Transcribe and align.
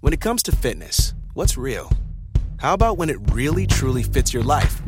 When 0.00 0.12
it 0.12 0.20
comes 0.20 0.42
to 0.44 0.52
fitness, 0.52 1.14
what's 1.32 1.56
real? 1.56 1.90
How 2.58 2.74
about 2.74 2.98
when 2.98 3.08
it 3.08 3.16
really 3.32 3.66
truly 3.66 4.02
fits 4.02 4.32
your 4.32 4.42
life? 4.42 4.82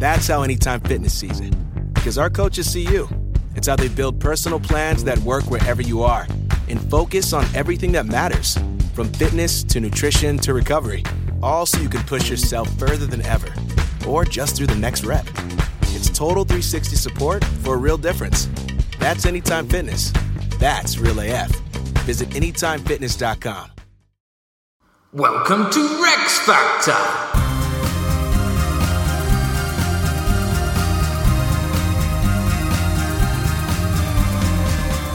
That's 0.00 0.26
how 0.26 0.42
Anytime 0.42 0.80
Fitness 0.80 1.14
sees 1.14 1.38
it. 1.38 1.54
Because 1.94 2.18
our 2.18 2.28
coaches 2.28 2.70
see 2.70 2.82
you. 2.82 3.08
It's 3.54 3.68
how 3.68 3.76
they 3.76 3.88
build 3.88 4.20
personal 4.20 4.58
plans 4.58 5.04
that 5.04 5.18
work 5.20 5.44
wherever 5.44 5.80
you 5.80 6.02
are 6.02 6.26
and 6.68 6.80
focus 6.90 7.32
on 7.32 7.46
everything 7.54 7.92
that 7.92 8.06
matters 8.06 8.58
from 8.94 9.12
fitness 9.12 9.62
to 9.62 9.78
nutrition 9.78 10.38
to 10.38 10.52
recovery. 10.52 11.04
All 11.40 11.64
so 11.64 11.80
you 11.80 11.88
can 11.88 12.02
push 12.02 12.28
yourself 12.28 12.68
further 12.78 13.06
than 13.06 13.22
ever 13.22 13.52
or 14.08 14.24
just 14.24 14.56
through 14.56 14.66
the 14.66 14.74
next 14.74 15.04
rep. 15.04 15.26
It's 15.94 16.10
total 16.10 16.44
360 16.44 16.96
support 16.96 17.44
for 17.62 17.74
a 17.74 17.78
real 17.78 17.96
difference. 17.96 18.48
That's 18.98 19.24
Anytime 19.24 19.68
Fitness. 19.68 20.12
That's 20.58 20.98
Real 20.98 21.20
AF. 21.20 21.50
Visit 22.04 22.30
AnytimeFitness.com. 22.30 23.77
Welcome 25.14 25.70
to 25.70 26.02
Rex 26.02 26.38
Factor. 26.40 26.92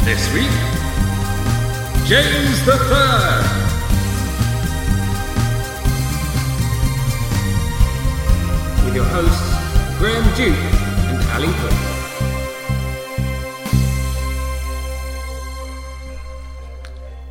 This 0.04 0.34
week, 0.34 0.50
James 2.08 2.66
the 2.66 2.76
Third. 2.90 3.45
With 8.86 8.95
your 8.95 9.06
hosts, 9.06 10.00
Graham 10.00 10.23
Duke 10.36 10.58
and 11.06 11.30
Ali 11.34 11.54
Hood. 11.54 11.92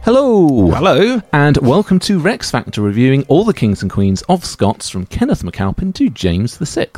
Hello. 0.05 0.71
Hello. 0.71 1.23
And 1.33 1.57
welcome 1.59 1.99
to 2.01 2.19
Rex 2.19 2.51
Factor 2.51 2.83
reviewing 2.83 3.25
all 3.29 3.45
the 3.45 3.55
kings 3.55 3.83
and 3.83 3.91
queens 3.91 4.23
of 4.23 4.45
Scots 4.45 4.89
from 4.91 5.07
Kenneth 5.07 5.43
MacAlpin 5.43 5.95
to 5.95 6.11
James 6.11 6.57
VI. 6.57 6.89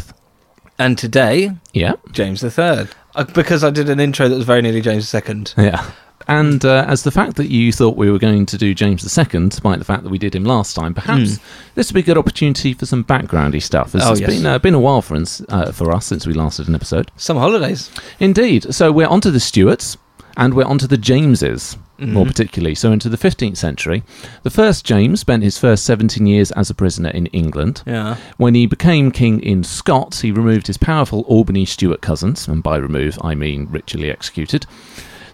And 0.79 0.97
today, 0.97 1.53
Yeah. 1.73 1.95
James 2.13 2.41
the 2.41 2.51
Third. 2.51 2.89
Uh, 3.15 3.25
because 3.25 3.63
I 3.63 3.71
did 3.71 3.91
an 3.91 4.01
intro 4.01 4.29
that 4.29 4.35
was 4.35 4.47
very 4.47 4.63
nearly 4.63 4.81
James 4.81 5.05
the 5.05 5.09
Second. 5.09 5.55
Yeah. 5.59 5.91
And 6.27 6.65
uh, 6.65 6.87
as 6.89 7.03
the 7.03 7.11
fact 7.11 7.37
that 7.37 7.51
you 7.51 7.71
thought 7.73 7.99
we 7.99 8.11
were 8.11 8.19
going 8.19 8.47
to 8.47 8.57
do 8.57 8.75
James 8.75 9.03
II, 9.19 9.49
despite 9.51 9.79
the 9.79 9.85
fact 9.85 10.05
that 10.05 10.09
we 10.09 10.17
did 10.17 10.35
him 10.35 10.45
last 10.45 10.75
time, 10.75 10.95
perhaps 10.95 11.39
this 11.75 11.91
would 11.91 11.95
be 11.95 12.01
a 12.01 12.05
good 12.05 12.17
opportunity 12.17 12.73
for 12.73 12.87
some 12.87 13.05
backgroundy 13.05 13.63
stuff. 13.63 13.93
Hmm. 13.93 13.99
Oh, 14.01 14.13
it's 14.13 14.21
yes. 14.23 14.31
been, 14.31 14.47
uh, 14.47 14.59
been 14.59 14.73
a 14.75 14.81
while 14.81 15.03
for 15.03 15.17
us, 15.17 15.43
uh, 15.51 15.71
for 15.73 15.93
us 15.93 16.07
since 16.07 16.27
we 16.27 16.33
last 16.33 16.57
did 16.57 16.69
an 16.69 16.75
episode. 16.75 17.11
Some 17.17 17.37
holidays. 17.37 17.91
Indeed. 18.19 18.75
So 18.75 18.91
we're 18.91 19.07
onto 19.07 19.31
the 19.31 19.41
Stuarts 19.41 19.99
and 20.39 20.55
we're 20.55 20.65
onto 20.65 20.87
the 20.87 20.97
Jameses, 20.97 21.77
Mm-hmm. 21.99 22.13
more 22.13 22.27
particularly. 22.27 22.75
So 22.75 22.91
into 22.91 23.09
the 23.09 23.17
15th 23.17 23.57
century. 23.57 24.03
The 24.43 24.51
first 24.51 24.85
James 24.85 25.21
spent 25.21 25.45
his 25.45 25.59
first 25.59 25.85
17 25.85 26.27
years 26.27 26.51
as 26.53 26.69
a 26.69 26.75
prisoner 26.75 27.11
in 27.11 27.27
England. 27.27 27.83
Yeah. 27.87 28.17
When 28.37 28.57
he 28.57 28.67
became 28.67 29.13
king 29.13 29.39
in 29.41 29.63
Scots, 29.63 30.21
he 30.23 30.33
removed 30.33 30.67
his 30.67 30.77
powerful 30.77 31.21
Albany 31.29 31.65
Stuart 31.65 32.01
cousins, 32.01 32.49
and 32.49 32.65
by 32.65 32.79
remove 32.79 33.17
I 33.23 33.37
mean 33.37 33.69
ritually 33.71 34.11
executed. 34.11 34.67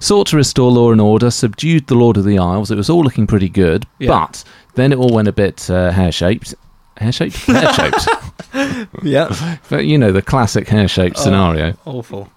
Sought 0.00 0.26
to 0.28 0.36
restore 0.36 0.70
law 0.70 0.92
and 0.92 1.00
order, 1.00 1.30
subdued 1.30 1.86
the 1.86 1.94
Lord 1.94 2.16
of 2.18 2.24
the 2.24 2.38
Isles. 2.38 2.70
It 2.70 2.76
was 2.76 2.90
all 2.90 3.02
looking 3.02 3.26
pretty 3.26 3.48
good, 3.48 3.86
Yeah. 3.98 4.08
but 4.08 4.44
then 4.74 4.92
it 4.92 4.98
all 4.98 5.14
went 5.14 5.28
a 5.28 5.32
bit 5.32 5.68
uh, 5.70 5.90
hair 5.92 6.12
shaped. 6.12 6.54
Hair 6.98 7.12
shaped? 7.12 7.36
Hair 7.46 7.72
shaped. 7.72 8.06
Yeah. 9.02 9.56
but 9.68 9.86
you 9.86 9.96
know, 9.98 10.12
the 10.12 10.22
classic 10.22 10.68
hair 10.68 10.88
shaped 10.88 11.16
Oh. 11.18 11.22
scenario. 11.22 11.74
Awful. 11.84 12.28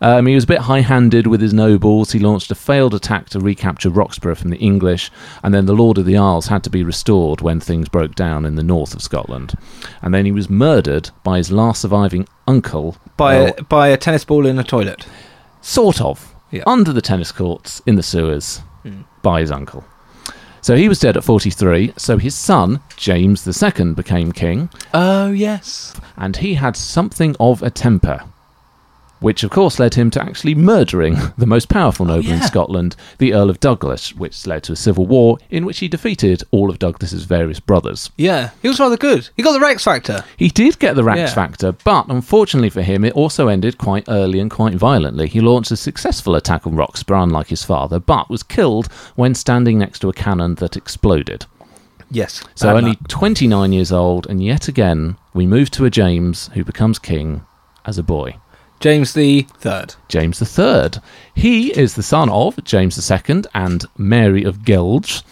Um, 0.00 0.26
he 0.26 0.34
was 0.34 0.44
a 0.44 0.46
bit 0.48 0.60
high 0.60 0.80
handed 0.80 1.26
with 1.26 1.40
his 1.40 1.54
nobles. 1.54 2.12
He 2.12 2.18
launched 2.18 2.50
a 2.50 2.54
failed 2.54 2.94
attack 2.94 3.28
to 3.30 3.40
recapture 3.40 3.90
Roxburgh 3.90 4.36
from 4.36 4.50
the 4.50 4.58
English, 4.58 5.10
and 5.42 5.54
then 5.54 5.66
the 5.66 5.74
Lord 5.74 5.98
of 5.98 6.04
the 6.06 6.16
Isles 6.16 6.46
had 6.48 6.62
to 6.64 6.70
be 6.70 6.82
restored 6.82 7.40
when 7.40 7.60
things 7.60 7.88
broke 7.88 8.14
down 8.14 8.44
in 8.44 8.54
the 8.56 8.62
north 8.62 8.94
of 8.94 9.02
Scotland. 9.02 9.54
And 10.02 10.12
then 10.14 10.24
he 10.24 10.32
was 10.32 10.48
murdered 10.50 11.10
by 11.22 11.38
his 11.38 11.50
last 11.52 11.80
surviving 11.82 12.26
uncle. 12.46 12.96
By, 13.16 13.34
well, 13.40 13.54
a, 13.58 13.62
by 13.64 13.88
a 13.88 13.96
tennis 13.96 14.24
ball 14.24 14.46
in 14.46 14.58
a 14.58 14.64
toilet. 14.64 15.06
sort 15.60 16.00
of, 16.00 16.34
Yeah. 16.50 16.62
under 16.66 16.92
the 16.92 17.00
tennis 17.02 17.32
courts 17.32 17.80
in 17.86 17.94
the 17.96 18.02
sewers 18.02 18.60
by 19.22 19.40
his 19.40 19.50
uncle. 19.50 19.84
So 20.64 20.76
he 20.76 20.88
was 20.88 20.98
dead 20.98 21.18
at 21.18 21.24
43, 21.24 21.92
so 21.98 22.16
his 22.16 22.34
son, 22.34 22.80
James 22.96 23.46
II, 23.46 23.92
became 23.92 24.32
king, 24.32 24.70
Oh, 24.94 25.30
yes. 25.30 25.94
and 26.16 26.34
he 26.38 26.54
had 26.54 26.74
something 26.74 27.36
of 27.38 27.62
a 27.62 27.68
temper, 27.68 28.22
which 29.20 29.42
of 29.42 29.50
course 29.50 29.78
led 29.78 29.94
him 29.94 30.10
to 30.10 30.22
actually 30.22 30.54
murdering 30.54 31.16
the 31.38 31.46
most 31.46 31.68
powerful 31.68 32.04
oh, 32.10 32.16
noble 32.16 32.30
in 32.30 32.38
yeah. 32.38 32.46
Scotland, 32.46 32.96
the 33.18 33.32
Earl 33.34 33.50
of 33.50 33.60
Douglas, 33.60 34.14
which 34.14 34.46
led 34.46 34.62
to 34.64 34.72
a 34.72 34.76
civil 34.76 35.06
war 35.06 35.38
in 35.50 35.64
which 35.64 35.78
he 35.78 35.88
defeated 35.88 36.42
all 36.50 36.70
of 36.70 36.78
Douglas's 36.78 37.24
various 37.24 37.60
brothers. 37.60 38.10
Yeah. 38.16 38.50
He 38.62 38.68
was 38.68 38.80
rather 38.80 38.96
good. 38.96 39.28
He 39.36 39.42
got 39.42 39.52
the 39.52 39.60
Rex 39.60 39.84
Factor. 39.84 40.24
He 40.36 40.48
did 40.48 40.78
get 40.78 40.96
the 40.96 41.04
Rex 41.04 41.18
Yeah. 41.18 41.34
Factor, 41.34 41.72
but 41.72 42.06
unfortunately 42.08 42.70
for 42.70 42.82
him, 42.82 43.04
it 43.04 43.14
also 43.14 43.48
ended 43.48 43.78
quite 43.78 44.04
early 44.08 44.40
and 44.40 44.50
quite 44.50 44.74
violently. 44.74 45.28
He 45.28 45.40
launched 45.40 45.70
a 45.70 45.76
successful 45.76 46.34
attack 46.34 46.66
on 46.66 46.76
Roxburgh, 46.76 47.22
unlike 47.22 47.48
his 47.48 47.64
father, 47.64 47.98
but 47.98 48.30
was 48.30 48.42
killed 48.42 48.86
when 49.14 49.34
standing 49.34 49.78
next 49.78 50.00
to 50.00 50.08
a 50.08 50.12
cannon 50.12 50.56
that 50.56 50.76
exploded. 50.76 51.46
Yes. 52.10 52.44
So 52.54 52.76
only 52.76 52.90
luck. 52.90 53.08
29 53.08 53.72
years 53.72 53.90
old, 53.90 54.26
and 54.28 54.42
yet 54.42 54.68
again, 54.68 55.16
we 55.32 55.46
move 55.46 55.70
to 55.72 55.84
a 55.84 55.90
James 55.90 56.48
who 56.54 56.64
becomes 56.64 56.98
king 56.98 57.44
as 57.84 57.98
a 57.98 58.02
boy. 58.02 58.36
James 58.80 59.14
the 59.14 59.42
Third. 59.58 59.94
James 60.08 60.58
III. 60.58 61.00
He 61.34 61.70
is 61.76 61.94
the 61.94 62.02
son 62.02 62.28
of 62.28 62.62
James 62.64 63.10
II 63.10 63.44
and 63.54 63.86
Mary 63.96 64.44
of 64.44 64.58
Gelge, 64.58 65.22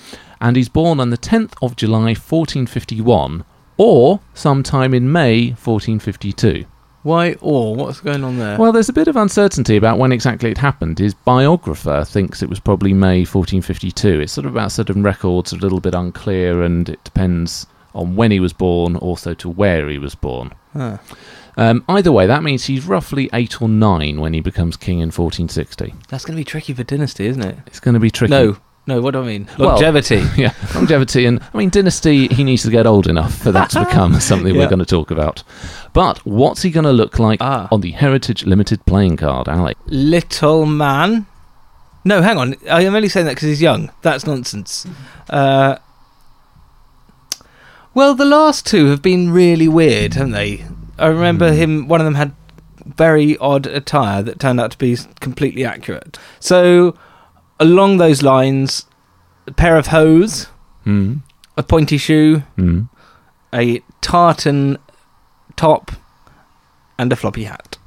and 0.40 0.56
he's 0.56 0.68
born 0.68 1.00
on 1.00 1.10
the 1.10 1.18
10th 1.18 1.52
of 1.62 1.76
July 1.76 2.14
1451, 2.14 3.44
or 3.76 4.20
sometime 4.34 4.94
in 4.94 5.12
May 5.12 5.50
1452. 5.50 6.64
Why 7.02 7.34
or? 7.40 7.74
What's 7.74 8.00
going 8.00 8.22
on 8.22 8.38
there? 8.38 8.56
Well, 8.56 8.70
there's 8.70 8.88
a 8.88 8.92
bit 8.92 9.08
of 9.08 9.16
uncertainty 9.16 9.76
about 9.76 9.98
when 9.98 10.12
exactly 10.12 10.50
it 10.50 10.58
happened. 10.58 11.00
His 11.00 11.14
biographer 11.14 12.04
thinks 12.04 12.42
it 12.42 12.48
was 12.48 12.60
probably 12.60 12.92
May 12.92 13.20
1452. 13.20 14.20
It's 14.20 14.32
sort 14.32 14.46
of 14.46 14.52
about 14.52 14.70
certain 14.70 15.02
records, 15.02 15.52
a 15.52 15.56
little 15.56 15.80
bit 15.80 15.94
unclear, 15.94 16.62
and 16.62 16.88
it 16.88 17.02
depends 17.02 17.66
on 17.94 18.14
when 18.14 18.30
he 18.30 18.40
was 18.40 18.52
born, 18.52 18.96
also 18.96 19.34
to 19.34 19.48
where 19.48 19.88
he 19.88 19.98
was 19.98 20.14
born. 20.14 20.52
Huh. 20.72 20.98
Um, 21.56 21.84
either 21.88 22.10
way, 22.12 22.26
that 22.26 22.42
means 22.42 22.64
he's 22.64 22.86
roughly 22.86 23.28
eight 23.32 23.60
or 23.60 23.68
nine 23.68 24.20
when 24.20 24.32
he 24.34 24.40
becomes 24.40 24.76
king 24.76 25.00
in 25.00 25.08
1460. 25.10 25.92
That's 26.08 26.24
going 26.24 26.34
to 26.36 26.40
be 26.40 26.44
tricky 26.44 26.72
for 26.72 26.82
dynasty, 26.82 27.26
isn't 27.26 27.42
it? 27.42 27.58
It's 27.66 27.80
going 27.80 27.94
to 27.94 28.00
be 28.00 28.10
tricky. 28.10 28.30
No. 28.30 28.56
No, 28.84 29.00
what 29.00 29.12
do 29.12 29.22
I 29.22 29.26
mean? 29.26 29.48
Well- 29.60 29.68
Longevity. 29.68 30.24
yeah, 30.36 30.52
longevity, 30.74 31.24
and 31.26 31.40
I 31.54 31.56
mean 31.56 31.70
dynasty. 31.70 32.26
He 32.26 32.42
needs 32.42 32.64
to 32.64 32.70
get 32.70 32.84
old 32.84 33.06
enough 33.06 33.32
for 33.38 33.52
that 33.52 33.70
to 33.70 33.84
become 33.84 34.18
something 34.18 34.56
we're 34.56 34.66
going 34.68 34.80
to 34.80 34.84
talk 34.84 35.12
about. 35.12 35.44
But 35.92 36.18
what's 36.26 36.62
he 36.62 36.70
going 36.72 36.82
to 36.86 36.92
look 36.92 37.20
like 37.20 37.38
Ah. 37.40 37.68
on 37.70 37.80
the 37.80 37.92
Heritage 37.92 38.44
Limited 38.44 38.84
playing 38.84 39.18
card, 39.18 39.48
Ali? 39.48 39.76
Little 39.86 40.66
man. 40.66 41.26
No, 42.04 42.22
hang 42.22 42.38
on. 42.38 42.56
I 42.68 42.82
am 42.82 42.96
only 42.96 43.08
saying 43.08 43.26
that 43.26 43.36
because 43.36 43.46
he's 43.50 43.62
young. 43.62 43.92
That's 44.02 44.26
nonsense. 44.26 44.84
Uh, 45.30 45.76
well, 47.94 48.14
the 48.14 48.24
last 48.24 48.66
two 48.66 48.86
have 48.86 49.02
been 49.02 49.30
really 49.30 49.68
weird, 49.68 50.14
haven't 50.14 50.32
they? 50.32 50.64
I 50.98 51.06
remember 51.06 51.52
him. 51.52 51.88
One 51.88 52.00
of 52.00 52.04
them 52.04 52.14
had 52.14 52.34
very 52.96 53.36
odd 53.38 53.66
attire 53.66 54.22
that 54.22 54.38
turned 54.40 54.60
out 54.60 54.72
to 54.72 54.78
be 54.78 54.96
completely 55.20 55.64
accurate. 55.64 56.18
So, 56.40 56.96
along 57.60 57.96
those 57.98 58.22
lines, 58.22 58.86
a 59.46 59.52
pair 59.52 59.76
of 59.76 59.88
hose, 59.88 60.46
Hmm. 60.84 61.16
a 61.56 61.62
pointy 61.62 61.96
shoe, 61.96 62.42
Hmm. 62.56 62.82
a 63.54 63.82
tartan 64.00 64.78
top, 65.56 65.92
and 66.98 67.12
a 67.12 67.16
floppy 67.16 67.44
hat. 67.44 67.78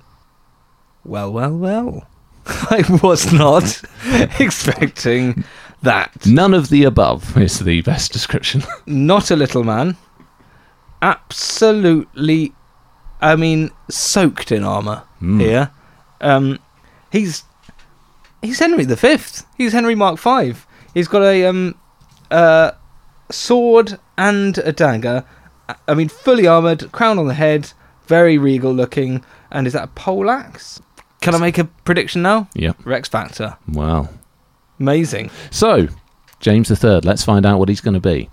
Well, 1.03 1.31
well, 1.31 1.55
well. 1.57 2.07
I 2.47 2.83
was 3.03 3.31
not 3.33 3.81
expecting 4.39 5.43
that. 5.81 6.25
None 6.25 6.53
of 6.53 6.69
the 6.69 6.83
above 6.85 7.37
is 7.37 7.59
the 7.59 7.81
best 7.81 8.11
description. 8.13 8.63
Not 8.85 9.29
a 9.29 9.35
little 9.35 9.63
man. 9.63 9.97
Absolutely, 11.01 12.53
I 13.25 13.35
mean, 13.35 13.71
soaked 13.89 14.51
in 14.51 14.63
armour 14.63 15.03
Hmm. 15.19 15.39
here. 15.39 15.71
Um, 16.21 16.59
he's 17.11 17.43
he's 18.41 18.59
Henry 18.59 18.85
the 18.85 18.97
Fifth. 18.97 19.45
He's 19.57 19.73
Henry 19.73 19.95
Mark 19.95 20.17
Five. 20.17 20.65
He's 20.93 21.07
got 21.07 21.23
a 21.23 21.45
um 21.45 21.75
uh 22.31 22.71
sword 23.31 23.99
and 24.17 24.57
a 24.59 24.71
dagger. 24.71 25.23
I 25.87 25.93
mean, 25.95 26.09
fully 26.09 26.45
armored, 26.45 26.91
crown 26.91 27.17
on 27.17 27.27
the 27.27 27.33
head, 27.33 27.71
very 28.07 28.37
regal 28.37 28.71
looking. 28.71 29.23
And 29.51 29.65
is 29.65 29.73
that 29.73 29.83
a 29.85 29.87
poleaxe? 29.87 30.79
Can 31.21 31.33
I 31.33 31.39
make 31.39 31.57
a 31.57 31.63
prediction 31.85 32.21
now? 32.21 32.47
Yeah. 32.53 32.73
Rex 32.83 33.09
Factor. 33.09 33.57
Wow. 33.71 34.09
Amazing. 34.79 35.31
So, 35.49 35.87
James 36.39 36.69
III, 36.69 36.99
let's 37.01 37.23
find 37.23 37.45
out 37.47 37.57
what 37.57 37.69
he's 37.69 37.81
going 37.81 37.95
to 37.95 37.99
be. 37.99 38.29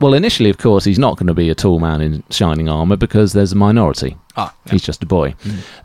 Well, 0.00 0.12
initially, 0.14 0.50
of 0.50 0.58
course, 0.58 0.84
he's 0.84 0.98
not 0.98 1.16
going 1.16 1.26
to 1.28 1.34
be 1.34 1.48
a 1.48 1.54
tall 1.54 1.78
man 1.78 2.00
in 2.02 2.22
shining 2.30 2.68
armour 2.68 2.96
because 2.96 3.32
there's 3.32 3.52
a 3.52 3.56
minority. 3.56 4.16
Ah, 4.36 4.54
He's 4.70 4.82
just 4.82 5.02
a 5.02 5.06
boy. 5.06 5.34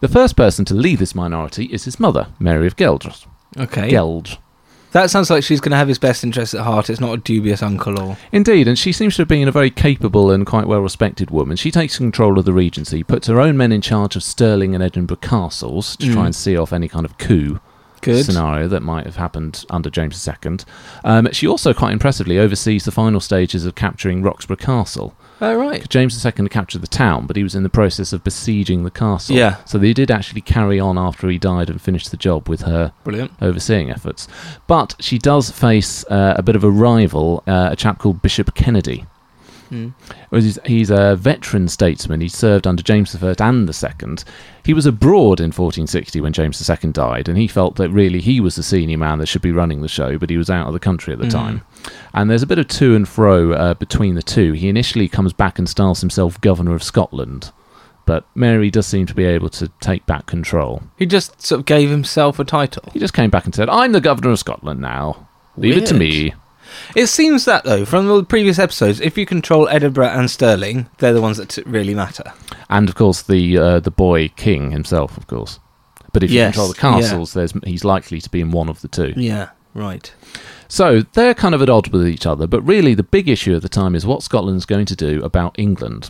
The 0.02 0.10
first 0.10 0.36
person 0.36 0.66
to 0.66 0.74
lead 0.74 1.00
this 1.00 1.16
minority 1.16 1.66
is 1.66 1.86
his 1.86 2.00
mother, 2.00 2.28
Mary 2.40 2.68
of 2.68 2.76
Gueldres. 2.76 3.26
okay. 3.58 3.90
Gelge. 3.90 4.38
That 4.92 5.10
sounds 5.10 5.30
like 5.30 5.46
she's 5.46 5.62
going 5.62 5.72
to 5.72 5.78
have 5.78 5.88
his 5.88 5.98
best 6.00 6.22
interests 6.22 6.54
at 6.54 6.66
heart. 6.66 6.90
It's 6.90 7.00
not 7.00 7.14
a 7.14 7.18
dubious 7.22 7.64
uncle 7.64 7.98
or. 7.98 8.18
Indeed, 8.34 8.68
and 8.68 8.78
she 8.78 8.92
seems 8.92 9.16
to 9.16 9.22
have 9.22 9.30
been 9.30 9.48
a 9.48 9.52
very 9.54 9.70
capable 9.70 10.30
and 10.30 10.46
quite 10.46 10.68
well 10.68 10.82
respected 10.82 11.32
woman. 11.32 11.56
She 11.56 11.72
takes 11.72 11.96
control 11.98 12.38
of 12.38 12.44
the 12.44 12.52
regency, 12.52 13.02
puts 13.04 13.28
her 13.28 13.40
own 13.40 13.56
men 13.56 13.72
in 13.72 13.80
charge 13.80 14.18
of 14.18 14.24
Stirling 14.24 14.76
and 14.76 14.84
Edinburgh 14.84 15.18
castles 15.22 15.96
to 15.96 16.08
try 16.12 16.24
Mm. 16.24 16.26
and 16.26 16.36
see 16.36 16.58
off 16.58 16.74
any 16.74 16.90
kind 16.90 17.06
of 17.06 17.18
coup 17.18 17.62
Good. 18.02 18.26
scenario 18.26 18.68
that 18.68 18.82
might 18.82 19.06
have 19.06 19.16
happened 19.16 19.66
under 19.70 19.90
James 19.90 20.28
II. 20.28 20.58
Um, 21.04 21.30
she 21.32 21.48
also, 21.48 21.74
quite 21.74 21.94
impressively, 21.94 22.38
oversees 22.40 22.86
the 22.86 22.92
final 22.92 23.20
stages 23.20 23.66
of 23.66 23.76
capturing 23.76 24.22
Roxburgh 24.22 24.60
Castle. 24.60 25.16
Oh, 25.44 25.56
right. 25.56 25.88
James 25.90 26.24
II 26.24 26.50
captured 26.50 26.82
the 26.82 26.88
town, 26.88 27.26
but 27.26 27.36
he 27.36 27.42
was 27.42 27.56
in 27.56 27.64
the 27.64 27.70
process 27.70 28.14
of 28.14 28.24
besieging 28.24 28.84
the 28.84 28.92
castle. 28.92 29.36
Yeah. 29.36 29.56
So 29.66 29.80
they 29.80 29.92
did 29.92 30.12
actually 30.12 30.42
carry 30.42 30.80
on 30.80 31.00
after 31.00 31.28
he 31.30 31.40
died 31.40 31.70
and 31.70 31.82
finish 31.82 32.08
the 32.08 32.18
job 32.18 32.48
with 32.48 32.62
her 32.62 32.94
Brilliant. 33.04 33.32
overseeing 33.42 33.90
efforts. 33.90 34.28
But 34.68 34.96
she 35.00 35.18
does 35.18 35.50
face 35.50 36.06
uh, 36.06 36.36
a 36.38 36.44
bit 36.44 36.56
of 36.56 36.64
a 36.64 36.70
rival, 36.70 37.42
uh, 37.48 37.70
a 37.72 37.76
chap 37.76 37.98
called 37.98 38.22
Bishop 38.22 38.54
Kennedy. 38.54 39.06
Mm. 39.72 39.94
Well, 40.30 40.42
He's, 40.42 40.60
he's 40.66 40.90
a 40.90 41.16
veteran 41.16 41.68
statesman. 41.70 42.22
He 42.22 42.28
served 42.28 42.68
under 42.68 42.84
James 42.84 43.16
I 43.24 43.36
and 43.40 43.68
the 43.70 43.74
Second. 43.74 44.24
He 44.66 44.74
was 44.74 44.86
abroad 44.86 45.40
in 45.40 45.46
1460 45.48 46.20
when 46.22 46.34
James 46.34 46.70
II 46.70 46.92
died, 46.92 47.30
and 47.30 47.38
he 47.38 47.48
felt 47.48 47.78
that 47.78 47.90
really 47.90 48.20
he 48.20 48.40
was 48.40 48.56
the 48.56 48.64
senior 48.64 48.98
man 48.98 49.20
that 49.20 49.28
should 49.28 49.42
be 49.42 49.52
running 49.52 49.82
the 49.82 49.88
show, 49.88 50.18
but 50.18 50.30
he 50.30 50.38
was 50.38 50.50
out 50.50 50.68
of 50.68 50.74
the 50.74 50.80
country 50.80 51.14
at 51.14 51.20
the 51.20 51.26
Mm. 51.26 51.32
time. 51.32 51.62
And 52.14 52.30
there's 52.30 52.44
a 52.44 52.48
bit 52.48 52.60
of 52.60 52.68
to 52.68 52.96
and 52.96 53.08
fro 53.08 53.54
uh, 53.54 53.74
between 53.76 54.16
the 54.16 54.22
two. 54.22 54.52
He 54.54 54.68
initially 54.70 55.08
comes 55.08 55.34
back 55.34 55.58
and 55.58 55.68
styles 55.70 56.02
himself 56.02 56.40
Governor 56.42 56.76
of 56.76 56.84
Scotland, 56.84 57.52
but 58.06 58.26
Mary 58.36 58.70
does 58.70 58.86
seem 58.88 59.06
to 59.06 59.14
be 59.16 59.24
able 59.26 59.50
to 59.50 59.70
take 59.80 60.06
back 60.06 60.26
control. 60.26 60.84
He 60.98 61.06
just 61.06 61.42
sort 61.42 61.60
of 61.60 61.66
gave 61.66 61.90
himself 61.90 62.40
a 62.40 62.44
title. 62.44 62.84
He 62.94 63.00
just 63.00 63.14
came 63.14 63.30
back 63.30 63.46
and 63.46 63.56
said, 63.56 63.70
I'm 63.70 63.94
the 63.94 64.02
Governor 64.02 64.32
of 64.32 64.40
Scotland 64.40 64.82
now. 64.82 65.28
Leave 65.58 65.78
it 65.78 65.86
to 65.88 65.94
me. 65.94 66.34
It 66.96 67.08
seems 67.08 67.46
that, 67.46 67.64
though, 67.64 67.86
from 67.86 68.08
the 68.08 68.24
previous 68.24 68.60
episodes, 68.60 69.00
if 69.00 69.18
you 69.18 69.26
control 69.26 69.68
Edinburgh 69.70 70.10
and 70.10 70.30
Stirling, 70.30 70.88
they're 71.00 71.14
the 71.14 71.22
ones 71.22 71.38
that 71.38 71.50
t- 71.50 71.64
really 71.66 71.94
matter. 71.96 72.32
And 72.70 72.90
of 72.90 72.96
course, 72.96 73.22
the 73.22 73.58
uh, 73.58 73.80
the 73.80 73.92
boy 73.92 74.30
king 74.30 74.72
himself, 74.72 75.18
of 75.18 75.28
course. 75.28 75.60
But 76.14 76.24
if 76.24 76.32
you 76.32 76.38
Yes, 76.38 76.54
control 76.54 76.68
the 76.70 76.76
castles, 76.80 77.34
there's 77.34 77.54
he's 77.64 77.84
likely 77.86 78.20
to 78.22 78.30
be 78.30 78.42
in 78.42 78.52
one 78.52 78.70
of 78.70 78.82
the 78.82 78.88
two. 78.88 79.14
Yeah, 79.16 79.50
right. 79.74 80.14
So 80.68 81.02
they're 81.14 81.34
kind 81.34 81.54
of 81.54 81.62
at 81.62 81.70
odds 81.70 81.90
with 81.90 82.08
each 82.08 82.26
other. 82.26 82.48
But 82.48 82.62
really, 82.62 82.94
the 82.94 83.04
big 83.04 83.28
issue 83.28 83.56
at 83.56 83.62
the 83.62 83.70
time 83.70 83.94
is 83.96 84.06
what 84.06 84.24
Scotland's 84.24 84.66
going 84.66 84.86
to 84.88 84.96
do 84.96 85.22
about 85.24 85.56
England. 85.58 86.10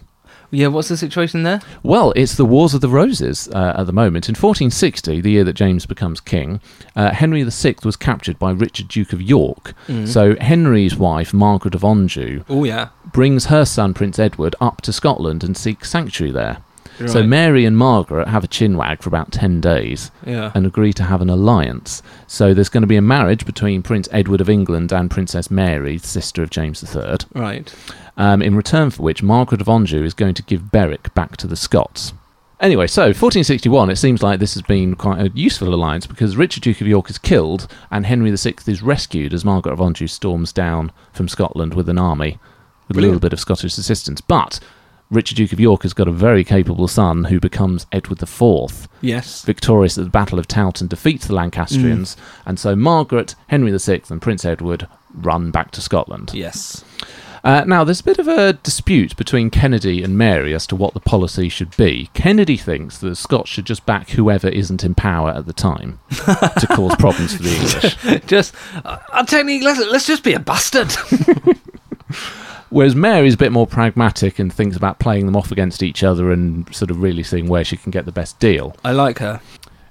Yeah, 0.51 0.68
what's 0.68 0.89
the 0.89 0.98
situation 0.98 1.44
there? 1.44 1.62
Well, 1.81 2.12
it's 2.15 2.36
the 2.36 2.45
Wars 2.45 2.74
of 2.74 2.81
the 2.81 2.89
Roses 2.89 3.48
uh, 3.50 3.74
at 3.77 3.86
the 3.86 3.94
moment. 3.94 4.27
In 4.27 4.33
1460, 4.33 5.21
the 5.21 5.31
year 5.31 5.44
that 5.45 5.53
James 5.53 5.86
becomes 5.86 6.19
king, 6.19 6.59
uh, 6.95 7.12
Henry 7.12 7.42
VI 7.44 7.75
was 7.86 7.95
captured 7.95 8.38
by 8.38 8.51
Richard, 8.51 8.89
Duke 8.89 9.13
of 9.13 9.21
York. 9.21 9.74
So 10.06 10.36
Henry's 10.42 10.95
wife, 10.95 11.33
Margaret 11.33 11.74
of 11.75 11.83
Anjou, 11.83 12.44
Oh, 12.50 12.63
yeah. 12.65 12.89
brings 13.13 13.45
her 13.45 13.63
son, 13.65 13.94
Prince 13.94 14.19
Edward, 14.19 14.56
up 14.62 14.81
to 14.81 14.92
Scotland 14.94 15.44
and 15.44 15.56
seeks 15.57 15.89
sanctuary 15.89 16.31
there. 16.31 16.57
So 17.07 17.24
Mary 17.24 17.65
and 17.65 17.77
Margaret 17.77 18.27
have 18.27 18.44
a 18.44 18.48
chinwag 18.48 19.01
for 19.01 19.09
about 19.09 19.31
10 19.31 19.62
days 19.62 20.12
Yeah. 20.25 20.51
and 20.53 20.65
agree 20.65 20.94
to 20.94 21.03
have 21.03 21.21
an 21.21 21.30
alliance. 21.30 22.01
So 22.27 22.53
there's 22.53 22.69
going 22.69 22.81
to 22.81 22.88
be 22.88 22.95
a 22.98 23.01
marriage 23.01 23.45
between 23.45 23.81
Prince 23.81 24.07
Edward 24.12 24.42
of 24.42 24.50
England 24.50 24.92
and 24.92 25.09
Princess 25.09 25.50
Mary, 25.51 25.98
sister 25.98 26.44
of 26.44 26.50
James 26.50 26.83
III, 26.83 27.18
right. 27.33 27.74
um, 28.18 28.42
in 28.42 28.56
return 28.56 28.89
for 28.89 29.03
which 29.03 29.24
Margaret 29.24 29.62
of 29.62 29.69
Anjou 29.69 30.03
is 30.03 30.13
going 30.13 30.33
to 30.36 30.44
give 30.44 30.71
Berwick 30.71 31.13
back 31.13 31.38
to 31.38 31.48
the 31.48 31.56
Scots. 31.56 32.13
Anyway, 32.59 32.86
so 32.86 33.06
1461, 33.06 33.89
it 33.89 33.95
seems 33.95 34.21
like 34.21 34.39
this 34.39 34.53
has 34.53 34.62
been 34.62 34.95
quite 34.95 35.19
a 35.19 35.31
useful 35.33 35.74
alliance 35.74 36.06
because 36.06 36.38
Richard, 36.38 36.62
Duke 36.62 36.80
of 36.80 36.86
York, 36.88 37.09
is 37.09 37.18
killed 37.18 37.68
and 37.89 38.06
Henry 38.06 38.30
VI 38.36 38.53
is 38.68 38.83
rescued 38.83 39.33
as 39.33 39.44
Margaret 39.44 39.74
of 39.74 39.81
Anjou 39.81 40.06
storms 40.06 40.53
down 40.53 40.92
from 41.12 41.27
Scotland 41.27 41.74
with 41.74 41.89
an 41.89 41.98
army 41.98 42.38
with 42.88 42.98
a 42.98 43.01
little 43.01 43.19
bit 43.19 43.33
of 43.33 43.39
Scottish 43.39 43.77
assistance. 43.77 44.21
But 44.21 44.59
Richard, 45.11 45.35
Duke 45.35 45.51
of 45.53 45.59
York, 45.59 45.83
has 45.83 45.93
got 45.93 46.07
a 46.07 46.11
very 46.11 46.43
capable 46.43 46.87
son 46.87 47.25
who 47.25 47.39
becomes 47.39 47.85
Edward 47.91 48.23
IV 48.23 48.87
Yes. 49.01 49.43
victorious 49.43 49.97
at 49.97 50.05
the 50.05 50.09
Battle 50.09 50.39
of 50.39 50.47
Towton, 50.47 50.87
defeats 50.87 51.27
the 51.27 51.35
Lancastrians, 51.35 52.15
and 52.45 52.57
so 52.57 52.75
Margaret, 52.75 53.35
Henry 53.47 53.77
VI, 53.77 54.01
and 54.09 54.21
Prince 54.21 54.45
Edward 54.45 54.87
run 55.13 55.51
back 55.51 55.71
to 55.71 55.81
Scotland. 55.81 56.31
Yes. 56.33 56.83
Uh, 57.43 57.63
now, 57.65 57.83
there's 57.83 58.01
a 58.01 58.03
bit 58.03 58.19
of 58.19 58.27
a 58.27 58.53
dispute 58.53 59.17
between 59.17 59.49
Kennedy 59.49 60.03
and 60.03 60.15
Mary 60.15 60.53
as 60.53 60.67
to 60.67 60.75
what 60.75 60.93
the 60.93 60.99
policy 60.99 61.49
should 61.49 61.75
be. 61.75 62.07
Kennedy 62.13 62.55
thinks 62.55 62.99
that 62.99 63.09
the 63.09 63.15
Scots 63.15 63.49
should 63.49 63.65
just 63.65 63.83
back 63.87 64.11
whoever 64.11 64.47
isn't 64.47 64.83
in 64.83 64.93
power 64.93 65.31
at 65.31 65.47
the 65.47 65.53
time 65.53 65.99
to 66.11 66.67
cause 66.69 66.95
problems 66.97 67.35
for 67.35 67.41
the 67.41 67.49
English. 68.05 68.21
just, 68.27 68.53
uh, 68.85 68.99
I'm 69.11 69.25
telling 69.25 69.49
you, 69.49 69.63
let's, 69.65 69.79
let's 69.91 70.05
just 70.05 70.23
be 70.23 70.33
a 70.33 70.39
bastard. 70.39 70.93
Whereas 72.69 72.95
Mary's 72.95 73.33
a 73.33 73.37
bit 73.37 73.51
more 73.51 73.67
pragmatic 73.67 74.39
and 74.39 74.51
thinks 74.53 74.77
about 74.77 74.97
playing 74.99 75.25
them 75.25 75.35
off 75.35 75.51
against 75.51 75.83
each 75.83 76.03
other 76.03 76.31
and 76.31 76.73
sort 76.73 76.89
of 76.89 77.01
really 77.01 77.23
seeing 77.23 77.47
where 77.47 77.65
she 77.65 77.75
can 77.75 77.91
get 77.91 78.05
the 78.05 78.11
best 78.13 78.39
deal. 78.39 78.75
I 78.85 78.91
like 78.93 79.19
her. 79.19 79.41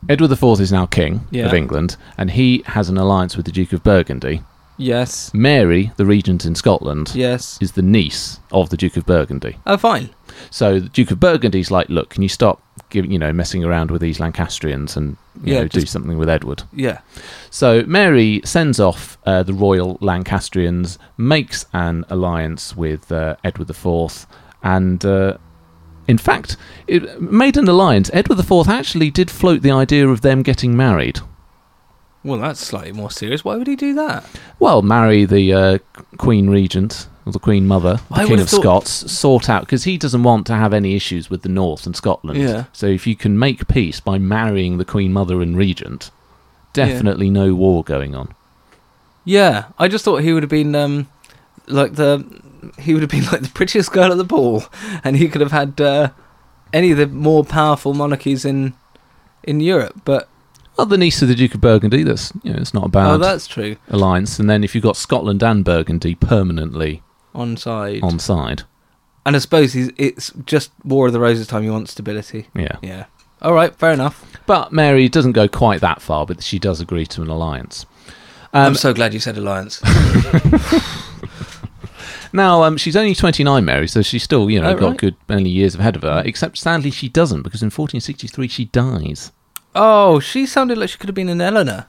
Edward 0.09 0.33
IV 0.33 0.61
is 0.61 0.73
now 0.73 0.87
king 0.87 1.27
Yeah. 1.31 1.45
of 1.47 1.53
England, 1.53 1.97
and 2.17 2.31
he 2.31 2.63
has 2.67 2.89
an 2.89 2.97
alliance 2.97 3.37
with 3.37 3.45
the 3.45 3.53
Duke 3.53 3.75
of 3.75 3.83
Burgundy. 3.83 4.43
Yes. 4.79 5.31
Mary, 5.35 5.93
the 5.99 6.07
regent 6.07 6.47
in 6.47 6.55
Scotland, 6.55 7.13
Yes. 7.15 7.59
is 7.61 7.73
the 7.73 7.83
niece 7.83 8.41
of 8.51 8.71
the 8.71 8.79
Duke 8.79 8.97
of 8.97 9.05
Burgundy. 9.05 9.59
Oh, 9.67 9.77
fine. 9.77 10.09
So 10.49 10.81
the 10.81 10.89
Duke 10.89 11.11
of 11.11 11.21
Burgundy's 11.21 11.71
like, 11.71 11.91
look, 11.91 12.09
can 12.09 12.23
you 12.23 12.31
stop, 12.31 12.63
giving, 12.91 13.11
you 13.11 13.19
know, 13.19 13.33
messing 13.33 13.65
around 13.65 13.91
with 13.91 14.03
these 14.03 14.19
Lancastrians 14.21 14.97
and 14.97 15.17
you 15.43 15.55
Yeah, 15.55 15.61
know, 15.63 15.69
do 15.69 15.87
something 15.87 16.19
with 16.19 16.29
Edward? 16.29 16.63
Yeah. 16.73 17.01
So 17.51 17.83
Mary 17.87 18.41
sends 18.45 18.79
off 18.79 19.17
uh, 19.25 19.43
the 19.43 19.55
royal 19.55 19.97
Lancastrians, 20.01 20.99
makes 21.17 21.65
an 21.73 22.05
alliance 22.11 22.77
with 22.77 23.11
uh, 23.11 23.37
Edward 23.45 23.71
IV, 23.71 24.27
and 24.63 25.05
uh, 25.05 25.39
in 26.07 26.19
fact, 26.19 26.57
it 26.87 27.21
made 27.23 27.57
an 27.57 27.69
alliance. 27.69 28.11
Edward 28.13 28.39
IV 28.41 28.69
actually 28.69 29.11
did 29.11 29.31
float 29.31 29.63
the 29.63 29.71
idea 29.71 30.09
of 30.09 30.21
them 30.23 30.43
getting 30.43 30.77
married. 30.77 31.21
Well, 32.23 32.39
that's 32.41 32.61
slightly 32.61 32.93
more 32.93 33.11
serious. 33.11 33.45
Why 33.45 33.57
would 33.57 33.67
he 33.67 33.77
do 33.77 33.95
that? 33.95 34.25
Well, 34.59 34.83
marry 34.83 35.25
the 35.25 35.53
uh, 35.55 35.79
Queen 36.19 36.51
Regent 36.51 37.09
or 37.27 37.33
the 37.33 37.39
Queen 37.39 37.67
Mother, 37.67 38.01
the 38.09 38.15
I 38.15 38.27
King 38.27 38.41
of 38.41 38.49
thought- 38.49 38.61
Scots, 38.89 39.13
sort 39.13 39.49
out 39.49 39.63
because 39.63 39.85
he 39.85 39.99
doesn't 39.99 40.23
want 40.23 40.47
to 40.47 40.55
have 40.55 40.73
any 40.73 40.95
issues 40.97 41.29
with 41.31 41.43
the 41.43 41.49
North 41.49 41.87
and 41.87 41.95
Scotland. 41.95 42.41
Yeah. 42.41 42.65
So 42.73 42.87
if 42.87 43.07
you 43.07 43.15
can 43.17 43.39
make 43.39 43.69
peace 43.69 44.01
by 44.01 44.19
marrying 44.19 44.79
the 44.79 44.85
Queen 44.85 45.13
Mother 45.13 45.41
and 45.43 45.57
Regent, 45.57 46.11
definitely 46.73 47.31
no 47.31 47.55
war 47.55 47.85
going 47.85 48.15
on. 48.15 48.35
Yeah, 49.25 49.67
I 49.79 49.89
just 49.89 50.05
thought 50.05 50.23
he 50.23 50.33
would 50.33 50.43
have 50.43 50.51
been 50.51 50.75
um, 50.75 51.09
like 51.67 51.95
the 51.95 52.25
he 52.79 52.95
would 52.95 53.03
have 53.03 53.11
been 53.11 53.25
like 53.33 53.43
the 53.43 53.51
prettiest 53.51 53.93
girl 53.93 54.11
at 54.13 54.19
the 54.19 54.25
ball, 54.25 54.65
and 55.05 55.17
he 55.17 55.29
could 55.29 55.41
have 55.41 55.53
had 55.53 55.81
uh, 55.81 56.11
any 56.73 56.91
of 56.91 56.99
the 56.99 57.07
more 57.07 57.45
powerful 57.45 57.93
monarchies 57.95 58.45
in 58.45 58.73
in 59.45 59.61
Europe. 59.61 60.01
But 60.05 60.29
Well, 60.77 60.87
the 60.87 60.97
niece 60.99 61.21
of 61.23 61.29
the 61.29 61.35
Duke 61.35 61.55
of 61.55 61.61
Burgundy. 61.61 62.03
That's 62.03 62.33
you 62.43 62.53
know, 62.53 62.59
it's 62.61 62.73
not 62.75 62.87
a 62.87 62.89
bad 62.89 63.11
oh, 63.11 63.19
that's 63.19 63.47
true. 63.47 63.77
alliance. 63.89 64.39
And 64.39 64.49
then 64.49 64.65
if 64.65 64.75
you've 64.75 64.85
got 64.85 64.97
Scotland 64.97 65.43
and 65.43 65.65
Burgundy 65.65 66.15
permanently 66.15 67.03
On 67.35 67.57
side, 67.57 68.03
on 68.03 68.19
side, 68.19 68.63
and 69.25 69.37
I 69.37 69.39
suppose 69.39 69.73
he's 69.73 69.91
it's 69.97 70.33
just 70.47 70.73
War 70.85 71.07
of 71.07 71.13
the 71.13 71.21
Roses 71.21 71.47
time. 71.47 71.63
You 71.65 71.73
want 71.73 71.89
stability. 71.89 72.49
yeah. 72.55 72.77
Yeah. 72.83 73.05
All 73.43 73.55
right, 73.55 73.75
fair 73.75 73.93
enough. 73.93 74.25
But 74.47 74.73
Mary 74.73 75.09
doesn't 75.09 75.33
go 75.33 75.49
quite 75.49 75.81
that 75.81 76.03
far, 76.03 76.27
but 76.27 76.43
she 76.43 76.59
does 76.59 76.81
agree 76.81 77.07
to 77.07 77.23
an 77.23 77.29
alliance. 77.29 77.87
Um, 78.53 78.67
I'm 78.67 78.75
so 78.75 78.93
glad 78.93 79.15
you 79.15 79.21
said 79.21 79.39
alliance. 79.39 79.81
Now, 82.33 82.63
um, 82.63 82.77
she's 82.77 82.95
only 82.95 83.15
29, 83.17 83.65
Mary, 83.65 83.89
so 83.89 84.03
she's 84.03 84.23
still, 84.23 84.49
you 84.49 84.61
know, 84.61 84.71
Oh, 84.71 84.75
got 84.77 84.89
right. 84.91 84.97
good 84.99 85.17
many 85.29 85.49
years 85.51 85.75
ahead 85.75 85.97
of 85.97 86.03
her. 86.03 86.23
Except, 86.25 86.57
sadly, 86.59 86.93
she 86.93 87.09
doesn't, 87.09 87.43
because 87.43 87.61
in 87.61 87.67
1463 87.71 88.47
she 88.47 88.67
dies. 88.67 89.33
oh, 89.75 90.21
she 90.21 90.47
sounded 90.47 90.79
like 90.79 90.91
she 90.91 90.99
could 90.99 91.09
have 91.09 91.15
been 91.17 91.29
an 91.29 91.41
Eleanor. 91.41 91.87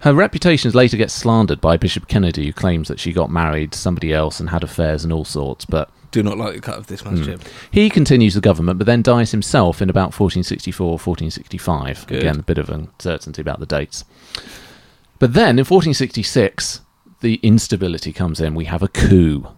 Her 0.00 0.14
reputation 0.14 0.70
later 0.72 0.96
gets 0.96 1.14
slandered 1.14 1.60
by 1.60 1.76
Bishop 1.76 2.08
Kennedy, 2.08 2.46
who 2.46 2.52
claims 2.52 2.88
that 2.88 3.00
she 3.00 3.12
got 3.12 3.30
married 3.30 3.72
to 3.72 3.78
somebody 3.78 4.12
else 4.12 4.40
and 4.40 4.50
had 4.50 4.62
affairs 4.62 5.04
and 5.04 5.12
all 5.12 5.24
sorts. 5.24 5.64
But 5.64 5.90
Do 6.10 6.22
not 6.22 6.38
like 6.38 6.54
the 6.54 6.60
cut 6.60 6.78
of 6.78 6.86
this 6.86 7.04
man's 7.04 7.20
hmm. 7.20 7.24
jib. 7.26 7.42
he 7.70 7.90
continues 7.90 8.34
the 8.34 8.40
government, 8.40 8.78
but 8.78 8.86
then 8.86 9.02
dies 9.02 9.30
himself 9.30 9.80
in 9.80 9.90
about 9.90 10.18
1464, 10.18 10.90
1465. 10.92 12.06
Good. 12.06 12.18
Again, 12.18 12.40
a 12.40 12.42
bit 12.42 12.58
of 12.58 12.70
uncertainty 12.70 13.40
about 13.40 13.60
the 13.60 13.66
dates. 13.66 14.04
But 15.18 15.34
then 15.34 15.58
in 15.58 15.64
1466, 15.64 16.80
the 17.20 17.38
instability 17.42 18.12
comes 18.12 18.40
in. 18.40 18.54
We 18.54 18.64
have 18.66 18.82
a 18.82 18.88
coup. 18.88 19.48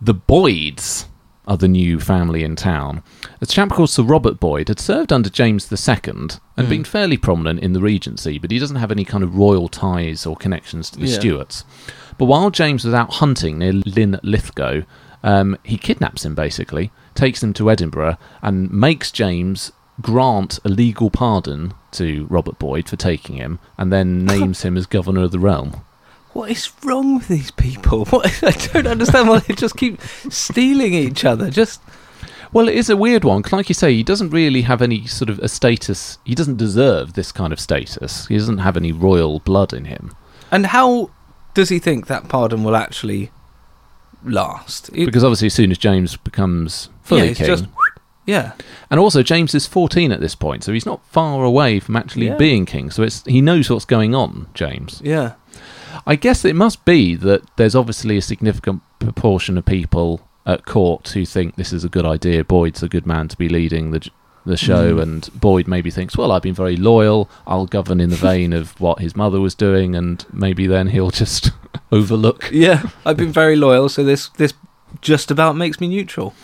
the 0.00 0.14
Boyds 0.14 1.06
are 1.46 1.56
the 1.56 1.68
new 1.68 2.00
family 2.00 2.42
in 2.44 2.56
town. 2.56 3.02
A 3.44 3.46
chap 3.46 3.68
called 3.68 3.90
Sir 3.90 4.02
Robert 4.02 4.40
Boyd 4.40 4.68
had 4.68 4.80
served 4.80 5.12
under 5.12 5.28
James 5.28 5.70
II 5.70 6.14
and 6.56 6.66
been 6.66 6.82
fairly 6.82 7.18
prominent 7.18 7.60
in 7.60 7.74
the 7.74 7.80
Regency, 7.82 8.38
but 8.38 8.50
he 8.50 8.58
doesn't 8.58 8.78
have 8.78 8.90
any 8.90 9.04
kind 9.04 9.22
of 9.22 9.36
royal 9.36 9.68
ties 9.68 10.24
or 10.24 10.34
connections 10.34 10.88
to 10.88 10.98
the 10.98 11.08
Yeah. 11.08 11.18
Stuarts. 11.18 11.64
But 12.16 12.24
while 12.24 12.48
James 12.48 12.86
was 12.86 12.94
out 12.94 13.12
hunting 13.12 13.58
near 13.58 13.74
Linlithgow, 13.74 14.84
um, 15.22 15.58
he 15.62 15.76
kidnaps 15.76 16.24
him 16.24 16.34
basically, 16.34 16.90
takes 17.14 17.42
him 17.42 17.52
to 17.52 17.70
Edinburgh, 17.70 18.16
and 18.40 18.70
makes 18.70 19.12
James 19.12 19.72
grant 20.00 20.58
a 20.64 20.70
legal 20.70 21.10
pardon 21.10 21.74
to 21.92 22.26
Robert 22.30 22.58
Boyd 22.58 22.88
for 22.88 22.96
taking 22.96 23.36
him, 23.36 23.58
and 23.76 23.92
then 23.92 24.24
names 24.34 24.62
him 24.62 24.74
as 24.74 24.86
governor 24.86 25.24
of 25.24 25.32
the 25.32 25.38
realm. 25.38 25.82
What 26.32 26.50
is 26.50 26.70
wrong 26.82 27.16
with 27.16 27.28
these 27.28 27.50
people? 27.50 28.06
What, 28.10 28.42
I 28.42 28.52
don't 28.72 28.86
understand 28.86 29.28
why 29.28 29.40
they 29.40 29.52
just 29.52 29.76
keep 29.76 30.00
stealing 30.30 30.94
each 30.94 31.26
other. 31.26 31.50
Just 31.50 31.82
Well, 32.54 32.68
it 32.68 32.74
is 32.76 32.88
a 32.88 32.96
weird 32.96 33.24
one. 33.24 33.42
Like 33.52 33.68
you 33.68 33.74
say, 33.74 33.92
he 33.92 34.02
doesn't 34.02 34.30
really 34.30 34.62
have 34.62 34.80
any 34.80 35.06
sort 35.06 35.28
of 35.28 35.38
a 35.40 35.48
status. 35.48 36.18
He 36.24 36.34
doesn't 36.34 36.56
deserve 36.56 37.12
this 37.12 37.32
kind 37.32 37.52
of 37.52 37.58
status. 37.60 38.26
He 38.28 38.38
doesn't 38.38 38.58
have 38.58 38.76
any 38.76 38.92
royal 38.92 39.40
blood 39.40 39.72
in 39.74 39.84
him. 39.86 40.12
and 40.50 40.66
how 40.66 41.10
does 41.52 41.68
he 41.68 41.78
think 41.80 42.06
that 42.06 42.28
pardon 42.28 42.62
will 42.64 42.76
actually 42.76 43.30
last? 44.24 44.88
It- 44.94 45.06
Because 45.06 45.24
obviously, 45.24 45.46
as 45.46 45.54
soon 45.54 45.70
as 45.70 45.78
James 45.78 46.16
becomes 46.16 46.88
fully 47.02 47.28
yeah, 47.28 47.34
king, 47.34 47.46
just 47.46 47.64
yeah. 48.26 48.52
and 48.90 48.98
also 49.00 49.22
James 49.22 49.54
is 49.54 49.66
fourteen 49.66 50.12
at 50.12 50.20
this 50.20 50.34
point, 50.34 50.64
so 50.64 50.72
he's 50.72 50.86
not 50.86 51.04
far 51.06 51.44
away 51.44 51.80
from 51.80 51.96
actually 51.96 52.26
Yeah. 52.26 52.36
being 52.36 52.66
king. 52.66 52.90
So 52.90 53.02
it's 53.02 53.22
he 53.26 53.40
knows 53.40 53.68
what's 53.70 53.84
going 53.84 54.14
on. 54.14 54.46
James, 54.54 55.00
Yeah. 55.04 55.32
I 56.06 56.16
guess 56.16 56.44
it 56.44 56.56
must 56.56 56.84
be 56.84 57.14
that 57.16 57.42
there's 57.56 57.74
obviously 57.76 58.16
a 58.16 58.22
significant 58.22 58.82
proportion 58.98 59.56
of 59.56 59.64
people 59.64 60.20
at 60.46 60.64
court 60.66 61.08
who 61.10 61.24
think 61.24 61.56
this 61.56 61.72
is 61.72 61.84
a 61.84 61.88
good 61.88 62.04
idea. 62.06 62.44
Boyd's 62.44 62.82
a 62.82 62.88
good 62.88 63.06
man 63.06 63.28
to 63.28 63.36
be 63.36 63.48
leading 63.48 63.90
the 63.92 64.08
the 64.46 64.56
show, 64.58 64.96
Mm. 64.96 65.02
and 65.02 65.30
Boyd 65.40 65.66
maybe 65.66 65.90
thinks, 65.90 66.18
well, 66.18 66.30
I've 66.30 66.42
been 66.42 66.52
very 66.52 66.76
loyal. 66.76 67.30
I'll 67.46 67.64
govern 67.64 67.98
in 67.98 68.10
the 68.10 68.16
vein 68.16 68.52
of 68.52 68.78
what 68.78 68.98
his 68.98 69.16
mother 69.16 69.40
was 69.40 69.54
doing, 69.54 69.96
and 69.96 70.22
maybe 70.30 70.66
then 70.66 70.88
he'll 70.88 71.10
just 71.10 71.50
overlook. 71.90 72.50
Yeah. 72.52 72.82
I've 73.06 73.16
been 73.16 73.32
very 73.32 73.56
loyal, 73.56 73.88
so 73.88 74.04
this 74.04 74.28
this 74.36 74.52
just 75.00 75.30
about 75.30 75.56
makes 75.56 75.80
me 75.80 75.88
neutral. 75.88 76.34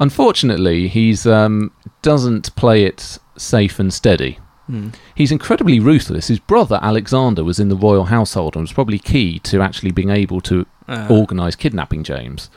Unfortunately, 0.00 0.88
he's 0.88 1.26
um, 1.26 1.70
doesn't 2.00 2.54
play 2.56 2.84
it 2.84 3.18
safe 3.36 3.78
and 3.78 3.92
steady. 3.92 4.38
Hmm. 4.66 4.88
He's 5.14 5.30
incredibly 5.30 5.78
ruthless. 5.78 6.28
His 6.28 6.38
brother 6.40 6.78
Alexander 6.82 7.44
was 7.44 7.60
in 7.60 7.68
the 7.68 7.76
royal 7.76 8.04
household 8.04 8.56
and 8.56 8.62
was 8.62 8.72
probably 8.72 8.98
key 8.98 9.38
to 9.40 9.60
actually 9.60 9.90
being 9.92 10.10
able 10.10 10.40
to 10.42 10.66
Uh, 10.88 11.06
organise 11.08 11.54
kidnapping 11.54 12.02
James. 12.02 12.50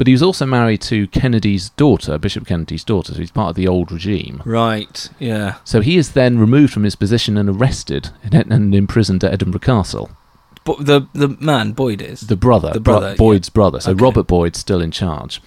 But 0.00 0.06
he 0.06 0.14
was 0.14 0.22
also 0.22 0.46
married 0.46 0.80
to 0.82 1.08
Kennedy's 1.08 1.68
daughter, 1.68 2.16
Bishop 2.16 2.46
Kennedy's 2.46 2.84
daughter, 2.84 3.12
so 3.12 3.18
he's 3.20 3.30
part 3.30 3.50
of 3.50 3.56
the 3.56 3.68
old 3.68 3.92
regime. 3.92 4.40
right. 4.46 5.10
Yeah. 5.18 5.56
So 5.62 5.82
he 5.82 5.98
is 5.98 6.12
then 6.12 6.38
removed 6.38 6.72
from 6.72 6.84
his 6.84 6.96
position 6.96 7.36
and 7.36 7.50
arrested 7.50 8.08
and, 8.24 8.50
and 8.50 8.74
imprisoned 8.74 9.22
at 9.24 9.34
Edinburgh 9.34 9.60
Castle. 9.60 10.08
But 10.64 10.86
the 10.86 11.06
the 11.12 11.28
man 11.28 11.72
Boyd 11.72 12.00
is. 12.00 12.22
The 12.22 12.34
brother, 12.36 12.70
The 12.72 12.80
Bro- 12.80 13.00
brother, 13.00 13.16
Boyd's 13.16 13.50
brother. 13.50 13.78
So 13.80 13.90
Okay. 13.90 14.02
Robert 14.02 14.26
Boyd's 14.26 14.58
still 14.58 14.80
in 14.80 14.90
charge. 14.90 15.42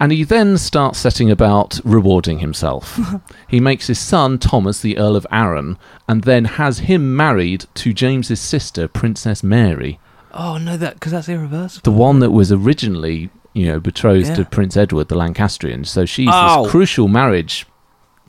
And 0.00 0.10
he 0.10 0.24
then 0.24 0.56
starts 0.56 0.98
setting 0.98 1.30
about 1.30 1.78
rewarding 1.84 2.38
himself. 2.38 2.98
he 3.48 3.60
makes 3.60 3.88
his 3.88 3.98
son 3.98 4.38
Thomas 4.38 4.80
the 4.80 4.96
Earl 4.96 5.16
of 5.16 5.26
Arran, 5.30 5.76
and 6.08 6.24
then 6.24 6.44
has 6.46 6.78
him 6.80 7.14
married 7.14 7.66
to 7.74 7.92
James's 7.92 8.40
sister, 8.40 8.88
Princess 8.88 9.42
Mary, 9.42 9.98
oh 10.32 10.56
no, 10.56 10.78
that 10.78 10.94
because 10.94 11.12
that's 11.12 11.28
irreversible. 11.28 11.90
the 11.92 11.98
one 11.98 12.20
that 12.20 12.30
was 12.30 12.50
originally, 12.50 13.28
you 13.56 13.66
know, 13.66 13.80
betrothed 13.80 14.36
to 14.36 14.44
Prince 14.44 14.76
Edward, 14.76 15.08
the 15.08 15.16
Lancastrian. 15.16 15.84
So 15.84 16.04
she's 16.04 16.28
Ow. 16.30 16.64
this 16.64 16.70
crucial 16.70 17.08
marriage 17.08 17.64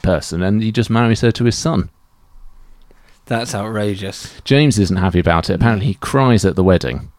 person, 0.01 0.41
and 0.41 0.63
he 0.63 0.71
just 0.71 0.89
marries 0.89 1.19
her 1.19 1.33
to 1.33 1.43
his 1.43 1.57
son. 1.57 1.89
That's 3.25 3.53
outrageous. 3.53 4.39
James 4.45 4.79
isn't 4.79 4.95
happy 4.95 5.19
about 5.19 5.49
it. 5.49 5.55
Apparently, 5.55 5.87
he 5.87 5.93
cries 5.95 6.45
at 6.45 6.55
the 6.55 6.63
wedding. 6.63 7.11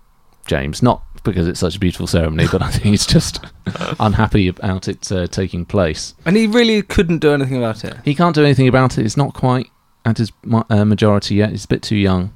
James, 0.47 0.83
not 0.83 1.03
because 1.23 1.47
it's 1.47 1.61
such 1.61 1.77
a 1.77 1.79
beautiful 1.79 2.07
ceremony, 2.07 2.47
but 2.51 2.63
I 2.63 2.71
think 2.71 2.85
he's 2.85 3.05
just 3.05 3.45
unhappy 4.01 4.49
about 4.49 4.89
it 4.89 5.13
uh, 5.13 5.27
taking 5.27 5.67
place. 5.67 6.15
And 6.25 6.35
he 6.35 6.47
really 6.47 6.81
couldn't 6.81 7.19
do 7.19 7.33
anything 7.33 7.59
about 7.59 7.85
it. 7.85 7.95
He 8.07 8.15
can't 8.15 8.35
do 8.35 8.43
anything 8.43 8.69
about 8.69 8.97
it. 8.97 9.05
It's 9.05 9.19
not 9.19 9.35
quite 9.35 9.67
at 10.07 10.17
his 10.17 10.33
uh, 10.71 10.87
majority 10.87 11.35
yet. 11.35 11.51
He's 11.51 11.67
a 11.67 11.69
bit 11.69 11.83
too 11.83 11.97
young, 11.97 12.35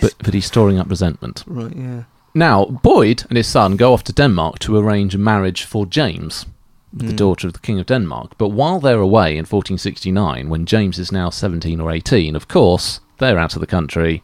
but 0.00 0.14
but 0.20 0.32
he's 0.32 0.46
storing 0.46 0.78
up 0.78 0.88
resentment. 0.88 1.44
Right. 1.46 1.76
Yeah. 1.76 2.04
Now, 2.34 2.64
Boyd 2.66 3.24
and 3.28 3.36
his 3.36 3.46
son 3.48 3.76
go 3.76 3.92
off 3.92 4.04
to 4.04 4.12
Denmark 4.12 4.58
to 4.60 4.76
arrange 4.76 5.14
a 5.14 5.18
marriage 5.18 5.64
for 5.64 5.84
James, 5.86 6.46
the 6.92 7.06
Mm. 7.12 7.16
daughter 7.16 7.46
of 7.48 7.52
the 7.54 7.58
King 7.60 7.78
of 7.80 7.86
Denmark. 7.86 8.32
But 8.38 8.50
while 8.50 8.78
they're 8.80 9.00
away 9.00 9.36
in 9.36 9.44
1469, 9.44 10.48
when 10.48 10.64
James 10.66 10.98
is 10.98 11.10
now 11.12 11.30
17 11.30 11.80
or 11.80 11.90
18, 11.90 12.36
of 12.36 12.46
course, 12.48 13.00
they're 13.18 13.38
out 13.38 13.54
of 13.54 13.60
the 13.60 13.66
country. 13.66 14.22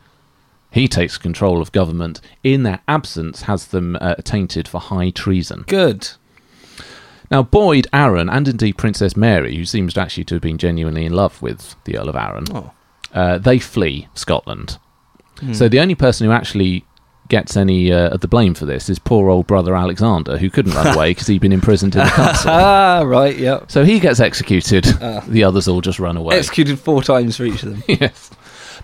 He 0.70 0.88
takes 0.88 1.16
control 1.18 1.60
of 1.60 1.72
government. 1.72 2.20
In 2.44 2.62
their 2.62 2.80
absence, 2.86 3.42
has 3.42 3.66
them 3.66 3.96
uh, 4.00 4.16
tainted 4.24 4.68
for 4.68 4.80
high 4.80 5.10
treason. 5.10 5.64
Good. 5.66 6.10
Now, 7.30 7.42
Boyd, 7.42 7.88
Arran, 7.92 8.28
and 8.28 8.46
indeed 8.46 8.76
Princess 8.76 9.16
Mary, 9.16 9.56
who 9.56 9.64
seems 9.64 9.96
actually 9.98 10.24
to 10.24 10.34
have 10.36 10.42
been 10.42 10.58
genuinely 10.58 11.04
in 11.06 11.12
love 11.12 11.42
with 11.42 11.74
the 11.84 11.98
Earl 11.98 12.08
of 12.08 12.14
Arran, 12.16 12.44
Oh. 12.54 12.70
uh, 13.12 13.38
they 13.38 13.58
flee 13.58 14.06
Scotland. 14.14 14.78
Hmm. 15.40 15.52
So 15.52 15.68
the 15.68 15.80
only 15.80 15.94
person 15.96 16.26
who 16.26 16.32
actually 16.32 16.84
gets 17.28 17.56
any 17.56 17.92
uh, 17.92 18.10
of 18.10 18.20
the 18.20 18.28
blame 18.28 18.54
for 18.54 18.66
this 18.66 18.88
is 18.88 18.98
poor 18.98 19.30
old 19.30 19.46
brother 19.46 19.74
Alexander, 19.74 20.38
who 20.38 20.50
couldn't 20.50 20.72
run 20.72 20.94
away 20.94 21.10
because 21.10 21.26
he'd 21.26 21.40
been 21.40 21.52
imprisoned 21.52 21.94
in 21.94 22.04
the 22.04 22.10
castle. 22.10 22.50
Ah, 22.50 23.02
right. 23.04 23.36
Yep. 23.36 23.70
So 23.70 23.84
he 23.84 24.00
gets 24.00 24.20
executed. 24.20 24.86
Ah. 25.00 25.24
The 25.26 25.44
others 25.44 25.68
all 25.68 25.80
just 25.80 25.98
run 25.98 26.16
away. 26.16 26.38
Executed 26.38 26.78
four 26.78 27.02
times 27.02 27.36
for 27.36 27.44
each 27.44 27.62
of 27.62 27.70
them. 27.70 27.82
yes. 28.00 28.30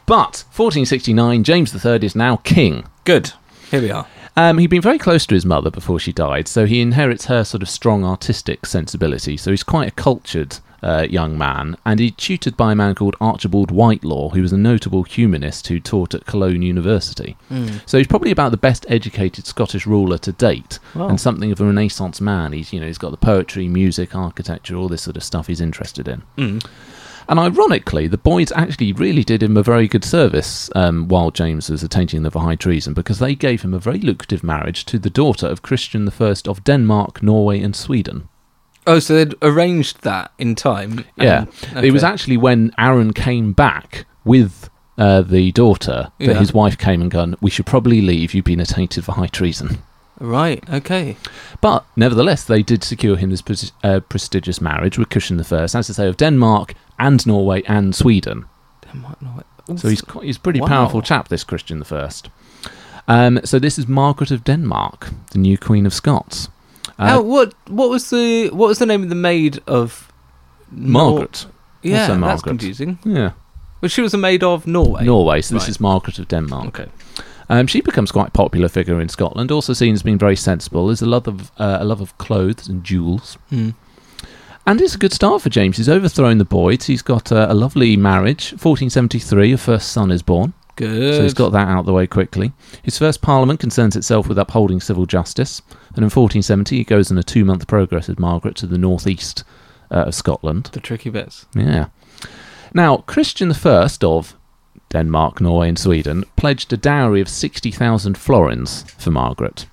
But 0.07 0.45
1469, 0.55 1.45
James 1.45 1.85
III 1.85 2.05
is 2.05 2.17
now 2.17 2.37
king. 2.37 2.85
Good. 3.05 3.33
Here 3.71 3.81
we 3.81 3.91
are. 3.91 4.07
Um, 4.37 4.59
he'd 4.59 4.69
been 4.69 4.83
very 4.83 4.99
close 4.99 5.27
to 5.27 5.35
his 5.35 5.45
mother 5.45 5.71
before 5.71 5.99
she 5.99 6.13
died, 6.13 6.49
so 6.49 6.65
he 6.65 6.81
inherits 6.81 7.27
her 7.27 7.45
sort 7.45 7.63
of 7.63 7.69
strong 7.69 8.05
artistic 8.05 8.65
sensibility. 8.67 9.37
So 9.37 9.51
he's 9.51 9.63
quite 9.63 9.89
a 9.89 9.93
cultured 9.93 10.59
uh, 10.83 11.07
young 11.09 11.39
man, 11.39 11.77
and 11.87 12.01
he 12.01 12.11
tutored 12.11 12.57
by 12.57 12.73
a 12.73 12.75
man 12.75 12.95
called 12.95 13.17
Archibald 13.21 13.71
Whitelaw, 13.71 14.31
who 14.31 14.43
was 14.43 14.53
a 14.53 14.57
notable 14.59 15.05
humanist 15.05 15.69
who 15.69 15.79
taught 15.79 16.15
at 16.15 16.27
Cologne 16.27 16.63
University. 16.63 17.37
So 17.87 17.99
he's 17.99 18.07
probably 18.07 18.31
about 18.31 18.51
the 18.51 18.57
best 18.57 18.85
educated 18.89 19.47
Scottish 19.47 19.87
ruler 19.87 20.19
to 20.19 20.33
date, 20.33 20.79
Wow. 20.95 21.09
and 21.09 21.21
something 21.21 21.53
of 21.53 21.61
a 21.61 21.65
Renaissance 21.65 22.21
man. 22.21 22.53
He's 22.53 22.73
you 22.73 22.81
know 22.81 22.87
he's 22.87 22.99
got 22.99 23.11
the 23.11 23.17
poetry, 23.17 23.69
music, 23.69 24.15
architecture, 24.15 24.77
all 24.77 24.89
this 24.89 25.03
sort 25.03 25.17
of 25.17 25.23
stuff 25.25 25.47
he's 25.47 25.61
interested 25.61 26.09
in. 26.09 26.23
Mm. 26.37 26.65
And 27.29 27.39
ironically, 27.39 28.09
the 28.09 28.19
Boyds 28.19 28.53
actually 28.57 28.93
really 28.93 29.23
did 29.23 29.43
him 29.43 29.57
a 29.57 29.63
very 29.63 29.87
good 29.87 30.05
service 30.05 30.69
um, 30.75 31.07
while 31.09 31.31
James 31.31 31.71
was 31.71 31.83
attainting 31.83 32.23
the 32.23 32.31
high 32.39 32.57
treason 32.57 32.95
because 32.95 33.21
they 33.21 33.35
gave 33.35 33.63
him 33.63 33.73
a 33.73 33.79
very 33.79 34.01
lucrative 34.01 34.43
marriage 34.43 34.85
to 34.87 34.99
the 34.99 35.09
daughter 35.11 35.47
of 35.47 35.63
Christian 35.63 36.09
I 36.09 36.35
of 36.47 36.65
Denmark, 36.65 37.23
Norway, 37.23 37.61
and 37.61 37.77
Sweden. 37.77 38.29
Oh, 38.87 38.99
so 38.99 39.15
they'd 39.15 39.35
arranged 39.43 40.03
that 40.03 40.33
in 40.39 40.55
time. 40.55 41.05
Yeah. 41.17 41.45
and- 41.75 41.85
It 41.85 41.93
was 41.93 42.03
actually 42.05 42.37
when 42.37 42.73
Arran 42.79 43.13
came 43.13 43.53
back 43.53 44.07
with 44.25 44.69
uh, 44.99 45.23
the 45.23 45.53
daughter 45.53 46.11
that 46.19 46.27
Yeah. 46.27 46.39
his 46.39 46.53
wife 46.53 46.77
came 46.79 47.01
and 47.01 47.11
gone, 47.11 47.37
We 47.41 47.51
should 47.51 47.67
probably 47.67 48.01
leave. 48.01 48.35
You've 48.35 48.45
been 48.45 48.61
attainted 48.61 49.05
for 49.05 49.13
high 49.13 49.29
treason. 49.29 49.79
right. 50.21 50.63
Okay. 50.73 51.17
But 51.61 51.85
nevertheless, 51.97 52.45
they 52.45 52.63
did 52.63 52.85
secure 52.85 53.17
him 53.17 53.31
this 53.31 53.43
pres- 53.43 53.73
uh, 53.83 54.01
prestigious 54.09 54.61
marriage 54.61 54.99
with 54.99 55.09
Christian 55.11 55.41
I, 55.41 55.63
as 55.63 55.75
I 55.75 55.81
say, 55.81 56.09
of 56.09 56.17
Denmark 56.17 56.75
and 56.99 57.27
Norway 57.27 57.63
and 57.67 57.95
Sweden. 57.95 58.45
Denmark, 58.93 59.23
Norway. 59.23 59.43
So 59.77 59.89
he's 59.89 60.03
he's 60.23 60.37
a 60.37 60.41
pretty 60.41 60.61
Wow. 60.61 60.67
powerful 60.69 61.03
chap, 61.03 61.29
this 61.29 61.45
Christian 61.45 61.79
the 61.79 61.85
First. 61.85 62.29
Um, 63.09 63.41
so 63.45 63.59
this 63.59 63.79
is 63.79 63.89
Margaret 63.89 64.31
of 64.31 64.45
Denmark, 64.45 65.11
the 65.31 65.39
new 65.39 65.57
Queen 65.59 65.87
of 65.87 65.95
Scots. 65.95 66.49
Uh, 66.99 67.17
oh, 67.19 67.23
what 67.23 67.55
what 67.69 67.89
was 67.91 68.11
the 68.11 68.49
what 68.51 68.69
was 68.69 68.79
the 68.79 68.87
name 68.87 69.03
of 69.03 69.09
the 69.09 69.15
maid 69.15 69.61
of 69.67 70.13
Nor- 70.71 71.11
Margaret. 71.11 71.47
yeah, 71.83 72.01
Also 72.03 72.13
that's 72.13 72.21
Margaret. 72.21 72.43
confusing. 72.51 72.99
Yeah, 73.05 73.33
Well, 73.81 73.89
she 73.89 74.03
was 74.03 74.15
a 74.15 74.19
maid 74.19 74.43
of 74.43 74.67
Norway. 74.67 75.05
Norway. 75.05 75.41
So 75.43 75.55
this 75.55 75.69
is 75.69 75.81
Margaret 75.81 76.19
of 76.19 76.29
Denmark. 76.29 76.67
Okay. 76.69 76.91
Um, 77.49 77.67
she 77.67 77.81
becomes 77.83 78.13
quite 78.13 78.29
a 78.29 78.31
popular 78.31 78.69
figure 78.69 79.01
in 79.01 79.09
Scotland. 79.09 79.51
Also 79.51 79.73
seen 79.75 79.93
as 79.95 80.03
being 80.03 80.19
very 80.19 80.37
sensible. 80.37 80.87
There's 80.87 81.03
a 81.03 81.07
love 81.07 81.29
of 81.29 81.51
uh, 81.59 81.79
a 81.81 81.85
love 81.85 82.01
of 82.01 82.17
clothes 82.19 82.69
and 82.69 82.85
jewels. 82.85 83.37
Hmm. 83.51 83.71
And 84.65 84.81
it's 84.81 84.95
a 84.95 84.99
good 84.99 85.13
start 85.13 85.43
for 85.43 85.51
James. 85.51 85.77
He's 85.77 85.89
overthrown 85.89 86.39
the 86.39 86.45
Boyds. 86.45 86.87
He's 86.87 87.03
got 87.03 87.33
uh, 87.33 87.47
a 87.51 87.55
lovely 87.55 87.97
marriage. 87.97 88.53
1473, 88.53 89.53
a 89.53 89.59
first 89.59 89.91
son 89.93 90.11
is 90.13 90.23
born. 90.23 90.53
Good. 90.77 91.17
So 91.17 91.23
he's 91.23 91.35
got 91.35 91.53
that 91.53 91.69
out 91.69 91.81
of 91.81 91.87
the 91.87 91.93
way 91.93 92.07
quickly. 92.07 92.53
His 92.83 92.99
first 92.99 93.21
parliament 93.21 93.61
concerns 93.61 93.95
itself 93.95 94.27
with 94.27 94.39
upholding 94.39 94.81
civil 94.81 95.07
justice, 95.07 95.61
and 95.89 95.99
in 95.99 96.05
1470 96.05 96.77
he 96.77 96.85
goes 96.85 97.11
on 97.11 97.19
a 97.19 97.23
two-month 97.23 97.67
progress 97.67 98.09
with 98.09 98.19
Margaret 98.19 98.57
to 98.57 98.67
the 98.67 98.79
northeast 98.79 99.45
uh, 99.91 100.05
of 100.07 100.15
Scotland. 100.15 100.71
the 100.73 100.81
tricky 100.81 101.11
bits. 101.11 101.47
Yeah. 101.55 101.87
Now 102.73 102.99
Christian 102.99 103.53
I 103.53 103.89
of 104.03 104.37
Denmark, 104.89 105.41
Norway, 105.41 105.69
and 105.69 105.79
Sweden 105.79 106.25
pledged 106.37 106.73
a 106.73 106.77
dowry 106.77 107.21
of 107.21 107.29
60,000 107.29 108.17
florins 108.17 108.83
for 108.99 109.11
Margaret. 109.11 109.67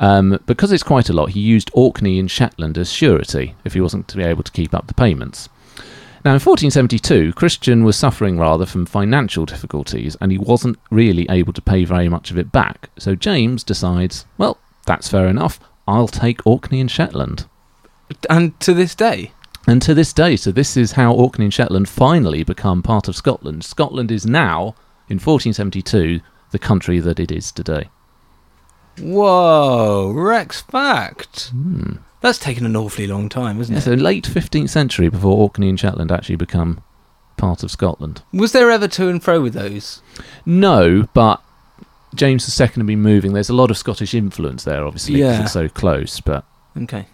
Um, 0.00 0.38
because 0.46 0.70
it's 0.70 0.82
quite 0.82 1.08
a 1.08 1.12
lot, 1.12 1.30
he 1.30 1.40
used 1.40 1.70
Orkney 1.74 2.18
and 2.18 2.30
Shetland 2.30 2.78
as 2.78 2.92
surety 2.92 3.54
if 3.64 3.74
he 3.74 3.80
wasn't 3.80 4.06
to 4.08 4.16
be 4.16 4.22
able 4.22 4.44
to 4.44 4.52
keep 4.52 4.74
up 4.74 4.86
the 4.86 4.94
payments. 4.94 5.48
Now, 6.24 6.32
in 6.32 6.40
1472, 6.40 7.32
Christian 7.34 7.84
was 7.84 7.96
suffering 7.96 8.38
rather 8.38 8.66
from 8.66 8.86
financial 8.86 9.46
difficulties 9.46 10.16
and 10.20 10.32
he 10.32 10.38
wasn't 10.38 10.78
really 10.90 11.26
able 11.30 11.52
to 11.52 11.62
pay 11.62 11.84
very 11.84 12.08
much 12.08 12.30
of 12.30 12.38
it 12.38 12.50
back. 12.50 12.90
So 12.98 13.14
James 13.14 13.62
decides, 13.62 14.26
well, 14.36 14.58
that's 14.84 15.08
fair 15.08 15.28
enough. 15.28 15.60
I'll 15.86 16.08
take 16.08 16.44
Orkney 16.46 16.80
and 16.80 16.90
Shetland. 16.90 17.46
And 18.28 18.58
to 18.60 18.74
this 18.74 18.94
day, 18.94 19.32
And 19.66 19.80
to 19.82 19.94
this 19.94 20.12
day, 20.12 20.36
so 20.36 20.50
this 20.50 20.76
is 20.76 20.92
how 20.92 21.12
Orkney 21.12 21.44
and 21.46 21.54
Shetland 21.54 21.88
finally 21.88 22.42
become 22.42 22.82
part 22.82 23.06
of 23.06 23.14
Scotland. 23.16 23.64
Scotland 23.64 24.10
is 24.10 24.26
now, 24.26 24.74
in 25.08 25.18
1472, 25.18 26.20
the 26.50 26.58
country 26.58 27.00
that 27.00 27.20
it 27.20 27.30
is 27.30 27.52
today. 27.52 27.90
whoa, 28.98 30.10
Rex 30.12 30.62
fact. 30.62 31.50
Hmm. 31.50 31.96
That's 32.20 32.38
taken 32.38 32.66
an 32.66 32.74
awfully 32.76 33.06
long 33.06 33.28
time, 33.28 33.60
isn't 33.60 33.72
Yeah, 33.72 33.78
it? 33.78 33.82
so 33.84 33.92
late 33.92 34.26
15th 34.26 34.70
century 34.70 35.08
before 35.08 35.36
Orkney 35.36 35.68
and 35.68 35.78
Shetland 35.78 36.10
actually 36.10 36.36
become 36.36 36.80
part 37.36 37.62
of 37.62 37.70
Scotland. 37.70 38.22
Was 38.32 38.52
there 38.52 38.70
ever 38.70 38.88
to 38.88 39.08
and 39.08 39.22
fro 39.22 39.40
with 39.40 39.54
those? 39.54 40.02
No, 40.44 41.06
but 41.14 41.40
James 42.14 42.60
II 42.60 42.66
had 42.66 42.86
been 42.86 43.02
moving. 43.02 43.32
There's 43.34 43.48
a 43.50 43.54
lot 43.54 43.70
of 43.70 43.78
Scottish 43.78 44.14
influence 44.14 44.64
there, 44.64 44.84
obviously, 44.84 45.16
because 45.16 45.36
Yeah. 45.36 45.42
it's 45.44 45.52
so 45.52 45.68
close. 45.68 46.20
But 46.20 46.44
Okay, 46.76 47.06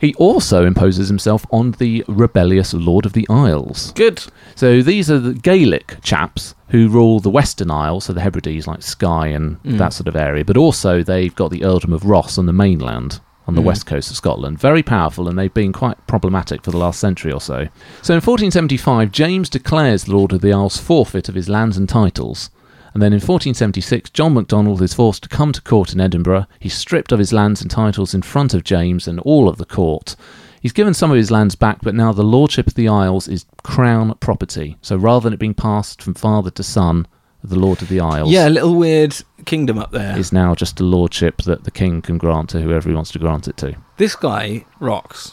he 0.00 0.14
also 0.14 0.64
imposes 0.64 1.08
himself 1.08 1.44
on 1.52 1.72
the 1.72 2.04
rebellious 2.08 2.72
Lord 2.74 3.06
of 3.06 3.12
the 3.12 3.26
Isles. 3.28 3.92
good. 3.96 4.22
So 4.54 4.82
these 4.82 5.10
are 5.10 5.18
the 5.18 5.34
Gaelic 5.34 5.96
chaps 6.02 6.54
who 6.68 6.88
rule 6.88 7.18
the 7.20 7.30
Western 7.30 7.70
Isles, 7.70 8.04
so 8.04 8.12
the 8.12 8.20
Hebrides, 8.20 8.66
like 8.66 8.82
Skye 8.82 9.28
and 9.28 9.62
Mm. 9.64 9.78
that 9.78 9.92
sort 9.92 10.06
of 10.08 10.16
area. 10.16 10.44
But 10.44 10.56
also 10.56 11.02
they've 11.02 11.34
got 11.34 11.50
the 11.50 11.62
Earldom 11.64 11.92
of 11.92 12.04
Ross 12.04 12.36
on 12.38 12.46
the 12.46 12.52
mainland, 12.52 13.20
on 13.46 13.54
the 13.54 13.60
Mm. 13.60 13.64
west 13.64 13.86
coast 13.86 14.10
of 14.10 14.16
Scotland. 14.16 14.58
Very 14.58 14.82
powerful, 14.82 15.28
and 15.28 15.38
they've 15.38 15.52
been 15.52 15.72
quite 15.72 16.06
problematic 16.06 16.62
for 16.62 16.70
the 16.70 16.78
last 16.78 17.00
century 17.00 17.32
or 17.32 17.40
so. 17.40 17.68
So 18.02 18.14
in 18.14 18.20
1475, 18.20 19.10
James 19.12 19.48
declares 19.48 20.04
the 20.04 20.12
Lord 20.16 20.32
of 20.32 20.40
the 20.40 20.52
Isles 20.52 20.78
forfeit 20.78 21.28
of 21.28 21.34
his 21.34 21.48
lands 21.48 21.76
and 21.76 21.88
titles. 21.88 22.50
And 22.94 23.02
then 23.02 23.12
in 23.14 23.20
1476, 23.20 24.10
John 24.10 24.34
Macdonald 24.34 24.82
is 24.82 24.92
forced 24.94 25.22
to 25.22 25.28
come 25.28 25.50
to 25.52 25.62
court 25.62 25.92
in 25.94 26.00
Edinburgh. 26.00 26.46
He's 26.60 26.74
stripped 26.74 27.10
of 27.10 27.18
his 27.18 27.32
lands 27.32 27.62
and 27.62 27.70
titles 27.70 28.12
in 28.14 28.20
front 28.22 28.52
of 28.52 28.64
James 28.64 29.08
and 29.08 29.18
all 29.20 29.48
of 29.48 29.56
the 29.56 29.64
court. 29.64 30.14
He's 30.60 30.72
given 30.72 30.94
some 30.94 31.10
of 31.10 31.16
his 31.16 31.30
lands 31.30 31.54
back, 31.56 31.78
but 31.82 31.94
now 31.94 32.12
the 32.12 32.22
lordship 32.22 32.66
of 32.68 32.74
the 32.74 32.88
Isles 32.88 33.26
is 33.28 33.46
crown 33.64 34.14
property. 34.20 34.76
So 34.82 34.96
rather 34.96 35.24
than 35.24 35.32
it 35.32 35.40
being 35.40 35.54
passed 35.54 36.00
from 36.02 36.14
father 36.14 36.50
to 36.50 36.62
son, 36.62 37.06
the 37.44 37.58
Lord 37.58 37.82
of 37.82 37.88
the 37.88 38.00
Isles 38.00 38.30
Yeah, 38.30 38.48
a 38.48 38.50
little 38.50 38.74
weird 38.74 39.16
kingdom 39.44 39.78
up 39.78 39.90
there. 39.90 40.16
is 40.18 40.32
now 40.32 40.54
just 40.54 40.80
a 40.80 40.84
lordship 40.84 41.42
that 41.42 41.64
the 41.64 41.70
king 41.70 42.02
can 42.02 42.18
grant 42.18 42.50
to 42.50 42.60
whoever 42.60 42.88
he 42.88 42.94
wants 42.94 43.10
to 43.12 43.18
grant 43.18 43.48
it 43.48 43.56
to. 43.58 43.76
This 43.96 44.14
guy 44.14 44.64
rocks. 44.80 45.32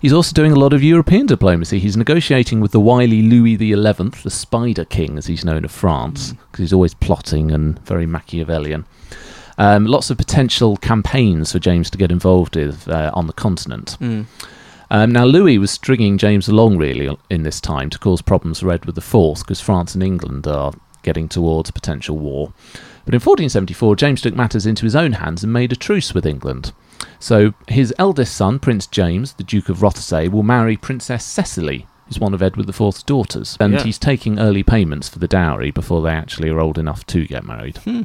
He's 0.00 0.12
also 0.12 0.32
doing 0.32 0.52
a 0.52 0.58
lot 0.58 0.72
of 0.72 0.82
European 0.82 1.26
diplomacy. 1.26 1.78
He's 1.78 1.96
negotiating 1.96 2.60
with 2.60 2.72
the 2.72 2.80
wily 2.80 3.22
Louis 3.22 3.56
XI, 3.56 3.74
the 3.74 4.30
Spider 4.30 4.84
King, 4.84 5.16
as 5.18 5.26
he's 5.26 5.44
known 5.44 5.64
of 5.64 5.70
France, 5.70 6.32
because 6.32 6.62
he's 6.62 6.72
always 6.72 6.94
plotting 6.94 7.50
and 7.50 7.78
very 7.80 8.06
Machiavellian. 8.06 8.84
Um, 9.58 9.86
lots 9.86 10.10
of 10.10 10.18
potential 10.18 10.76
campaigns 10.76 11.52
for 11.52 11.58
James 11.58 11.90
to 11.90 11.98
get 11.98 12.10
involved 12.10 12.56
with 12.56 12.88
uh, 12.88 13.10
on 13.14 13.26
the 13.26 13.32
continent. 13.32 13.96
Mm. 14.00 14.26
Um, 14.90 15.12
now, 15.12 15.24
Louis 15.24 15.58
was 15.58 15.70
stringing 15.70 16.18
James 16.18 16.46
along 16.46 16.76
really 16.76 17.16
in 17.30 17.42
this 17.42 17.60
time 17.60 17.90
to 17.90 17.98
cause 17.98 18.22
problems 18.22 18.60
for 18.60 18.70
Edward 18.70 18.96
IV 18.96 19.38
because 19.38 19.60
France 19.60 19.94
and 19.94 20.02
England 20.02 20.46
are 20.46 20.72
getting 21.06 21.28
towards 21.28 21.70
potential 21.70 22.18
war. 22.18 22.52
But 23.06 23.14
in 23.14 23.20
1474, 23.20 23.96
James 23.96 24.20
took 24.20 24.34
matters 24.34 24.66
into 24.66 24.84
his 24.84 24.94
own 24.96 25.12
hands 25.12 25.42
and 25.42 25.52
made 25.52 25.72
a 25.72 25.76
truce 25.76 26.12
with 26.12 26.26
England. 26.26 26.72
So 27.18 27.54
his 27.68 27.94
eldest 27.98 28.36
son, 28.36 28.58
Prince 28.58 28.86
James, 28.86 29.32
the 29.34 29.44
Duke 29.44 29.68
of 29.70 29.78
Rothesay, 29.78 30.28
will 30.30 30.42
marry 30.42 30.76
Princess 30.76 31.24
Cecily, 31.24 31.86
who's 32.06 32.18
one 32.18 32.34
of 32.34 32.42
Edward 32.42 32.68
IV's 32.68 33.02
daughters. 33.04 33.56
And 33.60 33.72
Yeah. 33.74 33.84
he's 33.84 33.98
taking 33.98 34.38
early 34.38 34.62
payments 34.62 35.08
for 35.08 35.18
the 35.20 35.28
dowry 35.28 35.70
before 35.70 36.02
they 36.02 36.10
actually 36.10 36.50
are 36.50 36.60
old 36.60 36.76
enough 36.78 37.06
to 37.06 37.24
get 37.26 37.44
married. 37.46 37.78
Hmm. 37.78 38.02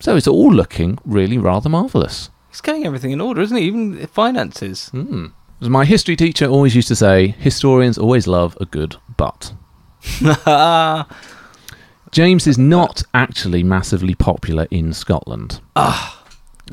So 0.00 0.16
it's 0.16 0.26
all 0.26 0.50
looking 0.52 0.98
really 1.04 1.38
rather 1.38 1.68
marvellous. 1.68 2.30
He's 2.50 2.60
getting 2.62 2.86
everything 2.86 3.10
in 3.12 3.20
order, 3.20 3.42
isn't 3.42 3.56
he? 3.56 3.64
Even 3.64 4.06
finances. 4.08 4.88
Hmm. 4.88 5.26
As 5.60 5.68
my 5.68 5.84
history 5.84 6.16
teacher 6.16 6.46
always 6.46 6.74
used 6.74 6.88
to 6.88 6.96
say, 6.96 7.28
historians 7.38 7.96
always 7.98 8.26
love 8.26 8.56
a 8.60 8.64
good 8.66 8.96
but. 9.16 9.52
James 12.12 12.46
is 12.46 12.56
not 12.58 13.02
actually 13.14 13.62
massively 13.62 14.14
popular 14.14 14.66
in 14.70 14.92
Scotland. 14.92 15.60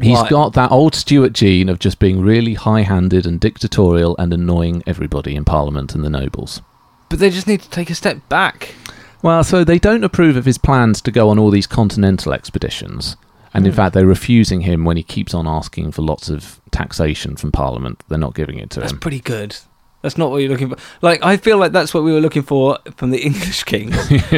He's 0.01 0.17
why? 0.17 0.29
got 0.29 0.53
that 0.53 0.71
old 0.71 0.95
Stuart 0.95 1.33
gene 1.33 1.69
of 1.69 1.77
just 1.79 1.99
being 1.99 2.21
really 2.21 2.55
high 2.55 2.81
handed 2.81 3.25
and 3.27 3.39
dictatorial 3.39 4.15
and 4.17 4.33
annoying 4.33 4.81
everybody 4.87 5.35
in 5.35 5.45
Parliament 5.45 5.93
and 5.93 6.03
the 6.03 6.09
nobles. 6.09 6.61
but 7.09 7.19
they 7.19 7.29
just 7.29 7.45
need 7.45 7.61
to 7.61 7.69
take 7.69 7.91
a 7.91 7.95
step 7.95 8.17
back. 8.27 8.73
Well, 9.21 9.43
so 9.43 9.63
they 9.63 9.77
don't 9.77 10.03
approve 10.03 10.35
of 10.35 10.45
his 10.45 10.57
plans 10.57 10.99
to 11.03 11.11
go 11.11 11.29
on 11.29 11.37
all 11.37 11.51
these 11.51 11.67
continental 11.67 12.33
expeditions. 12.33 13.15
And 13.53 13.67
in 13.67 13.71
Hmm. 13.71 13.75
fact, 13.75 13.93
they're 13.93 14.07
refusing 14.07 14.61
him 14.61 14.83
when 14.83 14.97
he 14.97 15.03
keeps 15.03 15.33
on 15.35 15.47
asking 15.47 15.91
for 15.91 16.01
lots 16.01 16.27
of 16.29 16.59
taxation 16.71 17.35
from 17.35 17.51
Parliament. 17.51 18.01
They're 18.07 18.17
not 18.17 18.33
giving 18.33 18.57
it 18.57 18.71
to 18.71 18.79
That's 18.79 18.91
him. 18.93 18.95
That's 18.97 19.03
pretty 19.03 19.19
good. 19.19 19.57
That's 20.03 20.17
not 20.17 20.29
what 20.29 20.37
you're 20.37 20.49
looking 20.51 20.69
for. 20.69 20.77
Like, 21.01 21.23
I 21.23 21.37
feel 21.37 21.57
like 21.57 21.71
that's 21.71 21.93
what 21.93 22.03
we 22.03 22.11
were 22.13 22.19
looking 22.21 22.43
for 22.43 22.77
from 22.97 23.09
the 23.09 23.17
English 23.25 23.63
kings. 23.63 23.95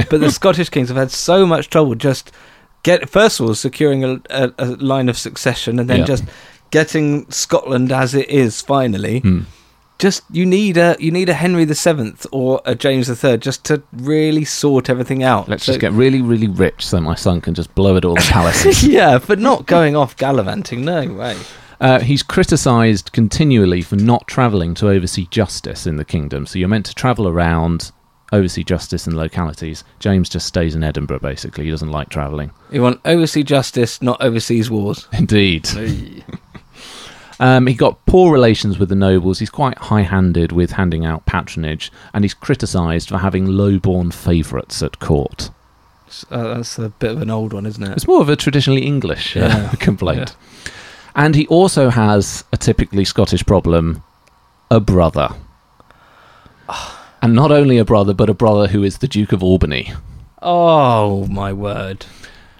but 0.10 0.22
the 0.22 0.32
Scottish 0.40 0.70
kings 0.70 0.88
have 0.88 0.98
had 0.98 1.12
so 1.12 1.46
much 1.46 1.70
trouble 1.70 1.96
just 1.96 2.32
get, 2.84 3.10
first 3.10 3.40
of 3.42 3.48
all, 3.48 3.56
securing 3.56 4.04
a, 4.06 4.22
a, 4.30 4.54
a 4.60 4.66
line 4.78 5.10
of 5.10 5.18
succession 5.18 5.80
and 5.80 5.90
then 5.90 6.00
Yeah. 6.00 6.06
just 6.06 6.24
getting 6.72 7.30
Scotland 7.32 7.92
as 7.92 8.14
it 8.14 8.30
is 8.30 8.62
finally. 8.62 9.20
Hmm. 9.20 9.42
Just 9.98 10.24
you 10.30 10.46
need 10.46 10.76
a 10.76 10.98
you 11.00 11.10
need 11.10 11.30
a 11.30 11.34
Henry 11.34 11.64
the 11.64 11.74
Seventh 11.74 12.28
or 12.34 12.62
a 12.66 12.76
James 12.76 13.08
the 13.08 13.16
Third 13.16 13.42
just 13.42 13.64
to 13.66 13.82
really 13.94 14.44
sort 14.44 14.90
everything 14.90 15.24
out. 15.24 15.48
Let's 15.48 15.64
So- 15.64 15.72
just 15.72 15.80
get 15.80 15.94
really, 15.94 16.22
really 16.22 16.50
rich 16.50 16.86
so 16.86 17.00
my 17.00 17.16
son 17.16 17.40
can 17.40 17.54
just 17.54 17.74
blow 17.76 17.96
it 17.96 18.04
all 18.04 18.18
in 18.18 18.22
palaces. 18.40 18.84
yeah, 18.84 19.20
but 19.26 19.40
not 19.40 19.66
going 19.68 19.96
off 19.96 20.18
gallivanting. 20.18 20.84
No 20.84 21.08
way. 21.14 21.38
Uh, 21.80 22.00
he's 22.00 22.24
criticised 22.24 23.12
continually 23.12 23.82
for 23.82 23.96
not 23.96 24.28
travelling 24.28 24.74
to 24.76 24.90
oversee 24.90 25.28
justice 25.30 25.86
in 25.86 25.98
the 25.98 26.06
kingdom. 26.06 26.46
So 26.46 26.58
you're 26.60 26.68
meant 26.70 26.86
to 26.88 26.96
travel 26.96 27.28
around, 27.28 27.92
oversee 28.32 28.64
justice 28.64 29.08
in 29.08 29.16
localities. 29.16 29.84
James 30.00 30.30
just 30.30 30.48
stays 30.48 30.76
in 30.76 30.84
Edinburgh, 30.84 31.20
basically. 31.20 31.66
He 31.66 31.72
doesn't 31.72 31.92
like 31.92 32.10
travelling. 32.10 32.52
You 32.72 32.82
want 32.82 33.02
oversee 33.06 33.44
justice, 33.44 34.02
not 34.02 34.22
overseas 34.22 34.70
wars. 34.70 35.08
Indeed. 35.14 35.68
Um, 37.38 37.68
he 37.68 37.74
got 37.74 38.06
poor 38.06 38.32
relations 38.32 38.80
with 38.80 38.88
the 38.88 38.96
nobles. 38.96 39.40
He's 39.40 39.50
quite 39.50 39.78
high 39.78 40.04
handed 40.04 40.54
with 40.54 40.72
handing 40.72 41.06
out 41.06 41.26
patronage, 41.26 41.92
and 42.14 42.24
he's 42.24 42.34
criticised 42.34 43.10
for 43.10 43.18
having 43.18 43.46
low 43.46 43.78
born 43.78 44.12
favourites 44.12 44.82
at 44.82 45.00
court. 45.00 45.50
Uh, 46.32 46.54
that's 46.56 46.80
a 46.80 46.88
bit 46.90 47.12
of 47.12 47.22
an 47.22 47.30
old 47.30 47.52
one, 47.52 47.66
isn't 47.66 47.84
it? 47.84 47.92
It's 47.92 48.08
more 48.08 48.22
of 48.22 48.30
a 48.30 48.38
traditionally 48.38 48.84
English 48.86 49.36
uh, 49.36 49.40
Yeah. 49.42 49.70
complaint. 49.80 50.36
And 51.16 51.34
he 51.36 51.48
also 51.48 51.90
has 51.90 52.44
a 52.52 52.58
typically 52.58 53.06
Scottish 53.06 53.46
problem 53.46 54.04
a 54.70 54.80
brother. 54.80 55.30
and 57.22 57.34
not 57.34 57.52
only 57.52 57.78
a 57.78 57.86
brother, 57.86 58.14
but 58.14 58.30
a 58.30 58.34
brother 58.34 58.68
who 58.68 58.84
is 58.84 58.98
the 58.98 59.08
Duke 59.08 59.32
of 59.32 59.44
Albany. 59.44 59.94
Oh 60.42 61.26
my 61.28 61.54
word! 61.54 62.06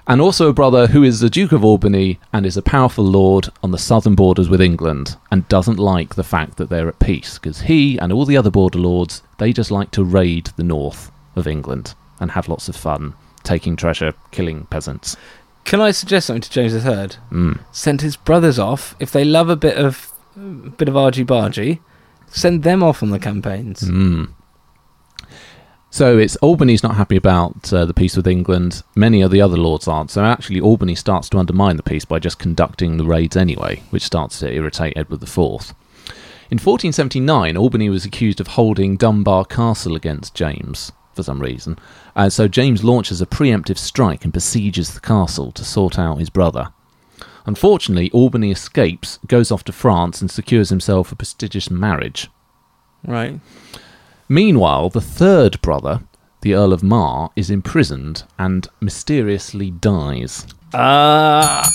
And 0.08 0.22
also 0.22 0.50
a 0.50 0.54
brother 0.54 0.88
who 0.88 1.04
is 1.04 1.20
the 1.20 1.30
Duke 1.32 1.52
of 1.52 1.66
Albany 1.66 2.20
and 2.32 2.46
is 2.46 2.58
a 2.58 2.62
powerful 2.62 3.04
lord 3.04 3.50
on 3.64 3.72
the 3.72 3.78
southern 3.78 4.14
borders 4.14 4.50
with 4.50 4.62
England 4.62 5.18
and 5.32 5.48
doesn't 5.50 5.80
like 5.80 6.14
the 6.14 6.24
fact 6.24 6.58
that 6.58 6.70
they're 6.70 6.88
at 6.88 7.00
peace 7.00 7.40
because 7.40 7.62
he 7.62 7.98
and 7.98 8.14
all 8.14 8.26
the 8.26 8.38
other 8.38 8.52
border 8.52 8.78
lords, 8.78 9.24
they 9.40 9.52
just 9.52 9.72
like 9.72 9.90
to 9.92 10.04
raid 10.04 10.52
the 10.58 10.64
north 10.64 11.12
of 11.36 11.48
England 11.48 11.96
and 12.20 12.32
have 12.32 12.48
lots 12.48 12.70
of 12.70 12.76
fun, 12.76 13.16
taking 13.44 13.76
treasure, 13.76 14.14
killing 14.32 14.66
peasants. 14.68 15.18
Can 15.66 15.82
I 15.82 15.92
suggest 15.92 16.28
something 16.28 16.42
to 16.42 16.50
James 16.50 16.74
III? 16.74 16.82
Mm. 17.32 17.60
Send 17.72 18.02
his 18.02 18.16
brothers 18.16 18.60
off 18.60 18.96
if 19.00 19.12
they 19.12 19.26
love 19.26 19.50
a 19.50 19.56
bit 19.56 19.78
of 19.78 20.14
a 20.38 20.70
bit 20.70 20.88
of 20.88 20.96
argy 20.96 21.26
bargy. 21.26 21.80
Send 22.28 22.64
them 22.64 22.84
off 22.84 23.02
on 23.02 23.10
the 23.10 23.20
campaigns. 23.20 23.82
Mm. 23.82 24.30
So 25.90 26.18
it's 26.18 26.36
Albany's 26.38 26.84
not 26.84 26.96
happy 26.96 27.16
about 27.16 27.74
uh, 27.74 27.86
the 27.86 27.94
peace 27.94 28.18
with 28.18 28.28
England. 28.28 28.84
Many 28.96 29.22
of 29.22 29.32
the 29.32 29.42
other 29.42 29.58
lords 29.58 29.88
aren't. 29.88 30.12
So 30.12 30.24
actually, 30.24 30.60
Albany 30.60 30.94
starts 30.94 31.30
to 31.30 31.38
undermine 31.38 31.78
the 31.78 31.84
peace 31.84 32.06
by 32.06 32.20
just 32.20 32.38
conducting 32.38 32.98
the 32.98 33.06
raids 33.06 33.38
anyway, 33.38 33.82
which 33.90 34.04
starts 34.04 34.40
to 34.40 34.54
irritate 34.54 34.98
Edward 34.98 35.24
IV. 35.24 35.74
In 36.52 36.60
1479, 36.60 37.58
Albany 37.58 37.90
was 37.90 38.06
accused 38.06 38.40
of 38.40 38.48
holding 38.48 38.98
Dunbar 38.98 39.46
Castle 39.46 39.96
against 39.96 40.36
James 40.36 40.92
for 41.16 41.24
some 41.24 41.40
reason, 41.40 41.80
and 42.16 42.32
so 42.32 42.48
James 42.48 42.84
launches 42.84 43.22
a 43.22 43.26
preemptive 43.26 43.78
strike 43.78 44.24
and 44.24 44.34
besieges 44.34 44.94
the 44.94 45.02
castle 45.02 45.52
to 45.52 45.64
sort 45.66 46.00
out 46.00 46.20
his 46.20 46.30
brother. 46.30 46.70
Unfortunately, 47.46 48.10
Albany 48.12 48.52
escapes, 48.52 49.20
goes 49.28 49.52
off 49.52 49.64
to 49.66 49.72
France, 49.72 50.22
and 50.22 50.32
secures 50.32 50.70
himself 50.70 51.12
a 51.12 51.16
prestigious 51.16 51.70
marriage. 51.70 52.30
Right. 53.06 53.40
Meanwhile, 54.28 54.90
the 54.90 55.02
third 55.02 55.62
brother, 55.62 56.02
the 56.42 56.56
Earl 56.56 56.74
of 56.74 56.82
Mar, 56.82 57.32
is 57.36 57.52
imprisoned 57.52 58.24
and 58.40 58.68
mysteriously 58.80 59.70
dies. 59.70 60.48
Ah. 60.74 61.72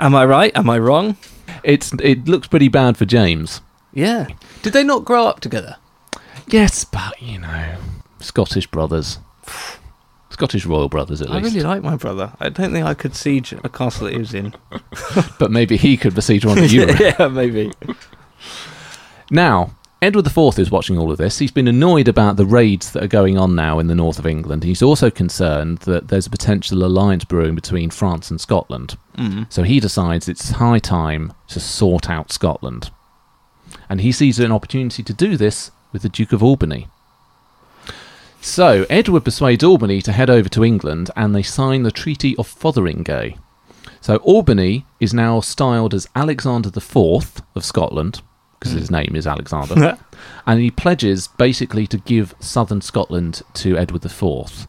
Am 0.00 0.14
I 0.16 0.24
right? 0.24 0.56
Am 0.56 0.68
I 0.68 0.78
wrong? 0.78 1.16
It's 1.62 1.92
it 2.00 2.26
looks 2.26 2.48
pretty 2.48 2.68
bad 2.68 2.96
for 2.96 3.04
James. 3.04 3.60
Yeah. 3.92 4.26
Did 4.62 4.72
they 4.72 4.82
not 4.82 5.04
grow 5.04 5.26
up 5.26 5.38
together? 5.38 5.76
Yes, 6.48 6.84
but 6.84 7.22
you 7.22 7.38
know, 7.38 7.76
Scottish 8.22 8.66
brothers, 8.66 9.18
Scottish 10.30 10.64
royal 10.64 10.88
brothers 10.88 11.20
at 11.20 11.30
I 11.30 11.38
least. 11.38 11.54
I 11.54 11.58
really 11.58 11.68
like 11.68 11.82
my 11.82 11.96
brother. 11.96 12.32
I 12.40 12.48
don't 12.48 12.72
think 12.72 12.86
I 12.86 12.94
could 12.94 13.14
siege 13.14 13.52
a 13.52 13.68
castle 13.68 14.06
that 14.06 14.14
he 14.14 14.18
was 14.18 14.34
in. 14.34 14.54
But 15.38 15.50
maybe 15.50 15.76
he 15.76 15.96
could 15.96 16.14
besiege 16.14 16.44
one 16.44 16.56
that 16.56 16.72
you 16.72 16.86
were 16.86 16.92
yeah, 17.00 17.28
maybe. 17.28 17.72
Now, 19.30 19.72
Edward 20.00 20.26
IV 20.26 20.58
is 20.58 20.70
watching 20.70 20.98
all 20.98 21.10
of 21.10 21.18
this. 21.18 21.38
He's 21.38 21.50
been 21.50 21.68
annoyed 21.68 22.08
about 22.08 22.36
the 22.36 22.46
raids 22.46 22.92
that 22.92 23.04
are 23.04 23.08
going 23.08 23.38
on 23.38 23.54
now 23.54 23.78
in 23.78 23.86
the 23.86 23.94
north 23.94 24.18
of 24.18 24.26
England. 24.26 24.64
He's 24.64 24.82
also 24.82 25.10
concerned 25.10 25.78
that 25.78 26.08
there's 26.08 26.26
a 26.26 26.30
potential 26.30 26.84
alliance 26.84 27.24
brewing 27.24 27.54
between 27.54 27.90
France 27.90 28.30
and 28.30 28.40
Scotland. 28.40 28.96
Mm. 29.16 29.52
So 29.52 29.62
he 29.62 29.80
decides 29.80 30.28
it's 30.28 30.50
high 30.50 30.80
time 30.80 31.32
to 31.48 31.60
sort 31.60 32.10
out 32.10 32.32
Scotland. 32.32 32.90
And 33.88 34.00
he 34.00 34.12
sees 34.12 34.38
an 34.38 34.52
opportunity 34.52 35.02
to 35.02 35.14
do 35.14 35.36
this 35.36 35.70
with 35.92 36.02
the 36.02 36.08
Duke 36.08 36.32
of 36.32 36.42
Albany. 36.42 36.88
So, 38.44 38.84
Edward 38.90 39.24
persuades 39.24 39.62
Albany 39.62 40.02
to 40.02 40.10
head 40.10 40.28
over 40.28 40.48
to 40.48 40.64
England 40.64 41.12
and 41.14 41.32
they 41.32 41.44
sign 41.44 41.84
the 41.84 41.92
Treaty 41.92 42.36
of 42.36 42.48
Fotheringay. 42.48 43.38
So, 44.00 44.16
Albany 44.16 44.84
is 44.98 45.14
now 45.14 45.38
styled 45.38 45.94
as 45.94 46.08
Alexander 46.16 46.68
IV 46.68 47.40
of 47.54 47.64
Scotland, 47.64 48.20
because 48.58 48.72
his 48.72 48.88
hmm. 48.88 48.94
name 48.94 49.12
is 49.14 49.28
Alexander, 49.28 49.96
and 50.46 50.60
he 50.60 50.72
pledges 50.72 51.28
basically 51.28 51.86
to 51.86 51.98
give 51.98 52.34
southern 52.40 52.80
Scotland 52.80 53.42
to 53.54 53.78
Edward 53.78 54.04
IV. 54.04 54.66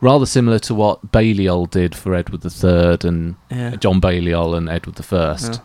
Rather 0.00 0.24
similar 0.24 0.60
to 0.60 0.74
what 0.74 1.10
Balliol 1.10 1.66
did 1.66 1.96
for 1.96 2.14
Edward 2.14 2.44
III 2.44 3.08
and 3.08 3.34
Yeah. 3.50 3.74
John 3.74 3.98
Balliol 3.98 4.54
and 4.54 4.68
Edward 4.68 5.00
I, 5.12 5.36
Yeah. 5.40 5.56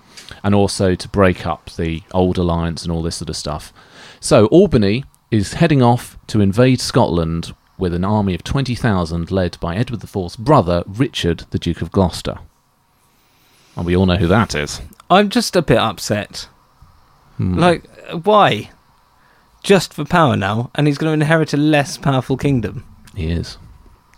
and 0.44 0.56
also 0.56 0.96
to 0.96 1.08
break 1.10 1.46
up 1.46 1.70
the 1.78 2.02
old 2.12 2.40
alliance 2.40 2.82
and 2.82 2.92
all 2.92 3.04
this 3.04 3.18
sort 3.18 3.30
of 3.30 3.38
stuff. 3.38 3.72
So 4.20 4.48
Albany 4.48 5.04
is 5.32 5.54
heading 5.54 5.82
off 5.82 6.18
to 6.28 6.42
invade 6.42 6.82
Scotland 6.82 7.56
with 7.78 7.94
an 7.94 8.06
army 8.06 8.36
of 8.36 8.44
20,000 8.44 9.32
led 9.32 9.58
by 9.60 9.76
Edward 9.76 10.04
IV's 10.04 10.36
brother, 10.36 10.84
Richard, 10.86 11.46
the 11.50 11.58
Duke 11.58 11.82
of 11.82 11.92
Gloucester. 11.92 12.38
And 13.76 13.86
we 13.86 13.96
all 13.96 14.06
know 14.06 14.18
who 14.18 14.28
that 14.28 14.54
is. 14.54 14.82
I'm 15.10 15.30
just 15.30 15.56
a 15.56 15.62
bit 15.62 15.78
upset. 15.78 16.48
Hmm. 17.38 17.58
Like, 17.58 17.90
why? 18.24 18.70
Just 19.64 19.94
for 19.94 20.06
power 20.06 20.36
now, 20.36 20.70
and 20.76 20.86
he's 20.86 20.98
going 20.98 21.10
to 21.10 21.24
inherit 21.24 21.54
a 21.54 21.58
less 21.58 21.98
powerful 21.98 22.38
kingdom. 22.38 22.86
He 23.16 23.32
is. 23.32 23.58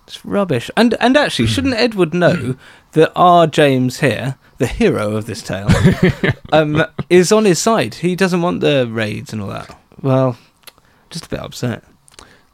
It's 0.08 0.26
rubbish. 0.26 0.70
And 0.76 0.96
and 1.00 1.16
actually, 1.16 1.48
shouldn't 1.48 1.76
Edward 1.76 2.14
know 2.14 2.56
that 2.94 3.12
our 3.16 3.48
James 3.48 4.00
here, 4.00 4.38
the 4.58 4.68
hero 4.68 5.16
of 5.16 5.26
this 5.26 5.42
tale, 5.42 5.70
um, 6.52 6.86
is 7.10 7.32
on 7.32 7.46
his 7.46 7.60
side? 7.60 7.96
He 7.96 8.16
doesn't 8.16 8.42
want 8.42 8.62
the 8.62 8.88
raids 8.90 9.32
and 9.32 9.42
all 9.42 9.50
that. 9.50 9.78
Well, 10.02 10.38
just 11.14 11.26
a 11.28 11.30
bit 11.30 11.40
upset. 11.40 11.84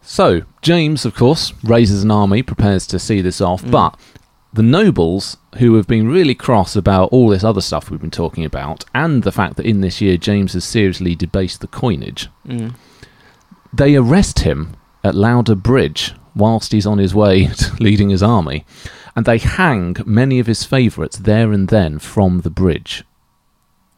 So, 0.02 0.44
James, 0.62 1.06
of 1.06 1.16
course, 1.16 1.54
raises 1.64 2.04
an 2.04 2.12
army, 2.12 2.42
prepares 2.44 2.86
to 2.88 3.00
see 3.00 3.22
this 3.22 3.42
off, 3.42 3.64
but 3.70 4.00
the 4.54 4.64
nobles, 4.64 5.38
who 5.58 5.76
have 5.76 5.88
been 5.88 6.08
really 6.08 6.34
cross 6.36 6.76
about 6.76 7.10
all 7.12 7.30
this 7.30 7.44
other 7.44 7.62
stuff 7.62 7.90
we've 7.92 8.02
been 8.02 8.10
talking 8.12 8.46
about, 8.46 8.86
and 8.96 9.24
the 9.24 9.32
fact 9.32 9.56
that 9.58 9.66
in 9.66 9.82
this 9.82 10.02
year 10.02 10.18
James 10.18 10.54
has 10.54 10.64
seriously 10.64 11.16
debased 11.16 11.62
the 11.62 11.68
coinage, 11.68 12.30
Mm. 12.48 12.74
they 13.74 13.96
arrest 13.96 14.40
him 14.40 14.76
at 15.04 15.16
Lauder 15.16 15.56
Bridge 15.56 16.14
whilst 16.36 16.72
he's 16.72 16.88
on 16.88 16.98
his 16.98 17.14
way 17.14 17.46
to 17.58 17.76
leading 17.84 18.10
his 18.10 18.24
army, 18.24 18.66
and 19.16 19.26
they 19.26 19.38
hang 19.38 19.96
many 20.06 20.40
of 20.40 20.48
his 20.48 20.64
favourites 20.64 21.18
there 21.18 21.52
and 21.52 21.68
then 21.70 22.00
from 22.00 22.42
the 22.42 22.50
bridge, 22.50 23.04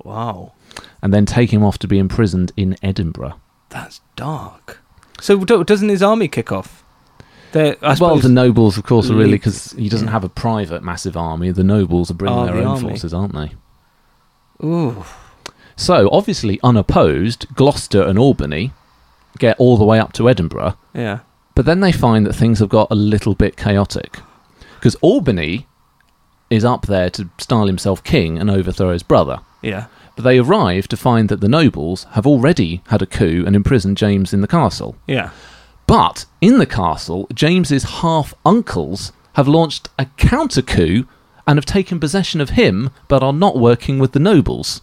Wow, 0.03 0.53
and 1.01 1.13
then 1.13 1.25
take 1.25 1.51
him 1.53 1.63
off 1.63 1.77
to 1.79 1.87
be 1.87 1.99
imprisoned 1.99 2.51
in 2.57 2.75
Edinburgh. 2.81 3.39
That's 3.71 4.01
dark. 4.15 4.79
So 5.19 5.37
doesn't 5.43 5.89
his 5.89 6.03
army 6.03 6.27
kick 6.27 6.51
off? 6.51 6.83
They're- 7.51 7.75
I 7.81 7.95
well, 7.99 8.17
the 8.17 8.29
nobles, 8.29 8.77
of 8.77 8.85
course, 8.85 9.09
are 9.09 9.15
really 9.15 9.33
because 9.33 9.73
he 9.73 9.89
doesn't 9.89 10.07
yeah. 10.07 10.13
have 10.13 10.23
a 10.23 10.29
private 10.29 10.83
massive 10.83 11.17
army. 11.17 11.51
The 11.51 11.63
nobles 11.63 12.09
are 12.09 12.13
bringing 12.13 12.37
Are 12.39 12.45
their 12.45 12.55
the 12.55 12.61
own 12.61 12.67
army. 12.67 12.89
forces, 12.89 13.13
aren't 13.13 13.33
they? 13.33 13.51
Ooh, 14.63 15.03
So, 15.75 16.09
obviously, 16.11 16.59
unopposed, 16.63 17.47
Gloucester 17.55 18.03
and 18.03 18.17
Albany 18.19 18.71
get 19.39 19.57
all 19.59 19.77
the 19.77 19.83
way 19.85 19.99
up 19.99 20.13
to 20.13 20.29
Edinburgh, 20.29 20.77
yeah. 20.93 21.19
but 21.55 21.65
then 21.65 21.79
they 21.79 21.91
find 21.91 22.25
that 22.25 22.33
things 22.33 22.59
have 22.59 22.69
got 22.69 22.87
a 22.91 22.95
little 22.95 23.33
bit 23.33 23.57
chaotic. 23.57 24.19
Because 24.75 24.95
Albany 24.95 25.67
is 26.49 26.63
up 26.63 26.85
there 26.87 27.09
to 27.11 27.29
style 27.37 27.67
himself 27.67 28.03
king 28.03 28.37
and 28.37 28.49
overthrow 28.51 28.91
his 28.93 29.03
brother. 29.03 29.39
Yeah. 29.61 29.85
But 30.15 30.23
they 30.23 30.39
arrive 30.39 30.87
to 30.89 30.97
find 30.97 31.29
that 31.29 31.41
the 31.41 31.47
nobles 31.47 32.05
have 32.11 32.27
already 32.27 32.81
had 32.87 33.01
a 33.01 33.05
coup 33.05 33.43
and 33.45 33.55
imprisoned 33.55 33.97
James 33.97 34.33
in 34.33 34.41
the 34.41 34.47
castle. 34.47 34.95
Yeah. 35.07 35.29
But 35.87 36.25
in 36.41 36.57
the 36.59 36.65
castle, 36.65 37.27
James's 37.33 37.83
half 37.83 38.33
uncles 38.45 39.11
have 39.33 39.47
launched 39.47 39.89
a 39.97 40.05
counter 40.17 40.61
coup 40.61 41.05
and 41.47 41.57
have 41.57 41.65
taken 41.65 41.99
possession 41.99 42.39
of 42.41 42.51
him, 42.51 42.89
but 43.07 43.23
are 43.23 43.33
not 43.33 43.57
working 43.57 43.99
with 43.99 44.11
the 44.11 44.19
nobles. 44.19 44.81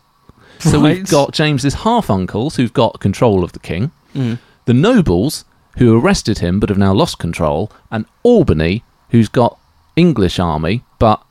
So 0.61 0.81
we've 0.81 1.09
got 1.09 1.33
James's 1.33 1.75
half 1.75 2.11
uncles 2.11 2.57
who've 2.57 2.73
got 2.73 2.99
control 3.01 3.45
of 3.45 3.53
the 3.53 3.59
king, 3.61 3.93
Mm. 4.15 4.39
the 4.65 4.75
nobles 4.75 5.45
who 5.77 5.97
arrested 5.97 6.39
him 6.39 6.59
but 6.59 6.69
have 6.71 6.79
now 6.79 6.93
lost 6.93 7.19
control, 7.19 7.71
and 7.91 8.07
Albany 8.23 8.83
who's 9.11 9.29
got 9.29 9.57
English 9.97 10.39
army 10.41 10.83
but 10.99 11.23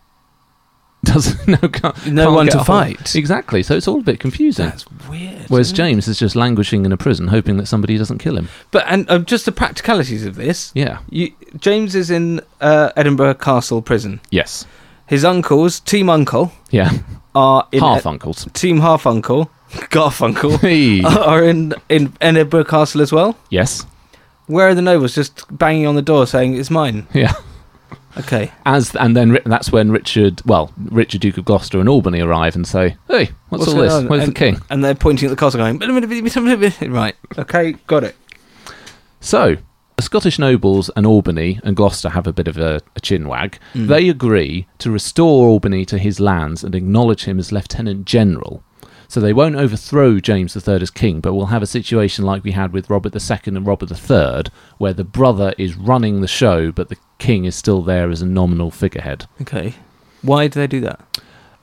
doesn't 1.04 1.48
no, 1.48 1.58
can't, 1.70 2.08
No 2.08 2.24
can't 2.26 2.36
one 2.36 2.48
to 2.48 2.64
fight. 2.64 3.16
Exactly. 3.16 3.64
So 3.64 3.76
it's 3.76 3.88
all 3.88 4.00
a 4.00 4.04
bit 4.04 4.20
confusing. 4.20 4.66
That's 4.66 4.86
weird. 5.08 5.46
Whereas? 5.50 5.72
James 5.72 6.08
is 6.08 6.18
just 6.20 6.36
languishing 6.36 6.86
in 6.86 6.92
a 6.92 6.98
prison, 6.98 7.28
hoping 7.28 7.58
that 7.58 7.68
somebody 7.68 7.98
doesn't 7.98 8.18
kill 8.18 8.38
him. 8.38 8.50
But 8.72 8.86
and 8.88 9.10
uh, 9.10 9.20
just 9.20 9.46
the 9.46 9.52
practicalities 9.52 10.26
of 10.26 10.36
this. 10.36 10.72
Yeah. 10.76 11.00
You, 11.10 11.32
James 11.60 11.96
is 11.96 12.10
in 12.10 12.42
uh, 12.60 12.92
Edinburgh 12.96 13.36
Castle 13.36 13.82
prison. 13.82 14.20
Yes. 14.32 14.66
His 15.06 15.24
uncles, 15.24 15.80
Team 15.80 16.10
Uncle, 16.10 16.52
Yeah. 16.72 16.92
are 17.34 17.68
in 17.72 17.80
Half 17.80 18.06
uncles. 18.06 18.46
Team 18.54 18.80
Half 18.82 19.06
Uncle, 19.08 19.50
Garf 19.72 20.22
Uncle, 20.22 20.58
Hey. 20.60 21.02
are 21.04 21.44
in 21.44 21.74
in 21.90 22.12
Edinburgh 22.20 22.66
Castle 22.66 23.02
as 23.02 23.12
well. 23.14 23.38
yes. 23.50 23.86
Where 24.48 24.70
are 24.70 24.74
the 24.74 24.82
nobles 24.82 25.14
just 25.14 25.46
banging 25.58 25.86
on 25.88 25.96
the 25.96 26.02
door 26.02 26.26
saying 26.26 26.56
it's 26.56 26.70
mine? 26.72 27.06
Yeah. 27.14 27.34
Okay. 28.20 28.52
As 28.66 28.96
and 28.96 29.16
then 29.16 29.40
that's 29.46 29.72
when 29.72 29.92
Richard, 29.92 30.42
well, 30.46 30.72
Richard 30.78 31.22
Duke 31.22 31.38
of 31.38 31.46
Gloucester 31.46 31.80
and 31.80 31.88
Albany 31.88 32.20
arrive 32.20 32.56
and 32.56 32.68
say, 32.68 32.98
"Hey, 33.08 33.30
what's, 33.50 33.68
all 33.68 33.76
this? 33.76 33.94
on?" 33.94 34.08
Where's 34.08 34.24
and, 34.24 34.32
the 34.34 34.40
king?" 34.40 34.60
And 34.70 34.84
they're 34.84 34.96
pointing 34.96 35.28
at 35.28 35.30
the 35.30 35.36
castle, 35.36 35.60
going, 35.60 35.78
right. 36.90 37.16
Okay, 37.38 37.74
got 37.88 38.04
it. 38.04 38.16
So 39.20 39.58
the 39.98 40.04
Scottish 40.04 40.38
nobles 40.38 40.92
and 40.96 41.08
Albany 41.08 41.60
and 41.64 41.76
Gloucester 41.76 42.10
have 42.10 42.28
a 42.28 42.34
bit 42.34 42.48
of 42.48 42.58
a, 42.58 42.82
a 42.96 43.00
chin 43.00 43.28
wag. 43.28 43.58
Mm. 43.74 43.88
They 43.88 44.10
agree 44.10 44.68
to 44.78 44.92
restore 44.92 45.48
Albany 45.48 45.86
to 45.86 45.98
his 45.98 46.20
lands 46.20 46.64
and 46.64 46.76
acknowledge 46.76 47.26
him 47.26 47.40
as 47.40 47.52
lieutenant 47.52 48.06
general. 48.06 48.64
So 49.08 49.22
they 49.22 49.34
won't 49.34 49.56
overthrow 49.56 50.20
James 50.20 50.56
III 50.56 50.82
as 50.82 50.92
king, 50.92 51.22
but 51.22 51.34
we'll 51.34 51.48
have 51.48 51.64
a 51.64 51.68
situation 51.68 52.26
like 52.26 52.44
we 52.44 52.52
had 52.52 52.74
with 52.74 52.90
Robert 52.90 53.16
II 53.16 53.40
and 53.46 53.66
Robert 53.66 53.90
III, 53.90 54.52
where 54.78 54.94
the 54.94 55.06
brother 55.06 55.54
is 55.58 55.76
running 55.76 56.22
the 56.22 56.28
show, 56.28 56.72
but 56.72 56.90
the 56.90 56.98
king 57.18 57.46
is 57.46 57.56
still 57.56 57.82
there 57.82 58.10
as 58.10 58.22
a 58.22 58.26
nominal 58.26 58.70
figurehead. 58.70 59.26
Okay. 59.42 59.76
Why 60.22 60.48
do 60.48 60.60
they 60.60 60.68
do 60.68 60.82
that? 60.82 61.00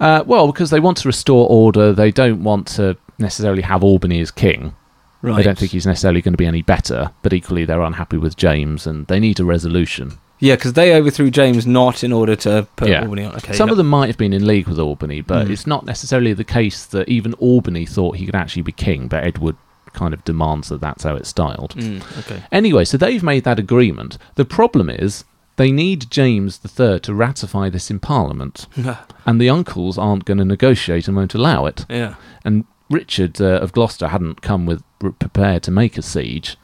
Uh, 0.00 0.24
well, 0.26 0.46
because 0.46 0.70
they 0.70 0.80
want 0.80 0.96
to 0.98 1.08
restore 1.08 1.48
order, 1.48 1.92
they 1.92 2.10
don't 2.10 2.42
want 2.42 2.66
to 2.66 2.96
necessarily 3.18 3.62
have 3.62 3.84
Albany 3.84 4.20
as 4.20 4.30
king. 4.30 4.74
Right. 5.22 5.36
They 5.36 5.42
don't 5.42 5.58
think 5.58 5.72
he's 5.72 5.86
necessarily 5.86 6.20
going 6.20 6.34
to 6.34 6.38
be 6.38 6.46
any 6.46 6.62
better, 6.62 7.10
but 7.22 7.32
equally 7.32 7.64
they're 7.64 7.82
unhappy 7.82 8.18
with 8.18 8.36
James 8.36 8.86
and 8.86 9.06
they 9.06 9.20
need 9.20 9.40
a 9.40 9.44
resolution. 9.44 10.18
Yeah, 10.44 10.56
because 10.56 10.74
they 10.74 10.94
overthrew 10.94 11.30
James 11.30 11.66
not 11.66 12.04
in 12.04 12.12
order 12.12 12.36
to 12.36 12.66
put 12.76 12.88
Yeah. 12.88 13.00
Albany 13.02 13.24
on. 13.24 13.34
Okay. 13.36 13.52
Some 13.54 13.68
no- 13.68 13.72
of 13.72 13.76
them 13.78 13.88
might 13.88 14.08
have 14.08 14.18
been 14.18 14.32
in 14.32 14.46
league 14.46 14.68
with 14.68 14.78
Albany, 14.78 15.20
but 15.20 15.46
Mm. 15.46 15.50
it's 15.50 15.66
not 15.66 15.84
necessarily 15.86 16.32
the 16.32 16.44
case 16.44 16.84
that 16.86 17.08
even 17.08 17.32
Albany 17.34 17.86
thought 17.86 18.16
he 18.16 18.26
could 18.26 18.34
actually 18.34 18.62
be 18.62 18.72
king, 18.72 19.08
but 19.08 19.24
Edward 19.24 19.56
kind 19.92 20.12
of 20.12 20.24
demands 20.24 20.68
that 20.68 20.80
that's 20.80 21.04
how 21.04 21.14
it's 21.14 21.28
styled. 21.28 21.74
Mm, 21.76 22.02
okay. 22.18 22.42
Anyway, 22.50 22.84
so 22.84 22.96
they've 22.96 23.22
made 23.22 23.44
that 23.44 23.58
agreement. 23.60 24.18
The 24.34 24.44
problem 24.44 24.90
is 24.90 25.24
they 25.56 25.70
need 25.70 26.10
James 26.10 26.58
III 26.64 26.98
to 27.00 27.14
ratify 27.14 27.68
this 27.70 27.90
in 27.90 28.00
Parliament, 28.00 28.66
and 29.26 29.40
the 29.40 29.48
uncles 29.48 29.96
aren't 29.96 30.24
going 30.24 30.38
to 30.38 30.44
negotiate 30.44 31.06
and 31.06 31.16
won't 31.16 31.34
allow 31.34 31.66
it. 31.66 31.86
yeah. 31.88 32.14
And 32.44 32.64
Richard 32.90 33.40
uh, 33.40 33.60
of 33.62 33.72
Gloucester 33.72 34.08
hadn't 34.08 34.42
come 34.42 34.66
with 34.66 34.82
prepared 35.18 35.62
to 35.62 35.70
make 35.70 35.96
a 35.96 36.02
siege, 36.02 36.56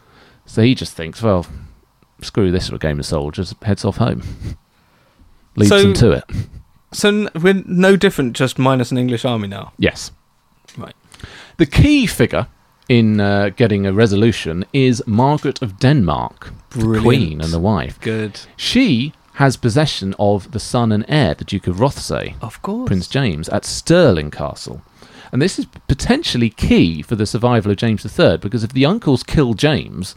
so 0.45 0.61
he 0.63 0.75
just 0.75 0.95
thinks, 0.95 1.23
well, 1.23 1.47
screw 2.23 2.51
this 2.51 2.69
for 2.69 2.77
a 2.77 2.79
game 2.79 2.99
of 2.99 3.07
soldiers, 3.07 3.55
heads 3.63 3.85
off 3.85 3.97
home, 3.99 4.23
leads 5.57 5.71
So- 5.71 5.83
them 5.83 5.95
to 5.95 6.11
it. 6.13 6.25
So 6.93 7.29
we're 7.41 7.63
no 7.67 7.95
different, 7.97 8.35
just 8.35 8.59
minus 8.59 8.91
an 8.91 8.99
English 8.99 9.25
army 9.25 9.47
now. 9.47 9.73
Yes. 9.79 10.11
Right. 10.77 10.95
The 11.59 11.67
key 11.67 12.07
figure 12.07 12.49
in 12.89 13.21
uh, 13.21 13.51
getting 13.51 13.87
a 13.87 13.93
resolution 13.93 14.65
is 14.73 15.01
Margaret 15.07 15.63
of 15.63 15.79
Denmark, 15.79 16.53
the 16.71 16.99
queen 17.01 17.41
and 17.41 17.53
the 17.53 17.61
wife. 17.61 18.01
Good. 18.01 18.41
She 18.57 19.13
has 19.35 19.57
possession 19.57 20.17
of 20.19 20.51
the 20.51 20.59
son 20.59 20.91
and 20.91 21.05
heir, 21.09 21.35
the 21.35 21.45
Duke 21.45 21.69
of 21.69 21.77
Rothesay, 21.77 22.35
Of 22.43 22.61
course. 22.63 22.89
Prince 22.89 23.07
James, 23.07 23.49
at 23.51 23.65
Stirling 23.65 24.33
Castle. 24.33 24.83
And 25.31 25.41
this 25.41 25.61
is 25.61 25.67
potentially 25.87 26.51
key 26.51 27.03
for 27.03 27.15
the 27.15 27.25
survival 27.25 27.71
of 27.71 27.77
James 27.77 28.05
III, 28.05 28.39
because 28.39 28.65
if 28.65 28.73
the 28.73 28.85
uncles 28.85 29.23
kill 29.23 29.55
James, 29.55 30.17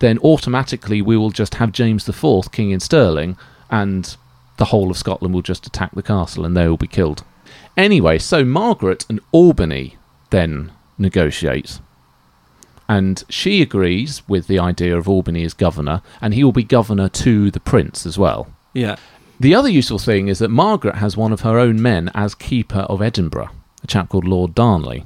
then 0.00 0.18
automatically 0.18 1.00
we 1.00 1.16
will 1.16 1.30
just 1.30 1.54
have 1.54 1.72
James 1.72 2.08
IV 2.08 2.52
king 2.52 2.70
in 2.70 2.80
Stirling, 2.80 3.36
and 3.70 4.16
the 4.56 4.66
whole 4.66 4.90
of 4.90 4.98
Scotland 4.98 5.32
will 5.32 5.42
just 5.42 5.66
attack 5.66 5.94
the 5.94 6.02
castle 6.02 6.44
and 6.44 6.54
they 6.56 6.68
will 6.68 6.76
be 6.76 6.86
killed. 6.86 7.24
Anyway, 7.76 8.18
so 8.18 8.44
Margaret 8.44 9.06
and 9.08 9.20
Albany 9.32 9.96
then 10.30 10.72
negotiate. 10.98 11.78
And 12.88 13.22
she 13.28 13.62
agrees 13.62 14.22
with 14.28 14.48
the 14.48 14.58
idea 14.58 14.98
of 14.98 15.08
Albany 15.08 15.44
as 15.44 15.54
governor, 15.54 16.02
and 16.20 16.34
he 16.34 16.42
will 16.42 16.52
be 16.52 16.64
governor 16.64 17.08
to 17.08 17.50
the 17.50 17.60
prince 17.60 18.04
as 18.04 18.18
well. 18.18 18.52
Yeah. 18.74 18.96
The 19.38 19.54
other 19.54 19.68
useful 19.68 19.98
thing 19.98 20.28
is 20.28 20.40
that 20.40 20.48
Margaret 20.48 20.96
has 20.96 21.16
one 21.16 21.32
of 21.32 21.42
her 21.42 21.58
own 21.58 21.80
men 21.80 22.10
as 22.14 22.34
keeper 22.34 22.80
of 22.80 23.00
Edinburgh, 23.00 23.50
a 23.82 23.86
chap 23.86 24.08
called 24.08 24.26
Lord 24.26 24.54
Darnley. 24.54 25.04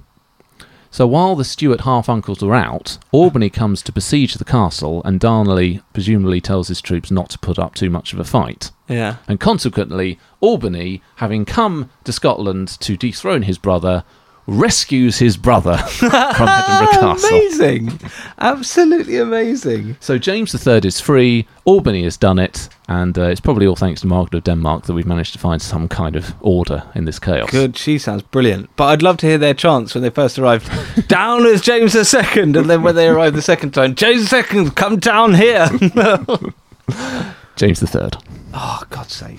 So 0.95 1.09
while 1.09 1.35
the 1.35 1.43
Stuart 1.43 1.81
half 1.81 2.09
uncles 2.09 2.41
are 2.41 2.55
out, 2.55 2.99
Albany 3.11 3.51
comes 3.51 3.83
to 3.83 3.91
besiege 3.91 4.35
the 4.35 4.45
castle, 4.45 5.03
and 5.05 5.19
Darnley 5.19 5.83
presumably 5.93 6.41
tells 6.41 6.69
his 6.69 6.81
troops 6.81 7.11
not 7.11 7.31
to 7.31 7.39
put 7.41 7.59
up 7.59 7.75
too 7.75 7.91
much 7.91 8.13
of 8.13 8.21
a 8.21 8.25
fight. 8.25 8.71
Yeah. 8.87 9.17
And 9.27 9.41
consequently, 9.41 10.21
Albany, 10.41 11.03
having 11.17 11.47
come 11.47 11.91
to 12.05 12.13
Scotland 12.13 12.69
to 12.79 12.97
dethrone 12.97 13.43
his 13.43 13.59
brother, 13.59 14.05
rescues 14.47 15.19
his 15.19 15.37
brother 15.37 15.77
from 15.99 16.11
Edinburgh 16.13 17.01
Castle. 17.01 17.29
Amazing. 17.29 18.01
Absolutely 18.39 19.17
amazing. 19.19 19.97
So 20.01 20.19
James 20.19 20.55
III 20.67 20.81
is 20.85 21.01
free, 21.01 21.47
Albany 21.65 22.05
has 22.05 22.17
done 22.17 22.39
it, 22.39 22.69
and 22.89 23.19
uh, 23.19 23.23
it's 23.23 23.41
probably 23.41 23.67
all 23.67 23.77
thanks 23.77 24.03
to 24.03 24.07
Margaret 24.07 24.35
of 24.39 24.45
Denmark 24.45 24.85
that 24.85 24.93
we've 24.93 25.07
managed 25.07 25.33
to 25.33 25.39
find 25.39 25.63
some 25.63 25.89
kind 25.89 26.17
of 26.17 26.35
order 26.41 26.83
in 26.95 27.05
this 27.07 27.19
chaos. 27.19 27.51
Good. 27.51 27.77
She 27.77 27.99
sounds 27.99 28.23
brilliant. 28.23 28.69
But 28.77 28.87
I'd 28.87 29.03
love 29.03 29.17
to 29.19 29.27
hear 29.27 29.39
their 29.39 29.55
chants 29.55 29.95
when 29.95 30.03
they 30.03 30.11
first 30.11 30.39
arrived. 30.39 30.71
down 31.09 31.47
is 31.47 31.61
James 31.61 31.95
II. 31.95 32.43
And 32.43 32.55
then 32.55 32.83
when 32.83 32.95
they 32.95 33.09
arrived 33.09 33.37
the 33.37 33.43
second 33.43 33.73
time, 33.73 33.95
James 33.95 34.33
II, 34.33 34.71
come 34.71 34.99
down 34.99 35.35
here. 35.35 35.69
James 37.57 37.83
III. 37.83 38.11
oh, 38.53 38.83
God's 38.91 39.15
sake. 39.15 39.39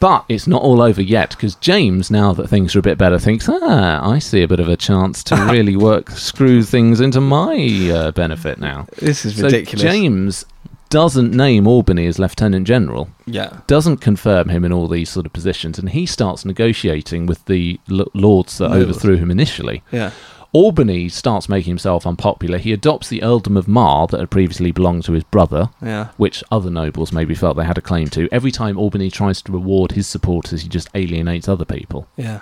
But 0.00 0.24
it's 0.28 0.46
not 0.46 0.62
all 0.62 0.80
over 0.80 1.02
yet, 1.02 1.30
because 1.30 1.54
James, 1.56 2.10
now 2.10 2.32
that 2.32 2.48
things 2.48 2.74
are 2.74 2.78
a 2.78 2.82
bit 2.82 2.96
better, 2.98 3.18
thinks, 3.18 3.48
ah, 3.48 4.00
I 4.10 4.18
see 4.18 4.42
a 4.42 4.48
bit 4.48 4.58
of 4.58 4.68
a 4.68 4.76
chance 4.76 5.22
to 5.24 5.36
really 5.52 5.76
work, 5.76 6.10
screw 6.10 6.62
things 6.62 7.00
into 7.00 7.20
my 7.20 7.90
uh, 7.94 8.10
benefit 8.12 8.58
now. 8.58 8.86
This 8.98 9.24
is 9.26 9.36
So 9.36 9.44
ridiculous. 9.44 9.82
James 9.82 10.44
doesn't 10.88 11.32
name 11.32 11.66
Albany 11.68 12.06
as 12.06 12.18
Lieutenant 12.18 12.66
General. 12.66 13.08
yeah. 13.26 13.60
doesn't 13.68 13.98
confirm 13.98 14.48
him 14.48 14.64
in 14.64 14.72
all 14.72 14.88
these 14.88 15.08
sort 15.10 15.24
of 15.26 15.32
positions, 15.32 15.78
and 15.78 15.90
he 15.90 16.06
starts 16.06 16.44
negotiating 16.44 17.26
with 17.26 17.44
the 17.44 17.78
l- 17.90 18.06
lords 18.14 18.58
that 18.58 18.70
Nobles. 18.70 18.82
overthrew 18.96 19.16
him 19.16 19.30
initially. 19.30 19.82
Yeah. 19.92 20.10
Albany 20.52 21.08
starts 21.08 21.48
making 21.48 21.70
himself 21.70 22.06
unpopular. 22.06 22.58
He 22.58 22.72
adopts 22.72 23.08
the 23.08 23.22
earldom 23.22 23.56
of 23.56 23.68
Mar 23.68 24.06
that 24.08 24.18
had 24.18 24.30
previously 24.30 24.72
belonged 24.72 25.04
to 25.04 25.12
his 25.12 25.22
brother, 25.24 25.70
Yeah. 25.80 26.08
which 26.16 26.42
other 26.50 26.70
nobles 26.70 27.12
maybe 27.12 27.34
felt 27.36 27.56
they 27.56 27.64
had 27.64 27.78
a 27.78 27.82
claim 27.82 28.08
to. 28.08 28.28
Every 28.32 28.50
time 28.50 28.76
Albany 28.76 29.10
tries 29.10 29.40
to 29.42 29.52
reward 29.52 29.92
his 29.92 30.08
supporters, 30.08 30.62
he 30.62 30.68
just 30.68 30.88
alienates 30.94 31.48
other 31.48 31.64
people. 31.64 32.08
Yeah. 32.16 32.40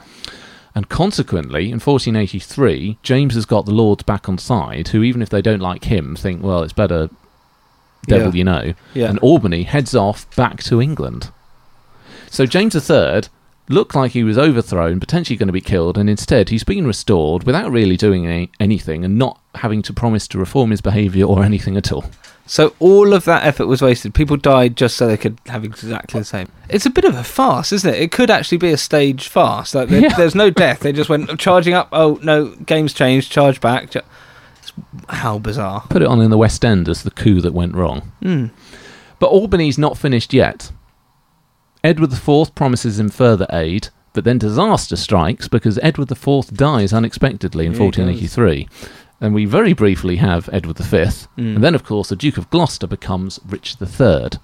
And 0.74 0.88
consequently, 0.88 1.70
in 1.70 1.80
1483, 1.80 2.96
James 3.02 3.34
has 3.34 3.44
got 3.44 3.66
the 3.66 3.72
lords 3.72 4.04
back 4.04 4.28
on 4.28 4.38
side, 4.38 4.88
who, 4.88 5.02
even 5.02 5.20
if 5.20 5.28
they 5.28 5.42
don't 5.42 5.60
like 5.60 5.84
him, 5.84 6.16
think, 6.16 6.42
well, 6.42 6.62
it's 6.62 6.72
better 6.72 7.10
devil 8.06 8.28
Yeah. 8.28 8.38
you 8.38 8.44
know. 8.44 8.74
Yeah. 8.94 9.10
And 9.10 9.18
Albany 9.18 9.64
heads 9.64 9.94
off 9.94 10.34
back 10.34 10.62
to 10.64 10.80
England. 10.80 11.30
So 12.30 12.46
James 12.46 12.74
III 12.74 13.22
looked 13.68 13.94
like 13.94 14.12
he 14.12 14.24
was 14.24 14.38
overthrown, 14.38 14.98
potentially 15.00 15.36
going 15.36 15.46
to 15.48 15.52
be 15.52 15.60
killed, 15.60 15.98
and 15.98 16.08
instead 16.08 16.48
he's 16.48 16.64
been 16.64 16.86
restored 16.86 17.44
without 17.44 17.70
really 17.70 17.96
doing 17.96 18.26
any, 18.26 18.50
anything 18.60 19.04
and 19.04 19.18
not 19.18 19.40
having 19.56 19.82
to 19.82 19.92
promise 19.92 20.26
to 20.28 20.38
reform 20.38 20.70
his 20.70 20.80
behaviour 20.80 21.24
or 21.26 21.42
anything 21.44 21.76
at 21.76 21.92
all. 21.92 22.04
So 22.46 22.74
all 22.78 23.12
of 23.12 23.24
that 23.26 23.44
effort 23.44 23.66
was 23.66 23.82
wasted. 23.82 24.14
People 24.14 24.38
died 24.38 24.74
just 24.74 24.96
so 24.96 25.06
they 25.06 25.18
could 25.18 25.38
have 25.46 25.64
exactly 25.64 26.20
the 26.20 26.24
same. 26.24 26.48
It's 26.70 26.86
a 26.86 26.90
bit 26.90 27.04
of 27.04 27.14
a 27.14 27.22
farce, 27.24 27.72
isn't 27.72 27.94
it? 27.94 28.00
It 28.00 28.10
could 28.10 28.30
actually 28.30 28.56
be 28.56 28.70
a 28.72 28.78
stage 28.78 29.28
farce. 29.28 29.74
Like 29.74 29.90
there, 29.90 30.00
Yeah. 30.04 30.16
there's 30.16 30.34
no 30.34 30.48
death. 30.48 30.80
They 30.80 30.92
just 30.92 31.10
went 31.10 31.38
charging 31.38 31.74
up. 31.74 31.88
Oh 31.92 32.18
no, 32.22 32.54
game's 32.64 32.94
changed. 32.94 33.30
Charge 33.30 33.60
back. 33.60 33.94
It's- 33.94 34.72
How 35.10 35.38
bizarre. 35.38 35.82
Put 35.90 36.00
it 36.00 36.08
on 36.08 36.22
in 36.22 36.30
the 36.30 36.38
West 36.38 36.64
End 36.64 36.88
as 36.88 37.02
the 37.02 37.10
coup 37.10 37.42
that 37.42 37.52
went 37.52 37.74
wrong. 37.74 38.12
Hmm. 38.22 38.46
But 39.18 39.26
Albany's 39.30 39.76
not 39.76 39.98
finished 39.98 40.32
yet. 40.32 40.70
Edward 41.84 42.12
IV 42.12 42.54
promises 42.54 42.98
him 42.98 43.08
further 43.08 43.46
aid, 43.50 43.88
but 44.12 44.24
then 44.24 44.38
disaster 44.38 44.96
strikes 44.96 45.48
because 45.48 45.78
Edward 45.82 46.10
IV 46.10 46.48
dies 46.54 46.92
unexpectedly 46.92 47.66
in 47.66 47.72
Yeah, 47.72 47.78
1483. 47.80 48.68
And 49.20 49.34
we 49.34 49.44
very 49.46 49.72
briefly 49.72 50.16
have 50.16 50.48
Edward 50.52 50.78
V, 50.78 50.96
Mm. 50.96 51.26
and 51.56 51.64
then, 51.64 51.74
of 51.74 51.84
course, 51.84 52.08
the 52.08 52.16
Duke 52.16 52.38
of 52.38 52.50
Gloucester 52.50 52.86
becomes 52.86 53.40
Richard 53.48 53.78
III. 53.82 54.38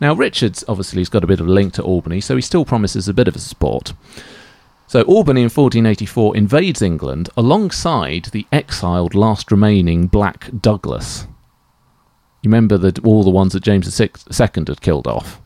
Now, 0.00 0.14
Richard's 0.14 0.64
obviously 0.68 1.00
has 1.00 1.08
got 1.08 1.22
a 1.24 1.28
bit 1.28 1.40
of 1.40 1.46
a 1.46 1.52
link 1.52 1.74
to 1.74 1.82
Albany, 1.82 2.20
so 2.20 2.34
he 2.34 2.42
still 2.42 2.64
promises 2.64 3.08
a 3.08 3.14
bit 3.14 3.28
of 3.28 3.36
a 3.36 3.40
support. 3.40 3.92
So, 4.88 5.02
Albany 5.02 5.42
in 5.42 5.48
1484 5.50 6.36
invades 6.36 6.82
England 6.82 7.28
alongside 7.36 8.26
the 8.32 8.46
exiled 8.50 9.14
last 9.14 9.52
remaining 9.52 10.08
Black 10.08 10.50
Douglas. 10.60 11.26
You 12.42 12.48
remember 12.48 12.76
that 12.78 12.98
all 13.04 13.22
the 13.22 13.30
ones 13.30 13.52
that 13.52 13.62
James 13.62 14.00
II 14.00 14.10
had 14.66 14.80
killed 14.80 15.06
off? 15.06 15.40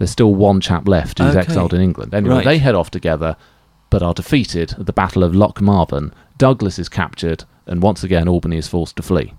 There's 0.00 0.10
still 0.10 0.34
one 0.34 0.62
chap 0.62 0.88
left 0.88 1.18
who's 1.18 1.36
Okay. 1.36 1.40
exiled 1.40 1.74
in 1.74 1.82
England. 1.82 2.14
Anyway, 2.14 2.36
Right. 2.36 2.44
they 2.46 2.56
head 2.58 2.74
off 2.74 2.90
together, 2.90 3.36
but 3.90 4.02
are 4.02 4.14
defeated 4.14 4.72
at 4.78 4.86
the 4.86 4.94
Battle 4.94 5.22
of 5.22 5.32
Lochmaben. 5.34 6.10
Douglas 6.38 6.78
is 6.78 6.88
captured, 6.88 7.44
and 7.66 7.82
once 7.82 8.02
again, 8.02 8.26
Albany 8.26 8.56
is 8.56 8.66
forced 8.66 8.96
to 8.96 9.02
flee. 9.02 9.34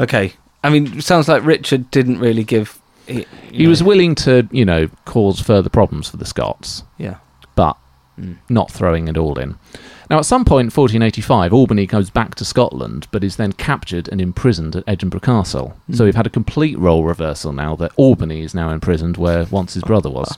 Okay. 0.00 0.32
I 0.64 0.70
mean, 0.70 0.98
it 0.98 1.04
sounds 1.04 1.28
like 1.28 1.44
Richard 1.44 1.90
didn't 1.92 2.18
really 2.18 2.42
give. 2.42 2.80
He, 3.06 3.24
He 3.52 3.68
was 3.68 3.84
willing 3.84 4.16
to, 4.16 4.48
you 4.50 4.64
know, 4.64 4.88
cause 5.04 5.38
further 5.40 5.68
problems 5.68 6.08
for 6.08 6.16
the 6.16 6.24
Scots, 6.26 6.82
Yeah. 6.98 7.16
but 7.54 7.76
Mm. 8.20 8.38
not 8.48 8.68
throwing 8.70 9.06
it 9.08 9.16
all 9.16 9.38
in. 9.38 9.54
Now, 10.12 10.18
at 10.18 10.26
some 10.26 10.44
point 10.44 10.66
in 10.66 10.70
1485, 10.70 11.54
Albany 11.54 11.86
goes 11.86 12.10
back 12.10 12.34
to 12.34 12.44
Scotland, 12.44 13.06
but 13.12 13.24
is 13.24 13.36
then 13.36 13.52
captured 13.54 14.10
and 14.12 14.20
imprisoned 14.20 14.76
at 14.76 14.84
Edinburgh 14.86 15.20
Castle. 15.20 15.74
So 15.90 16.02
Mm. 16.02 16.04
we've 16.04 16.14
had 16.14 16.26
a 16.26 16.30
complete 16.30 16.78
role 16.78 17.02
reversal 17.02 17.50
now 17.54 17.74
that 17.76 17.92
Albany 17.96 18.42
is 18.42 18.54
now 18.54 18.68
imprisoned 18.68 19.16
where 19.16 19.46
once 19.50 19.72
his 19.72 19.82
brother 19.84 20.10
was. 20.10 20.36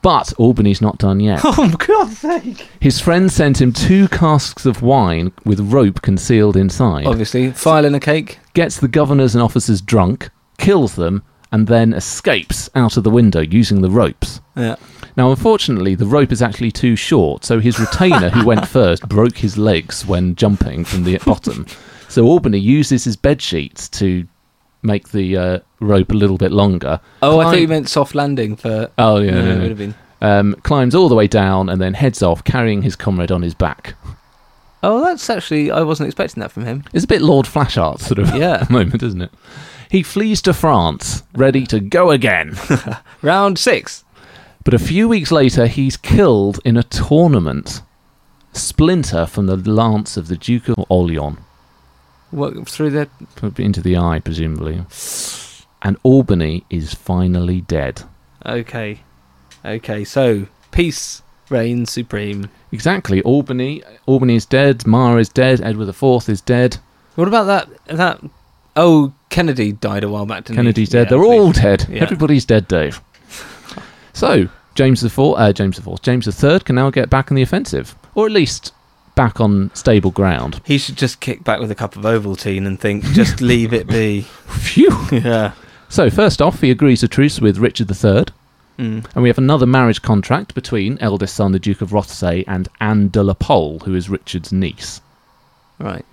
But 0.00 0.32
Albany's 0.38 0.80
not 0.80 0.96
done 0.96 1.20
yet. 1.20 1.40
Oh, 1.44 1.68
for 1.68 1.76
God's 1.86 2.16
sake. 2.16 2.66
His 2.80 2.98
friend 2.98 3.30
sent 3.30 3.60
him 3.60 3.72
two 3.74 4.08
casks 4.08 4.64
of 4.64 4.80
wine 4.80 5.32
with 5.44 5.60
rope 5.60 6.00
concealed 6.00 6.56
inside. 6.56 7.06
Obviously, 7.06 7.50
file 7.52 7.84
in 7.84 7.94
a 7.94 8.00
cake. 8.00 8.38
Gets 8.54 8.78
the 8.78 8.88
governors 8.88 9.34
and 9.34 9.42
officers 9.44 9.82
drunk, 9.82 10.30
kills 10.56 10.94
them, 10.94 11.22
and 11.52 11.66
then 11.68 11.92
escapes 11.92 12.68
out 12.74 12.96
of 12.96 13.04
the 13.04 13.10
window 13.10 13.40
using 13.40 13.82
the 13.82 13.90
ropes. 13.90 14.40
Yeah. 14.56 14.76
Now, 15.16 15.30
unfortunately, 15.30 15.94
the 15.94 16.06
rope 16.06 16.32
is 16.32 16.40
actually 16.42 16.72
too 16.72 16.96
short, 16.96 17.44
so 17.44 17.60
his 17.60 17.78
retainer, 17.78 18.30
who 18.30 18.46
went 18.46 18.66
first, 18.78 19.06
broke 19.08 19.36
his 19.36 19.58
legs 19.58 20.06
when 20.06 20.34
jumping 20.34 20.84
from 20.84 21.04
the 21.04 21.18
bottom. 21.18 21.66
So 22.08 22.24
Albany 22.24 22.58
uses 22.58 23.04
his 23.04 23.16
bed 23.16 23.40
sheets 23.42 23.88
to 23.90 24.26
make 24.82 25.10
the 25.10 25.36
uh, 25.36 25.58
rope 25.80 26.10
a 26.10 26.14
little 26.14 26.38
bit 26.38 26.50
longer. 26.50 26.98
Oh, 27.22 27.38
I 27.40 27.44
thought 27.44 27.60
you 27.60 27.68
meant 27.68 27.88
soft 27.88 28.14
landing 28.14 28.56
for. 28.56 28.90
Oh, 28.98 29.18
yeah, 29.18 29.30
No, 29.32 29.44
no, 29.44 29.50
it 29.52 29.58
would 29.60 29.68
have 29.68 29.78
been. 29.78 29.94
Um, 30.22 30.54
climbs 30.62 30.94
all 30.94 31.08
the 31.08 31.14
way 31.14 31.26
down 31.26 31.68
and 31.68 31.80
then 31.80 31.94
heads 31.94 32.22
off, 32.22 32.44
carrying 32.44 32.82
his 32.82 32.96
comrade 32.96 33.32
on 33.32 33.42
his 33.42 33.54
back. 33.54 33.94
Oh, 34.82 35.04
that's 35.04 35.28
actually. 35.30 35.70
I 35.70 35.82
wasn't 35.82 36.08
expecting 36.08 36.40
that 36.40 36.50
from 36.50 36.64
him. 36.64 36.84
It's 36.92 37.04
a 37.04 37.08
bit 37.08 37.22
Lord 37.22 37.46
Flashheart 37.46 38.00
sort 38.00 38.18
of 38.18 38.34
Yeah. 38.34 38.66
moment, 38.70 39.02
isn't 39.02 39.20
it? 39.22 39.30
He 39.92 40.02
flees 40.02 40.40
to 40.42 40.54
France, 40.54 41.22
ready 41.34 41.66
to 41.66 41.78
go 41.78 42.10
again. 42.12 42.56
Round 43.22 43.58
six. 43.58 44.04
But 44.64 44.72
a 44.72 44.78
few 44.78 45.06
weeks 45.06 45.30
later, 45.30 45.66
he's 45.66 45.98
killed 45.98 46.60
in 46.64 46.78
a 46.78 46.82
tournament. 46.82 47.82
Splinter 48.54 49.26
from 49.26 49.44
the 49.44 49.56
lance 49.56 50.16
of 50.16 50.28
the 50.28 50.36
Duke 50.36 50.70
of 50.70 50.82
Orleans, 50.88 51.36
What, 52.30 52.66
through 52.66 52.88
the. 52.88 53.06
put 53.36 53.60
into 53.60 53.82
the 53.82 53.98
eye, 53.98 54.18
presumably. 54.24 54.82
And 55.82 55.98
Albany 56.02 56.64
is 56.70 56.94
finally 56.94 57.60
dead. 57.60 58.00
Okay. 58.46 59.00
Okay, 59.62 60.04
so 60.04 60.46
peace 60.70 61.20
reigns 61.50 61.92
supreme. 61.92 62.48
Exactly. 62.72 63.20
Albany, 63.24 63.82
Albany 64.06 64.36
is 64.36 64.46
dead. 64.46 64.86
Mar 64.86 65.18
is 65.18 65.28
dead. 65.28 65.60
Edward 65.60 65.90
IV 65.90 66.30
is 66.30 66.40
dead. 66.40 66.78
What 67.14 67.28
about 67.28 67.44
that? 67.44 67.68
That. 67.94 68.20
Oh, 68.76 69.12
Kennedy 69.28 69.72
died 69.72 70.04
a 70.04 70.08
while 70.08 70.26
back, 70.26 70.44
didn't 70.44 70.56
Kennedy's 70.56 70.88
he? 70.88 70.92
dead. 70.92 71.04
Yeah, 71.04 71.10
They're 71.10 71.24
all 71.24 71.52
dead. 71.52 71.86
Yeah. 71.90 72.02
Everybody's 72.02 72.44
dead, 72.44 72.68
Dave. 72.68 73.00
so 74.12 74.48
James 74.74 75.02
IV, 75.04 75.18
uh, 75.18 75.52
James 75.52 75.78
IV, 75.78 76.00
James 76.02 76.26
III 76.44 76.60
can 76.60 76.76
now 76.76 76.90
get 76.90 77.10
back 77.10 77.30
on 77.30 77.34
the 77.36 77.42
offensive, 77.42 77.94
or 78.14 78.26
at 78.26 78.32
least 78.32 78.72
back 79.14 79.40
on 79.40 79.70
stable 79.74 80.10
ground. 80.10 80.60
He 80.64 80.78
should 80.78 80.96
just 80.96 81.20
kick 81.20 81.44
back 81.44 81.60
with 81.60 81.70
a 81.70 81.74
cup 81.74 81.96
of 81.96 82.02
Ovaltine 82.02 82.66
and 82.66 82.80
think, 82.80 83.04
just 83.12 83.40
leave 83.42 83.72
it 83.74 83.86
be. 83.86 84.22
Phew. 84.22 84.96
yeah. 85.12 85.52
So, 85.90 86.08
first 86.08 86.40
off, 86.40 86.62
he 86.62 86.70
agrees 86.70 87.02
a 87.02 87.08
truce 87.08 87.40
with 87.40 87.58
Richard 87.58 87.90
III, 87.90 88.24
Mm. 88.78 89.04
and 89.14 89.22
we 89.22 89.28
have 89.28 89.36
another 89.36 89.66
marriage 89.66 90.00
contract 90.00 90.54
between 90.54 90.96
eldest 90.98 91.34
son, 91.34 91.52
the 91.52 91.58
Duke 91.58 91.82
of 91.82 91.90
Rothesay, 91.90 92.42
and 92.48 92.70
Anne 92.80 93.08
de 93.08 93.22
la 93.22 93.34
Pole, 93.34 93.80
who 93.80 93.94
is 93.94 94.08
Richard's 94.08 94.50
niece. 94.50 95.02
Right. 95.78 96.06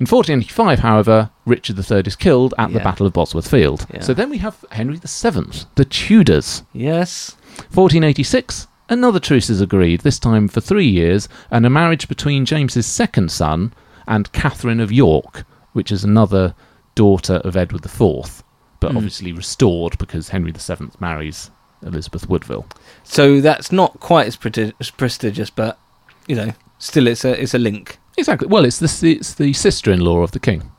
In 0.00 0.06
1485, 0.06 0.78
however, 0.78 1.30
Richard 1.44 1.78
III 1.78 2.00
is 2.06 2.16
killed 2.16 2.54
at 2.56 2.72
the 2.72 2.78
Yeah. 2.78 2.84
Battle 2.84 3.06
of 3.06 3.12
Bosworth 3.12 3.48
Field. 3.50 3.86
Yeah. 3.92 4.00
So 4.00 4.14
then 4.14 4.30
we 4.30 4.38
have 4.38 4.64
Henry 4.70 4.96
VII, 4.96 5.66
the 5.74 5.84
Tudors. 5.84 6.62
Yes. 6.72 7.36
1486, 7.74 8.66
another 8.88 9.20
truce 9.20 9.50
is 9.50 9.60
agreed, 9.60 10.00
this 10.00 10.18
time 10.18 10.48
for 10.48 10.62
three 10.62 10.88
years, 10.88 11.28
and 11.50 11.66
a 11.66 11.70
marriage 11.70 12.08
between 12.08 12.46
James's 12.46 12.86
second 12.86 13.30
son 13.30 13.74
and 14.08 14.32
Catherine 14.32 14.80
of 14.80 14.90
York, 14.90 15.44
which 15.74 15.92
is 15.92 16.02
another 16.02 16.54
daughter 16.94 17.34
of 17.44 17.54
Edward 17.54 17.84
IV, 17.84 18.42
but 18.80 18.92
Mm. 18.92 18.96
obviously 18.96 19.32
restored 19.32 19.98
because 19.98 20.30
Henry 20.30 20.50
VII 20.52 20.88
marries 20.98 21.50
Elizabeth 21.84 22.26
Woodville. 22.28 22.66
So 23.04 23.40
that's 23.42 23.70
not 23.70 24.00
quite 24.00 24.26
as, 24.26 24.36
preti- 24.36 24.72
as 24.80 24.90
prestigious, 24.90 25.50
but 25.50 25.78
you 26.26 26.36
know, 26.36 26.52
still 26.78 27.06
it's 27.06 27.24
a 27.24 27.40
it's 27.40 27.54
a 27.54 27.58
link. 27.58 27.98
Exactly. 28.18 28.48
Well, 28.48 28.64
it's 28.64 28.78
the, 28.78 29.12
it's 29.12 29.34
the 29.34 29.52
sister-in-law 29.52 30.18
of 30.22 30.32
the 30.32 30.40
king, 30.40 30.70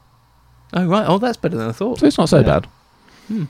Oh 0.74 0.86
right. 0.86 1.06
Oh, 1.08 1.18
that's 1.18 1.38
better 1.38 1.58
than 1.58 1.68
I 1.70 1.72
thought. 1.74 2.00
so 2.00 2.06
it's 2.08 2.18
not 2.18 2.30
so 2.30 2.38
Yeah. 2.40 2.44
bad. 2.44 2.68
Hmm. 3.28 3.44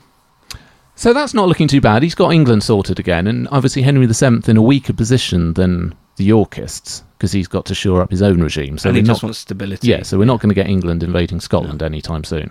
So 0.94 1.12
that's 1.12 1.34
not 1.34 1.48
looking 1.48 1.68
too 1.68 1.80
bad. 1.80 2.02
He's 2.02 2.14
got 2.14 2.32
England 2.32 2.62
sorted 2.62 2.98
again, 2.98 3.26
and 3.26 3.48
obviously 3.50 3.82
Henry 3.82 4.06
VII 4.06 4.40
in 4.46 4.56
a 4.56 4.62
weaker 4.62 4.92
position 4.92 5.54
than 5.54 5.94
the 6.16 6.24
Yorkists 6.24 7.02
because 7.16 7.32
he's 7.32 7.48
got 7.48 7.64
to 7.66 7.74
shore 7.74 8.00
up 8.02 8.10
his 8.10 8.22
own 8.22 8.40
regime. 8.42 8.76
So 8.78 8.88
and 8.88 8.96
he 8.96 9.02
just 9.02 9.22
not- 9.22 9.28
wants 9.28 9.38
stability. 9.38 9.88
Yeah, 9.88 10.02
so 10.02 10.18
we're 10.18 10.24
not 10.26 10.40
going 10.40 10.50
to 10.50 10.54
get 10.54 10.66
England 10.68 11.02
invading 11.02 11.40
Scotland 11.40 11.82
anytime 11.82 12.24
soon. 12.24 12.50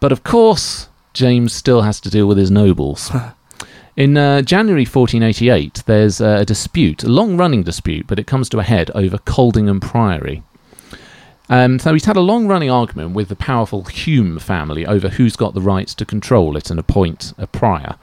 But 0.00 0.12
of 0.12 0.22
course, 0.24 0.88
James 1.14 1.52
still 1.52 1.82
has 1.82 2.00
to 2.02 2.10
deal 2.10 2.26
with 2.26 2.36
his 2.38 2.50
nobles. 2.50 3.10
In 3.96 4.16
uh, 4.16 4.42
January 4.42 4.82
1488, 4.84 5.84
there's 5.86 6.20
a 6.20 6.44
dispute, 6.44 7.04
a 7.04 7.08
long 7.08 7.36
running 7.36 7.62
dispute, 7.62 8.08
but 8.08 8.18
it 8.18 8.26
comes 8.26 8.48
to 8.48 8.58
a 8.58 8.64
head 8.64 8.90
over 8.92 9.18
Coldingham 9.18 9.80
Priory. 9.80 10.42
Um, 11.48 11.78
so 11.78 11.92
he's 11.92 12.06
had 12.06 12.16
a 12.16 12.20
long 12.20 12.48
running 12.48 12.70
argument 12.70 13.14
with 13.14 13.28
the 13.28 13.36
powerful 13.36 13.84
Hume 13.84 14.40
family 14.40 14.84
over 14.84 15.10
who's 15.10 15.36
got 15.36 15.54
the 15.54 15.60
rights 15.60 15.94
to 15.96 16.04
control 16.04 16.56
it 16.56 16.70
and 16.70 16.80
appoint 16.80 17.34
a 17.38 17.46
prior. 17.46 17.96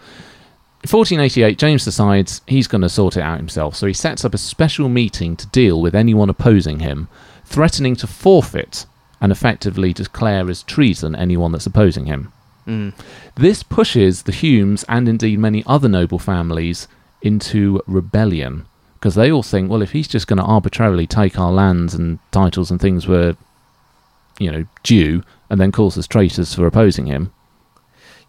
In 0.83 0.89
1488, 0.89 1.57
James 1.57 1.83
decides 1.83 2.41
he's 2.47 2.67
going 2.67 2.81
to 2.83 2.89
sort 2.89 3.17
it 3.17 3.21
out 3.21 3.37
himself, 3.37 3.75
so 3.75 3.85
he 3.85 3.93
sets 3.93 4.23
up 4.23 4.33
a 4.33 4.37
special 4.37 4.87
meeting 4.87 5.35
to 5.35 5.47
deal 5.47 5.81
with 5.81 5.93
anyone 5.93 6.29
opposing 6.29 6.79
him, 6.79 7.09
threatening 7.43 7.97
to 7.97 8.07
forfeit 8.07 8.85
and 9.19 9.31
effectively 9.31 9.91
declare 9.91 10.49
as 10.49 10.63
treason 10.63 11.17
anyone 11.17 11.51
that's 11.51 11.65
opposing 11.65 12.05
him. 12.05 12.31
Mm. 12.67 12.93
This 13.35 13.63
pushes 13.63 14.23
the 14.23 14.31
Humes 14.31 14.83
and 14.87 15.07
indeed 15.07 15.39
many 15.39 15.63
other 15.65 15.89
noble 15.89 16.19
families 16.19 16.87
into 17.21 17.81
rebellion 17.87 18.65
because 18.95 19.15
they 19.15 19.31
all 19.31 19.41
think, 19.43 19.69
well, 19.69 19.81
if 19.81 19.93
he's 19.93 20.07
just 20.07 20.27
going 20.27 20.37
to 20.37 20.43
arbitrarily 20.43 21.07
take 21.07 21.39
our 21.39 21.51
lands 21.51 21.95
and 21.95 22.19
titles 22.31 22.69
and 22.69 22.79
things 22.79 23.07
were, 23.07 23.35
you 24.39 24.51
know, 24.51 24.65
due, 24.83 25.23
and 25.49 25.59
then 25.59 25.71
calls 25.71 25.97
us 25.97 26.05
traitors 26.05 26.53
for 26.53 26.67
opposing 26.67 27.07
him, 27.07 27.33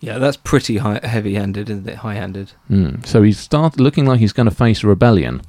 Yeah, 0.00 0.18
that's 0.18 0.38
pretty 0.38 0.78
high, 0.78 0.98
heavy-handed, 1.02 1.68
isn't 1.68 1.88
it? 1.88 1.96
High-handed. 1.96 2.52
Mm. 2.70 3.06
So 3.06 3.22
he's 3.22 3.38
started 3.38 3.80
looking 3.80 4.06
like 4.06 4.18
he's 4.20 4.32
going 4.32 4.48
to 4.48 4.54
face 4.54 4.82
a 4.82 4.86
rebellion. 4.88 5.42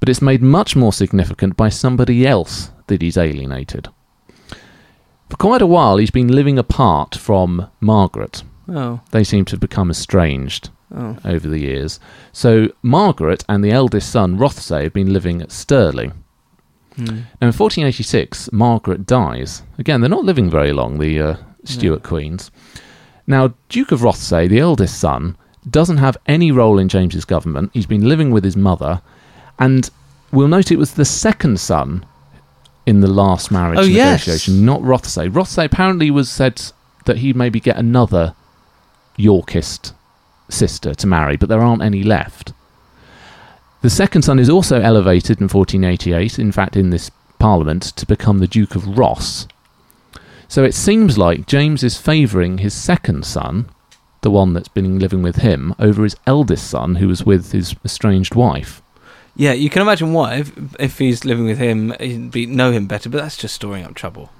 But 0.00 0.08
it's 0.08 0.22
made 0.22 0.42
much 0.42 0.74
more 0.74 0.92
significant 0.92 1.56
by 1.56 1.68
somebody 1.68 2.26
else 2.26 2.70
that 2.86 3.02
he's 3.02 3.18
alienated. 3.18 3.88
For 5.28 5.36
quite 5.36 5.62
a 5.62 5.66
while, 5.66 5.98
he's 5.98 6.10
been 6.10 6.28
living 6.28 6.58
apart 6.58 7.14
from 7.14 7.68
Margaret. 7.80 8.42
Oh. 8.68 9.00
They 9.10 9.24
seem 9.24 9.44
to 9.46 9.52
have 9.52 9.60
become 9.60 9.90
estranged 9.90 10.70
Oh. 10.94 11.16
over 11.24 11.48
the 11.48 11.58
years. 11.60 12.00
So 12.32 12.68
Margaret 12.82 13.44
and 13.48 13.62
the 13.62 13.70
eldest 13.70 14.10
son, 14.10 14.38
Rothesay, 14.38 14.84
have 14.84 14.94
been 14.94 15.12
living 15.12 15.42
at 15.42 15.52
Stirling. 15.52 16.12
Mm. 16.96 17.06
Now, 17.40 17.48
in 17.48 17.52
1486, 17.52 18.50
Margaret 18.52 19.06
dies. 19.06 19.62
Again, 19.78 20.00
they're 20.00 20.08
not 20.08 20.24
living 20.24 20.48
very 20.50 20.72
long, 20.72 20.98
the 20.98 21.20
uh, 21.20 21.36
Stuart 21.64 22.02
queens. 22.02 22.50
Now, 23.26 23.52
Duke 23.68 23.92
of 23.92 24.00
Rothesay, 24.00 24.48
the 24.48 24.58
eldest 24.60 24.98
son, 24.98 25.36
doesn't 25.68 25.98
have 25.98 26.16
any 26.26 26.50
role 26.50 26.78
in 26.78 26.88
James's 26.88 27.26
government. 27.26 27.70
He's 27.74 27.84
been 27.86 28.08
living 28.08 28.30
with 28.30 28.42
his 28.42 28.56
mother, 28.56 29.02
and 29.58 29.90
we'll 30.32 30.48
note 30.48 30.72
it 30.72 30.78
was 30.78 30.94
the 30.94 31.04
second 31.04 31.60
son 31.60 32.06
in 32.88 33.00
the 33.00 33.06
last 33.06 33.50
marriage 33.50 33.78
Oh, 33.78 33.82
yes. 33.82 34.26
negotiation, 34.26 34.64
not 34.64 34.80
Rothesay. 34.80 35.30
Rothesay 35.30 35.66
apparently 35.66 36.10
was 36.10 36.30
said 36.30 36.62
that 37.04 37.18
he'd 37.18 37.36
maybe 37.36 37.60
get 37.60 37.76
another 37.76 38.34
Yorkist 39.18 39.92
sister 40.48 40.94
to 40.94 41.06
marry, 41.06 41.36
but 41.36 41.50
there 41.50 41.60
aren't 41.60 41.82
any 41.82 42.02
left. 42.02 42.52
The 43.82 43.90
second 43.90 44.22
son 44.22 44.38
is 44.38 44.48
also 44.48 44.80
elevated 44.80 45.38
in 45.38 45.48
1488, 45.48 46.38
in 46.38 46.50
fact, 46.50 46.76
in 46.76 46.88
this 46.88 47.10
parliament, 47.38 47.82
to 47.82 48.06
become 48.06 48.38
the 48.38 48.46
Duke 48.46 48.74
of 48.74 48.96
Ross. 48.98 49.46
So 50.48 50.64
it 50.64 50.74
seems 50.74 51.18
like 51.18 51.46
James 51.46 51.84
is 51.84 52.00
favouring 52.00 52.58
his 52.58 52.72
second 52.72 53.26
son, 53.26 53.68
the 54.22 54.30
one 54.30 54.54
that's 54.54 54.68
been 54.68 54.98
living 54.98 55.22
with 55.22 55.36
him, 55.36 55.74
over 55.78 56.04
his 56.04 56.16
eldest 56.26 56.68
son, 56.70 56.96
who 56.96 57.08
was 57.08 57.26
with 57.26 57.52
his 57.52 57.76
estranged 57.84 58.34
wife. 58.34 58.80
Yeah, 59.38 59.52
you 59.52 59.70
can 59.70 59.82
imagine 59.82 60.12
why. 60.12 60.34
If, 60.34 60.52
if 60.80 60.98
he's 60.98 61.24
living 61.24 61.46
with 61.46 61.58
him, 61.58 61.94
he'd 62.00 62.32
be, 62.32 62.44
know 62.44 62.72
him 62.72 62.88
better, 62.88 63.08
but 63.08 63.18
that's 63.22 63.36
just 63.36 63.54
storing 63.54 63.84
up 63.84 63.94
trouble. 63.94 64.30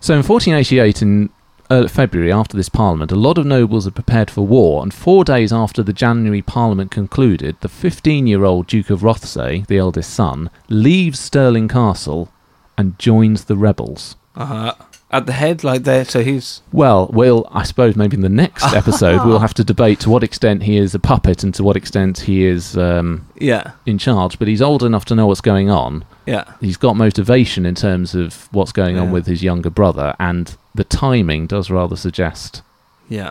So 0.00 0.14
in 0.14 0.22
1488, 0.22 1.02
in 1.02 1.30
uh, 1.68 1.86
February, 1.86 2.32
after 2.32 2.56
this 2.56 2.70
parliament, 2.70 3.12
a 3.12 3.16
lot 3.16 3.36
of 3.36 3.44
nobles 3.44 3.84
had 3.84 3.94
prepared 3.94 4.30
for 4.30 4.46
war, 4.46 4.82
and 4.82 4.94
four 4.94 5.24
days 5.24 5.52
after 5.52 5.82
the 5.82 5.92
January 5.92 6.40
parliament 6.40 6.90
concluded, 6.90 7.56
the 7.60 7.68
15 7.68 8.26
year 8.26 8.44
old 8.44 8.66
Duke 8.66 8.88
of 8.88 9.02
Rothesay, 9.02 9.66
the 9.66 9.76
eldest 9.76 10.14
son, 10.14 10.48
leaves 10.70 11.20
Stirling 11.20 11.68
Castle 11.68 12.32
and 12.78 12.98
joins 12.98 13.44
the 13.44 13.58
rebels. 13.58 14.16
Uh-huh. 14.34 14.74
At 15.12 15.26
the 15.26 15.32
head, 15.32 15.64
like 15.64 15.82
there, 15.82 16.04
so 16.04 16.22
he's... 16.22 16.62
Well, 16.72 17.08
we'll, 17.12 17.48
I 17.50 17.64
suppose 17.64 17.96
maybe 17.96 18.14
in 18.14 18.20
the 18.20 18.28
next 18.28 18.62
episode 18.74 19.26
we'll 19.26 19.40
have 19.40 19.54
to 19.54 19.64
debate 19.64 19.98
to 20.00 20.10
what 20.10 20.22
extent 20.22 20.62
he 20.62 20.76
is 20.76 20.94
a 20.94 21.00
puppet 21.00 21.42
and 21.42 21.52
to 21.54 21.64
what 21.64 21.76
extent 21.76 22.20
he 22.20 22.44
is 22.44 22.76
um, 22.78 23.26
Yeah, 23.36 23.72
in 23.86 23.98
charge. 23.98 24.38
But 24.38 24.46
he's 24.46 24.62
old 24.62 24.84
enough 24.84 25.04
to 25.06 25.16
know 25.16 25.26
what's 25.26 25.40
going 25.40 25.68
on. 25.68 26.04
yeah. 26.26 26.44
He's 26.60 26.76
got 26.76 26.96
motivation 26.96 27.66
in 27.66 27.74
terms 27.74 28.14
of 28.14 28.48
what's 28.52 28.70
going 28.70 28.98
on 28.98 29.10
with 29.10 29.26
his 29.26 29.42
younger 29.42 29.70
brother, 29.70 30.14
and 30.20 30.56
the 30.76 30.84
timing 30.84 31.48
does 31.48 31.70
rather 31.70 31.96
suggest. 31.96 32.62
Yeah. 33.08 33.30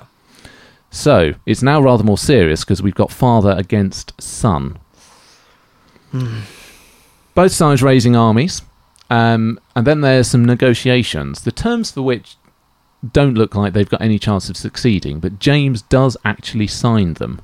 So 0.91 1.35
it's 1.45 1.61
now 1.63 1.79
rather 1.81 2.03
more 2.03 2.17
serious 2.17 2.65
because 2.65 2.81
we've 2.81 2.95
got 2.95 3.09
father 3.11 3.51
against 3.57 4.19
son. 4.21 4.79
Both 7.35 7.51
sides 7.53 7.81
raising 7.81 8.15
armies, 8.15 8.63
um, 9.09 9.59
and 9.75 9.85
then 9.87 10.01
there's 10.01 10.27
some 10.27 10.45
negotiations. 10.45 11.41
The 11.41 11.51
terms 11.51 11.91
for 11.91 12.01
which 12.01 12.35
don't 13.13 13.35
look 13.35 13.55
like 13.55 13.73
they've 13.73 13.89
got 13.89 14.01
any 14.01 14.19
chance 14.19 14.49
of 14.49 14.57
succeeding, 14.57 15.19
but 15.19 15.39
James 15.39 15.81
does 15.83 16.17
actually 16.25 16.67
sign 16.67 17.13
them. 17.15 17.41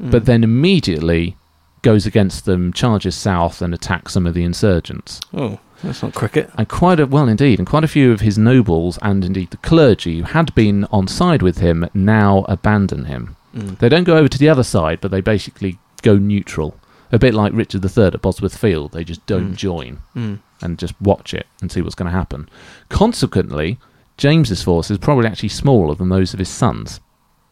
But 0.00 0.24
then 0.26 0.42
immediately 0.42 1.36
goes 1.82 2.04
against 2.04 2.44
them, 2.46 2.72
charges 2.72 3.14
south, 3.14 3.62
and 3.62 3.72
attacks 3.72 4.12
some 4.14 4.26
of 4.26 4.34
the 4.34 4.42
insurgents. 4.42 5.20
Oh, 5.32 5.60
that's 5.84 6.02
not 6.02 6.14
cricket. 6.14 6.50
And 6.58 6.68
quite 6.68 6.98
a 6.98 7.06
well 7.06 7.28
indeed, 7.28 7.60
and 7.60 7.68
quite 7.68 7.84
a 7.84 7.88
few 7.88 8.10
of 8.10 8.20
his 8.20 8.36
nobles 8.36 8.98
and 9.02 9.24
indeed 9.24 9.50
the 9.52 9.56
clergy 9.58 10.18
who 10.18 10.24
had 10.24 10.52
been 10.56 10.84
on 10.86 11.06
side 11.06 11.42
with 11.42 11.58
him 11.58 11.88
now 11.94 12.44
abandon 12.48 13.04
him. 13.04 13.36
Mm. 13.54 13.78
They 13.78 13.88
don't 13.88 14.02
go 14.04 14.16
over 14.16 14.26
to 14.28 14.38
the 14.38 14.48
other 14.48 14.64
side, 14.64 15.00
but 15.00 15.12
they 15.12 15.20
basically 15.20 15.78
go 16.02 16.16
neutral. 16.16 16.76
A 17.12 17.18
bit 17.18 17.32
like 17.34 17.52
Richard 17.54 17.84
III 17.84 18.06
at 18.06 18.20
Bosworth 18.22 18.56
Field, 18.58 18.90
they 18.92 19.04
just 19.04 19.24
don't 19.26 19.52
Mm. 19.52 19.56
join 19.56 19.98
Mm. 20.16 20.38
And 20.62 20.78
just 20.78 20.98
watch 21.00 21.34
it 21.34 21.46
and 21.60 21.70
see 21.70 21.82
what's 21.82 21.94
going 21.94 22.10
to 22.10 22.16
happen. 22.16 22.48
Consequently, 22.88 23.78
James's 24.16 24.62
force 24.62 24.90
is 24.90 24.98
probably 24.98 25.26
actually 25.26 25.48
smaller 25.48 25.94
than 25.94 26.08
those 26.08 26.32
of 26.32 26.38
his 26.38 26.48
sons. 26.48 27.00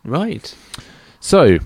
Right. 0.05 0.55
So, 1.21 1.59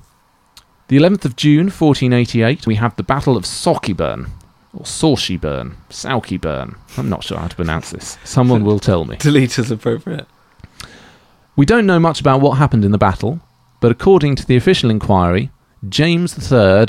the 0.88 0.96
11th 0.96 1.24
of 1.24 1.36
June, 1.36 1.66
1488, 1.66 2.66
we 2.66 2.76
have 2.76 2.96
the 2.96 3.02
Battle 3.02 3.36
of 3.36 3.44
Sauchieburn, 3.44 4.30
or 4.72 4.84
Sauchieburn, 4.84 5.74
Sauchieburn. 5.90 6.76
I'm 6.96 7.08
not 7.08 7.24
sure 7.24 7.38
how 7.38 7.48
to 7.48 7.56
pronounce 7.56 7.90
this. 7.90 8.18
Someone 8.24 8.64
will 8.64 8.78
tell 8.78 9.04
me. 9.04 9.16
Delete 9.20 9.58
as 9.58 9.70
appropriate. 9.70 10.26
We 11.56 11.66
don't 11.66 11.86
know 11.86 11.98
much 11.98 12.20
about 12.20 12.40
what 12.40 12.58
happened 12.58 12.84
in 12.84 12.92
the 12.92 12.98
battle, 12.98 13.40
but 13.80 13.90
according 13.90 14.36
to 14.36 14.46
the 14.46 14.56
official 14.56 14.90
inquiry, 14.90 15.50
James 15.88 16.52
III 16.52 16.86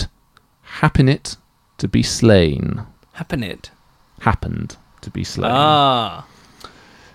happened 0.61 1.09
it 1.09 1.37
to 1.77 1.87
be 1.87 2.03
slain. 2.03 2.85
Happen 3.13 3.43
it. 3.43 3.71
Happened 4.21 4.77
to 5.01 5.09
be 5.09 5.23
slain. 5.23 5.51
Ah. 5.53 6.25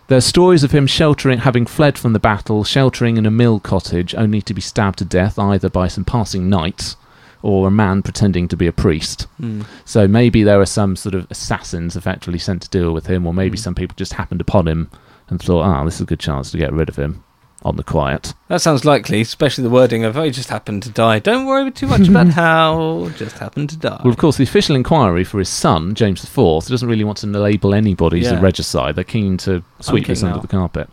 There 0.08 0.18
are 0.18 0.20
stories 0.22 0.62
of 0.62 0.72
him 0.72 0.86
sheltering, 0.86 1.38
having 1.38 1.64
fled 1.66 1.96
from 1.96 2.12
the 2.12 2.18
battle, 2.18 2.64
sheltering 2.64 3.16
in 3.16 3.24
a 3.26 3.30
mill 3.30 3.60
cottage, 3.60 4.14
only 4.14 4.42
to 4.42 4.52
be 4.54 4.60
stabbed 4.60 4.98
to 4.98 5.04
death 5.04 5.38
either 5.38 5.68
by 5.70 5.88
some 5.88 6.04
passing 6.04 6.48
knights 6.50 6.96
or 7.40 7.66
a 7.66 7.70
man 7.72 8.02
pretending 8.02 8.46
to 8.48 8.56
be 8.56 8.66
a 8.66 8.72
priest. 8.72 9.26
Mm. 9.40 9.64
So 9.84 10.06
maybe 10.06 10.42
there 10.44 10.58
were 10.58 10.66
some 10.66 10.94
sort 10.96 11.14
of 11.14 11.26
assassins 11.30 11.96
effectively 11.96 12.38
sent 12.38 12.62
to 12.62 12.68
deal 12.68 12.92
with 12.92 13.06
him, 13.06 13.26
or 13.26 13.34
maybe 13.34 13.56
Mm. 13.56 13.60
some 13.62 13.74
people 13.74 13.94
just 13.96 14.12
happened 14.14 14.40
upon 14.40 14.68
him 14.68 14.90
and 15.28 15.40
thought, 15.40 15.62
ah, 15.64 15.84
this 15.84 15.96
is 15.96 16.02
a 16.02 16.04
good 16.04 16.20
chance 16.20 16.50
to 16.50 16.58
get 16.58 16.72
rid 16.72 16.88
of 16.88 16.96
him. 16.96 17.24
On 17.64 17.76
the 17.76 17.84
quiet. 17.84 18.34
That 18.48 18.60
sounds 18.60 18.84
likely, 18.84 19.20
especially 19.20 19.62
the 19.64 19.70
wording 19.70 20.04
of, 20.04 20.16
oh, 20.16 20.22
he 20.24 20.30
just 20.30 20.48
happened 20.48 20.82
to 20.82 20.90
die. 20.90 21.18
Don't 21.20 21.46
worry 21.46 21.70
too 21.70 21.86
much 21.86 22.08
about 22.08 22.28
how, 22.34 23.10
just 23.16 23.38
happened 23.38 23.70
to 23.70 23.76
die. 23.76 24.00
Well, 24.02 24.12
of 24.12 24.18
course, 24.18 24.36
the 24.36 24.44
official 24.44 24.74
inquiry 24.76 25.24
for 25.24 25.38
his 25.38 25.48
son, 25.48 25.94
James 25.94 26.24
IV, 26.24 26.66
doesn't 26.66 26.88
really 26.88 27.04
want 27.04 27.18
to 27.18 27.26
label 27.28 27.72
anybody 27.74 28.20
as 28.20 28.32
Yeah. 28.32 28.38
a 28.38 28.40
regicide. 28.42 28.96
They're 28.96 29.04
keen 29.04 29.36
to 29.38 29.62
sweep 29.80 30.06
this 30.06 30.22
under 30.22 30.40
the 30.40 30.48
carpet. 30.48 30.90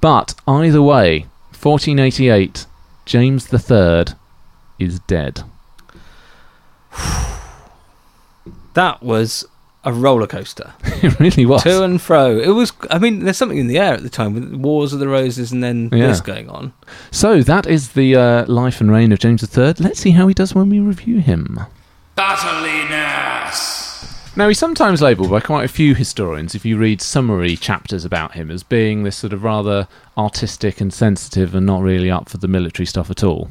But 0.00 0.34
either 0.46 0.82
way, 0.82 1.26
1488, 1.60 2.66
James 3.06 3.52
III 3.52 4.04
is 4.78 5.00
dead. 5.00 5.42
that 8.74 9.02
was 9.02 9.46
a 9.84 9.92
roller 9.92 10.26
coaster. 10.26 10.72
it 11.02 11.18
really 11.18 11.44
was. 11.46 11.62
to 11.64 11.82
and 11.82 12.00
fro. 12.00 12.38
It 12.38 12.50
was, 12.50 12.72
I 12.90 12.98
mean, 12.98 13.24
there's 13.24 13.36
something 13.36 13.58
in 13.58 13.66
the 13.66 13.78
air 13.78 13.94
at 13.94 14.02
the 14.02 14.08
time 14.10 14.34
with 14.34 14.52
Wars 14.54 14.92
of 14.92 15.00
the 15.00 15.08
Roses 15.08 15.50
and 15.52 15.62
then 15.62 15.88
Yeah. 15.92 16.06
this 16.08 16.20
going 16.20 16.48
on. 16.48 16.72
So 17.10 17.42
that 17.42 17.66
is 17.66 17.90
the 17.92 18.14
uh, 18.16 18.46
life 18.46 18.80
and 18.80 18.90
reign 18.92 19.10
of 19.12 19.18
James 19.18 19.42
III. 19.42 19.74
Let's 19.80 19.98
see 20.00 20.10
how 20.12 20.28
he 20.28 20.34
does 20.34 20.54
when 20.54 20.68
we 20.68 20.78
review 20.80 21.18
him. 21.20 21.58
Battliness. 22.16 23.90
Now, 24.34 24.48
he's 24.48 24.58
sometimes 24.58 25.02
labelled 25.02 25.30
by 25.30 25.40
quite 25.40 25.64
a 25.64 25.68
few 25.68 25.94
historians, 25.94 26.54
if 26.54 26.64
you 26.64 26.78
read 26.78 27.02
summary 27.02 27.54
chapters 27.54 28.04
about 28.06 28.32
him, 28.32 28.50
as 28.50 28.62
being 28.62 29.02
this 29.02 29.16
sort 29.16 29.34
of 29.34 29.42
rather 29.44 29.86
artistic 30.16 30.80
and 30.80 30.92
sensitive 30.92 31.54
and 31.54 31.66
not 31.66 31.82
really 31.82 32.10
up 32.10 32.30
for 32.30 32.38
the 32.38 32.48
military 32.48 32.86
stuff 32.86 33.10
at 33.10 33.22
all. 33.22 33.50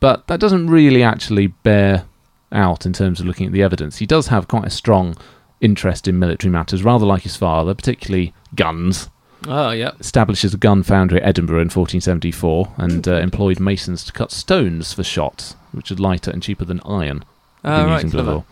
But 0.00 0.26
that 0.28 0.40
doesn't 0.40 0.68
really 0.70 1.02
actually 1.02 1.46
bear 1.48 2.04
out 2.52 2.84
in 2.86 2.92
terms 2.94 3.20
of 3.20 3.26
looking 3.26 3.46
at 3.46 3.52
the 3.52 3.62
evidence. 3.62 3.98
He 3.98 4.06
does 4.06 4.26
have 4.28 4.48
quite 4.48 4.64
a 4.66 4.70
strong 4.70 5.16
interest 5.62 6.06
in 6.06 6.18
military 6.18 6.50
matters, 6.50 6.82
rather 6.84 7.06
like 7.06 7.22
his 7.22 7.36
father, 7.36 7.72
particularly 7.74 8.34
guns. 8.54 9.08
Oh, 9.48 9.70
yeah. 9.70 9.92
Establishes 9.98 10.52
a 10.54 10.58
gun 10.58 10.82
foundry 10.82 11.20
at 11.20 11.26
Edinburgh 11.28 11.60
in 11.62 11.68
1474 11.70 12.74
and 12.76 13.08
uh, 13.08 13.14
employed 13.16 13.58
masons 13.58 14.04
to 14.04 14.12
cut 14.12 14.30
stones 14.30 14.92
for 14.92 15.02
shots, 15.02 15.56
which 15.72 15.90
are 15.90 15.96
lighter 15.96 16.30
and 16.30 16.42
cheaper 16.42 16.64
than 16.64 16.80
iron 16.84 17.24
Oh, 17.64 17.86
right, 17.86 18.08
clever. 18.10 18.44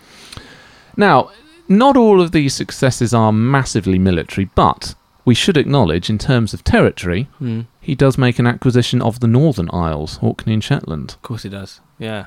Now, 0.96 1.30
not 1.68 1.96
all 1.96 2.20
of 2.20 2.32
these 2.32 2.54
successes 2.54 3.12
are 3.14 3.32
massively 3.32 3.98
military, 3.98 4.46
but 4.54 4.94
we 5.24 5.34
should 5.34 5.56
acknowledge, 5.56 6.08
in 6.10 6.18
terms 6.18 6.52
of 6.54 6.64
territory, 6.64 7.28
Hmm. 7.38 7.62
he 7.80 7.94
does 7.94 8.18
make 8.18 8.38
an 8.38 8.46
acquisition 8.46 9.00
of 9.02 9.20
the 9.20 9.26
Northern 9.26 9.68
Isles, 9.72 10.18
Orkney 10.22 10.54
and 10.54 10.64
Shetland. 10.64 11.10
Of 11.12 11.22
course 11.22 11.42
he 11.44 11.48
does. 11.48 11.80
Yeah. 11.98 12.26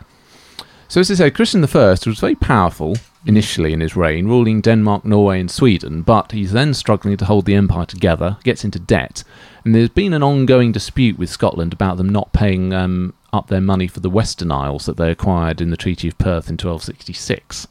So, 0.87 0.99
as 1.01 1.09
I 1.11 1.15
say, 1.15 1.31
Christian 1.31 1.63
I 1.63 1.67
was 2.05 2.19
very 2.19 2.35
powerful 2.35 2.97
initially 3.25 3.73
in 3.73 3.79
his 3.79 3.95
reign, 3.95 4.27
ruling 4.27 4.61
Denmark, 4.61 5.05
Norway, 5.05 5.39
and 5.39 5.49
Sweden, 5.49 6.01
but 6.01 6.31
he's 6.31 6.51
then 6.51 6.73
struggling 6.73 7.17
to 7.17 7.25
hold 7.25 7.45
the 7.45 7.55
empire 7.55 7.85
together, 7.85 8.37
gets 8.43 8.63
into 8.63 8.79
debt, 8.79 9.23
and 9.63 9.73
there's 9.73 9.89
been 9.89 10.13
an 10.13 10.23
ongoing 10.23 10.71
dispute 10.71 11.17
with 11.17 11.29
Scotland 11.29 11.73
about 11.73 11.97
them 11.97 12.09
not 12.09 12.33
paying 12.33 12.73
um, 12.73 13.13
up 13.31 13.47
their 13.47 13.61
money 13.61 13.87
for 13.87 13.99
the 14.01 14.09
Western 14.09 14.51
Isles 14.51 14.85
that 14.85 14.97
they 14.97 15.09
acquired 15.09 15.61
in 15.61 15.69
the 15.69 15.77
Treaty 15.77 16.07
of 16.07 16.17
Perth 16.17 16.49
in 16.49 16.53
1266. 16.53 17.67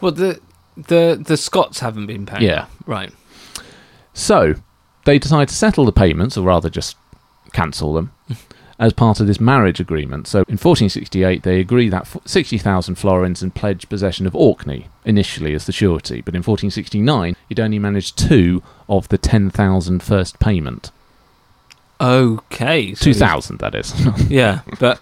Well, 0.00 0.12
the 0.12 0.40
the 0.76 1.20
the 1.24 1.36
Scots 1.36 1.80
haven't 1.80 2.06
been 2.06 2.26
paying. 2.26 2.42
Yeah. 2.42 2.66
Right. 2.86 3.12
So 4.12 4.54
they 5.04 5.18
decide 5.18 5.48
to 5.48 5.54
settle 5.54 5.84
the 5.84 5.92
payments, 5.92 6.36
or 6.36 6.46
rather 6.46 6.68
just 6.70 6.96
cancel 7.52 7.94
them, 7.94 8.12
as 8.80 8.92
part 8.92 9.20
of 9.20 9.26
this 9.28 9.38
marriage 9.38 9.78
agreement. 9.78 10.26
So 10.26 10.38
in 10.48 10.56
1468, 10.58 11.42
they 11.44 11.60
agree 11.60 11.88
that 11.90 12.08
60,000 12.24 12.96
florins 12.96 13.42
and 13.42 13.54
pledge 13.54 13.88
possession 13.88 14.26
of 14.26 14.34
Orkney 14.34 14.88
initially 15.04 15.54
as 15.54 15.66
the 15.66 15.72
surety. 15.72 16.20
But 16.22 16.34
in 16.34 16.38
1469, 16.38 17.36
he'd 17.48 17.60
only 17.60 17.78
managed 17.78 18.18
two 18.18 18.62
of 18.88 19.06
the 19.08 19.18
10,000 19.18 20.02
first 20.02 20.40
payment. 20.40 20.90
Okay. 22.00 22.94
so 22.94 23.04
2,000, 23.04 23.58
that 23.58 23.74
is. 23.74 23.92
Yeah, 24.30 24.60
but 24.80 24.98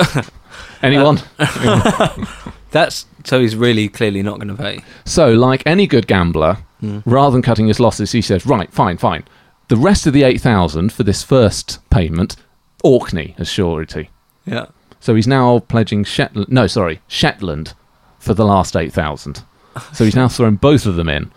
Anyone? 0.83 1.21
that's 2.71 3.07
so 3.25 3.41
he's 3.41 3.55
really 3.57 3.89
clearly 3.89 4.23
not 4.23 4.39
going 4.41 4.49
to 4.49 4.61
pay. 4.61 4.81
So, 5.05 5.33
like 5.33 5.63
any 5.67 5.87
good 5.87 6.07
gambler, 6.07 6.59
Hmm. 6.81 7.01
rather 7.05 7.33
than 7.33 7.43
cutting 7.43 7.67
his 7.67 7.81
losses, 7.81 8.13
he 8.13 8.23
says, 8.23 8.47
right, 8.47 8.73
fine, 8.73 8.99
fine. 8.99 9.25
The 9.67 9.77
rest 9.77 10.07
of 10.07 10.13
the 10.13 10.23
8,000 10.23 10.93
for 10.93 11.03
this 11.03 11.25
first 11.25 11.79
payment, 11.91 12.37
Orkney 12.83 13.35
as 13.39 13.49
surety. 13.49 14.11
Yeah. 14.47 14.67
So 15.01 15.15
he's 15.15 15.27
now 15.29 15.61
pledging 15.61 16.05
Shetland. 16.05 16.49
No, 16.51 16.67
sorry, 16.67 17.01
Shetland 17.07 17.75
for 18.19 18.35
the 18.35 18.45
last 18.45 18.77
8,000. 18.77 19.43
So 19.93 20.05
he's 20.05 20.17
now 20.17 20.29
thrown 20.29 20.57
both 20.57 20.87
of 20.87 20.97
them 20.97 21.09
in. 21.09 21.31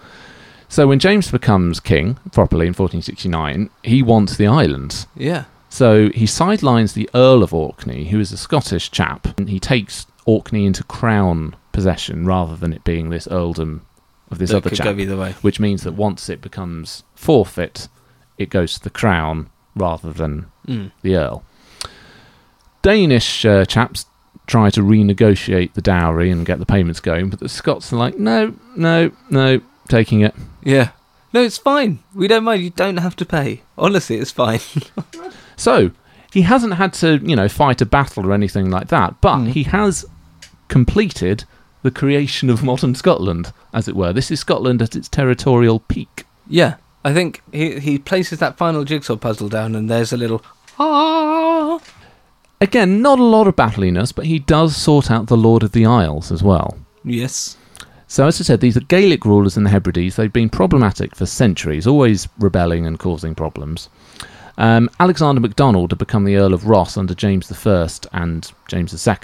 So 0.68 0.88
when 0.88 1.00
James 1.00 1.30
becomes 1.30 1.80
king, 1.80 2.16
properly 2.32 2.66
in 2.66 2.74
1469, 2.74 3.70
he 3.84 4.02
wants 4.02 4.38
the 4.38 4.48
islands. 4.48 5.06
Yeah. 5.16 5.46
So 5.70 6.10
he 6.10 6.26
sidelines 6.26 6.94
the 6.94 7.10
Earl 7.14 7.44
of 7.44 7.54
Orkney, 7.54 8.06
who 8.10 8.20
is 8.20 8.32
a 8.32 8.38
Scottish 8.38 8.90
chap, 8.90 9.38
and 9.38 9.50
he 9.50 9.60
takes 9.60 10.08
Orkney 10.26 10.66
into 10.66 10.84
crown 10.84 11.56
possession 11.72 12.26
rather 12.26 12.56
than 12.56 12.74
it 12.74 12.84
being 12.84 13.10
this 13.10 13.28
earldom 13.28 13.86
of 14.30 14.38
this 14.38 14.50
That 14.52 14.58
other 14.66 14.76
chap. 14.76 14.86
go 14.96 15.02
either 15.02 15.18
way. 15.18 15.34
Which 15.42 15.60
means 15.60 15.84
that 15.84 15.94
once 15.94 16.30
it 16.30 16.42
becomes 16.42 17.04
forfeit, 17.16 17.88
it 18.38 18.50
goes 18.50 18.74
to 18.74 18.84
the 18.84 18.90
crown 18.90 19.50
rather 19.76 20.12
than 20.12 20.51
Mm. 20.68 20.92
the 21.02 21.16
Earl. 21.16 21.44
Danish 22.82 23.46
uh, 23.46 23.66
chaps 23.66 24.06
try 24.48 24.70
to 24.72 24.82
renegotiate 24.82 25.74
the 25.74 25.82
dowry 25.82 26.32
and 26.32 26.46
get 26.46 26.60
the 26.60 26.66
payments 26.66 27.00
going, 27.00 27.30
but 27.30 27.40
the 27.40 27.50
Scots 27.50 27.94
are 27.94 27.98
like, 27.98 28.18
no, 28.18 28.54
no, 28.76 29.12
no, 29.30 29.62
taking 29.88 30.22
it. 30.22 30.34
Yeah. 30.64 30.90
No, 31.34 31.42
it's 31.42 31.58
fine. 31.58 32.00
We 32.14 32.28
don't 32.28 32.44
mind. 32.44 32.62
You 32.64 32.72
don't 32.72 32.98
have 32.98 33.16
to 33.18 33.26
pay. 33.26 33.62
Honestly, 33.78 34.18
it's 34.18 34.32
fine. 34.32 34.60
So 35.56 35.92
he 36.34 36.42
hasn't 36.42 36.74
had 36.74 36.92
to, 36.96 37.18
you 37.24 37.36
know, 37.36 37.48
fight 37.48 37.82
a 37.82 37.86
battle 37.86 38.26
or 38.26 38.34
anything 38.34 38.72
like 38.72 38.88
that, 38.88 39.22
but 39.22 39.36
Mm. 39.38 39.48
he 39.50 39.62
has 39.64 40.06
completed 40.70 41.44
the 41.84 41.92
creation 41.92 42.50
of 42.50 42.64
modern 42.64 42.96
Scotland, 42.96 43.54
as 43.72 43.88
it 43.88 43.96
were. 43.96 44.12
This 44.12 44.32
is 44.32 44.40
Scotland 44.40 44.82
at 44.82 44.96
its 44.96 45.08
territorial 45.08 45.80
peak. 45.82 46.26
yeah. 46.48 46.76
I 47.04 47.14
think 47.14 47.42
he 47.52 47.80
he 47.80 47.98
places 47.98 48.40
that 48.40 48.58
final 48.58 48.84
jigsaw 48.84 49.16
puzzle 49.16 49.50
down, 49.50 49.76
and 49.76 49.90
there's 49.90 50.14
a 50.14 50.18
little 50.18 50.44
ah. 50.80 51.80
Again, 52.60 53.02
not 53.02 53.18
a 53.18 53.24
lot 53.24 53.48
of 53.48 53.56
battliness, 53.56 54.12
but 54.12 54.28
he 54.28 54.38
does 54.38 54.78
sort 54.78 55.10
out 55.10 55.28
the 55.28 55.38
Lord 55.38 55.64
of 55.64 55.72
the 55.72 55.86
Isles 55.86 56.32
as 56.32 56.44
well. 56.44 56.78
Yes. 57.04 57.58
So, 58.06 58.28
as 58.28 58.40
I 58.40 58.44
said, 58.44 58.60
these 58.60 58.78
are 58.78 58.82
Gaelic 58.82 59.26
rulers 59.26 59.58
in 59.58 59.64
the 59.64 59.72
Hebrides. 59.72 60.16
They've 60.16 60.32
been 60.32 60.50
problematic 60.50 61.16
for 61.16 61.26
centuries, 61.26 61.88
always 61.88 62.28
rebelling 62.38 62.86
and 62.86 63.00
causing 63.00 63.34
problems. 63.34 63.90
Um, 64.58 64.92
Alexander 65.00 65.42
MacDonald 65.42 65.92
had 65.92 65.98
become 65.98 66.26
the 66.26 66.36
Earl 66.36 66.54
of 66.54 66.68
Ross 66.68 66.98
under 66.98 67.16
James 67.16 67.52
I 67.66 67.90
and 68.12 68.52
James 68.68 69.08
II, 69.08 69.16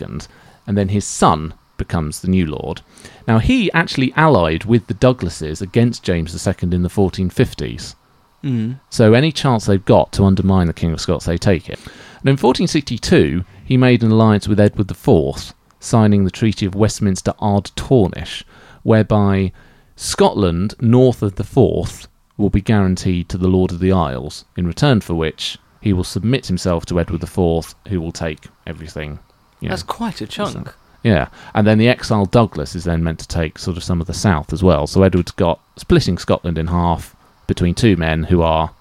and 0.66 0.78
then 0.78 0.90
his 0.90 1.06
son 1.06 1.54
becomes 1.78 2.22
the 2.22 2.28
new 2.28 2.46
lord. 2.46 2.82
Now, 3.28 3.40
he 3.40 3.72
actually 3.72 4.14
allied 4.16 4.66
with 4.66 4.88
the 4.88 4.94
Douglases 4.94 5.62
against 5.62 6.04
James 6.04 6.48
II 6.48 6.56
in 6.62 6.84
the 6.84 6.90
1450s. 6.90 7.96
Mm. 8.44 8.80
So 8.90 9.14
any 9.14 9.32
chance 9.32 9.66
they've 9.66 9.84
got 9.84 10.12
to 10.14 10.24
undermine 10.24 10.68
the 10.68 10.74
King 10.74 10.94
of 10.94 11.02
Scots, 11.02 11.26
they 11.26 11.38
take 11.38 11.70
it. 11.70 11.80
And 12.20 12.30
in 12.30 12.38
1462, 12.38 13.44
he 13.64 13.78
made 13.78 14.04
an 14.04 14.12
alliance 14.12 14.48
with 14.48 14.60
Edward 14.60 14.90
IV, 14.90 15.54
signing 15.80 16.24
the 16.24 16.32
Treaty 16.32 16.66
of 16.66 16.76
Westminster 16.76 17.34
Ard 17.40 17.66
Tornish, 17.76 18.44
whereby 18.84 19.52
Scotland, 19.96 20.76
north 20.80 21.22
of 21.22 21.36
the 21.36 21.44
Forth, 21.44 22.08
will 22.38 22.50
be 22.50 22.62
guaranteed 22.62 23.30
to 23.30 23.38
the 23.38 23.48
Lord 23.48 23.72
of 23.72 23.80
the 23.80 23.92
Isles, 23.92 24.46
in 24.56 24.68
return 24.68 25.02
for 25.02 25.16
which 25.16 25.58
he 25.82 25.92
will 25.94 26.04
submit 26.04 26.48
himself 26.48 26.86
to 26.86 27.00
Edward 27.00 27.24
IV, 27.24 27.76
who 27.88 28.00
will 28.00 28.12
take 28.12 28.48
everything. 28.66 29.20
you 29.60 29.70
know. 29.70 29.74
That's 29.74 29.84
quite 29.84 30.22
a 30.22 30.28
chunk. 30.28 30.74
Yeah, 31.08 31.30
and 31.54 31.66
then 31.66 31.78
the 31.78 31.88
exiled 31.88 32.32
Douglas 32.32 32.76
is 32.76 32.84
then 32.84 33.02
meant 33.02 33.20
to 33.20 33.28
take 33.30 33.58
sort 33.58 33.78
of 33.78 33.84
some 33.84 34.02
of 34.02 34.08
the 34.08 34.14
south 34.14 34.52
as 34.52 34.62
well. 34.62 34.88
So 34.88 35.04
Edward's 35.04 35.32
got 35.32 35.62
splitting 35.78 36.18
Scotland 36.18 36.58
in 36.58 36.68
half 36.68 37.16
between 37.48 37.76
two 37.76 37.96
men 37.96 38.24
who 38.24 38.42
are 38.42 38.72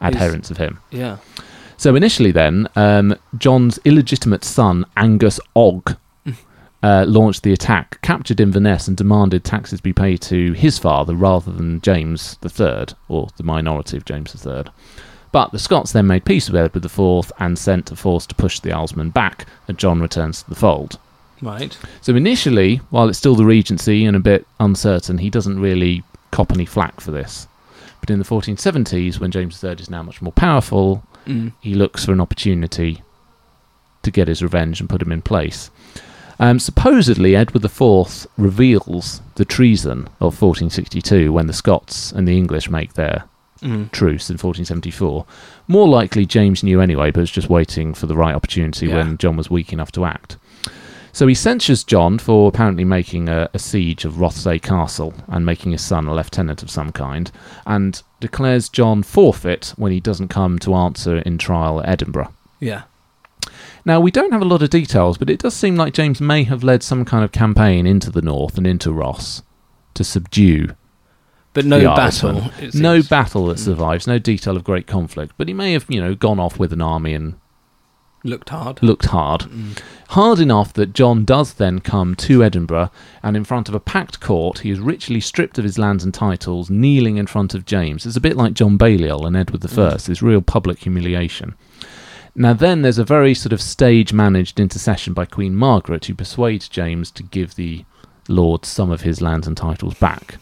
adherents 0.00 0.50
of 0.50 0.56
him. 0.56 0.80
Yeah. 0.90 1.18
So 1.76 1.94
initially, 1.94 2.32
then 2.32 2.66
um, 2.74 3.16
John's 3.36 3.78
illegitimate 3.84 4.42
son 4.42 4.86
Angus 4.96 5.38
Og 5.54 5.96
uh, 6.82 7.04
launched 7.06 7.44
the 7.44 7.52
attack, 7.52 8.02
captured 8.02 8.40
Inverness, 8.40 8.88
and 8.88 8.96
demanded 8.96 9.44
taxes 9.44 9.80
be 9.80 9.92
paid 9.92 10.20
to 10.22 10.54
his 10.54 10.80
father 10.80 11.14
rather 11.14 11.52
than 11.52 11.80
James 11.80 12.38
III 12.44 12.86
or 13.06 13.28
the 13.36 13.44
minority 13.44 13.96
of 13.96 14.04
James 14.04 14.34
III. 14.44 14.64
But 15.30 15.52
the 15.52 15.60
Scots 15.60 15.92
then 15.92 16.08
made 16.08 16.24
peace 16.24 16.50
with 16.50 16.60
Edward 16.60 16.84
IV 16.84 17.30
and 17.38 17.56
sent 17.56 17.92
a 17.92 17.96
force 17.96 18.26
to 18.26 18.34
push 18.34 18.58
the 18.58 18.72
Islesmen 18.72 19.10
back, 19.10 19.46
and 19.68 19.78
John 19.78 20.00
returns 20.00 20.42
to 20.42 20.48
the 20.48 20.56
fold. 20.56 20.98
Right. 21.40 21.76
So 22.00 22.14
initially, 22.16 22.76
while 22.90 23.08
it's 23.08 23.18
still 23.18 23.34
the 23.36 23.44
Regency 23.44 24.04
and 24.04 24.16
a 24.16 24.20
bit 24.20 24.46
uncertain, 24.60 25.18
he 25.18 25.30
doesn't 25.30 25.60
really 25.60 26.02
cop 26.30 26.52
any 26.52 26.64
flack 26.66 27.00
for 27.00 27.10
this. 27.10 27.46
But 28.00 28.10
in 28.10 28.18
the 28.18 28.24
1470s, 28.24 29.18
when 29.20 29.30
James 29.30 29.62
III 29.62 29.72
is 29.72 29.90
now 29.90 30.02
much 30.02 30.20
more 30.22 30.32
powerful, 30.32 31.02
Mm. 31.26 31.52
he 31.60 31.74
looks 31.74 32.04
for 32.04 32.12
an 32.12 32.20
opportunity 32.20 33.02
to 34.02 34.10
get 34.10 34.28
his 34.28 34.42
revenge 34.42 34.80
and 34.80 34.88
put 34.88 35.02
him 35.02 35.12
in 35.12 35.20
place. 35.20 35.70
Um, 36.40 36.58
supposedly, 36.60 37.34
Edward 37.36 37.64
IV 37.64 38.26
reveals 38.38 39.20
the 39.34 39.44
treason 39.44 40.08
of 40.20 40.40
1462 40.40 41.32
when 41.32 41.46
the 41.48 41.52
Scots 41.52 42.12
and 42.12 42.26
the 42.26 42.36
English 42.36 42.70
make 42.70 42.94
their 42.94 43.24
Mm. 43.60 43.90
truce 43.90 44.30
in 44.30 44.38
1474. 44.38 45.26
More 45.66 45.88
likely, 45.88 46.24
James 46.24 46.62
knew 46.62 46.80
anyway, 46.80 47.10
but 47.10 47.20
was 47.20 47.30
just 47.30 47.50
waiting 47.50 47.92
for 47.92 48.06
the 48.06 48.14
right 48.16 48.34
opportunity 48.36 48.86
Yeah. 48.86 48.98
when 48.98 49.18
John 49.18 49.36
was 49.36 49.50
weak 49.50 49.72
enough 49.72 49.90
to 49.92 50.04
act. 50.04 50.36
So 51.12 51.26
he 51.26 51.34
censures 51.34 51.84
John 51.84 52.18
for 52.18 52.48
apparently 52.48 52.84
making 52.84 53.28
a, 53.28 53.48
a 53.52 53.58
siege 53.58 54.04
of 54.04 54.14
Rothesay 54.14 54.62
Castle 54.62 55.14
and 55.26 55.44
making 55.44 55.72
his 55.72 55.84
son 55.84 56.06
a 56.06 56.14
lieutenant 56.14 56.62
of 56.62 56.70
some 56.70 56.92
kind, 56.92 57.30
and 57.66 58.02
declares 58.20 58.68
John 58.68 59.02
forfeit 59.02 59.72
when 59.76 59.90
he 59.92 60.00
doesn't 60.00 60.28
come 60.28 60.58
to 60.60 60.74
answer 60.74 61.18
in 61.18 61.38
trial 61.38 61.80
at 61.80 61.88
Edinburgh. 61.88 62.32
Yeah. 62.60 62.82
Now, 63.84 64.00
we 64.00 64.10
don't 64.10 64.32
have 64.32 64.42
a 64.42 64.46
lot 64.46 64.62
of 64.62 64.70
details, 64.70 65.16
but 65.16 65.30
it 65.30 65.40
does 65.40 65.54
seem 65.54 65.76
like 65.76 65.94
James 65.94 66.20
may 66.20 66.44
have 66.44 66.62
led 66.62 66.82
some 66.82 67.04
kind 67.04 67.24
of 67.24 67.32
campaign 67.32 67.86
into 67.86 68.10
the 68.10 68.20
north 68.22 68.58
and 68.58 68.66
into 68.66 68.92
Ross 68.92 69.42
to 69.94 70.04
subdue 70.04 70.74
But 71.54 71.64
no 71.64 71.80
battle. 71.96 72.50
No 72.74 73.02
battle 73.02 73.46
that 73.46 73.56
mm. 73.56 73.64
survives, 73.64 74.06
no 74.06 74.18
detail 74.18 74.56
of 74.56 74.64
great 74.64 74.86
conflict, 74.86 75.32
but 75.36 75.48
he 75.48 75.54
may 75.54 75.72
have, 75.72 75.86
you 75.88 76.00
know, 76.00 76.14
gone 76.14 76.38
off 76.38 76.58
with 76.58 76.72
an 76.72 76.80
army 76.82 77.14
and 77.14 77.34
Looked 78.24 78.48
hard. 78.48 78.82
looked 78.82 79.06
hard. 79.06 79.42
Mm. 79.42 79.80
Hard 80.08 80.40
enough 80.40 80.72
that 80.72 80.92
John 80.92 81.24
does 81.24 81.54
then 81.54 81.78
come 81.78 82.14
to 82.16 82.42
Edinburgh, 82.42 82.90
and 83.22 83.36
in 83.36 83.44
front 83.44 83.68
of 83.68 83.74
a 83.74 83.80
packed 83.80 84.20
court, 84.20 84.60
he 84.60 84.70
is 84.70 84.80
richly 84.80 85.20
stripped 85.20 85.58
of 85.58 85.64
his 85.64 85.78
lands 85.78 86.02
and 86.02 86.12
titles, 86.12 86.68
kneeling 86.68 87.16
in 87.16 87.26
front 87.26 87.54
of 87.54 87.64
James. 87.64 88.04
It's 88.04 88.16
a 88.16 88.20
bit 88.20 88.36
like 88.36 88.54
John 88.54 88.76
Balliol 88.76 89.24
and 89.24 89.36
Edward 89.36 89.60
mm. 89.60 89.92
I. 89.92 89.96
This 89.96 90.22
real 90.22 90.42
public 90.42 90.80
humiliation. 90.80 91.54
Now, 92.34 92.52
then 92.52 92.82
there's 92.82 92.98
a 92.98 93.04
very 93.04 93.34
sort 93.34 93.52
of 93.52 93.60
stage 93.60 94.12
managed 94.12 94.60
intercession 94.60 95.12
by 95.12 95.24
Queen 95.24 95.54
Margaret 95.54 96.04
who 96.04 96.14
persuades 96.14 96.68
James 96.68 97.10
to 97.12 97.22
give 97.22 97.54
the 97.54 97.84
Lord 98.28 98.64
some 98.64 98.90
of 98.90 99.00
his 99.00 99.20
lands 99.20 99.46
and 99.46 99.56
titles 99.56 99.94
back. 99.94 100.36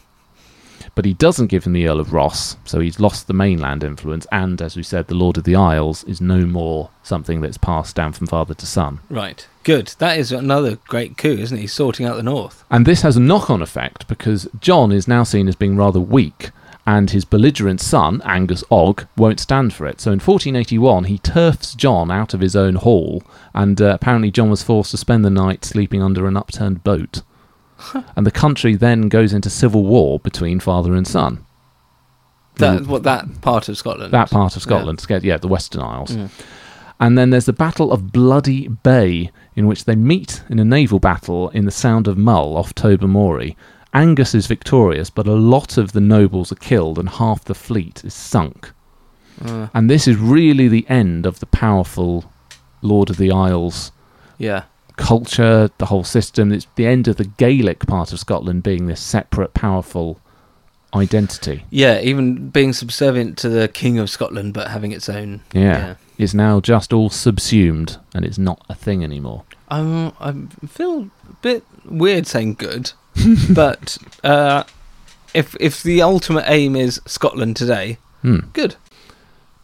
But 0.97 1.05
he 1.05 1.13
doesn't 1.13 1.51
give 1.51 1.63
him 1.63 1.73
the 1.73 1.87
Earl 1.87 1.99
of 1.99 2.11
Ross, 2.11 2.57
so 2.65 2.79
he's 2.79 2.99
lost 2.99 3.27
the 3.27 3.33
mainland 3.35 3.83
influence, 3.83 4.25
and 4.31 4.59
as 4.59 4.75
we 4.75 4.81
said, 4.81 5.05
the 5.05 5.13
Lord 5.13 5.37
of 5.37 5.43
the 5.43 5.55
Isles 5.55 6.03
is 6.05 6.19
no 6.19 6.47
more 6.47 6.89
something 7.03 7.39
that's 7.39 7.59
passed 7.59 7.95
down 7.95 8.13
from 8.13 8.25
father 8.25 8.55
to 8.55 8.65
son. 8.65 9.01
Right. 9.07 9.47
Good. 9.63 9.93
That 9.99 10.17
is 10.17 10.31
another 10.31 10.77
great 10.87 11.15
coup, 11.15 11.37
isn't 11.37 11.55
he? 11.55 11.67
Sorting 11.67 12.07
out 12.07 12.15
the 12.15 12.23
north. 12.23 12.63
And 12.71 12.87
this 12.87 13.03
has 13.03 13.15
a 13.15 13.19
knock 13.19 13.51
on 13.51 13.61
effect 13.61 14.07
because 14.07 14.49
John 14.59 14.91
is 14.91 15.07
now 15.07 15.21
seen 15.21 15.47
as 15.47 15.55
being 15.55 15.77
rather 15.77 15.99
weak, 15.99 16.49
and 16.87 17.11
his 17.11 17.25
belligerent 17.25 17.79
son, 17.79 18.19
Angus 18.25 18.63
Og, 18.71 19.05
won't 19.15 19.39
stand 19.39 19.75
for 19.75 19.85
it. 19.85 20.01
So 20.01 20.09
in 20.09 20.19
1481, 20.19 21.03
he 21.03 21.19
turfs 21.19 21.75
John 21.75 22.09
out 22.09 22.33
of 22.33 22.39
his 22.39 22.55
own 22.55 22.73
hall, 22.73 23.21
and 23.53 23.79
uh, 23.79 23.93
apparently 23.93 24.31
John 24.31 24.49
was 24.49 24.63
forced 24.63 24.89
to 24.89 24.97
spend 24.97 25.23
the 25.23 25.29
night 25.29 25.63
sleeping 25.63 26.01
under 26.01 26.25
an 26.25 26.35
upturned 26.37 26.83
boat. 26.83 27.21
And 28.15 28.25
the 28.25 28.31
country 28.31 28.75
then 28.75 29.09
goes 29.09 29.33
into 29.33 29.49
civil 29.49 29.83
war 29.83 30.19
between 30.19 30.59
father 30.59 30.93
and 30.93 31.07
son. 31.07 31.45
That 32.55 32.87
what 32.87 33.03
that 33.03 33.41
part 33.41 33.69
of 33.69 33.77
Scotland. 33.77 34.13
That 34.13 34.31
part 34.31 34.55
of 34.55 34.61
Scotland, 34.61 35.05
yeah, 35.09 35.19
yeah 35.21 35.37
the 35.37 35.47
Western 35.47 35.81
Isles. 35.81 36.17
And 36.99 37.15
then 37.15 37.29
there's 37.29 37.45
the 37.45 37.53
Battle 37.53 37.91
of 37.91 38.11
Bloody 38.11 38.67
Bay, 38.67 39.29
in 39.55 39.67
which 39.67 39.85
they 39.85 39.95
meet 39.95 40.41
in 40.49 40.57
a 40.57 40.65
naval 40.65 40.99
battle 40.99 41.49
in 41.49 41.65
the 41.65 41.71
Sound 41.71 42.07
of 42.07 42.17
Mull 42.17 42.57
off 42.57 42.73
Tobermory. 42.73 43.55
Angus 43.93 44.33
is 44.33 44.47
victorious, 44.47 45.11
but 45.11 45.27
a 45.27 45.33
lot 45.33 45.77
of 45.77 45.91
the 45.91 46.01
nobles 46.01 46.51
are 46.51 46.55
killed 46.55 46.97
and 46.97 47.07
half 47.07 47.45
the 47.45 47.53
fleet 47.53 48.03
is 48.03 48.15
sunk. 48.15 48.71
Uh, 49.45 49.67
And 49.75 49.89
this 49.89 50.07
is 50.07 50.17
really 50.17 50.67
the 50.67 50.87
end 50.89 51.27
of 51.27 51.39
the 51.39 51.45
powerful 51.45 52.31
Lord 52.81 53.11
of 53.11 53.17
the 53.17 53.31
Isles 53.31 53.91
yeah. 54.37 54.63
Culture, 54.97 55.69
the 55.77 55.85
whole 55.85 56.03
system. 56.03 56.51
It's 56.51 56.67
the 56.75 56.85
end 56.85 57.07
of 57.07 57.15
the 57.17 57.25
Gaelic 57.25 57.87
part 57.87 58.11
of 58.11 58.19
Scotland 58.19 58.63
being 58.63 58.87
this 58.87 58.99
separate, 59.01 59.53
powerful 59.53 60.19
identity. 60.93 61.63
Yeah, 61.69 61.99
even 62.01 62.49
being 62.49 62.73
subservient 62.73 63.37
to 63.39 63.49
the 63.49 63.67
King 63.67 63.99
of 63.99 64.09
Scotland, 64.09 64.53
but 64.53 64.69
having 64.69 64.91
its 64.91 65.07
own. 65.09 65.41
Yeah. 65.53 65.95
Is 66.17 66.33
now 66.33 66.59
just 66.59 66.93
all 66.93 67.09
subsumed 67.11 67.97
and 68.15 68.25
it's 68.25 68.39
not 68.39 68.65
a 68.69 68.73
thing 68.75 69.03
anymore. 69.03 69.43
I'm, 69.69 70.13
I 70.19 70.33
feel 70.67 71.11
a 71.29 71.33
bit 71.41 71.63
weird 71.85 72.25
saying 72.25 72.55
good, 72.55 72.91
but 73.53 73.97
uh, 74.23 74.63
if 75.35 75.55
if 75.59 75.83
the 75.83 76.01
ultimate 76.01 76.45
aim 76.47 76.75
is 76.75 76.99
Scotland 77.05 77.55
today, 77.55 77.97
Hmm. 78.23 78.39
good. 78.53 78.75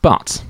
But 0.03 0.43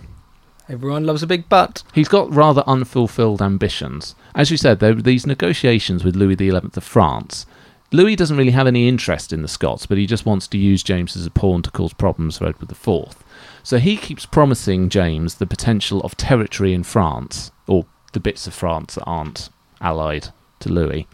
Everyone 0.68 1.06
loves 1.06 1.22
a 1.24 1.28
big 1.28 1.48
butt. 1.48 1.84
he's 1.94 2.08
got 2.10 2.34
rather 2.34 2.64
unfulfilled 2.68 3.42
ambitions. 3.42 4.16
As 4.36 4.50
you 4.52 4.58
said, 4.58 4.80
there 4.80 4.96
were 4.96 5.02
these 5.02 5.28
negotiations 5.28 6.04
with 6.04 6.16
Louis 6.16 6.36
XI 6.38 6.50
of 6.56 6.84
France. 6.84 7.46
Louis 7.92 8.16
doesn't 8.16 8.38
really 8.38 8.52
have 8.52 8.66
any 8.66 8.88
interest 8.88 9.32
in 9.32 9.44
the 9.44 9.48
Scots, 9.48 9.86
but 9.86 10.00
he 10.00 10.08
just 10.08 10.26
wants 10.26 10.48
to 10.48 10.58
use 10.58 10.82
James 10.82 11.16
as 11.16 11.28
a 11.28 11.32
pawn 11.32 11.62
to 11.62 11.70
cause 11.72 11.94
problems 11.94 12.38
for 12.40 12.48
Edward 12.48 12.72
IV. 12.72 13.16
So 13.62 13.78
he 13.78 13.96
keeps 13.98 14.26
promising 14.26 14.90
James 14.90 15.36
the 15.36 15.46
potential 15.46 16.02
of 16.02 16.18
territory 16.18 16.74
in 16.74 16.84
France, 16.84 17.52
or 17.68 17.86
the 18.14 18.20
bits 18.20 18.48
of 18.48 18.54
France 18.56 18.96
that 18.96 19.04
aren't 19.06 19.50
allied 19.80 20.30
to 20.62 20.70
Louis, 20.70 21.08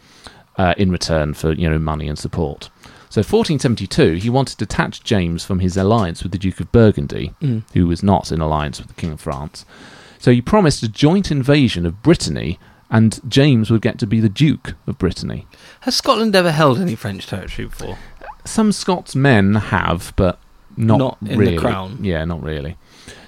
uh, 0.57 0.73
in 0.77 0.89
return 0.89 1.33
for 1.33 1.51
you 1.51 1.69
know 1.69 1.79
money 1.79 2.07
and 2.07 2.17
support. 2.17 2.69
So 3.09 3.19
1472, 3.21 4.13
he 4.13 4.29
wanted 4.29 4.57
to 4.59 4.65
detach 4.65 5.03
James 5.03 5.43
from 5.43 5.59
his 5.59 5.75
alliance 5.75 6.21
with 6.23 6.31
the 6.31 6.37
Duke 6.37 6.59
of 6.61 6.71
Burgundy, 6.71 7.33
Mm. 7.41 7.63
who 7.73 7.87
was 7.87 8.03
not 8.03 8.31
in 8.31 8.39
alliance 8.39 8.79
with 8.79 8.87
the 8.87 8.93
King 9.01 9.11
of 9.13 9.19
France. 9.19 9.65
So 10.19 10.31
he 10.31 10.41
promised 10.41 10.83
a 10.83 10.87
joint 10.87 11.31
invasion 11.31 11.85
of 11.85 12.03
Brittany, 12.03 12.59
and 12.89 13.19
James 13.29 13.69
would 13.69 13.81
get 13.81 13.99
to 13.99 14.07
be 14.07 14.19
the 14.19 14.29
Duke 14.29 14.73
of 14.87 14.97
Brittany. 14.97 15.45
Has 15.81 15.95
Scotland 15.95 16.35
ever 16.35 16.51
held 16.51 16.79
any 16.79 16.95
French 16.95 17.27
territory 17.27 17.67
before? 17.67 17.97
Some 18.45 18.71
Scots 18.71 19.15
men 19.15 19.55
have, 19.55 20.13
but 20.15 20.39
not, 20.75 20.97
Not 20.97 21.17
in 21.21 21.27
the 21.27 21.37
really. 21.37 21.57
crown. 21.57 21.99
Yeah, 22.01 22.25
not 22.25 22.41
really. 22.41 22.77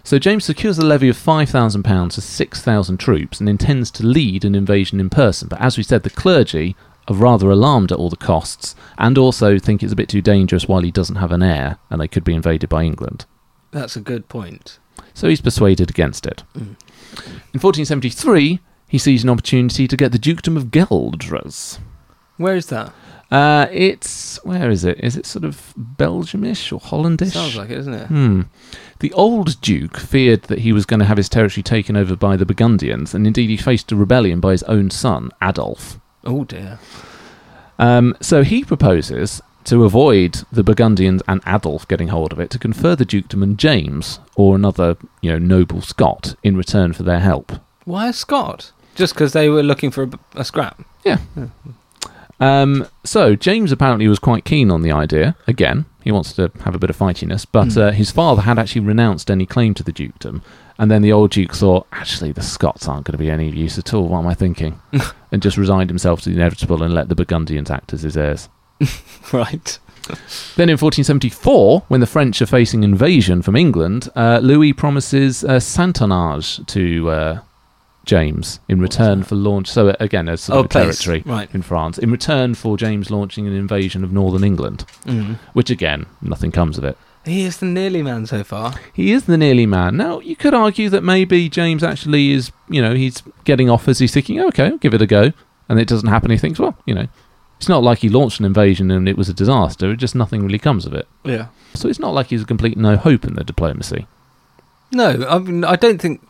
So 0.04 0.18
James 0.18 0.46
secures 0.46 0.80
a 0.80 0.86
levy 0.86 1.10
of 1.10 1.18
five 1.18 1.50
thousand 1.50 1.84
pounds 1.84 2.16
to 2.16 2.22
six 2.22 2.62
thousand 2.62 2.98
troops 2.98 3.40
and 3.40 3.48
intends 3.48 3.92
to 3.92 4.06
lead 4.06 4.44
an 4.46 4.56
invasion 4.56 5.00
in 5.00 5.10
person. 5.10 5.48
But 5.48 5.62
as 5.62 5.78
we 5.78 5.84
said, 5.84 6.04
the 6.04 6.10
clergy 6.10 6.76
are 7.08 7.16
rather 7.16 7.50
alarmed 7.52 7.92
at 7.92 7.98
all 7.98 8.10
the 8.10 8.16
costs 8.16 8.76
and 8.98 9.18
also 9.18 9.60
think 9.60 9.84
it's 9.84 9.94
a 9.94 9.96
bit 9.96 10.10
too 10.10 10.22
dangerous 10.22 10.68
while 10.68 10.82
he 10.82 10.92
doesn't 10.92 11.16
have 11.18 11.32
an 11.32 11.44
heir 11.44 11.78
and 11.90 12.00
they 12.00 12.08
could 12.08 12.24
be 12.24 12.34
invaded 12.34 12.70
by 12.70 12.84
England. 12.84 13.26
That's 13.72 13.96
a 13.96 14.02
good 14.02 14.28
point. 14.30 14.80
So 15.14 15.28
he's 15.28 15.42
persuaded 15.42 15.90
against 15.90 16.26
it. 16.26 16.44
Mm. 16.56 16.76
In 17.54 17.60
1473, 17.60 18.60
he 18.92 18.98
sees 18.98 19.24
an 19.24 19.30
opportunity 19.30 19.88
to 19.88 19.96
get 19.96 20.12
the 20.12 20.20
dukedom 20.20 20.58
of 20.58 20.66
Gueldres. 20.66 21.80
Where 22.36 22.58
is 22.58 22.66
that? 22.66 22.92
Uh, 23.32 23.68
it's 23.72 24.44
where 24.44 24.70
is 24.70 24.84
it? 24.84 25.00
Is 25.00 25.16
it 25.16 25.26
sort 25.26 25.46
of 25.46 25.74
Belgiumish 25.80 26.74
or 26.74 26.80
Hollandish? 26.82 27.32
Sounds 27.32 27.56
like 27.56 27.70
it, 27.70 27.78
isn't 27.78 27.94
it? 27.94 28.08
Hmm. 28.08 28.42
The 29.00 29.14
old 29.14 29.62
duke 29.62 29.96
feared 29.96 30.44
that 30.44 30.60
he 30.60 30.74
was 30.74 30.86
going 30.86 31.00
to 31.00 31.06
have 31.06 31.16
his 31.16 31.30
territory 31.30 31.64
taken 31.64 31.96
over 31.96 32.18
by 32.18 32.36
the 32.36 32.46
Burgundians, 32.46 33.14
and 33.14 33.26
indeed 33.26 33.50
he 33.50 33.56
faced 33.56 33.94
a 33.94 33.96
rebellion 33.96 34.42
by 34.42 34.52
his 34.52 34.64
own 34.64 34.90
son, 34.90 35.32
Adolf. 35.42 35.98
Oh 36.26 36.44
dear. 36.44 36.78
Um, 37.80 38.18
so 38.20 38.44
he 38.44 38.66
proposes 38.66 39.42
to 39.64 39.86
avoid 39.86 40.44
the 40.52 40.66
Burgundians 40.66 41.22
and 41.30 41.42
Adolf 41.48 41.88
getting 41.88 42.10
hold 42.10 42.34
of 42.34 42.42
it 42.42 42.50
to 42.50 42.60
confer 42.60 42.98
the 42.98 43.06
dukedom 43.06 43.42
on 43.42 43.56
James 43.56 44.20
or 44.36 44.54
another, 44.54 44.98
you 45.22 45.32
know, 45.32 45.40
noble 45.40 45.80
Scot 45.80 46.36
in 46.44 46.58
return 46.58 46.92
for 46.92 47.04
their 47.04 47.22
help. 47.22 47.54
Why 47.86 48.10
a 48.10 48.14
Scot? 48.14 48.74
Just 48.96 49.14
because 49.14 49.34
they 49.34 49.50
were 49.50 49.64
looking 49.64 49.92
for 49.92 50.04
a, 50.04 50.10
a 50.36 50.46
scrap. 50.46 50.84
Yeah. 51.04 51.18
Um, 52.40 52.88
so 53.04 53.36
James 53.36 53.72
apparently 53.72 54.08
was 54.08 54.20
quite 54.20 54.46
keen 54.46 54.72
on 54.72 54.82
the 54.82 54.92
idea. 54.92 55.36
Again, 55.48 55.86
he 56.04 56.12
wants 56.12 56.34
to 56.34 56.52
have 56.64 56.74
a 56.74 56.80
bit 56.80 56.90
of 56.90 56.98
fightiness, 56.98 57.46
but 57.46 57.78
uh, 57.78 57.92
his 57.92 58.12
father 58.12 58.42
had 58.42 58.58
actually 58.58 58.82
renounced 58.82 59.30
any 59.30 59.46
claim 59.46 59.74
to 59.76 59.84
the 59.84 59.92
dukedom. 59.92 60.42
And 60.80 60.90
then 60.90 61.04
the 61.04 61.12
old 61.12 61.30
duke 61.30 61.54
thought, 61.54 61.86
actually, 61.92 62.32
the 62.32 62.42
Scots 62.42 62.88
aren't 62.88 63.06
going 63.06 63.14
to 63.14 63.20
be 63.20 63.30
any 63.30 63.50
use 63.52 63.78
at 63.78 63.94
all. 63.94 64.08
What 64.08 64.20
am 64.20 64.28
I 64.28 64.34
thinking? 64.34 64.82
and 65.32 65.42
just 65.42 65.56
resigned 65.58 65.92
himself 65.92 66.22
to 66.22 66.30
the 66.30 66.36
inevitable 66.36 66.82
and 66.82 66.94
let 66.96 67.08
the 67.08 67.16
Burgundians 67.16 67.70
act 67.70 67.94
as 67.94 68.02
his 68.02 68.18
heirs. 68.18 68.50
Right. 69.32 69.78
Then 70.58 70.68
in 70.68 70.78
1474, 70.78 71.84
when 71.88 72.02
the 72.02 72.08
French 72.08 72.42
are 72.42 72.48
facing 72.48 72.84
invasion 72.84 73.42
from 73.42 73.56
England, 73.56 74.10
uh, 74.16 74.40
Louis 74.42 74.74
promises 74.74 75.44
uh, 75.44 75.60
Saintonge 75.60 76.66
to 76.68 77.10
uh, 77.10 77.40
James 78.16 78.60
in 78.68 78.82
return 78.82 79.24
for 79.24 79.36
launch. 79.36 79.68
So 79.70 79.90
uh, 79.90 79.96
again, 80.02 80.28
as 80.28 80.42
sort 80.42 80.58
Oh, 80.58 80.60
of 80.62 80.66
a 80.66 80.70
territory 80.70 81.24
Right. 81.26 81.50
in 81.54 81.62
France, 81.62 81.98
in 81.98 82.12
return 82.12 82.56
for 82.56 82.76
James 82.78 83.10
launching 83.10 83.48
an 83.48 83.54
invasion 83.54 84.04
of 84.04 84.12
northern 84.12 84.44
England, 84.44 84.84
Mm. 85.06 85.38
which 85.54 85.70
again, 85.70 86.06
nothing 86.22 86.52
comes 86.52 86.78
of 86.78 86.84
it. 86.84 86.98
He 87.24 87.44
is 87.44 87.58
the 87.58 87.68
nearly 87.68 88.02
man 88.02 88.26
so 88.26 88.44
far. 88.44 88.74
He 88.94 89.12
is 89.14 89.24
the 89.26 89.38
nearly 89.38 89.66
man. 89.66 89.96
Now, 89.96 90.20
you 90.20 90.36
could 90.36 90.54
argue 90.54 90.90
that 90.90 91.04
maybe 91.04 91.48
James 91.50 91.84
actually 91.84 92.32
is, 92.32 92.52
you 92.70 92.82
know, 92.82 92.94
he's 92.96 93.24
getting 93.46 93.70
offers, 93.70 94.00
he's 94.00 94.14
thinking, 94.14 94.40
okay, 94.42 94.66
I'll 94.68 94.78
give 94.78 94.94
it 94.96 95.02
a 95.02 95.08
go, 95.08 95.32
and 95.70 95.80
it 95.80 95.88
doesn't 95.88 96.10
happen. 96.10 96.32
He 96.32 96.38
thinks, 96.38 96.60
well, 96.60 96.76
you 96.86 96.94
know, 96.96 97.08
it's 97.60 97.70
not 97.70 97.84
like 97.84 98.00
he 98.00 98.10
launched 98.10 98.40
an 98.40 98.46
invasion 98.46 98.92
and 98.92 99.08
it 99.08 99.18
was 99.18 99.30
a 99.30 99.34
disaster, 99.36 99.92
It 99.92 99.98
just 99.98 100.16
nothing 100.16 100.42
really 100.44 100.60
comes 100.60 100.86
of 100.88 100.94
it. 100.94 101.08
Yeah. 101.24 101.46
So 101.76 101.88
it's 101.88 102.00
not 102.00 102.14
like 102.14 102.28
he's 102.32 102.42
a 102.42 102.46
complete 102.54 102.76
no 102.78 102.98
hope 102.98 103.24
in 103.24 103.36
the 103.36 103.44
diplomacy. 103.44 104.08
No, 104.92 105.26
I 105.30 105.38
mean, 105.40 105.64
I 105.64 105.76
don't 105.78 106.02
think. 106.02 106.22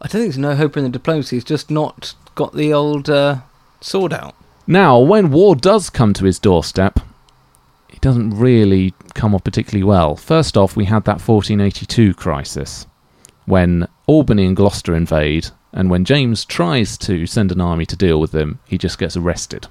I 0.00 0.06
don't 0.06 0.20
think 0.20 0.32
there's 0.32 0.38
no 0.38 0.54
hope 0.54 0.76
in 0.76 0.84
the 0.84 0.90
diplomacy. 0.90 1.36
He's 1.36 1.44
just 1.44 1.70
not 1.70 2.14
got 2.34 2.54
the 2.54 2.72
old 2.72 3.10
uh, 3.10 3.38
sword 3.80 4.12
out. 4.12 4.34
Now, 4.66 4.98
when 4.98 5.30
war 5.30 5.56
does 5.56 5.90
come 5.90 6.12
to 6.14 6.24
his 6.24 6.38
doorstep, 6.38 7.00
it 7.88 8.00
doesn't 8.00 8.30
really 8.30 8.94
come 9.14 9.34
off 9.34 9.42
particularly 9.42 9.82
well. 9.82 10.14
First 10.14 10.56
off, 10.56 10.76
we 10.76 10.84
had 10.84 11.04
that 11.04 11.20
1482 11.20 12.14
crisis 12.14 12.86
when 13.48 13.88
Albany 14.06 14.44
and 14.46 14.54
Gloucester 14.54 14.94
invade, 14.94 15.48
and 15.72 15.90
when 15.90 16.04
James 16.04 16.44
tries 16.44 16.98
to 16.98 17.26
send 17.26 17.50
an 17.50 17.60
army 17.60 17.86
to 17.86 17.96
deal 17.96 18.20
with 18.20 18.30
them, 18.32 18.60
he 18.66 18.76
just 18.76 18.98
gets 18.98 19.16
arrested. 19.16 19.66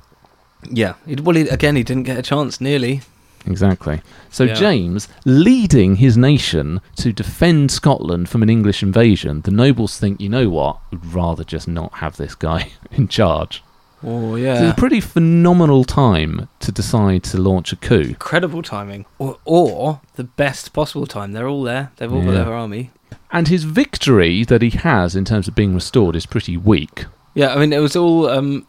Yeah. 0.69 0.95
Well, 1.05 1.36
he, 1.36 1.47
again, 1.47 1.75
he 1.75 1.84
didn't 1.84 2.03
get 2.03 2.17
a 2.17 2.23
chance 2.23 2.59
nearly. 2.59 3.01
Exactly. 3.47 4.01
So 4.29 4.43
Yeah. 4.43 4.53
James, 4.53 5.07
leading 5.25 5.95
his 5.95 6.17
nation 6.17 6.81
to 6.97 7.11
defend 7.13 7.71
Scotland 7.71 8.29
from 8.29 8.43
an 8.43 8.49
English 8.49 8.83
invasion, 8.83 9.41
the 9.41 9.51
nobles 9.51 9.97
think, 9.97 10.19
you 10.21 10.29
know 10.29 10.49
what, 10.49 10.79
we'd 10.91 11.05
rather 11.05 11.43
just 11.43 11.67
not 11.67 11.93
have 11.95 12.17
this 12.17 12.35
guy 12.35 12.71
in 12.91 13.07
charge. 13.07 13.63
Oh, 14.03 14.33
So 14.33 14.35
yeah. 14.35 14.61
it's 14.63 14.73
a 14.77 14.79
pretty 14.79 15.01
phenomenal 15.01 15.83
time 15.83 16.49
to 16.59 16.71
decide 16.71 17.23
to 17.23 17.37
launch 17.41 17.73
a 17.73 17.75
coup. 17.75 18.01
Incredible 18.01 18.61
timing. 18.61 19.05
Or, 19.17 19.37
or 19.43 20.01
the 20.15 20.23
best 20.25 20.71
possible 20.73 21.07
time. 21.07 21.31
They're 21.31 21.47
all 21.47 21.63
there. 21.63 21.91
They've 21.97 22.13
all 22.13 22.21
got 22.23 22.31
their 22.33 22.53
army. 22.53 22.91
And 23.31 23.47
his 23.47 23.63
victory 23.63 24.43
that 24.45 24.61
he 24.61 24.69
has 24.69 25.15
in 25.15 25.25
terms 25.25 25.47
of 25.47 25.55
being 25.55 25.73
restored 25.73 26.15
is 26.15 26.25
pretty 26.27 26.55
weak. 26.57 27.05
Yeah, 27.33 27.53
I 27.53 27.57
mean, 27.59 27.73
it 27.73 27.79
was 27.79 27.95
all. 27.95 28.29
Um, 28.29 28.67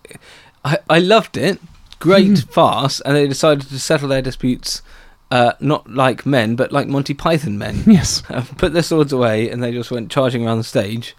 I, 0.65 0.79
I 0.91 0.99
loved 0.99 1.37
it. 1.37 1.61
Great 1.99 2.39
farce. 2.51 3.01
And 3.01 3.17
they 3.17 3.27
decided 3.27 3.69
to 3.69 3.79
settle 3.79 4.09
their 4.09 4.23
disputes 4.23 4.83
uh, 5.31 5.53
not 5.61 5.91
like 5.91 6.25
men, 6.25 6.57
but 6.57 6.73
like 6.73 6.89
Monty 6.89 7.15
Python 7.15 7.59
men. 7.59 7.83
Yes. 7.87 8.23
Put 8.57 8.73
their 8.73 8.83
swords 8.83 9.13
away 9.13 9.51
and 9.51 9.63
they 9.63 9.73
just 9.73 9.91
went 9.91 10.11
charging 10.11 10.47
around 10.47 10.59
the 10.59 10.65
stage. 10.65 11.15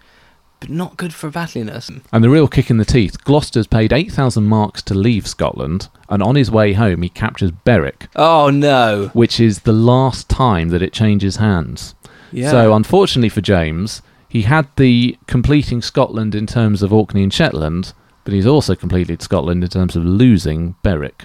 But 0.58 0.68
not 0.68 0.98
good 0.98 1.14
for 1.14 1.30
battliness. 1.30 1.90
And 2.12 2.22
the 2.22 2.28
real 2.28 2.46
kick 2.46 2.68
in 2.70 2.76
the 2.76 2.84
teeth, 2.84 3.24
Gloucester's 3.24 3.66
paid 3.66 3.94
8,000 3.94 4.44
marks 4.44 4.82
to 4.82 4.94
leave 4.94 5.26
Scotland, 5.26 5.88
and 6.10 6.22
on 6.22 6.34
his 6.34 6.50
way 6.50 6.74
home 6.74 7.00
he 7.00 7.08
captures 7.08 7.50
Berwick, 7.50 8.08
Oh, 8.14 8.50
no. 8.50 9.08
which 9.14 9.40
is 9.40 9.60
the 9.60 9.72
last 9.72 10.28
time 10.28 10.68
that 10.68 10.82
it 10.82 10.92
changes 10.92 11.36
hands. 11.36 11.94
Yeah. 12.30 12.50
So, 12.50 12.74
unfortunately 12.74 13.30
for 13.30 13.40
James, 13.40 14.02
he 14.28 14.42
had 14.42 14.68
the 14.76 15.16
completing 15.26 15.80
Scotland 15.80 16.34
in 16.34 16.46
terms 16.46 16.82
of 16.82 16.92
Orkney 16.92 17.22
and 17.22 17.32
Shetland, 17.32 17.94
but 18.24 18.32
he's 18.34 18.46
also 18.46 18.74
completed 18.74 19.22
Scotland 19.22 19.62
in 19.64 19.70
terms 19.70 19.96
of 19.96 20.04
losing 20.04 20.76
Berwick. 20.82 21.24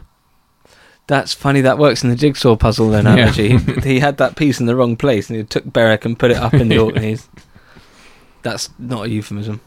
That's 1.08 1.34
funny. 1.34 1.62
That 1.62 1.78
works 1.78 2.04
in 2.04 2.10
the 2.10 2.16
jigsaw 2.16 2.56
puzzle 2.56 2.92
Yeah. 2.92 3.00
analogy. 3.00 3.58
he 3.84 4.00
had 4.00 4.18
that 4.18 4.36
piece 4.36 4.60
in 4.60 4.66
the 4.66 4.76
wrong 4.76 4.96
place, 4.98 5.30
and 5.30 5.38
he 5.38 5.44
took 5.44 5.66
Berwick 5.66 6.04
and 6.06 6.18
put 6.18 6.32
it 6.32 6.38
up 6.38 6.54
in 6.54 6.68
the 6.68 6.78
Orkneys. 6.80 7.28
That's 8.42 8.70
not 8.80 9.06
a 9.06 9.10
euphemism. 9.10 9.62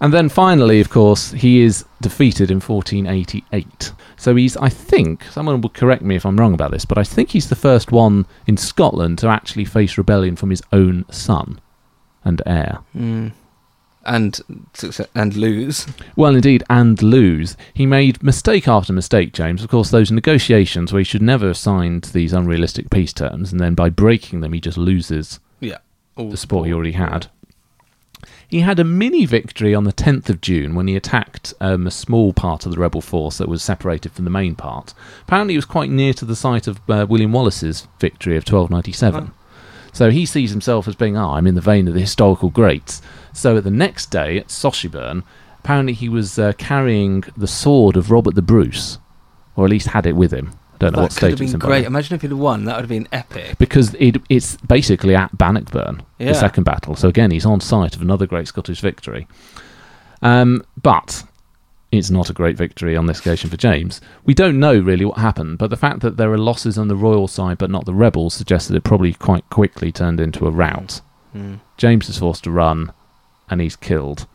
And 0.00 0.12
then 0.12 0.28
finally, 0.28 0.80
of 0.80 0.90
course, 0.90 1.30
he 1.30 1.60
is 1.62 1.84
defeated 2.00 2.50
in 2.50 2.60
1488. 2.60 3.92
So 4.16 4.34
he's, 4.34 4.56
I 4.56 4.68
think, 4.68 5.22
someone 5.24 5.60
will 5.60 5.68
correct 5.70 6.02
me 6.02 6.16
if 6.16 6.26
I'm 6.26 6.36
wrong 6.36 6.54
about 6.54 6.72
this, 6.72 6.84
but 6.84 6.98
I 6.98 7.04
think 7.04 7.30
he's 7.30 7.48
the 7.48 7.54
first 7.56 7.92
one 7.92 8.26
in 8.48 8.56
Scotland 8.56 9.18
to 9.18 9.28
actually 9.28 9.64
face 9.64 9.96
rebellion 9.96 10.34
from 10.34 10.50
his 10.50 10.62
own 10.72 11.04
son 11.10 11.60
and 12.24 12.42
heir. 12.46 12.78
Mm. 12.96 13.32
And 14.04 14.40
and 15.14 15.36
lose. 15.36 15.86
Well, 16.16 16.34
indeed, 16.34 16.64
and 16.68 17.00
lose. 17.02 17.56
He 17.72 17.86
made 17.86 18.22
mistake 18.22 18.66
after 18.66 18.92
mistake, 18.92 19.32
James. 19.32 19.62
Of 19.62 19.70
course, 19.70 19.90
those 19.90 20.10
negotiations 20.10 20.92
where 20.92 21.00
he 21.00 21.04
should 21.04 21.22
never 21.22 21.46
have 21.46 21.56
signed 21.56 22.04
these 22.04 22.32
unrealistic 22.32 22.90
peace 22.90 23.12
terms, 23.12 23.52
and 23.52 23.60
then 23.60 23.74
by 23.74 23.90
breaking 23.90 24.40
them, 24.40 24.52
he 24.52 24.60
just 24.60 24.76
loses 24.78 25.38
Yeah. 25.60 25.78
the 26.16 26.36
support 26.36 26.66
he 26.66 26.72
already 26.74 26.92
had. 26.92 27.28
He 28.48 28.60
had 28.60 28.78
a 28.78 28.84
mini 28.84 29.24
victory 29.24 29.74
on 29.74 29.84
the 29.84 29.94
10th 29.94 30.28
of 30.28 30.40
June 30.42 30.74
when 30.74 30.86
he 30.86 30.94
attacked 30.94 31.54
um, 31.60 31.86
a 31.86 31.90
small 31.90 32.32
part 32.34 32.66
of 32.66 32.72
the 32.72 32.78
rebel 32.78 33.00
force 33.00 33.38
that 33.38 33.48
was 33.48 33.62
separated 33.62 34.12
from 34.12 34.24
the 34.24 34.30
main 34.30 34.56
part. 34.56 34.92
Apparently, 35.22 35.54
he 35.54 35.58
was 35.58 35.64
quite 35.64 35.88
near 35.90 36.12
to 36.12 36.24
the 36.26 36.36
site 36.36 36.66
of 36.66 36.80
uh, 36.88 37.06
William 37.08 37.32
Wallace's 37.32 37.86
victory 37.98 38.36
of 38.36 38.42
1297. 38.42 39.32
So 39.94 40.10
he 40.10 40.26
sees 40.26 40.50
himself 40.50 40.86
as 40.88 40.94
being, 40.94 41.16
oh, 41.16 41.30
I'm 41.30 41.46
in 41.46 41.54
the 41.54 41.60
vein 41.62 41.88
of 41.88 41.94
the 41.94 42.00
historical 42.00 42.50
greats. 42.50 43.00
So 43.32 43.60
the 43.60 43.70
next 43.70 44.10
day 44.10 44.38
at 44.38 44.48
Sauchieburn, 44.48 45.22
apparently 45.60 45.92
he 45.94 46.08
was 46.08 46.38
uh, 46.38 46.52
carrying 46.58 47.24
the 47.36 47.46
sword 47.46 47.96
of 47.96 48.10
Robert 48.10 48.34
the 48.34 48.42
Bruce, 48.42 48.98
or 49.56 49.64
at 49.64 49.70
least 49.70 49.88
had 49.88 50.06
it 50.06 50.16
with 50.16 50.32
him. 50.32 50.52
I 50.74 50.76
don't 50.86 50.92
know 50.92 50.96
that 50.96 51.02
what 51.02 51.10
could 51.10 51.16
state 51.16 51.30
have 51.30 51.40
it's 51.40 51.52
been 51.52 51.60
in. 51.60 51.66
great. 51.66 51.84
Imagine 51.86 52.14
if 52.16 52.22
he'd 52.22 52.32
won. 52.32 52.64
That 52.64 52.74
would 52.76 52.82
have 52.82 52.88
been 52.88 53.08
epic. 53.12 53.56
because 53.58 53.94
it, 53.94 54.16
it's 54.28 54.56
basically 54.56 55.14
at 55.14 55.36
Bannockburn, 55.38 56.02
Yeah. 56.18 56.28
the 56.28 56.34
second 56.34 56.64
battle. 56.64 56.94
So 56.96 57.08
again, 57.08 57.30
he's 57.30 57.46
on 57.46 57.60
site 57.60 57.94
of 57.94 58.02
another 58.02 58.26
great 58.26 58.48
Scottish 58.48 58.80
victory. 58.80 59.28
Um, 60.22 60.64
but 60.80 61.24
it's 61.90 62.10
not 62.10 62.30
a 62.30 62.32
great 62.32 62.56
victory 62.56 62.96
on 62.96 63.06
this 63.06 63.18
occasion 63.20 63.50
for 63.50 63.56
James. 63.56 64.00
We 64.24 64.34
don't 64.34 64.58
know 64.58 64.78
really 64.78 65.04
what 65.04 65.18
happened, 65.18 65.58
but 65.58 65.70
the 65.70 65.76
fact 65.76 66.00
that 66.00 66.16
there 66.16 66.32
are 66.32 66.38
losses 66.38 66.78
on 66.78 66.88
the 66.88 66.96
royal 66.96 67.28
side 67.28 67.58
but 67.58 67.70
not 67.70 67.84
the 67.84 67.94
rebels 67.94 68.34
suggests 68.34 68.68
that 68.68 68.76
it 68.76 68.84
probably 68.84 69.12
quite 69.14 69.48
quickly 69.50 69.92
turned 69.92 70.20
into 70.20 70.46
a 70.46 70.50
rout. 70.50 71.00
Mm. 71.36 71.60
James 71.76 72.08
is 72.08 72.18
forced 72.18 72.44
to 72.44 72.50
run, 72.50 72.92
and 73.50 73.60
he's 73.60 73.76
killed. 73.76 74.26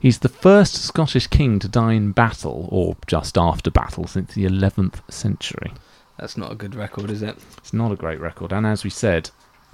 He's 0.00 0.20
the 0.20 0.28
first 0.28 0.74
Scottish 0.74 1.26
king 1.26 1.58
to 1.58 1.68
die 1.68 1.94
in 1.94 2.12
battle, 2.12 2.68
or 2.70 2.96
just 3.06 3.36
after 3.36 3.70
battle, 3.70 4.06
since 4.06 4.34
the 4.34 4.44
11th 4.44 5.00
century. 5.10 5.72
That's 6.18 6.36
not 6.36 6.52
a 6.52 6.56
good 6.56 6.74
record, 6.74 7.10
is 7.10 7.22
it? 7.22 7.36
It's 7.58 7.72
not 7.72 7.92
a 7.92 7.96
great 7.96 8.20
record, 8.20 8.52
and 8.52 8.64
as 8.66 8.84
we 8.84 8.90
said, 8.90 9.30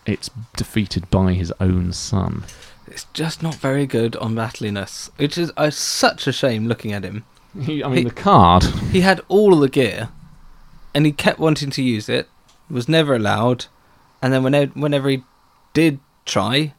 it's 0.07 0.31
defeated 0.57 1.11
by 1.11 1.33
his 1.35 1.53
own 1.61 1.93
son. 1.93 2.45
It's 2.87 3.07
just 3.15 3.43
not 3.43 3.55
very 3.55 3.87
good 3.87 4.17
on 4.17 4.35
battliness, 4.35 5.11
which 5.17 5.37
is 5.39 5.53
uh, 5.57 5.71
such 5.71 6.27
a 6.27 6.33
shame 6.33 6.67
looking 6.67 6.93
at 6.93 7.05
him. 7.05 7.25
He, 7.61 7.83
I 7.85 7.89
mean, 7.89 7.97
He- 7.99 8.05
the 8.05 8.11
card. 8.11 8.65
He 8.93 9.01
had 9.03 9.21
all 9.29 9.53
of 9.55 9.61
the 9.61 9.69
gear, 9.69 10.09
and 10.95 11.05
he 11.07 11.13
kept 11.13 11.39
wanting 11.39 11.71
to 11.71 11.83
use 11.83 12.09
it, 12.09 12.29
was 12.71 12.89
never 12.89 13.15
allowed, 13.15 13.67
and 14.23 14.33
then 14.33 14.43
whenever, 14.43 14.73
whenever 14.73 15.09
he 15.11 15.23
did 15.75 16.01
try, 16.25 16.73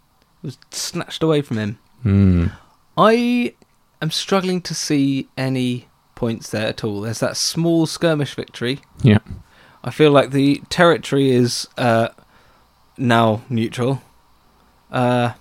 was 0.46 0.58
snatched 0.72 1.24
away 1.24 1.42
from 1.42 1.58
him. 1.58 1.80
Hmm. 2.04 2.48
I 2.98 3.54
am 4.02 4.12
struggling 4.12 4.62
to 4.62 4.74
see 4.74 5.28
any 5.38 5.88
points 6.16 6.50
there 6.50 6.68
at 6.68 6.84
all. 6.84 7.02
There's 7.02 7.20
that 7.20 7.36
small 7.38 7.86
skirmish 7.86 8.36
victory. 8.36 8.80
Yeah. 9.02 9.20
I 9.84 9.92
feel 9.92 10.12
like 10.12 10.32
the 10.32 10.62
territory 10.70 11.32
is 11.32 11.68
uh, 11.78 12.10
now 12.98 13.42
neutral. 13.50 14.02
Uh, 14.92 15.34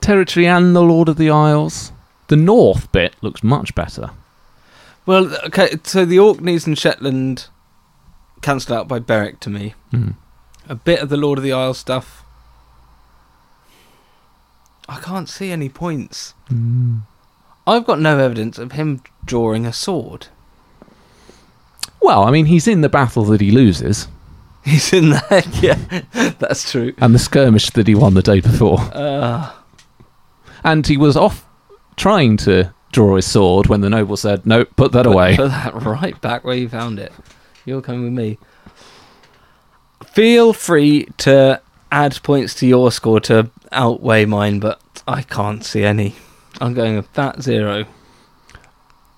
Territory 0.00 0.46
and 0.46 0.76
the 0.76 0.82
Lord 0.82 1.08
of 1.08 1.16
the 1.16 1.30
Isles. 1.30 1.90
The 2.28 2.36
north 2.36 2.92
bit 2.92 3.16
looks 3.20 3.42
much 3.42 3.74
better. 3.74 4.10
well, 5.06 5.34
okay, 5.46 5.70
so 5.82 6.04
the 6.04 6.18
Orkneys 6.18 6.66
and 6.66 6.78
Shetland 6.78 7.46
cancelled 8.42 8.78
out 8.78 8.86
by 8.86 8.98
Berwick 9.00 9.40
to 9.40 9.50
me. 9.50 9.74
Hmm. 9.90 10.10
A 10.68 10.74
bit 10.74 11.00
of 11.00 11.08
the 11.08 11.16
Lord 11.16 11.38
of 11.38 11.44
the 11.44 11.52
Isles 11.52 11.78
stuff. 11.78 12.22
I 14.88 14.98
can't 15.00 15.28
see 15.28 15.50
any 15.50 15.68
points. 15.68 16.34
Hmm. 16.48 16.98
I've 17.66 17.84
got 17.84 18.00
no 18.00 18.18
evidence 18.18 18.58
of 18.58 18.72
him 18.72 19.02
drawing 19.24 19.66
a 19.66 19.72
sword. 19.72 20.28
Well, 22.00 22.24
I 22.24 22.30
mean, 22.30 22.46
he's 22.46 22.66
in 22.68 22.80
the 22.80 22.88
battle 22.88 23.24
that 23.24 23.40
he 23.40 23.50
loses, 23.50 24.08
He's 24.64 24.92
in 24.92 25.10
there, 25.10 25.42
yeah, 25.60 25.74
that's 26.38 26.70
true. 26.70 26.92
and 26.98 27.14
the 27.14 27.18
skirmish 27.18 27.70
that 27.70 27.86
he 27.86 27.94
won 27.94 28.14
the 28.14 28.22
day 28.22 28.40
before. 28.40 28.78
Uh, 28.92 29.50
And 30.64 30.86
he 30.86 30.96
was 30.96 31.16
off 31.16 31.44
trying 31.96 32.36
to 32.38 32.72
draw 32.92 33.16
his 33.16 33.26
sword 33.26 33.66
when 33.68 33.80
the 33.80 33.88
noble 33.90 34.16
said, 34.16 34.44
No, 34.46 34.64
put 34.64 34.92
that 34.92 35.04
put, 35.04 35.12
away. 35.12 35.36
Put 35.36 35.50
that 35.50 35.74
right 35.82 36.20
back 36.20 36.44
where 36.44 36.56
you 36.56 36.68
found 36.68 36.98
it. 36.98 37.12
You're 37.64 37.82
coming 37.82 38.04
with 38.04 38.12
me. 38.12 38.38
Feel 40.06 40.52
free 40.52 41.06
to 41.18 41.60
add 41.92 42.18
points 42.22 42.54
to 42.56 42.66
your 42.66 42.90
score 42.92 43.20
to 43.20 43.50
outweigh 43.72 44.24
mine, 44.24 44.58
but 44.60 44.80
I 45.06 45.22
can't 45.22 45.64
see 45.64 45.84
any. 45.84 46.14
I'm 46.60 46.74
going 46.74 46.96
a 46.96 47.02
fat 47.02 47.42
zero. 47.42 47.84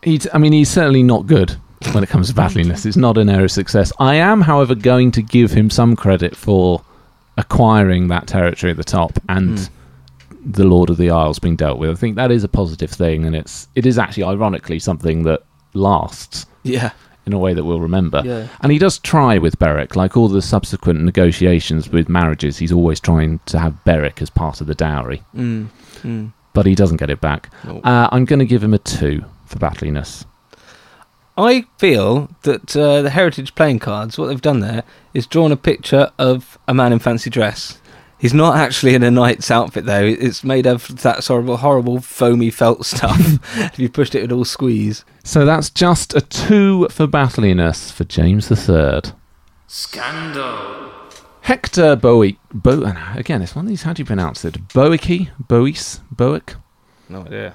He's, 0.02 0.26
I 0.32 0.38
mean, 0.38 0.52
he's 0.52 0.70
certainly 0.70 1.02
not 1.02 1.26
good 1.26 1.56
when 1.92 2.02
it 2.02 2.08
comes 2.08 2.28
to 2.28 2.34
battliness. 2.34 2.86
It's 2.86 2.96
not 2.96 3.18
an 3.18 3.28
area 3.28 3.44
of 3.44 3.50
success. 3.50 3.92
I 3.98 4.14
am, 4.16 4.40
however, 4.40 4.74
going 4.74 5.10
to 5.12 5.22
give 5.22 5.50
him 5.50 5.68
some 5.70 5.94
credit 5.96 6.36
for 6.36 6.82
acquiring 7.36 8.08
that 8.08 8.26
territory 8.26 8.70
at 8.70 8.76
the 8.76 8.84
top 8.84 9.18
and 9.28 9.56
Mm. 9.58 9.70
the 10.44 10.64
Lord 10.64 10.90
of 10.90 10.96
the 10.96 11.10
Isles 11.10 11.38
being 11.38 11.56
dealt 11.56 11.78
with. 11.78 11.90
I 11.90 11.94
think 11.94 12.16
that 12.16 12.30
is 12.30 12.44
a 12.44 12.48
positive 12.48 12.90
thing, 12.90 13.24
and 13.26 13.36
it's 13.36 13.68
it 13.74 13.84
is 13.86 13.98
actually 13.98 14.24
ironically 14.24 14.78
something 14.78 15.22
that 15.24 15.42
lasts 15.74 16.46
Yeah, 16.62 16.90
in 17.30 17.34
a 17.34 17.38
way 17.38 17.54
that 17.54 17.64
we'll 17.64 17.80
remember. 17.80 18.22
yeah. 18.24 18.48
And 18.60 18.72
he 18.72 18.78
does 18.78 18.98
try 18.98 19.38
with 19.38 19.58
Berwick, 19.58 19.96
like 19.96 20.16
all 20.16 20.28
the 20.28 20.42
subsequent 20.42 21.02
negotiations 21.02 21.88
with 21.88 22.08
marriages. 22.08 22.58
He's 22.58 22.72
always 22.72 23.00
trying 23.00 23.40
to 23.46 23.58
have 23.58 23.84
Berwick 23.84 24.20
as 24.20 24.30
part 24.30 24.60
of 24.60 24.66
the 24.66 24.74
dowry, 24.74 25.22
Mm, 25.34 25.68
mm. 26.02 26.32
but 26.52 26.66
he 26.66 26.74
doesn't 26.74 26.98
get 26.98 27.10
it 27.10 27.20
back. 27.20 27.50
Uh, 27.66 28.08
I'm 28.12 28.24
going 28.24 28.38
to 28.40 28.46
give 28.46 28.62
him 28.62 28.74
a 28.74 28.78
two 28.78 29.24
for 29.46 29.58
battliness. 29.58 30.24
I 31.36 31.64
feel 31.78 32.28
that 32.42 32.76
uh, 32.76 33.02
the 33.02 33.10
Heritage 33.10 33.54
playing 33.54 33.78
cards, 33.78 34.18
what 34.18 34.26
they've 34.26 34.42
done 34.42 34.60
there, 34.60 34.82
is 35.14 35.26
drawn 35.26 35.52
a 35.52 35.56
picture 35.56 36.10
of 36.18 36.58
a 36.68 36.74
man 36.74 36.92
in 36.92 36.98
fancy 36.98 37.30
dress. 37.30 37.78
He's 38.18 38.34
not 38.34 38.56
actually 38.58 38.94
in 38.94 39.02
a 39.02 39.10
knight's 39.10 39.50
outfit, 39.50 39.86
though. 39.86 40.04
It's 40.04 40.44
made 40.44 40.66
of 40.66 41.00
that 41.02 41.24
sort 41.24 41.48
of 41.48 41.60
horrible 41.60 42.00
foamy 42.02 42.50
felt 42.50 42.84
stuff. 42.94 43.18
if 43.56 43.78
you 43.78 43.88
pushed 43.88 44.14
it, 44.14 44.18
it 44.18 44.22
would 44.22 44.32
all 44.32 44.44
squeeze. 44.44 45.04
So 45.30 45.44
that's 45.44 45.70
just 45.70 46.12
a 46.16 46.22
two 46.22 46.88
for 46.88 47.06
battliness 47.06 47.92
for 47.92 48.02
James 48.02 48.50
III. 48.50 49.12
Scandal. 49.68 50.90
Hector 51.42 51.94
Bowie. 51.94 52.40
Bo- 52.52 52.92
again, 53.14 53.40
it's 53.40 53.54
one 53.54 53.66
of 53.66 53.68
these. 53.68 53.84
How 53.84 53.92
do 53.92 54.02
you 54.02 54.06
pronounce 54.06 54.44
it? 54.44 54.54
Boicky? 54.70 55.30
Bois? 55.38 56.00
Boic? 56.12 56.56
No 57.08 57.20
idea. 57.20 57.54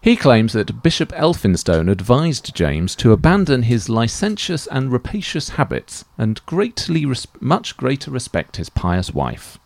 He 0.00 0.14
claims 0.14 0.52
that 0.52 0.84
Bishop 0.84 1.08
Elphinstone 1.08 1.90
advised 1.90 2.54
James 2.54 2.94
to 2.94 3.10
abandon 3.10 3.64
his 3.64 3.88
licentious 3.88 4.68
and 4.68 4.92
rapacious 4.92 5.48
habits 5.48 6.04
and 6.16 6.40
greatly 6.46 7.04
res- 7.06 7.26
much 7.40 7.76
greater 7.76 8.12
respect 8.12 8.54
his 8.54 8.70
pious 8.70 9.12
wife. 9.12 9.58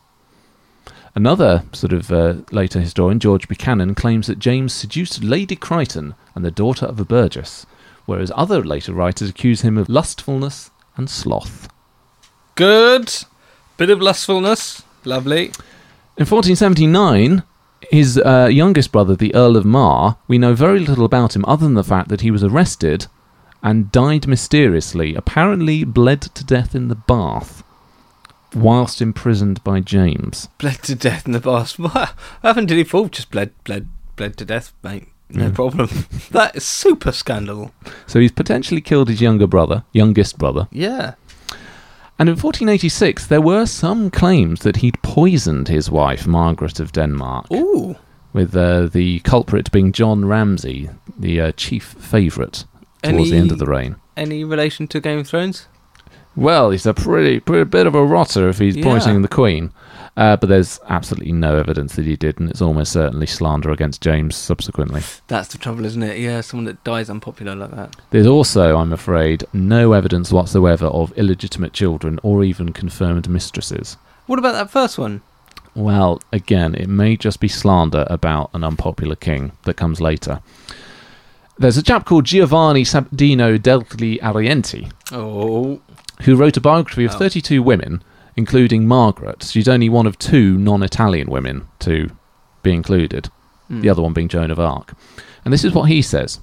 Another 1.15 1.65
sort 1.73 1.93
of 1.93 2.11
uh, 2.11 2.37
later 2.53 2.81
historian, 2.81 3.21
George 3.21 3.49
Buchanan, 3.49 3.95
claims 3.95 4.29
that 4.29 4.39
James 4.39 4.73
seduced 4.73 5.23
Lady 5.23 5.57
Crichton 5.57 6.15
and 6.35 6.45
the 6.45 6.51
daughter 6.51 6.87
of 6.87 6.99
a 7.01 7.05
burgess, 7.05 7.67
whereas 8.07 8.33
other 8.35 8.63
later 8.63 8.93
writers 8.93 9.31
accuse 9.31 9.63
him 9.63 9.79
of 9.79 9.89
lustfulness 9.89 10.71
and 10.97 11.09
sloth. 11.09 11.69
Good. 12.55 13.13
Bit 13.77 13.91
of 13.91 14.01
lustfulness. 14.01 14.83
Lovely. 15.05 15.47
In 16.17 16.27
1479, 16.27 17.43
his 17.91 18.19
uh, 18.19 18.49
youngest 18.51 18.93
brother, 18.93 19.17
the 19.17 19.35
Earl 19.35 19.57
of 19.57 19.65
Mar, 19.65 20.19
we 20.29 20.39
know 20.39 20.55
very 20.55 20.79
little 20.79 21.05
about 21.05 21.35
him 21.35 21.45
other 21.47 21.65
than 21.65 21.75
the 21.75 21.85
fact 21.85 22.09
that 22.09 22.21
he 22.21 22.31
was 22.31 22.45
arrested 22.45 23.07
and 23.63 23.91
died 23.91 24.27
mysteriously, 24.27 25.15
apparently 25.15 25.85
bled 25.85 26.23
to 26.23 26.45
death 26.45 26.75
in 26.75 26.89
the 26.89 26.95
bath 26.95 27.65
whilst 28.55 29.03
imprisoned 29.03 29.63
by 29.65 29.81
James. 29.81 30.49
Bled 30.59 30.83
to 30.85 30.95
death 30.95 31.27
in 31.27 31.33
the 31.33 31.41
bath. 31.41 31.79
What 31.79 32.15
happened? 32.43 32.69
Did 32.69 32.79
he 32.79 32.85
fall? 32.85 33.09
Just 33.09 33.31
bled, 33.31 33.53
bled, 33.65 33.89
bled 34.17 34.37
to 34.37 34.45
death, 34.45 34.73
mate. 34.83 35.09
No 35.31 35.51
problem. 35.51 35.89
that 36.31 36.55
is 36.57 36.65
super 36.65 37.13
scandal. 37.13 37.73
So 38.07 38.21
he's 38.21 38.33
potentially 38.33 38.81
killed 38.81 39.09
his 39.09 39.21
younger 39.21 39.47
brother, 39.47 39.85
youngest 39.93 40.39
brother. 40.39 40.69
Yeah. 40.71 41.15
And 42.19 42.29
in 42.29 42.35
1486, 42.37 43.27
there 43.27 43.41
were 43.41 43.67
some 43.67 44.11
claims 44.11 44.61
that 44.61 44.77
he'd 44.77 45.03
poisoned 45.03 45.67
his 45.69 45.91
wife, 45.91 46.27
Margaret 46.27 46.79
of 46.79 46.93
Denmark, 46.93 47.51
Ooh. 47.53 47.97
with 48.33 48.55
uh, 48.57 48.87
the 48.87 49.19
culprit 49.21 49.73
being 49.73 49.91
John 49.91 50.25
Ramsay, 50.25 50.91
the 51.19 51.41
uh, 51.41 51.53
chief 51.53 51.85
favourite 51.99 52.65
towards 53.03 53.31
the 53.31 53.37
end 53.37 53.51
of 53.51 53.59
the 53.59 53.67
reign. 53.67 53.97
Any 54.17 54.45
relation 54.45 54.87
to 54.89 55.01
Game 55.01 55.19
of 55.19 55.27
Thrones? 55.27 55.67
Well, 56.37 56.71
he's 56.71 56.87
a 56.87 56.95
pretty, 56.95 57.41
pretty 57.41 57.65
bit 57.65 57.87
of 57.89 57.97
a 57.97 58.05
rotter 58.05 58.49
if 58.49 58.59
he's 58.59 58.77
Yeah. 58.77 58.85
poisoning 58.85 59.23
the 59.23 59.29
Queen. 59.29 59.73
Uh, 60.17 60.37
but 60.37 60.49
there's 60.49 60.79
absolutely 60.89 61.33
no 61.33 61.57
evidence 61.57 61.97
that 61.97 62.05
he 62.07 62.15
did, 62.15 62.39
and 62.39 62.49
it's 62.49 62.63
almost 62.63 62.93
certainly 62.93 63.27
slander 63.27 63.71
against 63.73 64.01
James 64.01 64.37
subsequently. 64.37 65.03
That's 65.27 65.49
the 65.49 65.59
trouble, 65.59 65.85
isn't 65.85 66.03
it? 66.05 66.19
Yeah, 66.21 66.41
someone 66.41 66.67
that 66.67 66.85
dies 66.85 67.11
unpopular 67.11 67.57
like 67.57 67.73
that. 67.73 67.97
There's 68.11 68.27
also, 68.27 68.77
I'm 68.77 68.93
afraid, 68.93 69.43
no 69.53 69.93
evidence 69.93 70.31
whatsoever 70.33 70.87
of 70.87 71.13
illegitimate 71.19 71.73
children 71.73 72.21
or 72.23 72.45
even 72.45 72.73
confirmed 72.73 73.29
mistresses. 73.29 73.97
What 74.27 74.39
about 74.39 74.53
that 74.53 74.71
first 74.71 74.99
one? 74.99 75.23
Well, 75.75 76.21
again, 76.33 76.77
it 76.77 76.89
may 76.89 77.17
just 77.17 77.41
be 77.41 77.49
slander 77.49 78.07
about 78.09 78.51
an 78.55 78.63
unpopular 78.63 79.17
king 79.17 79.51
that 79.65 79.75
comes 79.77 80.01
later. 80.01 80.41
There's 81.59 81.77
a 81.77 81.83
chap 81.83 82.05
called 82.05 82.25
Giovanni 82.25 82.85
Sabadino 82.85 83.59
degli 83.59 84.21
Arienti 84.21 84.93
Oh. 85.13 85.81
who 86.23 86.37
wrote 86.37 86.57
a 86.57 86.61
biography 86.61 87.05
of 87.05 87.15
Oh. 87.17 87.19
32 87.19 87.63
women, 87.65 88.03
including 88.37 88.87
Margaret. 88.87 89.45
She's 89.45 89.69
only 89.69 89.89
one 89.89 90.07
of 90.07 90.19
two 90.19 90.59
non 90.59 90.83
Italian 90.83 91.31
women 91.31 91.67
to 91.81 92.11
be 92.63 92.73
included, 92.73 93.31
hmm. 93.69 93.81
the 93.81 93.89
other 93.89 94.03
one 94.03 94.13
being 94.13 94.29
Joan 94.29 94.51
of 94.51 94.59
Arc. 94.59 94.95
And 95.45 95.53
this 95.53 95.65
is 95.65 95.73
what 95.73 95.91
he 95.91 96.01
says 96.03 96.41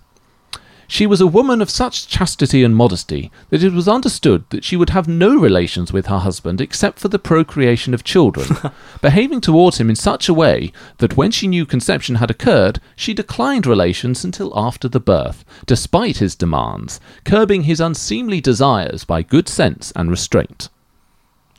She 0.87 1.07
was 1.07 1.19
a 1.19 1.27
woman 1.27 1.61
of 1.61 1.69
such 1.69 2.07
chastity 2.07 2.63
and 2.63 2.75
modesty 2.75 3.31
that 3.49 3.63
it 3.63 3.73
was 3.73 3.87
understood 3.87 4.45
that 4.51 4.63
she 4.63 4.77
would 4.77 4.91
have 4.91 5.07
no 5.07 5.35
relations 5.35 5.91
with 5.91 6.05
her 6.05 6.19
husband 6.19 6.61
except 6.61 6.99
for 6.99 7.07
the 7.07 7.19
procreation 7.19 7.93
of 7.93 8.03
children, 8.03 8.47
behaving 9.01 9.41
towards 9.41 9.79
him 9.79 9.89
in 9.89 9.95
such 9.95 10.29
a 10.29 10.33
way 10.33 10.71
that 10.99 11.17
when 11.17 11.31
she 11.31 11.47
knew 11.47 11.65
conception 11.65 12.15
had 12.15 12.29
occurred, 12.29 12.79
she 12.95 13.13
declined 13.13 13.65
relations 13.65 14.23
until 14.23 14.53
after 14.55 14.87
the 14.87 14.99
birth, 14.99 15.43
despite 15.65 16.17
his 16.17 16.35
demands, 16.35 16.99
curbing 17.25 17.63
his 17.63 17.81
unseemly 17.81 18.39
desires 18.39 19.03
by 19.03 19.23
good 19.23 19.49
sense 19.49 19.91
and 19.95 20.09
restraint. 20.11 20.69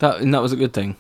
That, 0.03 0.21
and 0.21 0.35
that 0.35 0.43
was 0.43 0.53
a 0.53 0.57
good 0.57 0.73
thing. 0.73 0.97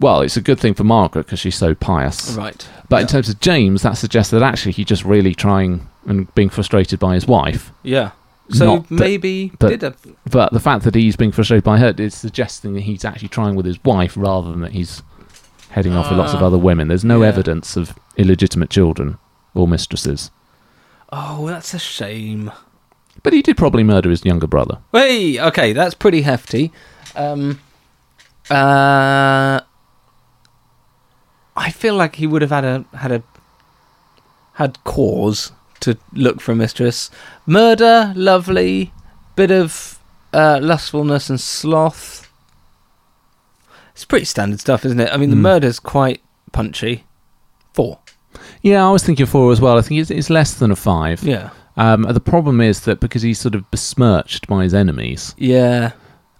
Well, 0.00 0.20
it's 0.20 0.36
a 0.36 0.40
good 0.40 0.60
thing 0.60 0.74
for 0.74 0.84
Margaret 0.84 1.26
because 1.26 1.40
she's 1.40 1.56
so 1.56 1.74
pious. 1.74 2.30
Right. 2.34 2.64
But 2.88 3.00
in 3.02 3.08
terms 3.08 3.28
of 3.28 3.40
James, 3.40 3.82
that 3.82 3.94
suggests 3.98 4.30
that 4.30 4.44
actually 4.44 4.70
he's 4.70 4.86
just 4.86 5.04
really 5.04 5.34
trying 5.34 5.88
and 6.06 6.32
being 6.36 6.48
frustrated 6.48 7.00
by 7.00 7.14
his 7.14 7.26
wife. 7.26 7.72
Yeah. 7.82 8.12
So 8.50 8.76
Not 8.76 8.88
that- 8.88 8.94
maybe 8.94 9.50
but- 9.58 9.68
did 9.70 9.82
a 9.82 9.94
But 10.30 10.52
the 10.52 10.60
fact 10.60 10.84
that 10.84 10.94
he's 10.94 11.16
being 11.16 11.32
frustrated 11.32 11.64
by 11.64 11.78
her 11.78 11.92
is 11.98 12.14
suggesting 12.14 12.74
that 12.74 12.82
he's 12.82 13.04
actually 13.04 13.26
trying 13.28 13.56
with 13.56 13.66
his 13.66 13.82
wife 13.84 14.14
rather 14.16 14.52
than 14.52 14.60
that 14.60 14.70
he's 14.70 15.02
heading 15.70 15.94
off 15.94 16.08
with 16.10 16.18
lots 16.20 16.32
of 16.32 16.42
Ah, 16.42 16.46
other 16.46 16.58
women. 16.58 16.86
There's 16.86 17.04
no 17.04 17.22
yeah. 17.22 17.28
evidence 17.28 17.76
of 17.76 17.98
illegitimate 18.16 18.70
children 18.70 19.18
or 19.52 19.66
mistresses. 19.66 20.30
Oh, 21.12 21.48
that's 21.48 21.74
a 21.74 21.78
shame. 21.80 22.52
But 23.24 23.32
he 23.32 23.42
did 23.42 23.56
probably 23.56 23.82
murder 23.82 24.10
his 24.10 24.24
younger 24.24 24.46
brother. 24.46 24.78
Hey, 24.92 25.40
okay, 25.40 25.72
that's 25.72 25.94
pretty 25.96 26.22
hefty. 26.22 26.70
Um, 27.16 27.58
uh, 28.50 29.60
I 31.56 31.70
feel 31.70 31.94
like 31.96 32.16
he 32.16 32.26
would 32.26 32.42
have 32.42 32.50
had 32.50 32.64
a 32.64 32.84
had 32.96 33.12
a 33.12 33.22
had 34.54 34.82
cause 34.84 35.52
to 35.80 35.96
look 36.12 36.40
for 36.40 36.52
a 36.52 36.56
mistress. 36.56 37.10
Murder, 37.46 38.12
lovely, 38.16 38.92
bit 39.36 39.50
of 39.50 39.98
uh, 40.32 40.58
lustfulness 40.62 41.30
and 41.30 41.40
sloth. 41.40 42.30
It's 43.92 44.04
pretty 44.04 44.24
standard 44.26 44.60
stuff, 44.60 44.84
isn't 44.84 45.00
it? 45.00 45.10
I 45.12 45.16
mean, 45.16 45.30
the 45.30 45.36
Mm. 45.36 45.40
murder's 45.40 45.80
quite 45.80 46.20
punchy. 46.52 47.04
Four. 47.74 47.98
Yeah, 48.62 48.86
I 48.86 48.90
was 48.92 49.02
thinking 49.04 49.26
four 49.26 49.50
as 49.52 49.60
well. 49.60 49.76
I 49.78 49.82
think 49.82 50.00
it's, 50.00 50.10
it's 50.10 50.30
less 50.30 50.54
than 50.54 50.70
a 50.70 50.76
five. 50.76 51.22
Yeah. 51.22 51.50
Um, 51.76 52.02
the 52.02 52.20
problem 52.20 52.60
is 52.60 52.80
that 52.82 53.00
because 53.00 53.22
he's 53.22 53.38
sort 53.40 53.54
of 53.54 53.68
besmirched 53.70 54.46
by 54.48 54.64
his 54.64 54.74
enemies, 54.74 55.34
Yeah. 55.38 55.92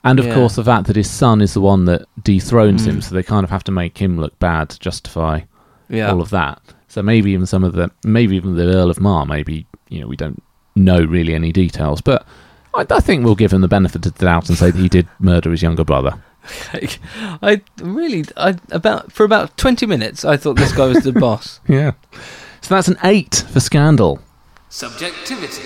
And 0.09 0.19
of 0.19 0.27
Yeah. 0.27 0.35
course 0.35 0.57
the 0.57 0.65
fact 0.65 0.87
that 0.87 0.97
his 0.97 1.11
son 1.11 1.41
is 1.41 1.55
the 1.55 1.61
one 1.61 1.85
that 1.87 2.03
dethrones 2.23 2.87
him, 2.87 2.99
Mm. 2.99 3.03
so 3.05 3.15
they 3.15 3.23
kind 3.23 3.45
of 3.45 3.51
have 3.51 3.65
to 3.65 3.73
make 3.73 3.99
him 3.99 4.19
look 4.19 4.39
bad 4.39 4.69
to 4.71 4.79
justify 4.79 5.41
Yeah. 5.89 6.11
all 6.11 6.21
of 6.21 6.31
that. 6.31 6.61
So 6.89 7.03
maybe 7.03 7.31
even 7.33 7.47
some 7.47 7.65
of 7.65 7.75
the, 7.75 7.91
maybe 8.05 8.37
even 8.37 8.57
the 8.57 8.65
Earl 8.75 8.91
of 8.91 9.01
Mar, 9.01 9.27
maybe 9.27 9.67
you 9.89 10.01
know 10.01 10.07
we 10.07 10.17
don't 10.17 10.43
know 10.75 11.01
really 11.05 11.35
any 11.35 11.53
details, 11.53 12.01
but 12.01 12.27
I, 12.75 12.87
I 12.91 13.01
think 13.01 13.25
we'll 13.25 13.35
give 13.35 13.53
him 13.53 13.61
the 13.61 13.69
benefit 13.69 14.07
of 14.07 14.15
the 14.15 14.25
doubt 14.25 14.49
and 14.49 14.57
say 14.59 14.71
that 14.71 14.81
he 14.81 14.89
did 14.89 15.07
murder 15.19 15.51
his 15.51 15.63
younger 15.63 15.85
brother. 15.85 16.15
I 17.43 17.61
really, 17.83 18.25
I 18.37 18.57
about 18.71 19.13
for 19.13 19.25
about 19.25 19.57
twenty 19.59 19.85
minutes, 19.87 20.25
I 20.25 20.37
thought 20.39 20.57
this 20.57 20.73
guy 20.73 20.87
was 20.87 21.05
the 21.05 21.13
boss. 21.27 21.61
Yeah. 21.69 21.93
So 22.63 22.75
that's 22.75 22.89
an 22.89 22.97
eight 23.05 23.45
for 23.51 23.61
Scandal. 23.61 24.21
Subjectivity. 24.71 25.63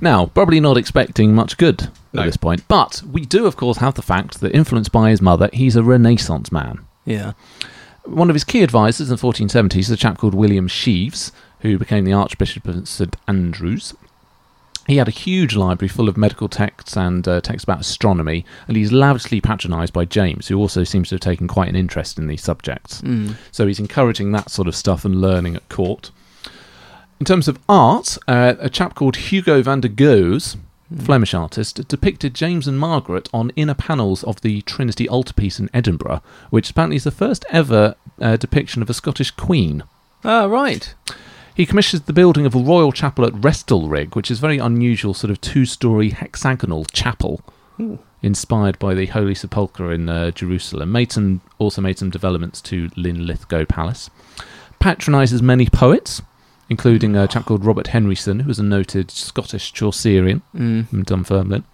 Now, 0.00 0.26
probably 0.26 0.60
not 0.60 0.76
expecting 0.76 1.34
much 1.34 1.56
good 1.58 1.88
No. 2.12 2.22
at 2.22 2.26
this 2.26 2.36
point, 2.36 2.62
but 2.68 3.02
we 3.10 3.24
do, 3.24 3.46
of 3.46 3.56
course, 3.56 3.78
have 3.78 3.94
the 3.94 4.02
fact 4.02 4.40
that 4.40 4.54
influenced 4.54 4.92
by 4.92 5.10
his 5.10 5.22
mother, 5.22 5.48
he's 5.52 5.76
a 5.76 5.82
Renaissance 5.82 6.50
man. 6.50 6.80
Yeah. 7.04 7.32
One 8.04 8.28
of 8.30 8.34
his 8.34 8.44
key 8.44 8.62
advisors 8.62 9.10
in 9.10 9.16
the 9.16 9.22
1470s 9.22 9.78
is 9.78 9.90
a 9.90 9.96
chap 9.96 10.18
called 10.18 10.34
William 10.34 10.68
Scheves, 10.68 11.30
who 11.60 11.78
became 11.78 12.04
the 12.04 12.12
Archbishop 12.12 12.66
of 12.66 12.88
St 12.88 13.14
Andrews. 13.28 13.94
He 14.88 14.96
had 14.96 15.06
a 15.06 15.12
huge 15.12 15.54
library 15.54 15.88
full 15.88 16.08
of 16.08 16.16
medical 16.16 16.48
texts 16.48 16.96
and 16.96 17.26
uh, 17.28 17.40
texts 17.40 17.62
about 17.62 17.80
astronomy, 17.80 18.44
and 18.66 18.76
he's 18.76 18.90
lavishly 18.90 19.40
patronised 19.40 19.92
by 19.92 20.04
James, 20.04 20.48
who 20.48 20.58
also 20.58 20.82
seems 20.82 21.08
to 21.10 21.14
have 21.14 21.20
taken 21.20 21.46
quite 21.46 21.68
an 21.68 21.76
interest 21.76 22.18
in 22.18 22.26
these 22.26 22.42
subjects. 22.42 23.00
Mm. 23.02 23.36
So 23.52 23.68
he's 23.68 23.78
encouraging 23.78 24.32
that 24.32 24.50
sort 24.50 24.66
of 24.66 24.74
stuff 24.74 25.04
and 25.04 25.20
learning 25.20 25.54
at 25.54 25.68
court. 25.68 26.10
In 27.22 27.26
terms 27.26 27.46
of 27.46 27.60
art, 27.68 28.18
uh, 28.26 28.54
a 28.58 28.68
chap 28.68 28.96
called 28.96 29.14
Hugo 29.14 29.62
van 29.62 29.80
der 29.80 29.86
Goes, 29.86 30.56
Flemish 31.04 31.34
artist, 31.34 31.86
depicted 31.86 32.34
James 32.34 32.66
and 32.66 32.80
Margaret 32.80 33.28
on 33.32 33.52
inner 33.54 33.74
panels 33.74 34.24
of 34.24 34.40
the 34.40 34.60
Trinity 34.62 35.08
altarpiece 35.08 35.60
in 35.60 35.70
Edinburgh, 35.72 36.20
which 36.50 36.70
apparently 36.70 36.96
is 36.96 37.04
the 37.04 37.12
first 37.12 37.44
ever 37.48 37.94
uh, 38.20 38.36
depiction 38.36 38.82
of 38.82 38.90
a 38.90 38.92
Scottish 38.92 39.30
queen. 39.30 39.84
Ah, 40.24 40.46
right. 40.46 40.92
He 41.54 41.64
commissioned 41.64 42.06
the 42.06 42.12
building 42.12 42.44
of 42.44 42.56
a 42.56 42.58
royal 42.58 42.90
chapel 42.90 43.24
at 43.24 43.34
Restalrig, 43.34 44.16
which 44.16 44.28
is 44.28 44.38
a 44.38 44.40
very 44.40 44.58
unusual 44.58 45.14
sort 45.14 45.30
of 45.30 45.40
two-story 45.40 46.10
hexagonal 46.10 46.86
chapel, 46.86 47.40
Ooh. 47.80 48.00
inspired 48.20 48.80
by 48.80 48.94
the 48.94 49.06
Holy 49.06 49.36
Sepulchre 49.36 49.92
in 49.92 50.08
uh, 50.08 50.32
Jerusalem. 50.32 50.90
Made 50.90 51.12
some, 51.12 51.40
also 51.60 51.80
made 51.82 52.00
some 52.00 52.10
developments 52.10 52.60
to 52.62 52.88
Linlithgow 52.96 53.68
Palace. 53.68 54.10
Patronises 54.80 55.40
many 55.40 55.68
poets, 55.68 56.20
including 56.72 57.14
a 57.14 57.28
chap 57.28 57.44
called 57.46 57.64
Robert 57.64 57.88
Henryson, 57.88 58.40
who 58.40 58.48
was 58.48 58.58
a 58.58 58.62
noted 58.64 59.10
Scottish 59.10 59.72
Chaucerian 59.72 60.42
Mm. 60.56 60.88
from 60.88 61.02
Dunfermline. 61.04 61.64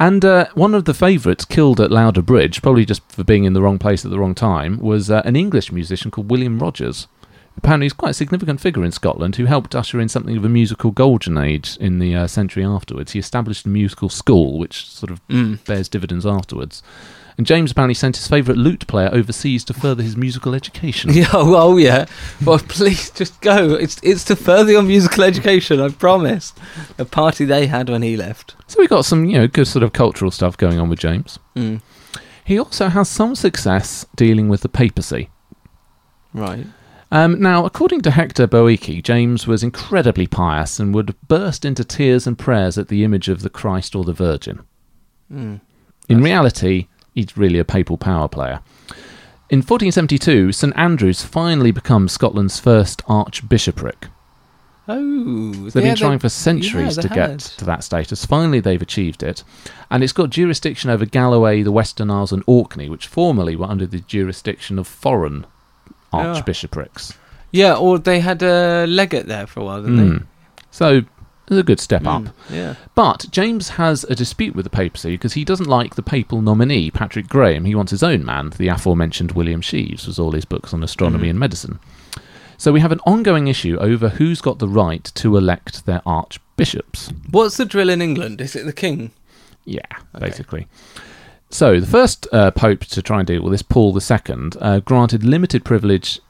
And 0.00 0.24
uh, 0.24 0.46
one 0.54 0.74
of 0.74 0.84
the 0.84 0.94
favourites 0.94 1.44
killed 1.44 1.80
at 1.80 1.90
Lauder 1.90 2.22
Bridge, 2.22 2.62
probably 2.62 2.84
just 2.86 3.02
for 3.10 3.24
being 3.24 3.44
in 3.44 3.52
the 3.52 3.60
wrong 3.60 3.78
place 3.78 4.04
at 4.04 4.10
the 4.12 4.18
wrong 4.18 4.34
time, 4.34 4.78
was 4.78 5.10
uh, 5.10 5.22
an 5.24 5.34
English 5.36 5.72
musician 5.72 6.10
called 6.12 6.30
William 6.30 6.60
Rogers, 6.60 7.08
apparently 7.56 7.86
he's 7.86 7.92
quite 7.92 8.10
a 8.12 8.14
significant 8.14 8.60
figure 8.60 8.84
in 8.84 8.92
Scotland 8.92 9.34
who 9.36 9.46
helped 9.46 9.74
usher 9.74 9.98
in 10.00 10.08
something 10.08 10.36
of 10.36 10.44
a 10.44 10.48
musical 10.48 10.92
golden 10.92 11.36
age 11.36 11.76
in 11.80 11.98
the 11.98 12.14
uh, 12.14 12.26
century 12.28 12.64
afterwards. 12.64 13.10
He 13.12 13.18
established 13.18 13.66
a 13.66 13.68
musical 13.68 14.08
school, 14.08 14.58
which 14.58 14.86
sort 14.88 15.10
of 15.10 15.20
Mm. 15.28 15.64
bears 15.66 15.88
dividends 15.88 16.24
afterwards. 16.24 16.80
And 17.38 17.46
James 17.46 17.70
apparently 17.70 17.94
sent 17.94 18.16
his 18.16 18.26
favourite 18.26 18.58
lute 18.58 18.84
player 18.88 19.08
overseas 19.12 19.64
to 19.66 19.72
further 19.72 20.02
his 20.02 20.16
musical 20.16 20.54
education. 20.54 21.12
Yeah, 21.18 21.30
oh, 21.32 21.54
oh 21.56 21.76
yeah. 21.76 22.06
Well, 22.44 22.58
please 22.68 23.10
just 23.10 23.40
go. 23.40 23.74
It's 23.74 23.98
it's 24.02 24.24
to 24.24 24.36
further 24.36 24.72
your 24.72 24.82
musical 24.82 25.24
education. 25.24 25.80
I 25.80 25.88
promise. 25.88 26.52
A 26.98 27.04
party 27.04 27.44
they 27.44 27.66
had 27.66 27.88
when 27.88 28.02
he 28.02 28.16
left. 28.16 28.56
So 28.66 28.80
we 28.80 28.88
got 28.88 29.04
some, 29.04 29.24
you 29.24 29.38
know, 29.38 29.46
good 29.48 29.66
sort 29.66 29.84
of 29.84 29.92
cultural 29.92 30.30
stuff 30.30 30.56
going 30.56 30.78
on 30.78 30.88
with 30.88 30.98
James. 30.98 31.38
Mm. 31.54 31.80
He 32.44 32.58
also 32.58 32.88
has 32.88 33.08
some 33.08 33.34
success 33.34 34.04
dealing 34.16 34.48
with 34.48 34.62
the 34.62 34.68
papacy. 34.68 35.30
Right. 36.32 36.66
Um, 37.10 37.40
now, 37.40 37.64
according 37.64 38.02
to 38.02 38.10
Hector 38.10 38.46
Boeki, 38.46 39.02
James 39.02 39.46
was 39.46 39.62
incredibly 39.62 40.26
pious 40.26 40.78
and 40.78 40.94
would 40.94 41.14
burst 41.28 41.64
into 41.64 41.84
tears 41.84 42.26
and 42.26 42.38
prayers 42.38 42.76
at 42.76 42.88
the 42.88 43.04
image 43.04 43.28
of 43.28 43.42
the 43.42 43.50
Christ 43.50 43.94
or 43.94 44.04
the 44.04 44.12
Virgin. 44.12 44.60
Mm. 45.32 45.60
In 46.08 46.22
reality, 46.22 46.88
he's 47.18 47.36
really 47.36 47.58
a 47.58 47.64
papal 47.64 47.98
power 47.98 48.28
player. 48.28 48.60
In 49.50 49.58
1472, 49.58 50.52
St 50.52 50.76
Andrews 50.76 51.22
finally 51.22 51.70
becomes 51.70 52.12
Scotland's 52.12 52.60
first 52.60 53.02
archbishopric. 53.08 54.06
Oh, 54.90 55.52
They've 55.52 55.84
yeah, 55.84 55.90
been 55.90 55.96
trying 55.96 56.18
for 56.18 56.28
centuries 56.30 56.96
yeah, 56.96 57.02
to 57.02 57.08
they 57.08 57.14
get 57.14 57.38
to 57.40 57.64
that 57.66 57.84
status. 57.84 58.24
Finally, 58.24 58.60
they've 58.60 58.80
achieved 58.80 59.22
it. 59.22 59.44
And 59.90 60.02
it's 60.02 60.14
got 60.14 60.30
jurisdiction 60.30 60.88
over 60.88 61.04
Galloway, 61.04 61.62
the 61.62 61.72
Western 61.72 62.10
Isles, 62.10 62.32
and 62.32 62.42
Orkney, 62.46 62.88
which 62.88 63.06
formerly 63.06 63.54
were 63.54 63.66
under 63.66 63.86
the 63.86 64.00
jurisdiction 64.00 64.78
of 64.78 64.86
foreign 64.86 65.46
archbishoprics. 66.12 67.14
Yeah, 67.50 67.74
or 67.74 67.98
they 67.98 68.20
had 68.20 68.42
a 68.42 68.86
legate 68.86 69.26
there 69.26 69.46
for 69.46 69.60
a 69.60 69.64
while, 69.64 69.82
didn't 69.82 70.20
Mm. 70.20 70.26
So, 70.70 71.02
it's 71.50 71.58
a 71.60 71.62
good 71.62 71.80
step 71.80 72.02
they? 72.02 72.08
up. 72.08 72.22
Mm, 72.22 72.32
Yeah. 72.50 72.74
But 72.94 73.26
James 73.30 73.70
has 73.70 74.04
a 74.04 74.14
dispute 74.14 74.54
with 74.54 74.64
the 74.64 74.70
papacy 74.70 75.12
because 75.12 75.32
he 75.34 75.44
doesn't 75.44 75.68
like 75.68 75.94
the 75.94 76.02
papal 76.02 76.40
nominee, 76.42 76.90
Patrick 76.90 77.28
Graham. 77.28 77.64
He 77.64 77.74
wants 77.74 77.90
his 77.90 78.02
own 78.02 78.24
man, 78.24 78.50
the 78.56 78.68
aforementioned 78.68 79.32
William 79.32 79.62
Scheves, 79.62 80.06
was 80.06 80.18
all 80.18 80.32
his 80.32 80.44
books 80.44 80.72
on 80.74 80.82
astronomy 80.82 81.26
Mhm. 81.26 81.30
and 81.30 81.38
medicine. 81.40 81.78
So 82.56 82.72
we 82.72 82.80
have 82.80 82.90
an 82.92 83.00
ongoing 83.06 83.46
issue 83.46 83.76
over 83.78 84.08
who's 84.08 84.40
got 84.40 84.58
the 84.58 84.68
right 84.68 85.04
to 85.14 85.36
elect 85.36 85.86
their 85.86 86.02
archbishops. 86.04 87.12
What's 87.30 87.56
the 87.56 87.64
drill 87.64 87.88
in 87.90 88.02
England? 88.02 88.40
Is 88.40 88.56
it 88.56 88.64
the 88.66 88.72
king? 88.72 89.12
Yeah, 89.64 89.80
Okay. 90.14 90.26
basically. 90.26 90.66
So 91.50 91.78
the 91.80 91.86
first 91.86 92.26
uh, 92.32 92.50
pope 92.50 92.80
to 92.86 93.00
try 93.00 93.18
and 93.20 93.26
deal 93.26 93.42
with 93.42 93.52
this, 93.52 93.62
Paul 93.62 93.96
II, 93.96 94.50
uh, 94.60 94.80
granted 94.80 95.24
limited 95.24 95.64
privilege 95.64 96.20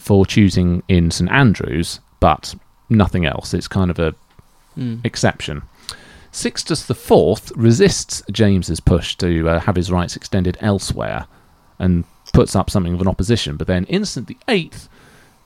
for 0.00 0.26
choosing 0.26 0.82
in 0.88 1.10
St 1.10 1.30
Andrews, 1.30 2.00
but 2.18 2.54
nothing 2.88 3.24
else. 3.26 3.54
It's 3.54 3.68
kind 3.68 3.90
of 3.90 3.98
a 3.98 4.14
Mm. 4.76 5.04
exception. 5.04 5.62
Sixtus 6.32 6.90
IV 6.90 7.52
resists 7.54 8.22
James's 8.32 8.80
push 8.80 9.14
to 9.16 9.48
uh, 9.48 9.60
have 9.60 9.76
his 9.76 9.92
rights 9.92 10.16
extended 10.16 10.58
elsewhere 10.60 11.26
and 11.78 12.04
puts 12.32 12.56
up 12.56 12.70
something 12.70 12.94
of 12.94 13.00
an 13.00 13.06
opposition, 13.06 13.56
but 13.56 13.68
then 13.68 13.84
Innocent 13.84 14.28
VIII 14.48 14.72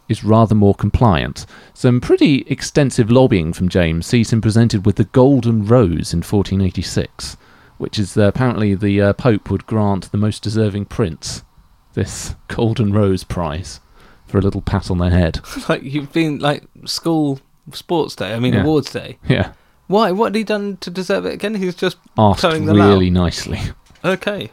is 0.09 0.25
rather 0.25 0.55
more 0.55 0.75
compliant. 0.75 1.45
Some 1.75 2.01
pretty 2.01 2.47
extensive 2.47 3.11
lobbying 3.11 3.53
from 3.53 3.69
James 3.69 4.07
sees 4.07 4.33
him 4.33 4.41
presented 4.41 4.87
with 4.87 4.97
the 4.97 5.05
Golden 5.05 5.67
Rose 5.67 6.15
in 6.15 6.21
1486, 6.21 7.37
which 7.77 7.99
is 7.99 8.17
uh, 8.17 8.23
apparently 8.23 8.75
the 8.75 9.01
uh, 9.03 9.13
Pope 9.13 9.51
would 9.51 9.67
grant 9.67 10.11
the 10.11 10.17
most 10.17 10.43
deserving 10.43 10.87
prince 10.87 11.45
this 11.93 12.35
Golden 12.49 12.93
Rose 12.93 13.25
prize 13.25 13.81
for 14.27 14.39
a 14.39 14.43
little 14.43 14.63
pat 14.63 14.91
on 14.91 14.99
the 14.99 15.11
head. 15.11 15.41
like 15.69 15.83
you've 15.83 16.13
been 16.13 16.39
like 16.39 16.65
school 16.87 17.41
sports 17.75 18.15
day. 18.17 18.35
I 18.35 18.39
mean 18.39 18.55
Yeah. 18.55 18.63
awards 18.63 18.91
day. 18.93 19.19
Yeah, 19.29 19.53
Why? 19.87 20.11
What 20.13 20.27
had 20.27 20.35
he 20.37 20.45
done 20.45 20.77
to 20.79 20.91
deserve 20.91 21.27
it 21.27 21.35
again? 21.35 21.55
He's 21.55 21.75
just 21.75 21.97
asked 22.17 22.41
Towing 22.43 22.67
them 22.67 22.77
really 22.77 23.11
nicely. 23.11 23.61
okay. 24.05 24.51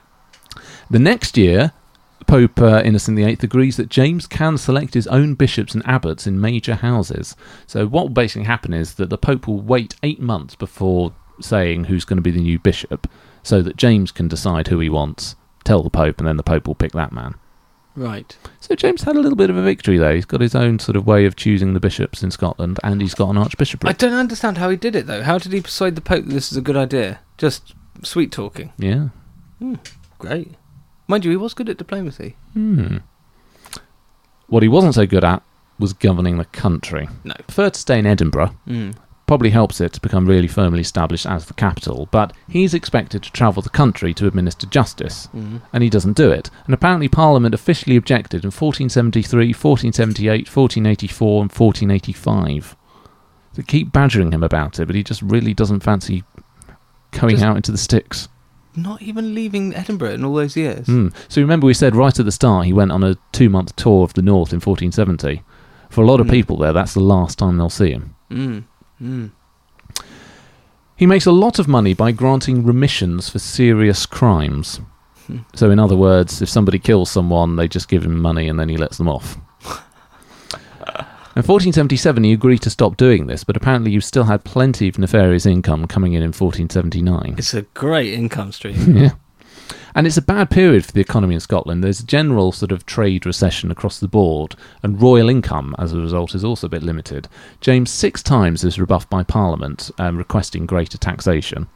The 0.89 0.99
next 0.99 1.37
year, 1.37 1.71
Pope 2.27 2.59
uh, 2.61 2.81
Innocent 2.83 3.17
VIII 3.17 3.37
agrees 3.41 3.77
that 3.77 3.89
James 3.89 4.27
can 4.27 4.57
select 4.57 4.93
his 4.93 5.07
own 5.07 5.33
bishops 5.35 5.73
and 5.73 5.85
abbots 5.85 6.25
in 6.27 6.39
major 6.41 6.75
houses. 6.75 7.35
So, 7.67 7.85
what 7.87 8.03
will 8.03 8.09
basically 8.09 8.45
happen 8.45 8.73
is 8.73 8.95
that 8.95 9.09
the 9.09 9.17
Pope 9.17 9.47
will 9.47 9.61
wait 9.61 9.95
eight 10.03 10.19
months 10.21 10.55
before 10.55 11.13
saying 11.41 11.85
who's 11.85 12.05
going 12.05 12.17
to 12.17 12.21
be 12.23 12.31
the 12.31 12.39
new 12.41 12.57
bishop, 12.59 13.07
so 13.43 13.61
that 13.61 13.77
James 13.77 14.11
can 14.11 14.27
decide 14.27 14.67
who 14.69 14.79
he 14.79 14.89
wants, 14.89 15.35
tell 15.63 15.83
the 15.83 15.89
Pope, 15.89 16.19
and 16.19 16.27
then 16.27 16.37
the 16.37 16.43
Pope 16.43 16.65
will 16.67 16.75
pick 16.75 16.93
that 16.93 17.11
man. 17.11 17.35
Right. 17.95 18.35
So, 18.59 18.75
James 18.75 19.03
had 19.03 19.15
a 19.15 19.19
little 19.19 19.37
bit 19.37 19.49
of 19.49 19.55
a 19.57 19.61
victory 19.61 19.97
there. 19.97 20.13
He's 20.15 20.25
got 20.25 20.41
his 20.41 20.53
own 20.55 20.79
sort 20.79 20.95
of 20.97 21.07
way 21.07 21.25
of 21.25 21.35
choosing 21.35 21.73
the 21.73 21.79
bishops 21.79 22.23
in 22.23 22.31
Scotland, 22.31 22.79
and 22.83 22.99
he's 23.01 23.13
got 23.15 23.29
an 23.29 23.37
archbishopric. 23.37 23.89
I 23.89 23.93
don't 23.97 24.13
understand 24.17 24.57
how 24.57 24.69
he 24.69 24.75
did 24.75 24.95
it 24.95 25.07
though. 25.07 25.23
How 25.23 25.37
did 25.37 25.53
he 25.53 25.61
persuade 25.61 25.95
the 25.95 26.01
Pope 26.01 26.25
that 26.25 26.33
this 26.33 26.51
is 26.51 26.57
a 26.57 26.61
good 26.61 26.75
idea? 26.77 27.19
Just 27.37 27.73
sweet 28.03 28.31
talking. 28.31 28.73
yeah. 28.77 29.07
Great. 30.19 30.55
Mind 31.07 31.23
you, 31.23 31.31
he 31.31 31.37
was 31.37 31.53
good 31.53 31.69
at 31.69 31.77
diplomacy. 31.77 32.35
Hmm. 32.53 32.97
What 34.47 34.63
he 34.63 34.69
wasn't 34.69 34.95
so 34.95 35.05
good 35.05 35.23
at 35.23 35.41
was 35.79 35.93
governing 35.93 36.37
the 36.37 36.45
country. 36.45 37.07
No. 37.23 37.33
Preferred 37.47 37.73
to 37.75 37.79
stay 37.79 37.99
in 37.99 38.05
Edinburgh, 38.05 38.55
Mm. 38.67 38.95
Probably 39.27 39.49
helps 39.49 39.81
it 39.81 39.91
to 39.93 39.99
become 40.01 40.27
really 40.27 40.47
firmly 40.47 40.81
established 40.81 41.25
as 41.25 41.45
the 41.45 41.53
capital, 41.55 42.07
but 42.11 42.31
he's 42.47 42.73
expected 42.75 43.23
to 43.23 43.31
travel 43.31 43.61
the 43.61 43.69
country 43.69 44.13
to 44.13 44.27
administer 44.27 44.67
justice, 44.67 45.27
Mm. 45.35 45.61
and 45.73 45.81
he 45.83 45.89
doesn't 45.89 46.15
do 46.15 46.29
it. 46.31 46.49
And 46.65 46.73
apparently, 46.73 47.07
Parliament 47.07 47.55
officially 47.55 47.95
objected 47.95 48.43
in 48.43 48.51
1473, 48.51 49.51
1478, 49.53 50.47
1484, 50.47 51.41
and 51.41 51.51
1485. 51.51 52.75
They 53.55 53.63
keep 53.63 53.91
badgering 53.91 54.31
him 54.31 54.43
about 54.43 54.79
it, 54.79 54.85
but 54.85 54.95
he 54.95 55.03
just 55.03 55.21
really 55.21 55.53
doesn't 55.53 55.79
fancy 55.81 56.23
going 57.11 57.41
out 57.41 57.55
into 57.55 57.71
the 57.71 57.77
sticks. 57.77 58.27
Not 58.75 59.01
even 59.01 59.33
leaving 59.33 59.73
Edinburgh 59.73 60.15
in 60.15 60.25
all 60.25 60.35
those 60.35 60.57
years. 60.57 60.85
Mm. 60.87 61.13
So 61.29 61.39
remember, 61.41 61.65
we 61.65 61.73
said 61.73 61.95
right 61.95 62.19
at 62.19 62.25
the 62.25 62.31
start 62.31 62.65
he 62.65 62.73
went 62.73 62.91
on 62.91 63.03
a 63.03 63.15
two-month 63.31 63.75
tour 63.77 64.03
of 64.03 64.13
the 64.13 64.21
north 64.21 64.51
in 64.51 64.59
1470. 64.59 65.41
For 65.89 66.03
a 66.03 66.05
lot 66.05 66.19
of 66.19 66.27
Mm. 66.27 66.31
people 66.31 66.57
there, 66.57 66.73
that's 66.73 66.93
the 66.93 66.99
last 66.99 67.39
time 67.39 67.55
they'll 67.57 67.69
see 67.69 67.91
him. 67.91 68.15
Mm. 69.01 69.31
He 70.95 71.05
makes 71.05 71.25
a 71.25 71.31
lot 71.31 71.59
of 71.59 71.67
money 71.67 71.93
by 71.93 72.11
granting 72.11 72.65
remissions 72.65 73.29
for 73.29 73.39
serious 73.39 74.05
crimes. 74.05 74.79
Hmm. 75.27 75.39
So, 75.53 75.69
in 75.69 75.79
other 75.79 75.97
words, 75.97 76.41
if 76.41 76.49
somebody 76.49 76.79
kills 76.79 77.11
someone, 77.11 77.57
they 77.57 77.67
just 77.67 77.89
give 77.89 78.05
him 78.05 78.21
money 78.21 78.47
and 78.47 78.59
then 78.59 78.69
he 78.69 78.77
lets 78.77 78.97
them 78.97 79.09
off. 79.09 79.35
in 81.35 81.43
1477, 81.43 82.23
he 82.23 82.31
agreed 82.31 82.61
to 82.61 82.69
stop 82.69 82.95
doing 82.95 83.27
this, 83.27 83.43
but 83.43 83.57
apparently 83.57 83.91
you 83.91 83.99
still 83.99 84.23
had 84.23 84.45
plenty 84.45 84.87
of 84.87 84.97
nefarious 84.97 85.45
income 85.45 85.85
coming 85.85 86.13
in 86.13 86.23
in 86.23 86.31
1479. 86.31 87.35
It's 87.37 87.53
a 87.53 87.63
great 87.63 88.13
income 88.13 88.53
stream. 88.53 88.95
yeah. 88.97 89.09
And 89.93 90.05
it's 90.05 90.17
a 90.17 90.21
bad 90.21 90.49
period 90.49 90.85
for 90.85 90.91
the 90.91 91.01
economy 91.01 91.35
in 91.35 91.39
Scotland. 91.39 91.83
There's 91.83 92.01
a 92.01 92.05
general 92.05 92.51
sort 92.51 92.71
of 92.71 92.85
trade 92.85 93.25
recession 93.25 93.71
across 93.71 93.99
the 93.99 94.07
board, 94.07 94.55
and 94.83 95.01
royal 95.01 95.29
income, 95.29 95.75
as 95.79 95.93
a 95.93 95.99
result, 95.99 96.35
is 96.35 96.43
also 96.43 96.67
a 96.67 96.69
bit 96.69 96.83
limited. 96.83 97.27
James 97.61 97.89
six 97.89 98.21
times 98.21 98.63
is 98.63 98.79
rebuffed 98.79 99.09
by 99.09 99.23
Parliament, 99.23 99.91
um, 99.97 100.17
requesting 100.17 100.65
greater 100.65 100.97
taxation. 100.97 101.67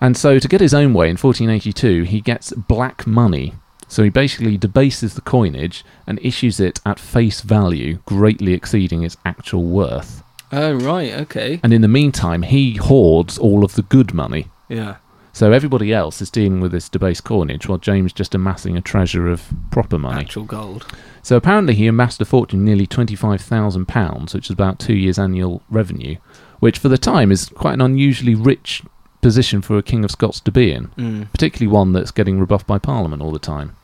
And 0.00 0.16
so, 0.16 0.38
to 0.38 0.48
get 0.48 0.60
his 0.60 0.74
own 0.74 0.94
way, 0.94 1.06
in 1.06 1.16
1482, 1.16 2.04
he 2.04 2.20
gets 2.20 2.52
black 2.52 3.06
money. 3.06 3.54
So 3.88 4.02
he 4.02 4.10
basically 4.10 4.58
debases 4.58 5.14
the 5.14 5.22
coinage 5.22 5.84
and 6.06 6.20
issues 6.22 6.60
it 6.60 6.78
at 6.84 7.00
face 7.00 7.40
value, 7.40 8.00
greatly 8.04 8.52
exceeding 8.52 9.02
its 9.02 9.16
actual 9.24 9.64
worth. 9.64 10.22
oh 10.52 10.74
right. 10.74 11.12
Okay. 11.14 11.58
And 11.62 11.72
in 11.72 11.80
the 11.80 11.88
meantime, 11.88 12.42
he 12.42 12.74
hoards 12.74 13.38
all 13.38 13.64
of 13.64 13.74
the 13.74 13.82
good 13.82 14.12
money. 14.12 14.48
Yeah. 14.68 14.96
So 15.38 15.52
everybody 15.52 15.92
else 15.94 16.20
is 16.20 16.30
dealing 16.30 16.58
with 16.60 16.72
this 16.72 16.88
debased 16.88 17.22
coinage, 17.22 17.68
while 17.68 17.78
James 17.78 18.12
just 18.12 18.34
amassing 18.34 18.76
a 18.76 18.80
treasure 18.80 19.28
of 19.28 19.44
proper 19.70 19.96
money. 19.96 20.22
Actual 20.22 20.42
gold. 20.42 20.84
So 21.22 21.36
apparently 21.36 21.76
he 21.76 21.86
amassed 21.86 22.20
a 22.20 22.24
fortune 22.24 22.64
nearly 22.64 22.88
twenty-five 22.88 23.40
thousand 23.40 23.86
pounds, 23.86 24.34
which 24.34 24.46
is 24.46 24.50
about 24.50 24.80
two 24.80 24.96
years' 24.96 25.16
annual 25.16 25.62
revenue, 25.70 26.16
which 26.58 26.80
for 26.80 26.88
the 26.88 26.98
time 26.98 27.30
is 27.30 27.50
quite 27.50 27.74
an 27.74 27.80
unusually 27.80 28.34
rich 28.34 28.82
position 29.22 29.62
for 29.62 29.78
a 29.78 29.82
king 29.82 30.04
of 30.04 30.10
Scots 30.10 30.40
to 30.40 30.50
be 30.50 30.72
in, 30.72 30.88
Mm. 30.98 31.30
particularly 31.30 31.72
one 31.72 31.92
that's 31.92 32.10
getting 32.10 32.40
rebuffed 32.40 32.66
by 32.66 32.78
Parliament 32.80 33.22
all 33.22 33.30
the 33.30 33.38
time. 33.38 33.76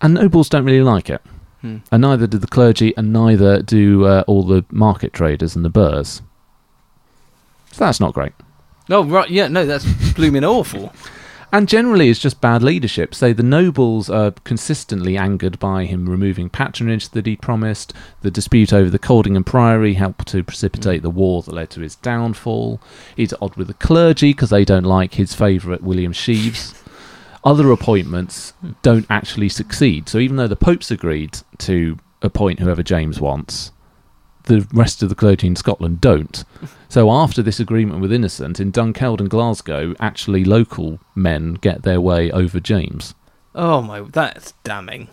And 0.00 0.14
nobles 0.14 0.48
don't 0.48 0.64
really 0.64 0.80
like 0.80 1.10
it, 1.10 1.20
Hmm. 1.60 1.76
and 1.92 2.00
neither 2.00 2.26
do 2.26 2.38
the 2.38 2.46
clergy, 2.46 2.96
and 2.96 3.12
neither 3.12 3.60
do 3.60 4.06
uh, 4.06 4.24
all 4.26 4.42
the 4.42 4.64
market 4.70 5.12
traders 5.12 5.54
and 5.54 5.66
the 5.66 5.68
burrs. 5.68 6.22
So 7.72 7.84
that's 7.84 8.00
not 8.00 8.14
great. 8.14 8.32
Oh 8.90 9.04
right. 9.04 9.30
Yeah. 9.30 9.48
No, 9.48 9.66
that's 9.66 9.84
blooming 10.12 10.44
awful. 10.44 10.92
And 11.52 11.68
generally, 11.68 12.08
it's 12.08 12.18
just 12.18 12.40
bad 12.40 12.64
leadership. 12.64 13.14
Say 13.14 13.32
the 13.32 13.44
nobles 13.44 14.10
are 14.10 14.32
consistently 14.42 15.16
angered 15.16 15.60
by 15.60 15.84
him 15.84 16.10
removing 16.10 16.50
patronage 16.50 17.10
that 17.10 17.26
he 17.26 17.36
promised. 17.36 17.92
The 18.22 18.30
dispute 18.32 18.72
over 18.72 18.90
the 18.90 18.98
Coldingham 18.98 19.46
Priory 19.46 19.94
helped 19.94 20.26
to 20.28 20.42
precipitate 20.42 21.02
the 21.02 21.10
war 21.10 21.42
that 21.42 21.54
led 21.54 21.70
to 21.70 21.80
his 21.80 21.94
downfall. 21.94 22.80
He's 23.14 23.32
at 23.32 23.40
odds 23.40 23.56
with 23.56 23.68
the 23.68 23.74
clergy 23.74 24.32
because 24.32 24.50
they 24.50 24.64
don't 24.64 24.82
like 24.82 25.14
his 25.14 25.32
favourite 25.32 25.84
William 25.84 26.12
Scheves. 26.12 26.74
Other 27.44 27.70
appointments 27.70 28.54
don't 28.82 29.06
actually 29.08 29.48
succeed. 29.48 30.08
So 30.08 30.18
even 30.18 30.34
though 30.34 30.48
the 30.48 30.56
popes 30.56 30.90
agreed 30.90 31.38
to 31.58 31.98
appoint 32.20 32.58
whoever 32.58 32.82
James 32.82 33.20
wants. 33.20 33.70
The 34.44 34.66
rest 34.74 35.02
of 35.02 35.08
the 35.08 35.14
clergy 35.14 35.46
in 35.46 35.56
Scotland 35.56 36.00
don't. 36.00 36.44
So 36.88 37.10
after 37.10 37.42
this 37.42 37.60
agreement 37.60 38.00
with 38.00 38.12
Innocent 38.12 38.60
in 38.60 38.72
Dunkeld 38.72 39.20
and 39.20 39.30
Glasgow, 39.30 39.94
actually 40.00 40.44
local 40.44 41.00
men 41.14 41.54
get 41.54 41.82
their 41.82 42.00
way 42.00 42.30
over 42.30 42.60
James. 42.60 43.14
Oh 43.54 43.80
my, 43.80 44.00
that's 44.02 44.52
damning. 44.62 45.08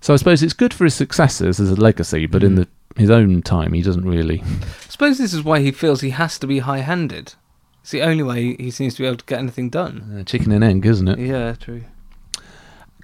So 0.00 0.12
I 0.12 0.16
suppose 0.16 0.42
it's 0.42 0.52
good 0.52 0.74
for 0.74 0.84
his 0.84 0.94
successors 0.94 1.58
as 1.58 1.70
a 1.70 1.76
legacy, 1.76 2.26
but 2.26 2.44
in 2.44 2.56
the 2.56 2.68
his 2.96 3.10
own 3.10 3.42
time, 3.42 3.72
he 3.72 3.82
doesn't 3.82 4.08
really. 4.08 4.42
I 4.42 4.88
suppose 4.88 5.18
this 5.18 5.34
is 5.34 5.42
why 5.42 5.60
he 5.60 5.70
feels 5.70 6.00
he 6.00 6.10
has 6.10 6.38
to 6.38 6.46
be 6.46 6.60
high-handed. 6.60 7.34
It's 7.82 7.90
the 7.90 8.02
only 8.02 8.22
way 8.22 8.56
he 8.56 8.70
seems 8.70 8.94
to 8.94 9.02
be 9.02 9.06
able 9.06 9.18
to 9.18 9.24
get 9.26 9.38
anything 9.38 9.68
done. 9.70 10.18
Uh, 10.18 10.24
chicken 10.24 10.50
and 10.52 10.64
egg, 10.64 10.84
isn't 10.86 11.08
it? 11.08 11.18
Yeah, 11.18 11.54
true. 11.54 11.84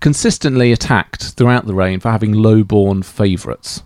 consistently 0.01 0.73
attacked 0.73 1.23
throughout 1.35 1.67
the 1.67 1.75
reign 1.75 2.01
for 2.01 2.11
having 2.11 2.33
low-born 2.33 3.03
favourites. 3.03 3.83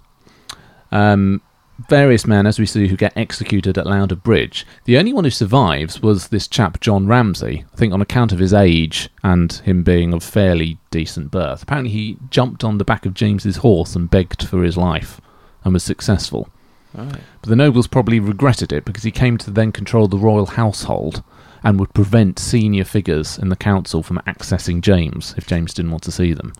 Um, 0.92 1.42
various 1.88 2.26
men, 2.26 2.46
as 2.46 2.58
we 2.58 2.66
see, 2.66 2.88
who 2.88 2.96
get 2.96 3.16
executed 3.16 3.76
at 3.76 3.86
Lauder 3.86 4.16
Bridge. 4.16 4.66
The 4.84 4.98
only 4.98 5.12
one 5.12 5.24
who 5.24 5.30
survives 5.30 6.00
was 6.00 6.28
this 6.28 6.48
chap 6.48 6.80
John 6.80 7.06
Ramsay. 7.06 7.64
I 7.72 7.76
think 7.76 7.92
on 7.92 8.00
account 8.00 8.32
of 8.32 8.38
his 8.38 8.54
age 8.54 9.08
and 9.22 9.52
him 9.52 9.82
being 9.82 10.12
of 10.12 10.22
fairly 10.22 10.78
decent 10.90 11.30
birth. 11.30 11.62
Apparently, 11.62 11.90
he 11.90 12.18
jumped 12.30 12.64
on 12.64 12.78
the 12.78 12.84
back 12.84 13.06
of 13.06 13.14
James's 13.14 13.58
horse 13.58 13.94
and 13.94 14.10
begged 14.10 14.46
for 14.46 14.62
his 14.62 14.76
life, 14.76 15.20
and 15.64 15.74
was 15.74 15.84
successful. 15.84 16.48
Right. 16.94 17.20
But 17.42 17.50
the 17.50 17.56
nobles 17.56 17.86
probably 17.86 18.20
regretted 18.20 18.72
it 18.72 18.84
because 18.84 19.02
he 19.02 19.10
came 19.10 19.36
to 19.38 19.50
then 19.50 19.70
control 19.72 20.08
the 20.08 20.16
royal 20.16 20.46
household 20.46 21.22
and 21.62 21.78
would 21.78 21.92
prevent 21.92 22.38
senior 22.38 22.84
figures 22.84 23.38
in 23.38 23.48
the 23.48 23.56
council 23.56 24.02
from 24.02 24.22
accessing 24.26 24.80
James 24.80 25.34
if 25.36 25.46
James 25.46 25.74
didn't 25.74 25.90
want 25.90 26.04
to 26.04 26.12
see 26.12 26.32
them. 26.32 26.52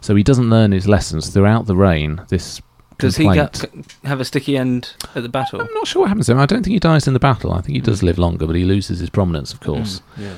So 0.00 0.14
he 0.14 0.22
doesn't 0.22 0.50
learn 0.50 0.70
his 0.70 0.86
lessons 0.86 1.30
throughout 1.30 1.66
the 1.66 1.74
reign. 1.74 2.20
This 2.28 2.60
Does 2.98 3.16
he 3.16 3.24
get, 3.32 3.64
have 4.04 4.20
a 4.20 4.24
sticky 4.24 4.56
end 4.56 4.92
at 5.14 5.22
the 5.22 5.28
battle? 5.28 5.60
I'm 5.60 5.72
not 5.74 5.86
sure 5.86 6.00
what 6.02 6.08
happens 6.08 6.26
to 6.26 6.32
him. 6.32 6.38
I 6.38 6.46
don't 6.46 6.62
think 6.62 6.72
he 6.74 6.78
dies 6.80 7.06
in 7.06 7.12
the 7.14 7.20
battle. 7.20 7.52
I 7.52 7.60
think 7.60 7.74
he 7.76 7.80
does 7.80 8.02
live 8.02 8.18
longer, 8.18 8.46
but 8.46 8.56
he 8.56 8.64
loses 8.64 8.98
his 8.98 9.10
prominence, 9.10 9.52
of 9.52 9.60
course. 9.60 10.02
Mm, 10.16 10.22
yeah. 10.24 10.34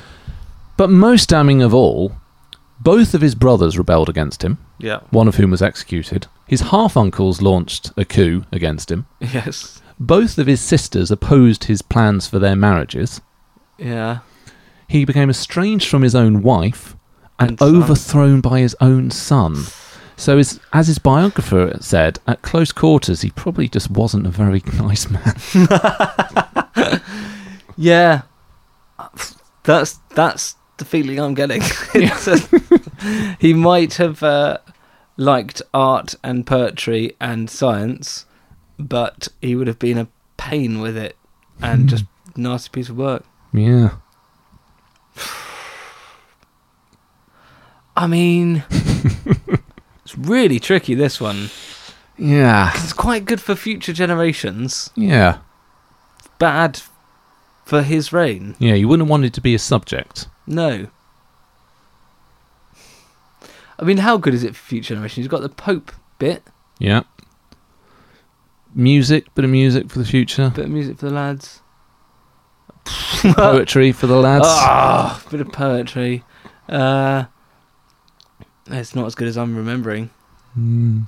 But 0.77 0.91
most 0.91 1.29
damning 1.31 1.63
of 1.63 1.73
all, 1.75 2.13
both 2.81 3.15
of 3.15 3.21
his 3.21 3.35
brothers 3.35 3.77
rebelled 3.79 4.09
against 4.09 4.43
him, 4.45 4.59
Yeah. 4.79 5.01
one 5.11 5.29
of 5.29 5.37
whom 5.37 5.51
was 5.51 5.63
executed. 5.63 6.27
His 6.47 6.61
half 6.63 6.97
uncles 6.97 7.41
launched 7.43 7.93
a 7.97 8.05
coup 8.05 8.45
against 8.53 8.91
him. 8.91 9.07
Yes. 9.21 9.81
Both 9.99 10.39
of 10.39 10.47
his 10.47 10.61
sisters 10.61 11.11
opposed 11.11 11.65
his 11.65 11.83
plans 11.83 12.27
for 12.27 12.39
their 12.39 12.57
marriages. 12.57 13.21
Yeah. 13.79 14.19
He 14.89 15.05
became 15.05 15.29
estranged 15.31 15.89
from 15.89 16.03
his 16.03 16.15
own 16.15 16.43
wife 16.43 16.97
and, 17.39 17.51
And 17.51 17.63
overthrown 17.63 18.41
by 18.41 18.61
his 18.61 18.75
own 18.81 19.11
son. 19.11 19.65
So, 20.21 20.37
his, 20.37 20.61
as 20.73 20.87
his 20.87 20.99
biographer 20.99 21.79
said, 21.81 22.19
at 22.27 22.43
close 22.43 22.73
quarters, 22.73 23.23
he 23.23 23.31
probably 23.31 23.69
just 23.69 23.91
wasn't 23.91 24.27
a 24.27 24.31
very 24.31 24.63
nice 24.75 25.09
man. 25.09 25.35
Yeah. 27.81 28.23
That's 29.63 29.99
that's 30.11 30.57
the 30.77 30.85
feeling 30.85 31.19
I'm 31.19 31.33
getting. 31.33 31.63
Uh, 31.95 32.37
he 33.39 33.55
might 33.55 33.95
have 33.95 34.23
uh, 34.23 34.59
liked 35.17 35.63
art 35.73 36.15
and 36.23 36.47
poetry 36.47 37.17
and 37.19 37.49
science, 37.49 38.27
but 38.79 39.29
he 39.41 39.57
would 39.57 39.67
have 39.67 39.79
been 39.79 39.97
a 39.97 40.09
pain 40.37 40.83
with 40.83 40.95
it 40.99 41.17
and 41.63 41.89
just 41.89 42.05
nasty 42.37 42.69
piece 42.71 42.91
of 42.91 42.99
work. 42.99 43.25
Yeah. 43.55 43.93
I 47.97 48.07
mean, 48.07 48.63
it's 50.11 50.19
really 50.29 50.59
tricky. 50.59 50.95
This 50.95 51.21
one 51.21 51.51
Yeah. 52.19 52.73
it's 52.75 52.93
quite 52.93 53.25
good 53.25 53.41
for 53.41 53.55
future 53.55 53.93
generations. 53.93 54.91
Yeah. 54.97 55.39
Bad 56.39 56.81
for 57.65 57.83
his 57.83 58.13
reign. 58.13 58.57
Yeah, 58.59 58.75
you 58.75 58.89
wouldn't 58.89 59.09
want 59.09 59.25
it 59.25 59.33
to 59.35 59.41
be 59.41 59.55
a 59.55 59.59
subject. 59.59 60.27
No. 60.47 60.87
I 63.79 63.85
mean, 63.85 63.99
how 63.99 64.17
good 64.17 64.35
is 64.35 64.45
it 64.45 64.55
for 64.57 64.63
future 64.63 64.95
generations? 64.95 65.25
You've 65.25 65.31
got 65.31 65.43
the 65.43 65.49
Pope 65.49 65.93
bit, 66.19 66.43
Yeah. 66.79 67.03
Music, 68.75 69.35
bit 69.35 69.45
of 69.45 69.51
music 69.51 69.91
for 69.91 69.99
the 69.99 70.05
future. 70.05 70.53
bit 70.55 70.67
of 70.67 70.71
music 70.71 70.99
for 70.99 71.07
the 71.09 71.15
lads. 71.15 71.61
Poetry 73.35 73.91
for 73.93 74.07
the 74.07 74.17
lads. 74.17 74.45
Ah, 74.47 75.21
bit 75.31 75.41
of 75.41 75.51
poetry. 75.53 76.25
Uh, 76.69 77.25
it's 78.73 78.95
not 78.95 79.07
as 79.07 79.15
good 79.15 79.29
as 79.29 79.37
I'm 79.37 79.57
remembering. 79.57 80.11
Mm. 80.59 81.07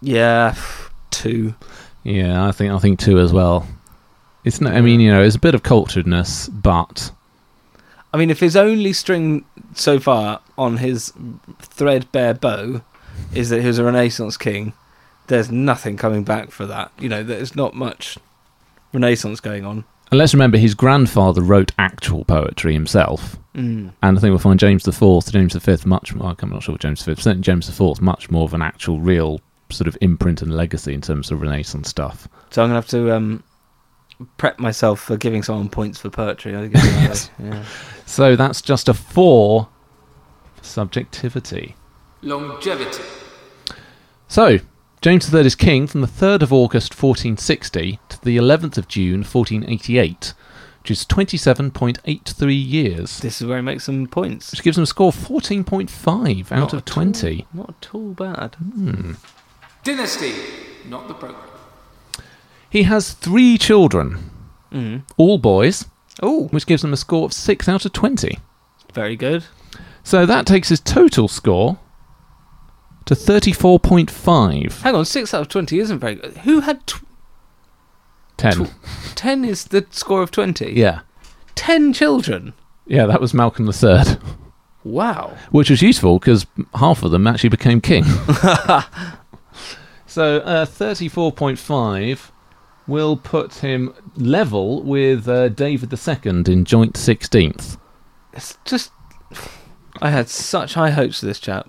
Yeah, 0.00 0.54
two. 1.10 1.54
Yeah, 2.02 2.46
I 2.46 2.52
think 2.52 2.72
I 2.72 2.78
think 2.78 2.98
two 2.98 3.18
as 3.18 3.32
well. 3.32 3.66
It's 4.44 4.60
not. 4.60 4.74
I 4.74 4.80
mean, 4.80 5.00
you 5.00 5.10
know, 5.10 5.22
it's 5.22 5.36
a 5.36 5.40
bit 5.40 5.54
of 5.54 5.62
culturedness, 5.62 6.48
but 6.52 7.12
I 8.12 8.18
mean, 8.18 8.30
if 8.30 8.40
his 8.40 8.56
only 8.56 8.92
string 8.92 9.44
so 9.74 9.98
far 9.98 10.40
on 10.58 10.78
his 10.78 11.12
threadbare 11.60 12.34
bow 12.34 12.82
is 13.34 13.48
that 13.50 13.60
he 13.60 13.66
was 13.66 13.78
a 13.78 13.84
Renaissance 13.84 14.36
king, 14.36 14.72
there's 15.28 15.50
nothing 15.50 15.96
coming 15.96 16.24
back 16.24 16.50
for 16.50 16.66
that. 16.66 16.92
You 16.98 17.08
know, 17.08 17.22
there's 17.22 17.56
not 17.56 17.74
much 17.74 18.18
Renaissance 18.92 19.40
going 19.40 19.64
on. 19.64 19.84
And 20.12 20.18
let's 20.18 20.32
remember 20.34 20.58
his 20.58 20.74
grandfather 20.74 21.42
wrote 21.42 21.72
actual 21.78 22.24
poetry 22.24 22.72
himself, 22.74 23.36
Mm. 23.56 23.92
and 24.02 24.16
I 24.16 24.20
think 24.20 24.30
we'll 24.30 24.38
find 24.38 24.60
James 24.60 24.84
the 24.84 24.92
Fourth, 24.92 25.32
James 25.32 25.54
the 25.54 25.60
Fifth, 25.60 25.84
much. 25.84 26.14
Well, 26.14 26.36
I'm 26.40 26.50
not 26.50 26.62
sure 26.62 26.78
James 26.78 27.00
the 27.00 27.06
Fifth, 27.14 27.22
certainly 27.24 27.42
James 27.42 27.66
the 27.66 27.72
Fourth, 27.72 28.00
much 28.00 28.30
more 28.30 28.44
of 28.44 28.54
an 28.54 28.62
actual, 28.62 29.00
real 29.00 29.40
sort 29.70 29.88
of 29.88 29.96
imprint 30.00 30.40
and 30.42 30.54
legacy 30.54 30.92
in 30.94 31.00
terms 31.00 31.30
of 31.30 31.40
Renaissance 31.42 31.88
stuff. 31.88 32.28
So 32.50 32.62
I'm 32.62 32.68
gonna 32.68 32.76
have 32.76 32.88
to 32.88 33.10
um, 33.14 33.42
prep 34.36 34.58
myself 34.58 35.00
for 35.00 35.16
giving 35.16 35.42
someone 35.42 35.68
points 35.68 35.98
for 35.98 36.10
poetry. 36.10 36.54
I 36.54 36.66
guess. 36.68 36.84
Yes. 37.02 37.30
yeah. 37.42 37.64
So 38.06 38.36
that's 38.36 38.60
just 38.62 38.88
a 38.88 38.94
four 38.94 39.68
for 40.56 40.64
subjectivity. 40.64 41.74
Longevity. 42.22 43.02
So, 44.28 44.58
James 45.02 45.32
III 45.34 45.40
is 45.46 45.54
king 45.56 45.86
from 45.88 46.00
the 46.00 46.06
3rd 46.06 46.42
of 46.42 46.52
August 46.52 46.92
1460 47.00 47.98
to 48.08 48.24
the 48.24 48.36
11th 48.36 48.78
of 48.78 48.86
June 48.86 49.24
1488, 49.24 50.32
which 50.80 50.90
is 50.92 51.04
27.83 51.04 52.54
years, 52.70 53.18
This 53.18 53.40
is 53.40 53.46
where 53.48 53.58
he 53.58 53.62
makes 53.62 53.84
some 53.84 54.06
points. 54.06 54.52
which 54.52 54.62
gives 54.62 54.76
him 54.78 54.84
a 54.84 54.86
score 54.86 55.08
of 55.08 55.16
14.5 55.16 56.52
out 56.52 56.58
Not 56.60 56.72
of 56.74 56.84
20. 56.84 57.46
all- 57.52 57.58
not 57.64 57.74
at 57.82 57.88
all 57.94 58.12
bad. 58.12 58.54
Hmm. 58.54 59.12
Dynasty. 59.82 60.32
Not 60.88 61.08
the 61.08 61.14
program. 61.14 61.40
He 62.70 62.84
has 62.84 63.12
three 63.12 63.58
children, 63.58 64.30
Mm. 64.72 65.02
all 65.16 65.38
boys, 65.38 65.84
Oh, 66.22 66.44
which 66.48 66.66
gives 66.66 66.84
him 66.84 66.92
a 66.92 66.96
score 66.96 67.24
of 67.24 67.32
6 67.32 67.68
out 67.68 67.84
of 67.84 67.92
20. 67.92 68.38
very 68.94 69.16
good. 69.16 69.44
So 70.04 70.26
that 70.26 70.46
takes 70.46 70.68
his 70.68 70.78
total 70.80 71.26
score 71.26 71.78
to 73.06 73.14
34.5. 73.14 74.82
Hang 74.82 74.94
on, 74.94 75.04
six 75.04 75.34
out 75.34 75.42
of 75.42 75.48
twenty 75.48 75.78
isn't 75.78 75.98
very 75.98 76.16
good. 76.16 76.36
Who 76.38 76.60
had 76.60 76.86
tw- 76.86 77.02
10. 78.36 78.66
tw- 78.66 78.70
ten? 79.14 79.44
Is 79.44 79.64
the 79.64 79.86
score 79.90 80.22
of 80.22 80.30
twenty? 80.30 80.72
Yeah. 80.72 81.00
Ten 81.54 81.92
children. 81.92 82.54
Yeah, 82.86 83.06
that 83.06 83.20
was 83.20 83.32
Malcolm 83.34 83.68
III, 83.68 84.16
Wow. 84.84 85.36
which 85.50 85.70
was 85.70 85.82
useful 85.82 86.18
because 86.18 86.46
half 86.74 87.02
of 87.04 87.10
them 87.12 87.26
actually 87.26 87.50
became 87.50 87.80
king. 87.80 88.04
so 90.06 90.38
uh, 90.38 90.66
34.5 90.66 92.30
will 92.88 93.16
put 93.16 93.54
him 93.54 93.94
level 94.16 94.82
with 94.82 95.28
uh, 95.28 95.48
David 95.48 95.92
II 95.92 96.52
in 96.52 96.64
joint 96.64 96.94
16th. 96.94 97.78
It's 98.32 98.58
just. 98.64 98.90
I 100.00 100.10
had 100.10 100.28
such 100.28 100.74
high 100.74 100.90
hopes 100.90 101.20
for 101.20 101.26
this 101.26 101.38
chap. 101.38 101.68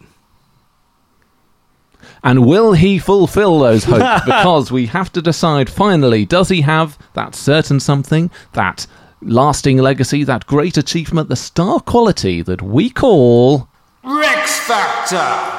And 2.24 2.46
will 2.46 2.72
he 2.74 3.00
fulfill 3.00 3.60
those 3.60 3.84
hopes? 3.88 4.26
because 4.26 4.72
we 4.72 4.86
have 4.88 5.12
to 5.14 5.22
decide 5.22 5.70
finally 5.70 6.26
does 6.26 6.50
he 6.50 6.62
have 6.62 6.98
that 7.14 7.36
certain 7.36 7.80
something, 7.80 8.32
that 8.54 8.88
lasting 9.22 9.78
legacy, 9.78 10.24
that 10.24 10.46
great 10.46 10.78
achievement, 10.78 11.30
the 11.30 11.36
star 11.36 11.80
quality 11.80 12.42
that 12.42 12.62
we 12.62 12.90
call. 12.90 13.68
Rex 14.04 14.60
Factor. 14.62 15.52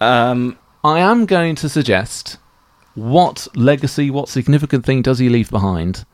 Um, 0.00 0.58
I 0.84 1.00
am 1.00 1.26
going 1.26 1.54
to 1.56 1.68
suggest 1.68 2.38
what 2.94 3.48
legacy, 3.54 4.10
what 4.10 4.28
significant 4.28 4.84
thing 4.84 5.02
does 5.02 5.18
he 5.18 5.28
leave 5.28 5.50
behind? 5.50 6.04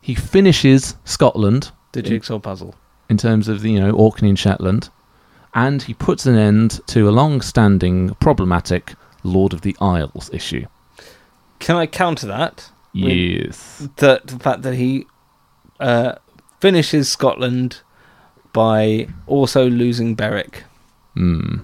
He 0.00 0.14
finishes 0.14 0.96
Scotland 1.04 1.70
the 1.92 2.02
jigsaw 2.02 2.38
puzzle. 2.38 2.74
in 3.08 3.16
terms 3.16 3.48
of 3.48 3.60
the, 3.62 3.70
you 3.72 3.80
know 3.80 3.90
Orkney 3.92 4.28
and 4.30 4.38
Shetland, 4.38 4.90
and 5.54 5.82
he 5.82 5.94
puts 5.94 6.26
an 6.26 6.36
end 6.36 6.80
to 6.88 7.08
a 7.08 7.12
long-standing 7.12 8.14
problematic 8.16 8.94
Lord 9.22 9.52
of 9.52 9.60
the 9.62 9.76
Isles 9.80 10.30
issue. 10.32 10.66
Can 11.58 11.76
I 11.76 11.86
counter 11.86 12.26
that? 12.26 12.70
Yes. 12.92 13.88
That 13.96 14.26
the 14.26 14.38
fact 14.38 14.62
that 14.62 14.74
he 14.74 15.06
uh, 15.80 16.16
finishes 16.60 17.10
Scotland 17.10 17.80
by 18.52 19.08
also 19.26 19.68
losing 19.68 20.14
Berwick. 20.14 20.64
Hmm. 21.14 21.60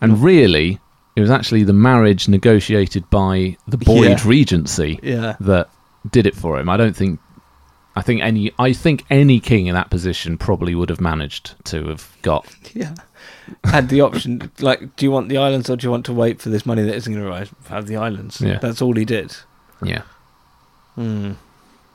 And 0.00 0.22
really, 0.22 0.78
it 1.16 1.20
was 1.20 1.30
actually 1.30 1.64
the 1.64 1.72
marriage 1.74 2.28
negotiated 2.28 3.08
by 3.10 3.56
the 3.68 3.76
Boyd 3.76 4.04
Yeah. 4.08 4.18
Regency 4.24 4.98
Yeah. 5.02 5.36
that 5.40 5.68
did 6.10 6.26
it 6.26 6.34
for 6.34 6.58
him. 6.58 6.68
I 6.68 6.76
don't 6.76 6.96
think. 6.96 7.20
I 8.00 8.02
think 8.02 8.22
any. 8.22 8.50
I 8.58 8.72
think 8.72 9.04
any 9.10 9.40
king 9.40 9.66
in 9.66 9.74
that 9.74 9.90
position 9.90 10.38
probably 10.38 10.74
would 10.74 10.88
have 10.88 11.00
managed 11.02 11.54
to 11.66 11.86
have 11.88 12.16
got. 12.22 12.46
Yeah. 12.74 12.94
Had 13.64 13.90
the 13.90 14.00
option, 14.00 14.50
like, 14.60 14.96
do 14.96 15.04
you 15.04 15.10
want 15.10 15.28
the 15.28 15.36
islands 15.36 15.68
or 15.68 15.76
do 15.76 15.86
you 15.86 15.90
want 15.90 16.06
to 16.06 16.12
wait 16.14 16.40
for 16.40 16.48
this 16.48 16.64
money 16.64 16.82
that 16.82 16.94
isn't 16.94 17.12
going 17.12 17.22
to 17.24 17.30
arrive 17.30 17.52
Have 17.68 17.86
the 17.88 17.96
islands. 17.96 18.40
Yeah. 18.40 18.58
That's 18.58 18.80
all 18.80 18.94
he 18.94 19.04
did. 19.04 19.36
Yeah, 19.82 20.02
Hmm. 20.94 21.32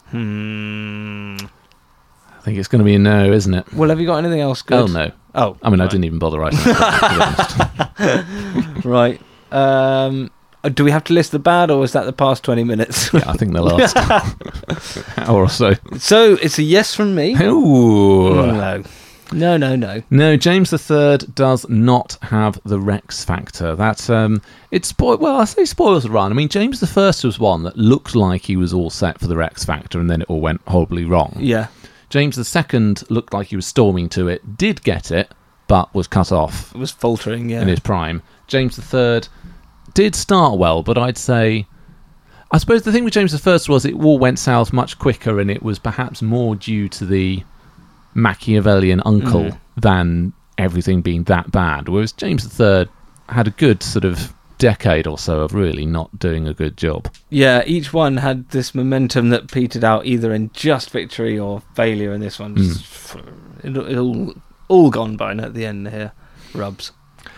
Hmm. 0.10 1.38
I 1.40 2.42
think 2.42 2.58
it's 2.60 2.68
going 2.68 2.80
to 2.80 2.86
be 2.86 2.94
a 2.96 3.00
no, 3.00 3.32
isn't 3.32 3.54
it? 3.54 3.74
Well, 3.74 3.90
have 3.90 4.00
you 4.00 4.06
got 4.06 4.18
anything 4.18 4.42
else 4.42 4.62
good? 4.62 4.78
Oh 4.78 4.86
no. 4.86 5.12
Oh, 5.34 5.58
I 5.64 5.70
mean, 5.72 5.82
I 5.82 5.88
didn't 5.88 6.04
even 6.06 6.20
bother 6.20 6.40
writing. 6.40 6.60
it, 6.62 6.76
to 7.98 8.76
be. 8.82 8.82
Right. 8.88 9.20
Um, 9.52 10.30
do 10.70 10.84
we 10.84 10.92
have 10.92 11.04
to 11.06 11.14
list 11.14 11.32
the 11.32 11.40
bad, 11.40 11.70
or 11.72 11.84
is 11.84 11.92
that 11.94 12.06
the 12.06 12.14
past 12.14 12.44
twenty 12.44 12.64
minutes? 12.64 13.10
Yeah, 13.14 13.30
I 13.30 13.34
think 13.34 13.54
the 13.54 13.62
last 13.62 13.96
hour 15.18 15.42
or 15.44 15.50
so. 15.50 15.74
so 15.98 16.34
it's 16.42 16.58
a 16.60 16.64
yes 16.64 16.94
from 16.96 17.16
me. 17.16 17.36
Ooh. 17.42 18.36
No, 18.36 18.84
no, 19.32 19.58
no, 19.58 19.76
no. 19.76 20.02
No, 20.10 20.38
James 20.38 20.72
III 20.72 21.18
does 21.34 21.68
not 21.70 22.18
have 22.22 22.60
the 22.64 22.80
Rex 22.80 23.24
factor. 23.26 23.76
That's 23.76 24.10
um, 24.10 24.42
it's 24.72 24.90
spoil. 24.90 25.18
Well, 25.18 25.38
I 25.38 25.46
say 25.46 25.66
spoils 25.66 26.04
the 26.04 26.10
run. 26.10 26.32
I 26.32 26.36
mean, 26.36 26.50
James 26.50 26.84
I 26.84 27.14
was 27.24 27.40
one 27.40 27.64
that 27.64 27.78
looked 27.78 28.16
like 28.16 28.44
he 28.44 28.56
was 28.56 28.74
all 28.74 28.90
set 28.90 29.20
for 29.20 29.28
the 29.28 29.36
Rex 29.36 29.66
factor, 29.66 30.00
and 30.00 30.10
then 30.10 30.22
it 30.22 30.30
all 30.30 30.42
went 30.42 30.62
horribly 30.68 31.06
wrong. 31.06 31.36
Yeah. 31.40 31.68
James 32.10 32.38
II 32.38 32.96
looked 33.10 33.34
like 33.34 33.48
he 33.48 33.56
was 33.56 33.66
storming 33.66 34.10
to 34.10 34.28
it, 34.28 34.58
did 34.58 34.84
get 34.84 35.12
it, 35.12 35.32
but 35.68 35.94
was 35.96 36.08
cut 36.08 36.32
off 36.32 36.74
It 36.74 36.78
was 36.78 36.92
faltering. 36.92 37.50
Yeah. 37.50 37.62
in 37.62 37.68
his 37.68 37.80
prime. 37.80 38.22
James 38.48 38.78
III 38.94 39.22
did 39.96 40.14
start 40.16 40.60
well, 40.60 40.84
but 40.84 40.98
I'd 40.98 41.18
say. 41.18 41.66
I 42.52 42.60
suppose 42.60 42.84
the 42.84 42.92
thing 42.92 43.04
with 43.04 43.14
James 43.14 43.34
I 43.34 43.38
was 43.68 43.86
it 43.86 43.96
all 43.96 44.20
went 44.20 44.38
south 44.38 44.72
much 44.72 45.00
quicker, 45.00 45.40
and 45.40 45.50
it 45.50 45.64
was 45.64 45.80
perhaps 45.80 46.22
more 46.22 46.56
due 46.56 46.88
to 46.90 47.04
the 47.06 47.44
Machiavellian 48.14 49.02
uncle 49.06 49.46
Mm. 49.46 49.58
than 49.78 50.34
everything 50.58 51.02
being 51.02 51.24
that 51.24 51.52
bad. 51.52 51.90
Whereas 51.90 52.12
James 52.12 52.48
III 52.60 52.88
had 53.30 53.48
a 53.48 53.52
good 53.52 53.84
sort 53.84 54.06
of 54.06 54.34
decade 54.58 55.06
or 55.06 55.18
so 55.18 55.42
of 55.42 55.54
really 55.54 55.86
not 55.86 56.18
doing 56.18 56.48
a 56.48 56.54
good 56.54 56.78
job. 56.78 57.10
Yeah, 57.30 57.62
each 57.66 57.92
one 57.92 58.18
had 58.18 58.48
this 58.52 58.74
momentum 58.74 59.30
that 59.30 59.52
petered 59.52 59.84
out 59.84 60.06
either 60.06 60.34
in 60.34 60.50
just 60.54 60.92
victory 60.92 61.38
or 61.38 61.62
failure, 61.74 62.14
and 62.14 62.24
this 62.24 62.40
one's 62.40 63.16
it, 63.64 63.76
it 63.76 63.98
all 63.98 64.34
all 64.70 64.90
gone 64.92 65.18
by 65.18 65.34
now 65.34 65.46
at 65.46 65.54
the 65.56 65.66
end 65.66 65.90
here. 65.90 66.12
Rubs. 66.54 66.92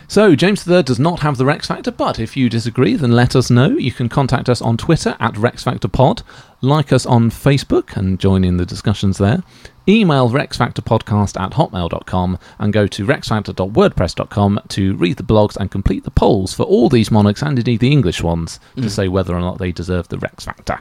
So, 0.09 0.37
James 0.37 0.65
III 0.65 0.83
does 0.83 0.99
not 0.99 1.19
have 1.19 1.35
the 1.35 1.45
Rex 1.45 1.67
Factor, 1.67 1.91
but 1.91 2.17
if 2.17 2.37
you 2.37 2.49
disagree, 2.49 2.95
then 2.95 3.11
let 3.11 3.35
us 3.35 3.49
know. 3.49 3.71
You 3.71 3.91
can 3.91 4.07
contact 4.07 4.47
us 4.47 4.61
on 4.61 4.77
Twitter 4.77 5.17
at 5.19 5.33
RexFactorPod, 5.33 6.23
like 6.61 6.93
us 6.93 7.05
on 7.05 7.29
Facebook 7.29 7.97
and 7.97 8.17
join 8.17 8.45
in 8.45 8.55
the 8.55 8.65
discussions 8.65 9.17
there. 9.17 9.43
Email 9.89 10.29
rexfactorpodcast 10.29 11.39
at 11.39 11.51
hotmail.com 11.53 12.37
and 12.59 12.73
go 12.73 12.87
to 12.87 13.05
rexfactor.wordpress.com 13.05 14.59
to 14.67 14.95
read 14.95 15.15
the 15.17 15.23
blogs 15.23 15.55
and 15.55 15.71
complete 15.71 16.03
the 16.03 16.11
polls 16.11 16.53
for 16.53 16.63
all 16.63 16.89
these 16.89 17.09
monarchs 17.09 17.41
and 17.41 17.57
indeed 17.57 17.79
the 17.79 17.91
English 17.91 18.21
ones 18.21 18.59
to 18.75 18.89
say 18.89 19.07
whether 19.07 19.33
or 19.35 19.39
not 19.39 19.59
they 19.59 19.71
deserve 19.71 20.09
the 20.09 20.17
Rex 20.17 20.45
Factor. 20.45 20.79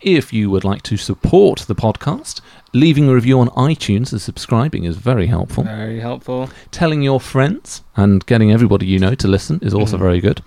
If 0.00 0.32
you 0.32 0.50
would 0.50 0.64
like 0.64 0.82
to 0.84 0.96
support 0.96 1.60
the 1.60 1.74
podcast, 1.74 2.40
leaving 2.72 3.08
a 3.08 3.14
review 3.14 3.38
on 3.40 3.48
iTunes 3.50 4.12
and 4.12 4.20
subscribing 4.20 4.84
is 4.84 4.96
very 4.96 5.26
helpful 5.26 5.64
Very 5.64 6.00
helpful. 6.00 6.48
telling 6.70 7.02
your 7.02 7.20
friends 7.20 7.82
and 7.96 8.24
getting 8.24 8.50
everybody 8.50 8.86
you 8.86 8.98
know 8.98 9.14
to 9.14 9.28
listen 9.28 9.58
is 9.62 9.74
also 9.74 9.98
very 9.98 10.20
good. 10.20 10.42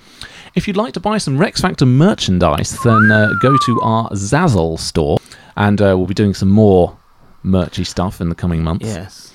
If 0.55 0.67
you'd 0.67 0.77
like 0.77 0.93
to 0.93 0.99
buy 0.99 1.19
some 1.19 1.37
Rex 1.37 1.61
Factor 1.61 1.85
merchandise, 1.85 2.79
then 2.83 3.11
uh, 3.11 3.29
go 3.41 3.57
to 3.57 3.81
our 3.81 4.09
Zazzle 4.11 4.79
store, 4.79 5.17
and 5.57 5.81
uh, 5.81 5.93
we'll 5.97 6.07
be 6.07 6.13
doing 6.13 6.33
some 6.33 6.49
more 6.49 6.97
merchy 7.45 7.85
stuff 7.85 8.19
in 8.19 8.29
the 8.29 8.35
coming 8.35 8.63
months. 8.63 8.85
Yes. 8.85 9.33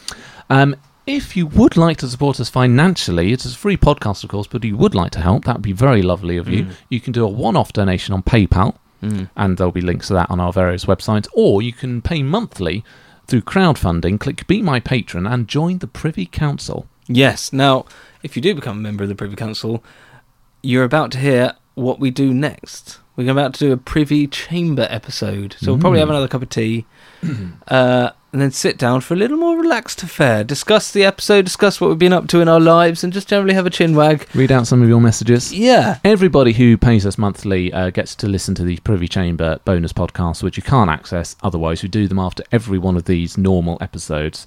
Um, 0.49 0.77
if 1.07 1.37
you 1.37 1.47
would 1.47 1.77
like 1.77 1.99
to 1.99 2.09
support 2.09 2.41
us 2.41 2.49
financially, 2.49 3.33
it's 3.33 3.45
a 3.45 3.57
free 3.57 3.77
podcast, 3.77 4.23
of 4.23 4.31
course, 4.31 4.47
but 4.47 4.65
if 4.65 4.69
you 4.69 4.77
would 4.77 4.95
like 4.95 5.13
to 5.13 5.21
help, 5.21 5.45
that 5.45 5.57
would 5.57 5.63
be 5.63 5.73
very 5.73 6.03
lovely 6.03 6.37
of 6.37 6.49
you. 6.49 6.65
Mm. 6.65 6.73
You 6.89 7.01
can 7.01 7.13
do 7.13 7.25
a 7.25 7.29
one 7.29 7.57
off 7.57 7.73
donation 7.73 8.15
on 8.15 8.23
PayPal, 8.23 8.77
mm. 9.03 9.29
and 9.37 9.57
there'll 9.57 9.73
be 9.73 9.81
links 9.81 10.09
to 10.09 10.15
that 10.15 10.31
on 10.31 10.41
our 10.41 10.53
various 10.53 10.85
websites, 10.85 11.27
or 11.33 11.63
you 11.63 11.73
can 11.73 12.03
pay 12.03 12.23
monthly 12.23 12.85
through 13.27 13.43
crowdfunding. 13.43 14.21
Click 14.21 14.47
Be 14.47 14.63
My 14.63 14.79
Patron 14.81 15.27
and 15.27 15.49
join 15.49 15.79
the 15.79 15.87
Privy 15.87 16.27
Council. 16.27 16.87
Yes. 17.07 17.53
Now, 17.53 17.87
if 18.23 18.37
you 18.37 18.43
do 18.43 18.55
become 18.55 18.79
a 18.79 18.81
member 18.81 19.03
of 19.03 19.09
the 19.09 19.15
Privy 19.15 19.37
Council, 19.37 19.83
you're 20.63 20.85
about 20.85 21.11
to 21.13 21.19
hear 21.19 21.55
what 21.75 21.99
we 21.99 22.11
do 22.11 22.35
next. 22.35 22.99
We're 23.17 23.31
about 23.31 23.55
to 23.55 23.61
do 23.61 23.73
a 23.73 23.77
Privy 23.77 24.27
Chamber 24.27 24.87
episode, 24.89 25.57
so 25.59 25.73
we'll 25.73 25.81
probably 25.81 25.99
mm. 25.99 26.03
have 26.03 26.11
another 26.11 26.29
cup 26.29 26.43
of 26.43 26.51
tea, 26.51 26.87
uh, 27.69 28.11
and 28.33 28.41
then 28.41 28.51
sit 28.53 28.79
down 28.79 29.01
for 29.01 29.15
a 29.15 29.17
little 29.17 29.37
more 29.37 29.57
relaxed 29.59 30.03
affair. 30.03 30.45
Discuss 30.45 30.93
the 30.93 31.05
episode, 31.05 31.45
discuss 31.45 31.81
what 31.81 31.89
we've 31.91 31.99
been 31.99 32.13
up 32.13 32.29
to 32.29 32.41
in 32.41 32.49
our 32.49 32.61
lives, 32.61 33.03
and 33.03 33.13
just 33.13 33.29
generally 33.29 33.55
have 33.55 33.67
a 33.67 33.71
chin 33.71 33.95
wag. 33.97 34.27
Read 34.35 34.53
out 34.53 34.67
some 34.67 34.83
of 34.83 34.89
your 34.89 35.01
messages. 35.01 35.53
Yeah. 35.53 35.99
Everybody 36.05 36.53
who 36.53 36.77
pays 36.77 37.05
us 37.05 37.19
monthly 37.19 37.73
uh, 37.73 37.91
gets 37.91 38.15
to 38.17 38.29
listen 38.29 38.55
to 38.57 38.63
these 38.65 38.81
Privy 38.81 39.09
Chamber 39.09 39.59
bonus 39.65 39.93
podcasts, 39.93 40.43
which 40.43 40.57
you 40.57 40.63
can't 40.63 40.91
access 40.91 41.35
otherwise. 41.43 41.83
We 41.83 41.89
do 41.89 42.07
them 42.07 42.19
after 42.21 42.45
every 42.53 42.79
one 42.79 42.97
of 42.97 43.05
these 43.07 43.37
normal 43.37 43.79
episodes. 43.81 44.47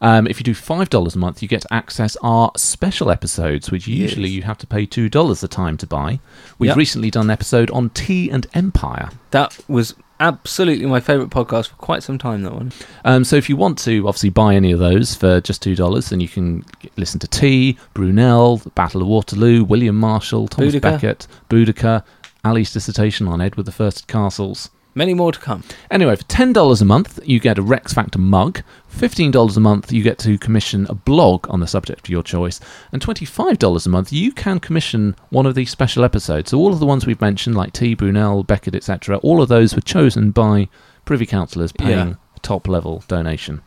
Um, 0.00 0.28
if 0.28 0.38
you 0.38 0.44
do 0.44 0.54
five 0.54 0.90
dollars 0.90 1.16
a 1.16 1.18
month, 1.18 1.42
you 1.42 1.48
get 1.48 1.62
to 1.62 1.74
access 1.74 2.16
our 2.22 2.52
special 2.56 3.10
episodes, 3.10 3.72
which 3.72 3.88
usually 3.88 4.28
Yes. 4.28 4.36
you 4.36 4.42
have 4.42 4.58
to 4.58 4.66
pay 4.68 4.86
two 4.86 5.08
dollars 5.08 5.42
a 5.42 5.48
time 5.48 5.76
to 5.78 5.88
buy. 5.88 6.20
We've 6.56 6.68
Yep. 6.68 6.76
recently 6.76 7.10
done 7.10 7.26
an 7.26 7.30
episode 7.32 7.68
on 7.72 7.90
tea 7.90 8.30
and 8.30 8.46
empire. 8.54 9.08
That 9.32 9.58
was 9.66 9.96
absolutely 10.20 10.86
my 10.86 11.00
favourite 11.00 11.30
podcast 11.30 11.68
for 11.68 11.76
quite 11.76 12.02
some 12.02 12.18
time, 12.18 12.42
that 12.42 12.52
one. 12.54 12.72
Um, 13.04 13.24
so 13.24 13.36
if 13.36 13.48
you 13.48 13.56
want 13.56 13.78
to 13.80 14.06
obviously 14.06 14.30
buy 14.30 14.54
any 14.54 14.72
of 14.72 14.78
those 14.78 15.14
for 15.14 15.40
just 15.40 15.62
two 15.62 15.74
dollars, 15.74 16.10
then 16.10 16.20
you 16.20 16.28
can 16.28 16.64
listen 16.96 17.20
to 17.20 17.28
Tea, 17.28 17.78
Brunel, 17.94 18.58
the 18.58 18.70
Battle 18.70 19.02
of 19.02 19.08
Waterloo, 19.08 19.64
William 19.64 19.96
Marshall, 19.96 20.48
Thomas 20.48 20.74
Boudicca. 20.74 20.80
Becket, 20.80 21.26
Boudica, 21.48 22.04
Ali's 22.44 22.72
dissertation 22.72 23.28
on 23.28 23.40
Edward 23.40 23.64
the 23.66 23.72
First 23.72 24.06
Castles. 24.06 24.70
Many 24.98 25.14
more 25.14 25.30
to 25.30 25.38
come. 25.38 25.62
Anyway, 25.92 26.16
for 26.16 26.24
ten 26.24 26.52
dollars 26.52 26.82
a 26.82 26.84
month, 26.84 27.20
you 27.24 27.38
get 27.38 27.56
a 27.56 27.62
Rex 27.62 27.92
Factor 27.94 28.18
mug. 28.18 28.62
Fifteen 28.88 29.30
dollars 29.30 29.56
a 29.56 29.60
month, 29.60 29.92
you 29.92 30.02
get 30.02 30.18
to 30.18 30.36
commission 30.38 30.88
a 30.90 30.94
blog 30.94 31.46
on 31.48 31.60
the 31.60 31.68
subject 31.68 32.00
of 32.00 32.08
your 32.10 32.24
choice, 32.24 32.58
and 32.90 33.00
twenty-five 33.00 33.60
dollars 33.60 33.86
a 33.86 33.90
month, 33.90 34.12
you 34.12 34.32
can 34.32 34.58
commission 34.58 35.14
one 35.30 35.46
of 35.46 35.54
these 35.54 35.70
special 35.70 36.02
episodes. 36.02 36.50
So 36.50 36.58
all 36.58 36.72
of 36.72 36.80
the 36.80 36.84
ones 36.86 37.06
we've 37.06 37.20
mentioned, 37.20 37.54
like 37.54 37.72
T. 37.72 37.94
Brunel, 37.94 38.42
Becket, 38.42 38.74
etc., 38.74 39.18
all 39.18 39.40
of 39.40 39.48
those 39.48 39.72
were 39.76 39.80
chosen 39.80 40.32
by 40.32 40.66
privy 41.04 41.26
councillors 41.26 41.70
paying 41.70 42.08
Yeah. 42.08 42.14
top-level 42.42 43.04
donation, 43.06 43.60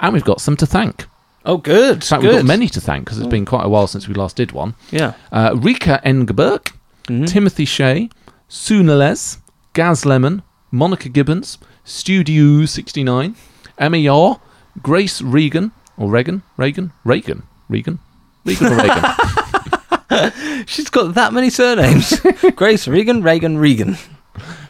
and 0.00 0.12
we've 0.14 0.22
got 0.24 0.40
some 0.40 0.56
to 0.58 0.66
thank. 0.66 1.06
Oh, 1.44 1.56
good. 1.56 1.96
In 1.96 2.00
fact, 2.00 2.22
good. 2.22 2.28
we've 2.28 2.38
got 2.42 2.46
many 2.46 2.68
to 2.68 2.80
thank 2.80 3.06
because 3.06 3.18
it's 3.18 3.26
been 3.26 3.44
quite 3.44 3.64
a 3.66 3.68
while 3.68 3.88
since 3.88 4.06
we 4.06 4.14
last 4.14 4.36
did 4.36 4.52
one. 4.52 4.76
Yeah. 4.92 5.14
Uh, 5.32 5.56
Rika 5.56 6.00
Engelberg, 6.06 6.70
Mhm. 7.08 7.26
Timothy 7.26 7.64
Shea, 7.64 8.08
Sunales, 8.48 9.38
Gaz 9.74 10.06
Lemon, 10.06 10.42
Monica 10.70 11.08
Gibbons, 11.08 11.58
Studio 11.82 12.64
69, 12.64 13.34
Emma 13.76 13.96
Yaw, 13.96 14.36
Grace 14.80 15.20
Regan, 15.20 15.72
or 15.96 16.08
Reagan, 16.08 16.42
Reagan, 16.56 16.92
Reagan, 17.04 17.42
Regan, 17.68 17.98
Regan 18.44 18.66
or 18.68 18.76
Reagan, 18.76 20.64
She's 20.66 20.90
got 20.90 21.14
that 21.14 21.32
many 21.32 21.50
surnames. 21.50 22.20
Grace 22.54 22.86
Regan, 22.86 23.22
Reagan, 23.24 23.58
Regan. 23.58 23.96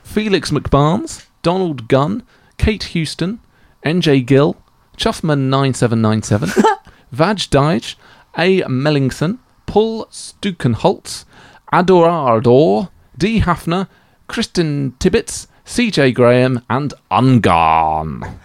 Felix 0.03 0.51
McBarnes, 0.51 1.27
Donald 1.43 1.87
Gunn, 1.87 2.23
Kate 2.57 2.85
Houston, 2.85 3.41
NJ 3.85 4.25
Gill, 4.25 4.57
Chuffman9797, 4.97 6.65
Vaj 7.15 7.97
A. 8.39 8.63
Mellington, 8.63 9.39
Paul 9.67 10.07
Stukenholtz, 10.07 11.27
Ador 11.71 12.09
Ardor, 12.09 12.89
D. 13.19 13.41
Hafner, 13.41 13.87
Kristen 14.29 14.95
Tibbets, 14.99 15.47
CJ 15.67 16.15
Graham, 16.15 16.63
and 16.69 16.95
Ungarn. 17.11 18.39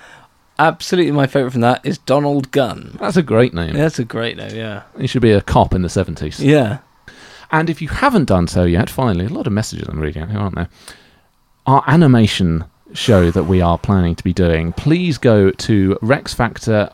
Absolutely 0.58 1.12
my 1.14 1.26
favourite 1.26 1.52
from 1.52 1.62
that 1.62 1.86
is 1.86 1.98
Donald 2.00 2.52
Gunn. 2.52 2.98
That's 3.00 3.18
a 3.18 3.24
great 3.24 3.54
name. 3.54 3.76
Yeah, 3.76 3.84
that's 3.84 4.00
a 4.00 4.06
great 4.06 4.36
name, 4.36 4.56
yeah. 4.56 4.84
He 5.00 5.08
should 5.08 5.22
be 5.22 5.32
a 5.32 5.42
cop 5.42 5.74
in 5.74 5.82
the 5.82 5.88
70s. 5.88 6.40
Yeah. 6.40 6.80
And 7.52 7.70
if 7.70 7.82
you 7.82 7.88
haven't 7.88 8.26
done 8.26 8.48
so 8.48 8.64
yet, 8.64 8.90
finally, 8.90 9.26
a 9.26 9.30
lot 9.30 9.48
of 9.48 9.54
messages 9.54 9.88
I'm 9.88 10.00
reading 10.00 10.22
out 10.22 10.32
here, 10.32 10.40
aren't 10.40 10.56
there? 10.56 10.70
Our 11.66 11.84
animation 11.88 12.66
show 12.94 13.32
that 13.32 13.46
we 13.46 13.62
are 13.62 13.78
planning 13.78 14.16
to 14.16 14.24
be 14.24 14.34
doing, 14.34 14.74
please 14.74 15.18
go 15.18 15.50
to 15.52 15.98
Rex 16.02 16.34
Factor 16.34 16.90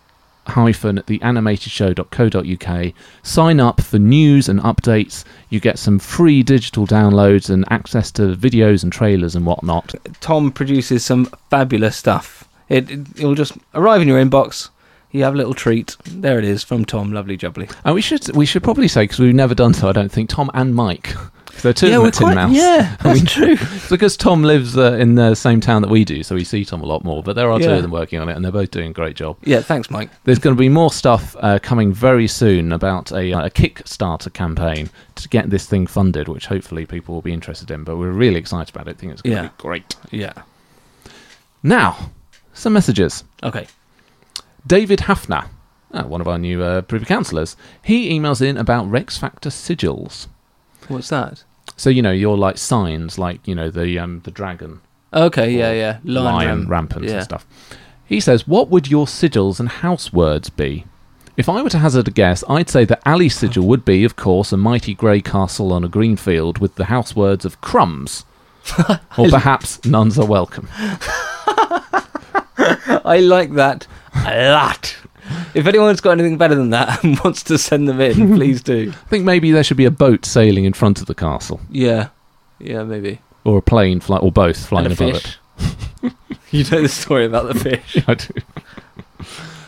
hyphen 0.47 0.97
at 0.97 1.05
theanimatedShow.co.uk 1.07 2.93
sign 3.23 3.59
up 3.59 3.81
for 3.81 3.99
news 3.99 4.47
and 4.47 4.59
updates 4.61 5.23
you 5.49 5.59
get 5.59 5.79
some 5.79 5.99
free 5.99 6.43
digital 6.43 6.85
downloads 6.85 7.49
and 7.49 7.65
access 7.69 8.11
to 8.11 8.35
videos 8.35 8.83
and 8.83 8.91
trailers 8.93 9.35
and 9.35 9.45
whatnot 9.45 9.93
Tom 10.21 10.51
produces 10.51 11.05
some 11.05 11.25
fabulous 11.49 11.95
stuff. 11.95 12.47
It, 12.69 12.89
it 12.89 13.23
will 13.23 13.35
just 13.35 13.53
arrive 13.73 14.01
in 14.01 14.07
your 14.07 14.23
inbox. 14.23 14.69
You 15.11 15.23
have 15.23 15.33
a 15.33 15.37
little 15.37 15.53
treat. 15.53 15.95
There 16.03 16.39
it 16.39 16.45
is 16.45 16.63
from 16.63 16.83
Tom. 16.83 17.13
Lovely 17.13 17.37
jubbly. 17.37 17.73
And 17.85 17.95
we 17.95 18.01
should 18.01 18.35
we 18.35 18.45
should 18.45 18.63
probably 18.63 18.87
say 18.87 19.03
because 19.03 19.19
we've 19.19 19.33
never 19.33 19.55
done 19.55 19.73
so. 19.73 19.87
I 19.87 19.93
don't 19.93 20.11
think 20.11 20.29
Tom 20.29 20.51
and 20.53 20.75
Mike. 20.75 21.13
They're 21.61 21.73
two 21.73 21.87
Yeah, 21.89 21.97
of 21.97 22.03
them 22.03 22.11
Tin 22.11 22.23
quite- 22.25 22.35
Mouse. 22.35 22.53
yeah, 22.53 22.95
we- 23.03 23.19
that's 23.19 23.31
true. 23.33 23.53
It's 23.59 23.89
because 23.89 24.15
Tom 24.17 24.43
lives 24.43 24.77
uh, 24.77 24.93
in 24.93 25.15
the 25.15 25.33
same 25.35 25.59
town 25.61 25.81
that 25.81 25.89
we 25.89 26.05
do, 26.05 26.21
so 26.21 26.35
we 26.35 26.43
see 26.43 26.63
Tom 26.65 26.81
a 26.81 26.85
lot 26.85 27.03
more. 27.03 27.23
But 27.23 27.35
there 27.35 27.49
are 27.51 27.59
two 27.59 27.69
of 27.71 27.81
them 27.81 27.91
working 27.91 28.19
on 28.19 28.29
it, 28.29 28.35
and 28.35 28.43
they're 28.45 28.51
both 28.51 28.71
doing 28.71 28.91
a 28.91 28.93
great 28.93 29.15
job. 29.15 29.37
Yeah, 29.43 29.61
thanks, 29.61 29.89
Mike. 29.89 30.09
There's 30.25 30.39
going 30.39 30.55
to 30.55 30.59
be 30.59 30.69
more 30.69 30.91
stuff 30.91 31.35
uh, 31.39 31.59
coming 31.59 31.91
very 31.93 32.27
soon 32.27 32.71
about 32.71 33.11
a, 33.11 33.31
a 33.31 33.49
Kickstarter 33.49 34.31
campaign 34.31 34.89
to 35.15 35.29
get 35.29 35.49
this 35.49 35.65
thing 35.65 35.87
funded, 35.87 36.27
which 36.27 36.45
hopefully 36.47 36.85
people 36.85 37.15
will 37.15 37.21
be 37.21 37.33
interested 37.33 37.71
in. 37.71 37.83
But 37.83 37.97
we're 37.97 38.11
really 38.11 38.37
excited 38.37 38.75
about 38.75 38.87
it. 38.87 38.97
I 38.97 38.99
think 38.99 39.13
it's 39.13 39.21
going 39.21 39.37
to 39.37 39.43
be 39.43 39.49
great. 39.57 39.95
Yeah. 40.11 40.33
Now, 41.63 42.11
some 42.53 42.73
messages. 42.73 43.23
Okay. 43.43 43.67
David 44.67 44.99
Hafner, 44.99 45.47
uh, 45.91 46.03
one 46.03 46.21
of 46.21 46.27
our 46.27 46.37
new 46.37 46.61
uh, 46.63 46.81
Privy 46.81 47.05
Councillors, 47.05 47.55
he 47.83 48.09
emails 48.11 48.41
in 48.41 48.57
about 48.57 48.89
Rex 48.89 49.17
Factor 49.17 49.49
sigils. 49.49 50.27
What's 50.87 51.09
that? 51.09 51.43
So 51.77 51.89
you 51.89 52.01
know, 52.01 52.11
your 52.11 52.37
like 52.37 52.57
signs, 52.57 53.17
like 53.17 53.47
you 53.47 53.55
know 53.55 53.69
the 53.69 53.99
um, 53.99 54.21
the 54.23 54.31
dragon, 54.31 54.81
Okay. 55.15 55.51
Yeah. 55.51 55.71
Yeah. 55.71 55.99
lion, 56.03 56.47
ram- 56.47 56.67
rampant 56.67 57.05
yeah. 57.05 57.13
and 57.15 57.23
stuff. 57.23 57.45
He 58.05 58.19
says, 58.19 58.47
"What 58.47 58.69
would 58.69 58.89
your 58.89 59.05
sigils 59.05 59.59
and 59.59 59.69
house 59.69 60.13
words 60.13 60.49
be?" 60.49 60.85
If 61.37 61.49
I 61.49 61.61
were 61.61 61.69
to 61.69 61.79
hazard 61.79 62.07
a 62.07 62.11
guess, 62.11 62.43
I'd 62.47 62.69
say 62.69 62.85
that 62.85 63.01
Ali's 63.05 63.35
sigil 63.35 63.67
would 63.67 63.83
be, 63.83 64.05
of 64.05 64.15
course, 64.15 64.53
a 64.53 64.57
mighty 64.57 64.93
grey 64.93 65.19
castle 65.19 65.73
on 65.73 65.83
a 65.83 65.89
green 65.89 66.15
field 66.15 66.59
with 66.59 66.75
the 66.75 66.85
house 66.85 67.13
words 67.15 67.43
of 67.43 67.59
crumbs, 67.59 68.23
or 69.17 69.29
perhaps 69.29 69.83
nuns 69.83 70.17
are 70.17 70.25
welcome. 70.25 70.69
I 72.57 73.19
like 73.21 73.53
that 73.53 73.85
a 74.15 74.51
lot. 74.51 74.95
If 75.55 75.65
anyone's 75.67 76.01
got 76.01 76.11
anything 76.11 76.37
better 76.37 76.55
than 76.55 76.69
that 76.71 77.03
and 77.03 77.17
wants 77.23 77.41
to 77.43 77.57
send 77.57 77.87
them 77.87 78.01
in, 78.01 78.35
please 78.35 78.61
do. 78.61 78.91
I 78.93 79.07
think 79.09 79.23
maybe 79.25 79.51
there 79.51 79.63
should 79.63 79.77
be 79.77 79.85
a 79.85 79.91
boat 79.91 80.25
sailing 80.25 80.65
in 80.65 80.73
front 80.73 80.99
of 80.99 81.07
the 81.07 81.15
castle, 81.15 81.61
Yeah. 81.69 82.09
Yeah, 82.59 82.83
maybe. 82.83 83.19
or 83.43 83.57
a 83.57 83.61
plane 83.61 83.99
fly, 83.99 84.17
or 84.17 84.31
both 84.31 84.65
flying 84.65 84.85
and 84.87 84.99
a 84.99 85.03
above 85.03 85.21
fish. 85.21 85.37
it. 86.03 86.13
you 86.51 86.63
know 86.65 86.81
the 86.81 86.89
story 86.89 87.25
about 87.25 87.51
the 87.51 87.59
fish. 87.59 87.97
I 88.07 88.13
do. 88.15 88.33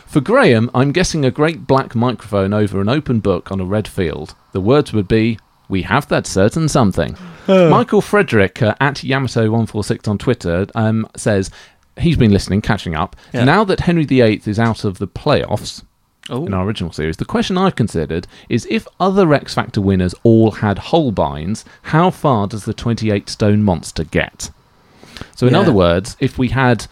For 0.06 0.20
Graham, 0.20 0.70
I'm 0.74 0.92
guessing 0.92 1.24
a 1.24 1.30
great 1.30 1.66
black 1.66 1.94
microphone 1.94 2.52
over 2.54 2.80
an 2.80 2.88
open 2.88 3.20
book 3.20 3.52
on 3.52 3.60
a 3.60 3.64
red 3.64 3.86
field. 3.86 4.34
The 4.52 4.60
words 4.60 4.92
would 4.92 5.06
be, 5.08 5.38
We 5.68 5.82
have 5.82 6.08
that 6.08 6.26
certain 6.26 6.68
something. 6.68 7.16
Michael 7.48 8.00
Frederick 8.00 8.62
uh, 8.62 8.74
at 8.80 8.96
Yamato146 8.96 10.08
on 10.08 10.16
Twitter 10.18 10.66
um, 10.74 11.06
says 11.16 11.50
he's 11.98 12.16
been 12.16 12.32
listening, 12.32 12.60
catching 12.60 12.94
up. 12.94 13.16
Yeah. 13.32 13.44
Now 13.44 13.64
that 13.64 13.80
Henry 13.80 14.04
VIII 14.04 14.42
is 14.46 14.58
out 14.58 14.84
of 14.84 14.98
the 14.98 15.08
playoffs 15.08 15.82
Oh. 16.30 16.44
in 16.44 16.52
our 16.52 16.64
original 16.66 16.92
series, 16.92 17.16
the 17.16 17.24
question 17.24 17.56
I've 17.56 17.74
considered 17.76 18.26
is 18.50 18.66
if 18.70 18.86
other 19.00 19.32
X 19.32 19.54
Factor 19.54 19.80
winners 19.80 20.14
all 20.22 20.50
had 20.52 20.78
Holbeins, 20.78 21.64
how 21.82 22.10
far 22.10 22.46
does 22.46 22.64
the 22.66 22.74
28 22.74 23.28
stone 23.30 23.62
monster 23.62 24.04
get? 24.04 24.50
So, 25.34 25.46
in 25.46 25.54
Yeah. 25.54 25.60
other 25.60 25.72
words, 25.72 26.16
if 26.20 26.36
we 26.38 26.48
had 26.48 26.86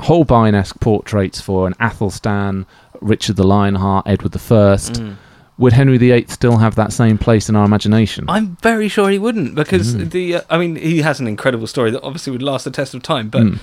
Holbein 0.00 0.54
esque 0.54 0.80
portraits 0.80 1.40
for 1.40 1.66
an 1.66 1.74
Athelstan, 1.80 2.64
Richard 3.00 3.36
the 3.36 3.44
Lionheart, 3.46 4.06
Edward 4.06 4.32
the 4.32 4.38
First, 4.38 4.94
Mm. 4.94 5.14
would 5.58 5.72
Henry 5.74 5.98
VIII 5.98 6.24
still 6.28 6.56
have 6.58 6.74
that 6.76 6.92
same 6.92 7.18
place 7.18 7.48
in 7.48 7.56
our 7.56 7.64
imagination? 7.64 8.24
I'm 8.28 8.56
very 8.62 8.88
sure 8.88 9.10
he 9.10 9.18
wouldn't 9.18 9.54
because 9.54 9.94
Mm. 9.94 10.10
the. 10.10 10.34
Uh, 10.36 10.40
I 10.50 10.58
mean, 10.58 10.76
he 10.76 11.02
has 11.02 11.20
an 11.20 11.26
incredible 11.28 11.66
story 11.66 11.90
that 11.90 12.02
obviously 12.02 12.30
would 12.32 12.42
last 12.42 12.64
the 12.64 12.70
test 12.70 12.94
of 12.94 13.02
time. 13.02 13.28
But 13.28 13.42
Mm. 13.42 13.58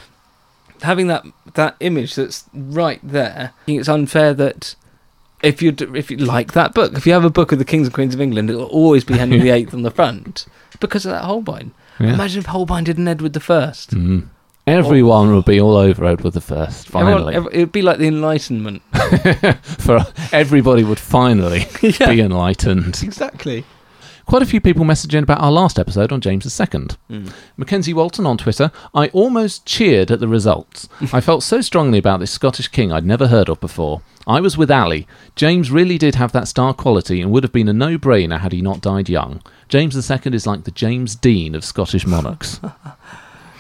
Having 0.81 1.07
that 1.07 1.25
that 1.53 1.75
image 1.79 2.15
that's 2.15 2.45
right 2.53 2.99
there, 3.03 3.53
I 3.61 3.65
think 3.65 3.79
it's 3.79 3.89
unfair 3.89 4.33
that 4.35 4.75
if 5.43 5.61
you 5.61 5.75
if 5.93 6.09
you 6.11 6.17
like 6.17 6.53
that 6.53 6.73
book, 6.73 6.93
if 6.93 7.05
you 7.05 7.13
have 7.13 7.25
a 7.25 7.29
book 7.29 7.51
of 7.51 7.59
the 7.59 7.65
kings 7.65 7.87
and 7.87 7.93
queens 7.93 8.13
of 8.15 8.21
England, 8.21 8.49
it'll 8.49 8.65
always 8.65 9.03
be 9.03 9.15
Henry 9.17 9.39
VIII 9.39 9.67
on 9.73 9.81
the 9.83 9.91
front 9.91 10.45
because 10.79 11.05
of 11.05 11.11
that 11.11 11.23
Holbein. 11.23 11.71
Yeah. 11.99 12.13
Imagine 12.13 12.39
if 12.39 12.45
Holbein 12.47 12.83
did 12.83 12.97
an 12.97 13.07
Edward 13.07 13.33
the 13.33 13.39
First. 13.39 13.91
Mm. 13.91 14.27
Everyone 14.67 15.33
would 15.35 15.45
be 15.45 15.61
all 15.61 15.75
over 15.77 16.05
Edward 16.05 16.31
the 16.33 16.41
First. 16.41 16.87
Finally, 16.89 17.35
Everyone- 17.35 17.53
ev- 17.53 17.53
it'd 17.55 17.71
be 17.71 17.83
like 17.83 17.99
the 17.99 18.07
Enlightenment. 18.07 18.81
for 19.61 20.03
everybody 20.31 20.83
would 20.83 20.97
finally 20.99 21.67
Yeah. 21.81 22.09
be 22.09 22.21
enlightened. 22.21 23.01
exactly. 23.03 23.63
Quite 24.25 24.41
a 24.41 24.45
few 24.45 24.59
people 24.59 24.85
messaging 24.85 25.21
about 25.21 25.41
our 25.41 25.51
last 25.51 25.77
episode 25.77 26.11
on 26.11 26.19
James 26.19 26.45
II. 26.45 26.67
Mm. 27.11 27.31
Mackenzie 27.57 27.93
Walton 27.93 28.25
on 28.25 28.37
Twitter, 28.37 28.71
I 28.93 29.07
almost 29.09 29.65
cheered 29.65 30.09
at 30.09 30.19
the 30.19 30.27
results. 30.27 30.89
I 31.13 31.21
felt 31.21 31.43
so 31.43 31.61
strongly 31.61 31.99
about 31.99 32.19
this 32.19 32.31
Scottish 32.31 32.69
king 32.69 32.91
I'd 32.91 33.05
never 33.05 33.27
heard 33.27 33.49
of 33.49 33.59
before. 33.59 34.01
I 34.25 34.41
was 34.41 34.57
with 34.57 34.71
Ali. 34.71 35.07
James 35.35 35.69
really 35.69 35.99
did 35.99 36.15
have 36.15 36.31
that 36.31 36.47
star 36.47 36.73
quality 36.73 37.21
and 37.21 37.31
would 37.31 37.43
have 37.43 37.51
been 37.51 37.69
a 37.69 37.73
no 37.73 37.99
brainer 37.99 38.39
had 38.39 38.51
he 38.51 38.61
not 38.61 38.81
died 38.81 39.09
young. 39.09 39.41
James 39.69 39.95
II 39.95 40.33
is 40.33 40.47
like 40.47 40.63
the 40.63 40.71
James 40.71 41.15
Dean 41.15 41.53
of 41.53 41.63
Scottish 41.63 42.07
monarchs. 42.07 42.59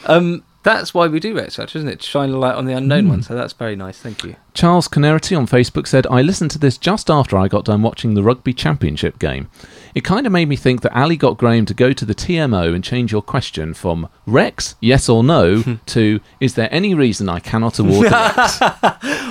Um, 0.07 0.43
that's 0.65 0.93
why 0.93 1.07
we 1.07 1.19
do 1.19 1.35
Rex 1.35 1.55
Factor, 1.55 1.77
isn't 1.77 1.87
it? 1.87 1.99
To 2.01 2.07
shine 2.07 2.31
a 2.31 2.37
light 2.37 2.55
on 2.55 2.65
the 2.65 2.73
unknown 2.73 3.05
hmm. 3.05 3.09
one. 3.11 3.21
So 3.21 3.35
that's 3.35 3.53
very 3.53 3.75
nice. 3.75 3.99
Thank 3.99 4.23
you. 4.23 4.35
Charles 4.55 4.87
Canerity 4.87 5.37
on 5.37 5.45
Facebook 5.45 5.85
said, 5.85 6.07
I 6.07 6.21
listened 6.21 6.49
to 6.51 6.57
this 6.57 6.77
just 6.77 7.09
after 7.09 7.37
I 7.37 7.47
got 7.47 7.65
done 7.65 7.83
watching 7.83 8.15
the 8.15 8.23
Rugby 8.23 8.53
Championship 8.53 9.19
game. 9.19 9.47
It 9.93 10.03
kind 10.03 10.25
of 10.25 10.31
made 10.31 10.49
me 10.49 10.55
think 10.55 10.81
that 10.81 10.97
Ali 10.97 11.17
got 11.17 11.37
Graham 11.37 11.65
to 11.67 11.73
go 11.73 11.93
to 11.93 12.03
the 12.03 12.15
TMO 12.15 12.73
and 12.73 12.83
change 12.83 13.11
your 13.11 13.21
question 13.21 13.73
from 13.73 14.09
Rex, 14.25 14.75
yes 14.79 15.07
or 15.07 15.23
no, 15.23 15.77
to 15.85 16.19
is 16.39 16.55
there 16.55 16.69
any 16.71 16.93
reason 16.95 17.29
I 17.29 17.39
cannot 17.39 17.79
award 17.79 18.11
Rex? 18.11 18.59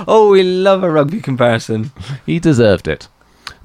Oh, 0.06 0.31
we 0.31 0.43
love 0.43 0.82
a 0.85 0.90
rugby 0.90 1.20
comparison. 1.20 1.90
He 2.27 2.39
deserved 2.39 2.86
it. 2.86 3.09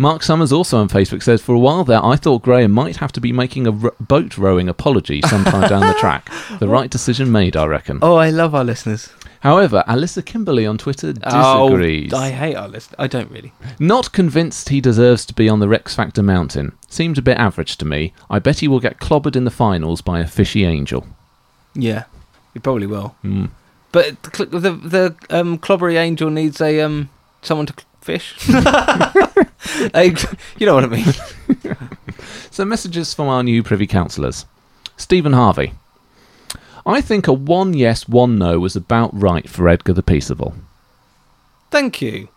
Mark 0.01 0.23
Summers 0.23 0.53
also 0.53 0.77
on 0.79 0.87
Facebook 0.87 1.21
says, 1.21 1.41
For 1.41 1.53
a 1.53 1.59
while 1.59 1.83
there, 1.83 2.03
I 2.03 2.15
thought 2.15 2.41
Graham 2.41 2.71
might 2.71 2.95
have 2.97 3.11
to 3.11 3.19
be 3.19 3.33
making 3.33 3.67
a 3.67 3.71
r- 3.71 3.93
boat 3.99 4.37
rowing 4.37 4.69
apology 4.69 5.21
sometime 5.23 5.67
down 5.67 5.85
the 5.85 5.99
track. 5.99 6.29
The 6.59 6.69
right 6.69 6.89
decision 6.89 7.31
made, 7.31 7.55
I 7.55 7.65
reckon. 7.65 7.99
Oh, 8.01 8.15
I 8.15 8.29
love 8.29 8.55
our 8.55 8.63
listeners. 8.63 9.09
However, 9.41 9.83
Alyssa 9.87 10.25
Kimberley 10.25 10.65
on 10.65 10.77
Twitter 10.77 11.13
disagrees. 11.13 12.13
Oh, 12.13 12.17
I 12.17 12.31
hate 12.31 12.55
our 12.55 12.67
list. 12.67 12.95
I 12.97 13.07
don't 13.07 13.29
really. 13.29 13.53
Not 13.77 14.11
convinced 14.13 14.69
he 14.69 14.81
deserves 14.81 15.25
to 15.27 15.33
be 15.33 15.47
on 15.49 15.59
the 15.59 15.67
Rex 15.67 15.95
Factor 15.95 16.23
Mountain. 16.23 16.77
Seems 16.89 17.17
a 17.17 17.21
bit 17.21 17.37
average 17.37 17.77
to 17.77 17.85
me. 17.85 18.13
I 18.29 18.39
bet 18.39 18.59
he 18.59 18.67
will 18.67 18.79
get 18.79 18.99
clobbered 18.99 19.35
in 19.35 19.43
the 19.43 19.51
finals 19.51 20.01
by 20.01 20.19
a 20.19 20.27
fishy 20.27 20.65
angel. 20.65 21.07
Yeah, 21.73 22.05
you 22.53 22.61
probably 22.61 22.87
will. 22.87 23.15
Mm. 23.23 23.49
But 23.91 24.21
the 24.23 24.45
the, 24.45 24.71
the 24.71 25.15
um, 25.29 25.57
clobbery 25.57 25.95
angel 25.97 26.29
needs 26.29 26.59
a 26.61 26.81
um 26.81 27.09
someone 27.41 27.67
to 27.67 27.73
fish. 28.01 28.35
You 30.57 30.65
know 30.65 30.75
what 30.75 30.83
I 30.83 30.87
mean? 30.87 31.05
So, 32.51 32.65
messages 32.65 33.13
from 33.13 33.27
our 33.27 33.43
new 33.43 33.63
Privy 33.63 33.87
Councillors. 33.87 34.45
Stephen 34.97 35.31
Harvey. 35.33 35.73
I 36.85 36.99
think 36.99 37.27
a 37.27 37.33
one 37.33 37.73
yes, 37.73 38.07
one 38.09 38.37
no 38.37 38.59
was 38.59 38.75
about 38.75 39.11
right 39.13 39.47
for 39.47 39.69
Edgar 39.69 39.93
the 39.93 40.03
Peaceable. 40.03 40.55
Thank 41.71 42.01
you. 42.01 42.27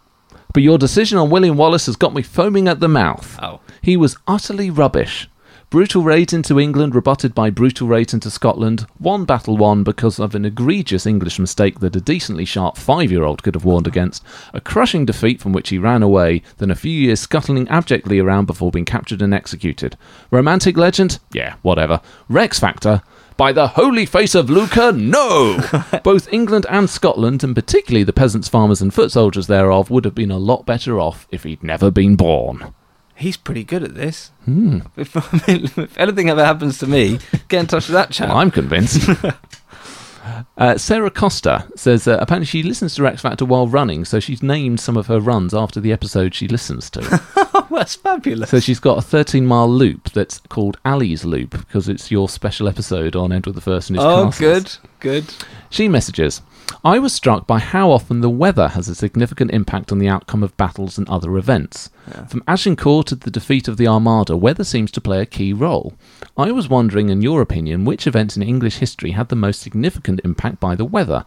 But 0.52 0.62
your 0.62 0.78
decision 0.78 1.18
on 1.18 1.30
William 1.30 1.56
Wallace 1.56 1.86
has 1.86 1.96
got 1.96 2.14
me 2.14 2.22
foaming 2.22 2.68
at 2.68 2.78
the 2.80 2.88
mouth. 2.88 3.38
Oh, 3.42 3.60
He 3.80 3.96
was 3.96 4.16
utterly 4.28 4.70
rubbish. 4.70 5.28
Brutal 5.72 6.02
raids 6.02 6.34
into 6.34 6.60
England 6.60 6.94
rebutted 6.94 7.34
by 7.34 7.48
brutal 7.48 7.88
raids 7.88 8.12
into 8.12 8.30
Scotland. 8.30 8.84
One 8.98 9.24
battle 9.24 9.56
won 9.56 9.84
because 9.84 10.20
of 10.20 10.34
an 10.34 10.44
egregious 10.44 11.06
English 11.06 11.38
mistake 11.38 11.80
that 11.80 11.96
a 11.96 12.00
decently 12.02 12.44
sharp 12.44 12.76
five 12.76 13.10
year 13.10 13.24
old 13.24 13.42
could 13.42 13.54
have 13.54 13.64
warned 13.64 13.86
against. 13.86 14.22
A 14.52 14.60
crushing 14.60 15.06
defeat 15.06 15.40
from 15.40 15.54
which 15.54 15.70
he 15.70 15.78
ran 15.78 16.02
away, 16.02 16.42
then 16.58 16.70
a 16.70 16.74
few 16.74 16.92
years 16.92 17.20
scuttling 17.20 17.66
abjectly 17.68 18.18
around 18.18 18.44
before 18.44 18.70
being 18.70 18.84
captured 18.84 19.22
and 19.22 19.32
executed. 19.32 19.96
Romantic 20.30 20.76
legend? 20.76 21.20
Yeah, 21.32 21.54
whatever. 21.62 22.02
Rex 22.28 22.58
Factor? 22.58 23.00
By 23.38 23.52
the 23.52 23.68
holy 23.68 24.04
face 24.04 24.34
of 24.34 24.50
Lucca, 24.50 24.92
no! 24.92 25.58
Both 26.04 26.30
England 26.30 26.66
and 26.68 26.90
Scotland, 26.90 27.42
and 27.42 27.54
particularly 27.54 28.04
the 28.04 28.12
peasants, 28.12 28.46
farmers, 28.46 28.82
and 28.82 28.92
foot 28.92 29.10
soldiers 29.10 29.46
thereof, 29.46 29.88
would 29.88 30.04
have 30.04 30.14
been 30.14 30.30
a 30.30 30.36
lot 30.36 30.66
better 30.66 31.00
off 31.00 31.26
if 31.30 31.44
he'd 31.44 31.62
never 31.62 31.90
been 31.90 32.14
born. 32.14 32.74
He's 33.16 33.36
pretty 33.36 33.64
good 33.64 33.82
at 33.82 33.94
this. 33.94 34.30
Hmm. 34.44 34.80
If, 34.96 35.16
I 35.16 35.52
mean, 35.52 35.64
if 35.76 35.98
anything 35.98 36.30
ever 36.30 36.44
happens 36.44 36.78
to 36.78 36.86
me, 36.86 37.18
get 37.48 37.60
in 37.60 37.66
touch 37.66 37.88
with 37.88 37.94
that 37.94 38.10
chap. 38.10 38.28
Well, 38.28 38.38
I'm 38.38 38.50
convinced. 38.50 39.08
uh, 40.58 40.78
Sarah 40.78 41.10
Costa 41.10 41.66
says 41.76 42.06
uh, 42.06 42.18
apparently 42.20 42.46
she 42.46 42.62
listens 42.62 42.94
to 42.94 43.02
Rex 43.02 43.22
Factor 43.22 43.44
while 43.44 43.66
running, 43.66 44.04
so 44.04 44.20
she's 44.20 44.42
named 44.42 44.80
some 44.80 44.96
of 44.96 45.06
her 45.06 45.18
runs 45.18 45.54
after 45.54 45.80
the 45.80 45.92
episode 45.92 46.34
she 46.34 46.46
listens 46.46 46.90
to. 46.90 47.00
that's 47.70 47.94
fabulous. 47.96 48.50
so 48.50 48.60
she's 48.60 48.80
got 48.80 48.98
a 48.98 49.02
13 49.02 49.46
mile 49.46 49.68
loop 49.68 50.10
that's 50.12 50.38
called 50.48 50.76
Ali's 50.84 51.24
Loop 51.24 51.50
because 51.50 51.88
it's 51.88 52.10
your 52.10 52.28
special 52.28 52.68
episode 52.68 53.16
on 53.16 53.32
Edward 53.32 53.54
the 53.54 53.60
First 53.60 53.90
and 53.90 53.96
his 53.96 54.04
oh, 54.04 54.26
castles. 54.26 54.78
good, 55.00 55.24
good. 55.24 55.34
She 55.70 55.88
messages 55.88 56.42
I 56.84 56.98
was 56.98 57.12
struck 57.12 57.46
by 57.46 57.58
how 57.58 57.90
often 57.90 58.20
the 58.20 58.30
weather 58.30 58.68
has 58.68 58.88
a 58.88 58.94
significant 58.94 59.50
impact 59.50 59.92
on 59.92 59.98
the 59.98 60.08
outcome 60.08 60.42
of 60.42 60.56
battles 60.56 60.98
and 60.98 61.08
other 61.08 61.36
events. 61.36 61.90
From 62.28 62.42
Agincourt 62.46 63.06
to 63.08 63.14
the 63.14 63.30
defeat 63.30 63.68
of 63.68 63.76
the 63.76 63.88
Armada, 63.88 64.36
weather 64.36 64.64
seems 64.64 64.90
to 64.92 65.00
play 65.00 65.20
a 65.20 65.26
key 65.26 65.52
role. 65.52 65.94
I 66.36 66.50
was 66.52 66.68
wondering, 66.68 67.08
in 67.08 67.22
your 67.22 67.42
opinion, 67.42 67.84
which 67.84 68.06
events 68.06 68.36
in 68.36 68.42
English 68.42 68.76
history 68.76 69.12
had 69.12 69.28
the 69.28 69.36
most 69.36 69.60
significant 69.60 70.20
impact 70.24 70.60
by 70.60 70.74
the 70.74 70.84
weather? 70.84 71.24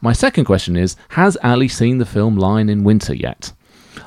My 0.00 0.12
second 0.12 0.44
question 0.44 0.76
is 0.76 0.96
Has 1.10 1.36
Ali 1.42 1.68
seen 1.68 1.98
the 1.98 2.06
film 2.06 2.36
Lion 2.36 2.68
in 2.68 2.84
Winter 2.84 3.14
yet? 3.14 3.52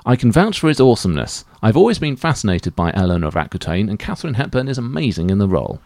I 0.06 0.16
can 0.16 0.32
vouch 0.32 0.60
for 0.60 0.70
its 0.70 0.80
awesomeness. 0.80 1.46
I've 1.62 1.78
always 1.78 2.00
been 2.00 2.16
fascinated 2.16 2.76
by 2.76 2.92
Eleanor 2.94 3.28
of 3.28 3.36
Aquitaine, 3.36 3.90
and 3.90 4.00
Katharine 4.00 4.36
Hepburn 4.36 4.68
is 4.68 4.78
amazing 4.78 5.30
in 5.30 5.40
the 5.40 5.48
role. 5.48 5.82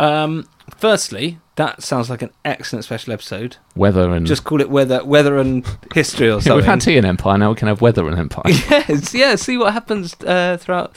Um, 0.00 0.48
firstly, 0.76 1.38
that 1.56 1.82
sounds 1.82 2.08
like 2.08 2.22
an 2.22 2.30
excellent 2.44 2.84
special 2.84 3.12
episode. 3.12 3.58
Weather 3.76 4.10
and 4.14 4.26
Just 4.26 4.44
call 4.44 4.60
it 4.60 4.70
weather, 4.70 5.04
weather 5.04 5.38
and 5.38 5.64
history 5.94 6.28
or 6.30 6.40
something. 6.40 6.56
we've 6.56 6.64
had 6.64 6.80
tea 6.80 6.96
and 6.96 7.06
Empire. 7.06 7.36
Now 7.38 7.50
we 7.50 7.56
can 7.56 7.68
have 7.68 7.80
weather 7.82 8.08
and 8.08 8.18
Empire. 8.18 8.44
yes, 8.48 9.14
yeah. 9.14 9.34
See 9.36 9.58
what 9.58 9.72
happens 9.72 10.14
uh, 10.24 10.56
throughout. 10.58 10.96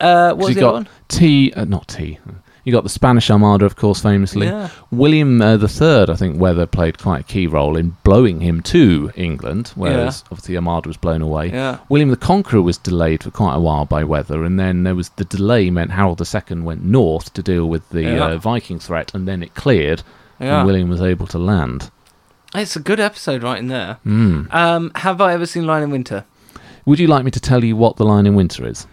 Uh, 0.00 0.30
what 0.34 0.46
was 0.46 0.54
the 0.56 0.60
got 0.60 0.68
other 0.68 0.74
one? 0.78 0.88
tea, 1.08 1.52
uh, 1.54 1.64
not 1.64 1.86
tea. 1.86 2.18
You 2.64 2.72
got 2.72 2.84
the 2.84 2.88
Spanish 2.88 3.28
Armada, 3.28 3.64
of 3.64 3.74
course, 3.74 4.00
famously. 4.00 4.46
Yeah. 4.46 4.68
William 4.92 5.42
uh, 5.42 5.56
III, 5.56 6.04
I 6.10 6.14
think 6.16 6.40
Weather 6.40 6.64
played 6.64 6.96
quite 6.98 7.20
a 7.20 7.24
key 7.24 7.48
role 7.48 7.76
in 7.76 7.96
blowing 8.04 8.40
him 8.40 8.60
to 8.62 9.10
England, 9.16 9.72
whereas 9.74 10.22
obviously 10.30 10.54
Armada 10.54 10.88
was 10.88 10.96
blown 10.96 11.22
away. 11.22 11.48
Yeah. 11.50 11.78
William 11.88 12.10
the 12.10 12.16
Conqueror 12.16 12.62
was 12.62 12.78
delayed 12.78 13.24
for 13.24 13.32
quite 13.32 13.56
a 13.56 13.60
while 13.60 13.84
by 13.84 14.04
weather, 14.04 14.44
and 14.44 14.60
then 14.60 14.84
there 14.84 14.94
was 14.94 15.08
the 15.10 15.24
delay 15.24 15.70
meant 15.70 15.90
Harold 15.90 16.20
II 16.22 16.60
went 16.60 16.84
north 16.84 17.32
to 17.34 17.42
deal 17.42 17.68
with 17.68 17.88
the 17.90 18.02
Yeah. 18.02 18.26
uh, 18.26 18.36
Viking 18.38 18.78
threat, 18.78 19.12
and 19.12 19.26
then 19.26 19.42
it 19.42 19.54
cleared, 19.54 20.04
Yeah. 20.38 20.58
and 20.58 20.66
William 20.66 20.88
was 20.88 21.00
able 21.02 21.26
to 21.28 21.38
land. 21.38 21.90
It's 22.54 22.76
a 22.76 22.80
good 22.80 23.00
episode 23.00 23.42
right 23.42 23.58
in 23.58 23.68
there. 23.68 23.98
Mm. 24.06 24.52
Um, 24.54 24.92
have 24.96 25.20
I 25.20 25.32
ever 25.32 25.46
seen 25.46 25.66
Lion 25.66 25.82
in 25.84 25.90
Winter? 25.90 26.24
Would 26.84 27.00
you 27.00 27.08
like 27.08 27.24
me 27.24 27.30
to 27.32 27.40
tell 27.40 27.64
you 27.64 27.74
what 27.74 27.96
the 27.96 28.04
Lion 28.04 28.26
in 28.26 28.34
Winter 28.36 28.66
is? 28.68 28.86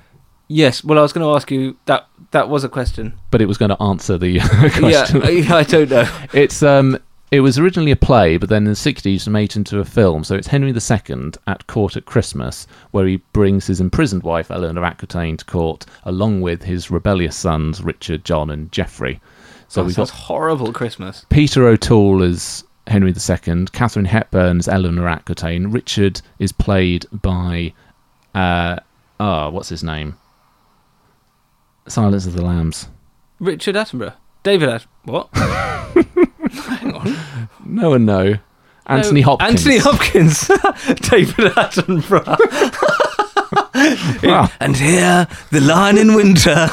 Yes. 0.47 0.83
Well, 0.83 0.97
I 0.97 1.01
was 1.03 1.13
going 1.13 1.27
to 1.27 1.35
ask 1.35 1.51
you 1.51 1.77
that. 1.85 2.07
That 2.31 2.49
was 2.49 2.63
a 2.63 2.69
question. 2.69 3.13
But 3.31 3.41
it 3.41 3.47
was 3.47 3.57
going 3.57 3.69
to 3.69 3.81
answer 3.81 4.17
the 4.17 4.39
question. 4.77 5.21
Yeah, 5.25 5.55
I 5.55 5.63
don't 5.63 5.89
know. 5.89 6.07
It's 6.33 6.61
um, 6.61 6.97
it 7.31 7.41
was 7.41 7.59
originally 7.59 7.91
a 7.91 7.95
play, 7.95 8.37
but 8.37 8.49
then 8.49 8.63
in 8.63 8.69
the 8.69 8.75
sixties 8.75 9.27
made 9.27 9.55
into 9.55 9.79
a 9.79 9.85
film. 9.85 10.23
So 10.23 10.35
it's 10.35 10.47
Henry 10.47 10.69
II 10.71 11.31
at 11.47 11.67
court 11.67 11.95
at 11.95 12.05
Christmas, 12.05 12.67
where 12.91 13.05
he 13.05 13.17
brings 13.33 13.67
his 13.67 13.79
imprisoned 13.81 14.23
wife 14.23 14.49
Eleanor 14.51 14.83
Aquitaine 14.83 15.37
to 15.37 15.45
court, 15.45 15.85
along 16.03 16.41
with 16.41 16.63
his 16.63 16.89
rebellious 16.91 17.35
sons 17.35 17.83
Richard, 17.83 18.25
John, 18.25 18.49
and 18.49 18.71
Geoffrey. 18.71 19.21
So 19.67 19.81
So 19.81 19.85
we've 19.85 19.95
got 19.95 20.09
horrible 20.09 20.73
Christmas. 20.73 21.25
Peter 21.29 21.67
O'Toole 21.67 22.23
is 22.23 22.63
Henry 22.87 23.11
II, 23.11 23.65
Katharine 23.71 24.05
Hepburn 24.05 24.57
as 24.57 24.67
Eleanor 24.67 25.07
Aquitaine. 25.07 25.67
Richard 25.67 26.21
is 26.39 26.51
played 26.51 27.05
by, 27.11 27.73
uh, 28.33 28.77
oh, 29.19 29.51
what's 29.51 29.69
his 29.69 29.83
name? 29.83 30.17
Silence 31.89 32.25
of 32.25 32.33
the 32.33 32.41
Lambs. 32.43 32.87
Richard 33.39 33.75
Attenborough. 33.75 34.13
David 34.43 34.69
Att. 34.69 34.85
What? 35.03 35.29
Hang 35.33 36.93
on. 36.93 37.15
No 37.65 37.89
one 37.91 38.05
know. 38.05 38.35
Anthony 38.85 39.21
No, 39.21 39.37
Hopkins. 39.37 39.51
Anthony 39.51 39.77
Hopkins. 39.77 40.47
David 41.09 41.51
Attenborough. 41.53 42.37
Wow. 44.23 44.49
And 44.59 44.75
here, 44.75 45.27
the 45.51 45.61
Lion 45.61 45.97
in 45.97 46.15
Winter. 46.15 46.69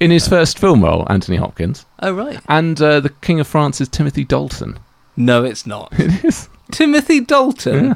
in 0.00 0.10
his 0.10 0.28
first 0.28 0.58
film 0.58 0.84
role, 0.84 1.06
Anthony 1.08 1.36
Hopkins, 1.36 1.84
oh 2.00 2.12
right. 2.12 2.38
and 2.48 2.80
uh, 2.80 3.00
the 3.00 3.08
King 3.08 3.40
of 3.40 3.46
France 3.46 3.80
is 3.80 3.88
Timothy 3.88 4.24
Dalton. 4.24 4.78
No, 5.16 5.44
it's 5.44 5.66
not. 5.66 5.92
It 5.98 6.24
is. 6.24 6.48
Timothy 6.70 7.20
Dalton. 7.20 7.84
Yeah. 7.86 7.94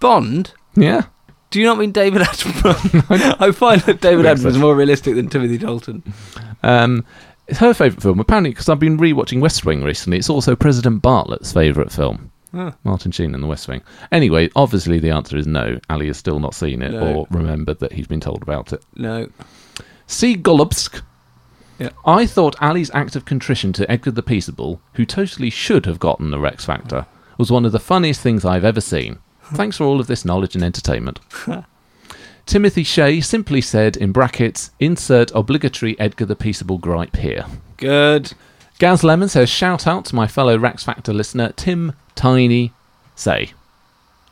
Bond. 0.00 0.52
Yeah. 0.74 1.02
Do 1.54 1.60
you 1.60 1.66
not 1.66 1.78
mean 1.78 1.92
David 1.92 2.20
Attenborough? 2.22 3.36
I 3.40 3.52
find 3.52 3.80
that 3.82 4.00
David 4.00 4.26
Attenborough 4.26 4.46
is 4.46 4.58
more 4.58 4.74
realistic 4.74 5.14
than 5.14 5.28
Timothy 5.28 5.56
Dalton. 5.56 6.02
Um, 6.64 7.06
it's 7.46 7.60
her 7.60 7.72
favourite 7.72 8.02
film, 8.02 8.18
apparently, 8.18 8.50
because 8.50 8.68
I've 8.68 8.80
been 8.80 8.98
rewatching 8.98 9.40
West 9.40 9.64
Wing 9.64 9.84
recently. 9.84 10.18
It's 10.18 10.28
also 10.28 10.56
President 10.56 11.00
Bartlet's 11.00 11.52
favourite 11.52 11.92
film. 11.92 12.32
Oh. 12.54 12.74
Martin 12.82 13.12
Sheen 13.12 13.36
in 13.36 13.40
the 13.40 13.46
West 13.46 13.68
Wing. 13.68 13.82
Anyway, 14.10 14.50
obviously 14.56 14.98
the 14.98 15.10
answer 15.10 15.36
is 15.36 15.46
no. 15.46 15.78
Ali 15.88 16.08
has 16.08 16.16
still 16.16 16.40
not 16.40 16.56
seen 16.56 16.82
it 16.82 16.90
No. 16.90 17.18
or 17.18 17.26
remembered 17.30 17.78
that 17.78 17.92
he's 17.92 18.08
been 18.08 18.18
told 18.18 18.42
about 18.42 18.72
it. 18.72 18.82
No. 18.96 19.28
See 20.08 20.34
Golubsk. 20.36 21.02
Yeah. 21.78 21.90
I 22.04 22.26
thought 22.26 22.60
Ali's 22.60 22.90
act 22.94 23.14
of 23.14 23.26
contrition 23.26 23.72
to 23.74 23.88
Edgar 23.88 24.10
the 24.10 24.24
Peaceable, 24.24 24.80
who 24.94 25.04
totally 25.06 25.50
should 25.50 25.86
have 25.86 26.00
gotten 26.00 26.32
the 26.32 26.40
Rex 26.40 26.64
Factor, 26.64 27.06
was 27.38 27.52
one 27.52 27.64
of 27.64 27.70
the 27.70 27.78
funniest 27.78 28.22
things 28.22 28.44
I've 28.44 28.64
ever 28.64 28.80
seen. 28.80 29.20
Thanks 29.52 29.76
for 29.76 29.84
all 29.84 30.00
of 30.00 30.06
this 30.06 30.24
knowledge 30.24 30.54
and 30.54 30.64
entertainment. 30.64 31.20
Timothy 32.46 32.82
Shea 32.84 33.20
simply 33.20 33.60
said 33.60 33.96
in 33.96 34.12
brackets, 34.12 34.70
insert 34.78 35.30
obligatory 35.34 35.98
Edgar 35.98 36.26
the 36.26 36.36
Peaceable 36.36 36.78
gripe 36.78 37.16
here. 37.16 37.46
Good. 37.76 38.32
Gaz 38.78 39.02
Lemon 39.04 39.28
says, 39.28 39.48
shout 39.48 39.86
out 39.86 40.04
to 40.06 40.14
my 40.14 40.26
fellow 40.26 40.58
Rex 40.58 40.84
Factor 40.84 41.12
listener, 41.14 41.52
Tim 41.56 41.94
Tiny 42.14 42.72
Say. 43.14 43.52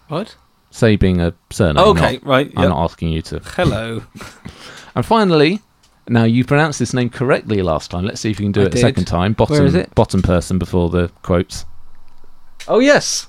What? 0.09 0.37
Say 0.71 0.97
being 0.97 1.21
a 1.21 1.33
surname. 1.51 1.85
Okay, 1.85 2.15
not- 2.15 2.27
right, 2.27 2.53
I'm 2.57 2.69
not 2.69 2.85
asking 2.85 3.11
you 3.11 3.23
to. 3.23 3.41
Hello. 3.41 4.03
And 4.95 5.07
finally, 5.07 5.61
now 6.07 6.25
you 6.25 6.45
pronounced 6.45 6.79
this 6.79 6.93
name 6.93 7.09
correctly 7.09 7.63
last 7.63 7.91
time. 7.91 8.05
Let's 8.05 8.21
see 8.21 8.31
if 8.31 8.39
you 8.39 8.45
can 8.45 8.53
do 8.53 8.61
I 8.63 8.65
it 8.67 8.75
a 8.75 8.79
second 8.79 9.07
time. 9.07 9.33
Bottom, 9.33 9.57
Where 9.57 9.65
is 9.65 9.75
it? 9.75 9.95
Bottom 9.95 10.21
person 10.21 10.59
before 10.59 10.91
the 10.91 11.09
quotes. 11.23 11.65
Oh 12.69 12.79
yes. 12.79 13.27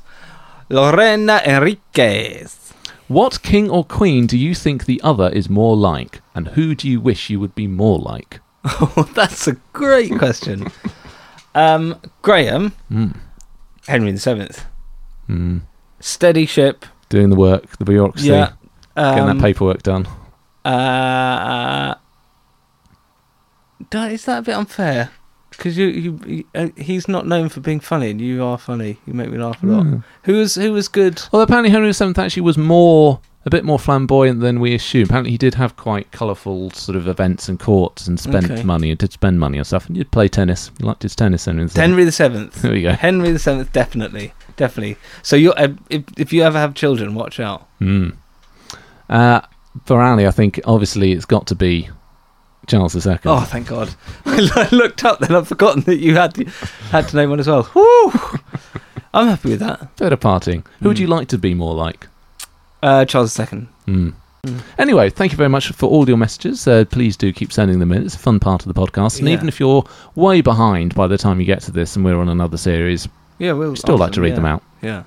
Lorena 0.74 1.40
Enriquez. 1.46 2.74
What 3.08 3.44
king 3.44 3.70
or 3.70 3.84
queen 3.86 4.26
do 4.26 4.36
you 4.38 4.56
think 4.56 4.86
the 4.86 5.00
other 5.04 5.30
is 5.30 5.48
more 5.48 5.78
like, 5.78 6.22
and 6.34 6.48
who 6.50 6.74
do 6.74 6.90
you 6.90 7.00
wish 7.00 7.30
you 7.30 7.40
would 7.40 7.54
be 7.54 7.68
more 7.68 8.00
like? 8.00 8.40
Oh, 8.66 9.08
that's 9.14 9.48
a 9.48 9.54
great 9.74 10.18
question. 10.18 10.68
um, 11.54 12.00
Graham, 12.24 12.74
Mm. 12.92 13.16
Henry 13.88 14.12
the 14.14 14.20
Seventh, 14.20 14.66
Mm. 15.30 15.62
steady 16.00 16.46
ship. 16.48 16.86
Doing 17.10 17.30
the 17.30 17.36
work, 17.36 17.78
the 17.78 17.86
bureaucracy, 17.86 18.30
Yeah. 18.30 18.54
getting 18.96 19.30
Um, 19.30 19.38
that 19.38 19.44
paperwork 19.44 19.84
done. 19.84 20.08
Uh, 20.66 21.94
da- 23.92 24.06
is 24.06 24.26
that 24.26 24.40
a 24.40 24.42
bit 24.42 24.56
unfair? 24.56 25.12
Because 25.58 25.78
you, 25.78 25.88
you, 25.88 26.20
you 26.26 26.44
uh, 26.56 26.68
he's 26.78 27.08
not 27.08 27.26
known 27.28 27.50
for 27.50 27.60
being 27.60 27.80
funny, 27.80 28.10
and 28.12 28.20
you 28.20 28.44
are 28.44 28.58
funny. 28.58 28.98
You 29.06 29.14
make 29.14 29.30
me 29.30 29.38
laugh 29.38 29.62
a 29.64 29.66
lot. 29.66 29.84
Hmm. 29.84 29.98
Who 30.24 30.34
was 30.34 30.56
who 30.56 30.74
was 30.74 30.88
good? 30.88 31.22
Well, 31.32 31.42
apparently 31.42 31.70
Henry 31.70 31.92
VII 31.92 32.14
actually 32.22 32.42
was 32.42 32.58
more, 32.58 33.20
a 33.46 33.50
bit 33.50 33.64
more 33.64 33.78
flamboyant 33.80 34.40
than 34.42 34.60
we 34.60 34.74
assume. 34.74 35.04
Apparently 35.06 35.32
he 35.32 35.38
did 35.38 35.54
have 35.56 35.76
quite 35.76 36.12
colourful 36.12 36.72
sort 36.72 36.96
of 36.96 37.08
events 37.08 37.48
and 37.50 37.60
courts 37.60 38.08
and 38.08 38.20
spent 38.20 38.50
Okay. 38.52 38.64
money 38.64 38.90
and 38.90 38.98
did 39.00 39.14
spend 39.14 39.40
money 39.40 39.60
on 39.60 39.66
stuff. 39.66 39.88
And 39.88 39.96
you'd 39.98 40.12
play 40.12 40.28
tennis. 40.28 40.72
You 40.80 40.88
liked 40.88 41.04
his 41.04 41.16
tennis, 41.16 41.46
Henry 41.46 41.66
VII. 41.68 41.80
Henry 41.80 42.04
the 42.04 42.12
Seventh. 42.12 42.62
There 42.62 42.72
we 42.72 42.82
go. 42.82 42.94
Henry 42.94 43.32
the 43.32 43.40
Seventh, 43.40 43.72
definitely, 43.74 44.34
definitely. 44.58 44.98
So 45.22 45.36
you, 45.36 45.54
uh, 45.54 45.70
if 45.90 46.04
if 46.18 46.34
you 46.34 46.44
ever 46.44 46.58
have 46.58 46.74
children, 46.74 47.14
watch 47.16 47.40
out. 47.40 47.68
Mm. 47.80 48.16
Uh, 49.10 49.42
for 49.86 50.02
Ali, 50.02 50.26
I 50.28 50.32
think 50.32 50.60
obviously 50.66 51.12
it's 51.12 51.26
got 51.26 51.48
to 51.48 51.56
be 51.56 51.90
Charles 52.68 53.06
II. 53.06 53.18
Oh, 53.26 53.42
thank 53.42 53.68
God! 53.68 53.94
I 54.26 54.68
looked 54.72 55.04
up, 55.06 55.20
then 55.20 55.36
I've 55.36 55.48
forgotten 55.48 55.84
that 55.84 55.98
you 55.98 56.16
had 56.16 56.34
to, 56.36 56.46
had 56.92 57.08
to 57.10 57.16
name 57.16 57.30
one 57.30 57.40
as 57.40 57.48
well. 57.48 57.70
Woo! 57.76 58.12
I'm 59.14 59.28
happy 59.28 59.50
with 59.50 59.60
that. 59.60 59.96
Bit 59.98 60.14
of 60.14 60.20
partying. 60.20 60.66
Who 60.80 60.90
would 60.90 60.98
Mm. 60.98 61.02
you 61.02 61.08
like 61.08 61.28
to 61.30 61.38
be 61.38 61.54
more 61.54 61.76
like? 61.76 62.08
Uh, 62.82 63.06
Charles 63.06 63.38
II. 63.40 63.68
Mm. 63.88 64.14
Anyway, 64.78 65.10
thank 65.10 65.32
you 65.32 65.38
very 65.38 65.50
much 65.50 65.70
for 65.70 65.88
all 65.90 66.08
your 66.08 66.18
messages. 66.18 66.68
Uh, 66.68 66.84
please 66.86 67.16
do 67.16 67.32
keep 67.32 67.54
sending 67.54 67.80
them 67.80 67.92
in. 67.94 68.04
It's 68.06 68.16
a 68.16 68.20
fun 68.20 68.40
part 68.40 68.66
of 68.66 68.74
the 68.74 68.80
podcast. 68.80 69.20
And 69.20 69.28
Yeah. 69.28 69.36
even 69.36 69.48
if 69.48 69.60
you're 69.60 69.86
way 70.16 70.42
behind 70.42 70.94
by 70.96 71.08
the 71.08 71.18
time 71.18 71.40
you 71.40 71.46
get 71.46 71.62
to 71.62 71.72
this 71.72 71.96
and 71.96 72.04
we're 72.04 72.18
on 72.20 72.28
another 72.28 72.58
series, 72.58 73.08
Yeah, 73.40 73.54
we'll 73.54 73.70
we 73.72 73.76
still 73.78 73.98
like 73.98 74.12
to 74.14 74.22
read 74.22 74.30
yeah. 74.30 74.36
them 74.36 74.46
out. 74.46 74.64
Yeah. 74.82 75.04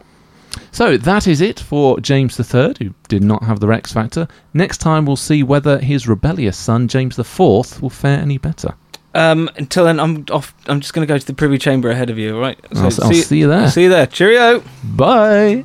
So 0.73 0.97
that 0.97 1.27
is 1.27 1.41
it 1.41 1.61
for 1.61 2.01
James 2.01 2.39
III, 2.39 2.75
who 2.79 2.95
did 3.09 3.23
not 3.23 3.43
have 3.45 3.61
the 3.61 3.67
Rex 3.69 3.93
Factor. 3.93 4.29
Next 4.55 4.79
time 4.79 5.07
we'll 5.07 5.17
see 5.17 5.43
whether 5.43 5.79
his 5.79 6.09
rebellious 6.09 6.57
son, 6.57 6.89
James 6.89 7.19
IV, 7.19 7.39
will 7.39 7.91
fare 7.91 8.19
any 8.21 8.39
better. 8.39 8.75
Um, 9.15 9.49
until 9.57 9.85
then, 9.85 9.99
I'm 9.99 10.27
off. 10.31 10.55
I'm 10.67 10.81
just 10.81 10.93
going 10.93 11.07
to 11.07 11.13
go 11.13 11.17
to 11.17 11.27
the 11.27 11.33
Privy 11.33 11.57
Chamber 11.57 11.91
ahead 11.91 12.11
of 12.11 12.19
you. 12.19 12.35
all 12.35 12.41
Right. 12.41 12.59
I'll, 12.75 12.85
I'll 12.85 12.91
see 12.91 13.39
you 13.39 13.49
there. 13.49 13.71
See 13.71 13.85
you 13.85 13.89
there. 13.89 14.07
Cheerio. 14.07 14.63
Bye. 14.85 15.65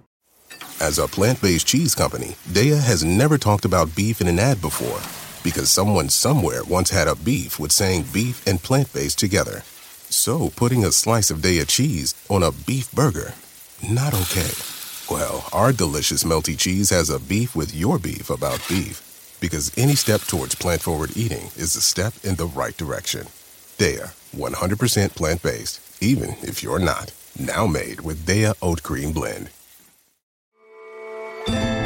As 0.81 0.97
a 0.97 1.07
plant 1.07 1.39
based 1.39 1.67
cheese 1.67 1.93
company, 1.93 2.35
Daiya 2.49 2.81
has 2.81 3.03
never 3.03 3.37
talked 3.37 3.65
about 3.65 3.95
beef 3.95 4.19
in 4.19 4.27
an 4.27 4.39
ad 4.39 4.59
before 4.61 4.99
because 5.43 5.71
someone 5.71 6.09
somewhere 6.09 6.63
once 6.63 6.89
had 6.89 7.07
a 7.07 7.13
beef 7.13 7.59
with 7.59 7.71
saying 7.71 8.05
beef 8.11 8.41
and 8.47 8.63
plant 8.63 8.91
based 8.91 9.19
together. 9.19 9.61
So 10.09 10.49
putting 10.55 10.83
a 10.83 10.91
slice 10.91 11.29
of 11.29 11.37
Daiya 11.37 11.67
cheese 11.67 12.15
on 12.29 12.41
a 12.41 12.51
beef 12.51 12.91
burger, 12.93 13.35
not 13.87 14.15
okay. 14.21 14.49
Well, 15.07 15.47
our 15.53 15.71
delicious 15.71 16.23
melty 16.23 16.57
cheese 16.57 16.89
has 16.89 17.11
a 17.11 17.19
beef 17.19 17.55
with 17.55 17.75
your 17.75 17.99
beef 17.99 18.31
about 18.31 18.67
beef 18.67 19.37
because 19.39 19.71
any 19.77 19.93
step 19.93 20.21
towards 20.21 20.55
plant 20.55 20.81
forward 20.81 21.15
eating 21.15 21.51
is 21.57 21.75
a 21.75 21.81
step 21.81 22.15
in 22.23 22.37
the 22.37 22.47
right 22.47 22.75
direction. 22.75 23.27
Daiya, 23.77 24.15
100% 24.35 25.15
plant 25.15 25.43
based, 25.43 25.79
even 26.01 26.31
if 26.41 26.63
you're 26.63 26.79
not. 26.79 27.13
Now 27.37 27.67
made 27.67 28.01
with 28.01 28.25
Daiya 28.25 28.55
Oat 28.63 28.81
Cream 28.81 29.11
Blend. 29.11 29.51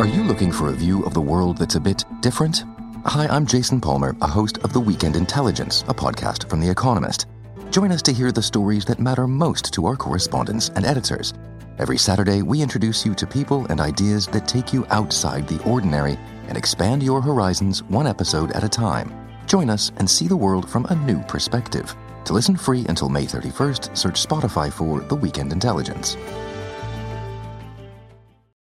Are 0.06 0.18
you 0.18 0.24
looking 0.24 0.52
for 0.52 0.70
a 0.70 0.72
view 0.72 1.04
of 1.06 1.16
the 1.16 1.22
world 1.22 1.58
that's 1.58 1.74
a 1.74 1.80
bit 1.80 2.06
different? 2.22 2.64
Hi, 3.06 3.26
I'm 3.26 3.48
Jason 3.48 3.82
Palmer, 3.82 4.16
a 4.22 4.28
host 4.28 4.60
of 4.60 4.72
The 4.72 4.80
Weekend 4.80 5.16
Intelligence, 5.16 5.82
a 5.88 5.96
podcast 5.96 6.48
from 6.48 6.60
The 6.60 6.70
Economist. 6.70 7.26
Join 7.72 7.92
us 7.92 8.04
to 8.04 8.14
hear 8.14 8.32
the 8.32 8.44
stories 8.44 8.86
that 8.86 9.00
matter 9.00 9.26
most 9.26 9.74
to 9.74 9.88
our 9.88 9.96
correspondents 9.96 10.70
and 10.76 10.86
editors. 10.86 11.34
Every 11.80 11.98
Saturday, 11.98 12.44
we 12.44 12.62
introduce 12.62 13.04
you 13.04 13.16
to 13.16 13.26
people 13.26 13.66
and 13.66 13.82
ideas 13.82 14.28
that 14.28 14.48
take 14.48 14.72
you 14.72 14.86
outside 14.92 15.48
the 15.48 15.62
ordinary 15.64 16.20
and 16.50 16.56
expand 16.56 17.02
your 17.02 17.20
horizons 17.20 17.82
one 17.82 18.06
episode 18.06 18.52
at 18.52 18.64
a 18.64 18.70
time. 18.70 19.12
Join 19.48 19.72
us 19.72 19.92
and 19.98 20.08
see 20.08 20.28
the 20.28 20.38
world 20.38 20.70
from 20.70 20.86
a 20.92 20.96
new 20.96 21.24
perspective. 21.24 21.96
To 22.26 22.34
listen 22.34 22.58
free 22.58 22.86
until 22.90 23.10
May 23.10 23.26
31st, 23.26 23.98
search 23.98 24.24
Spotify 24.24 24.72
for 24.72 25.00
The 25.00 25.16
Weekend 25.16 25.52
Intelligence. 25.52 26.16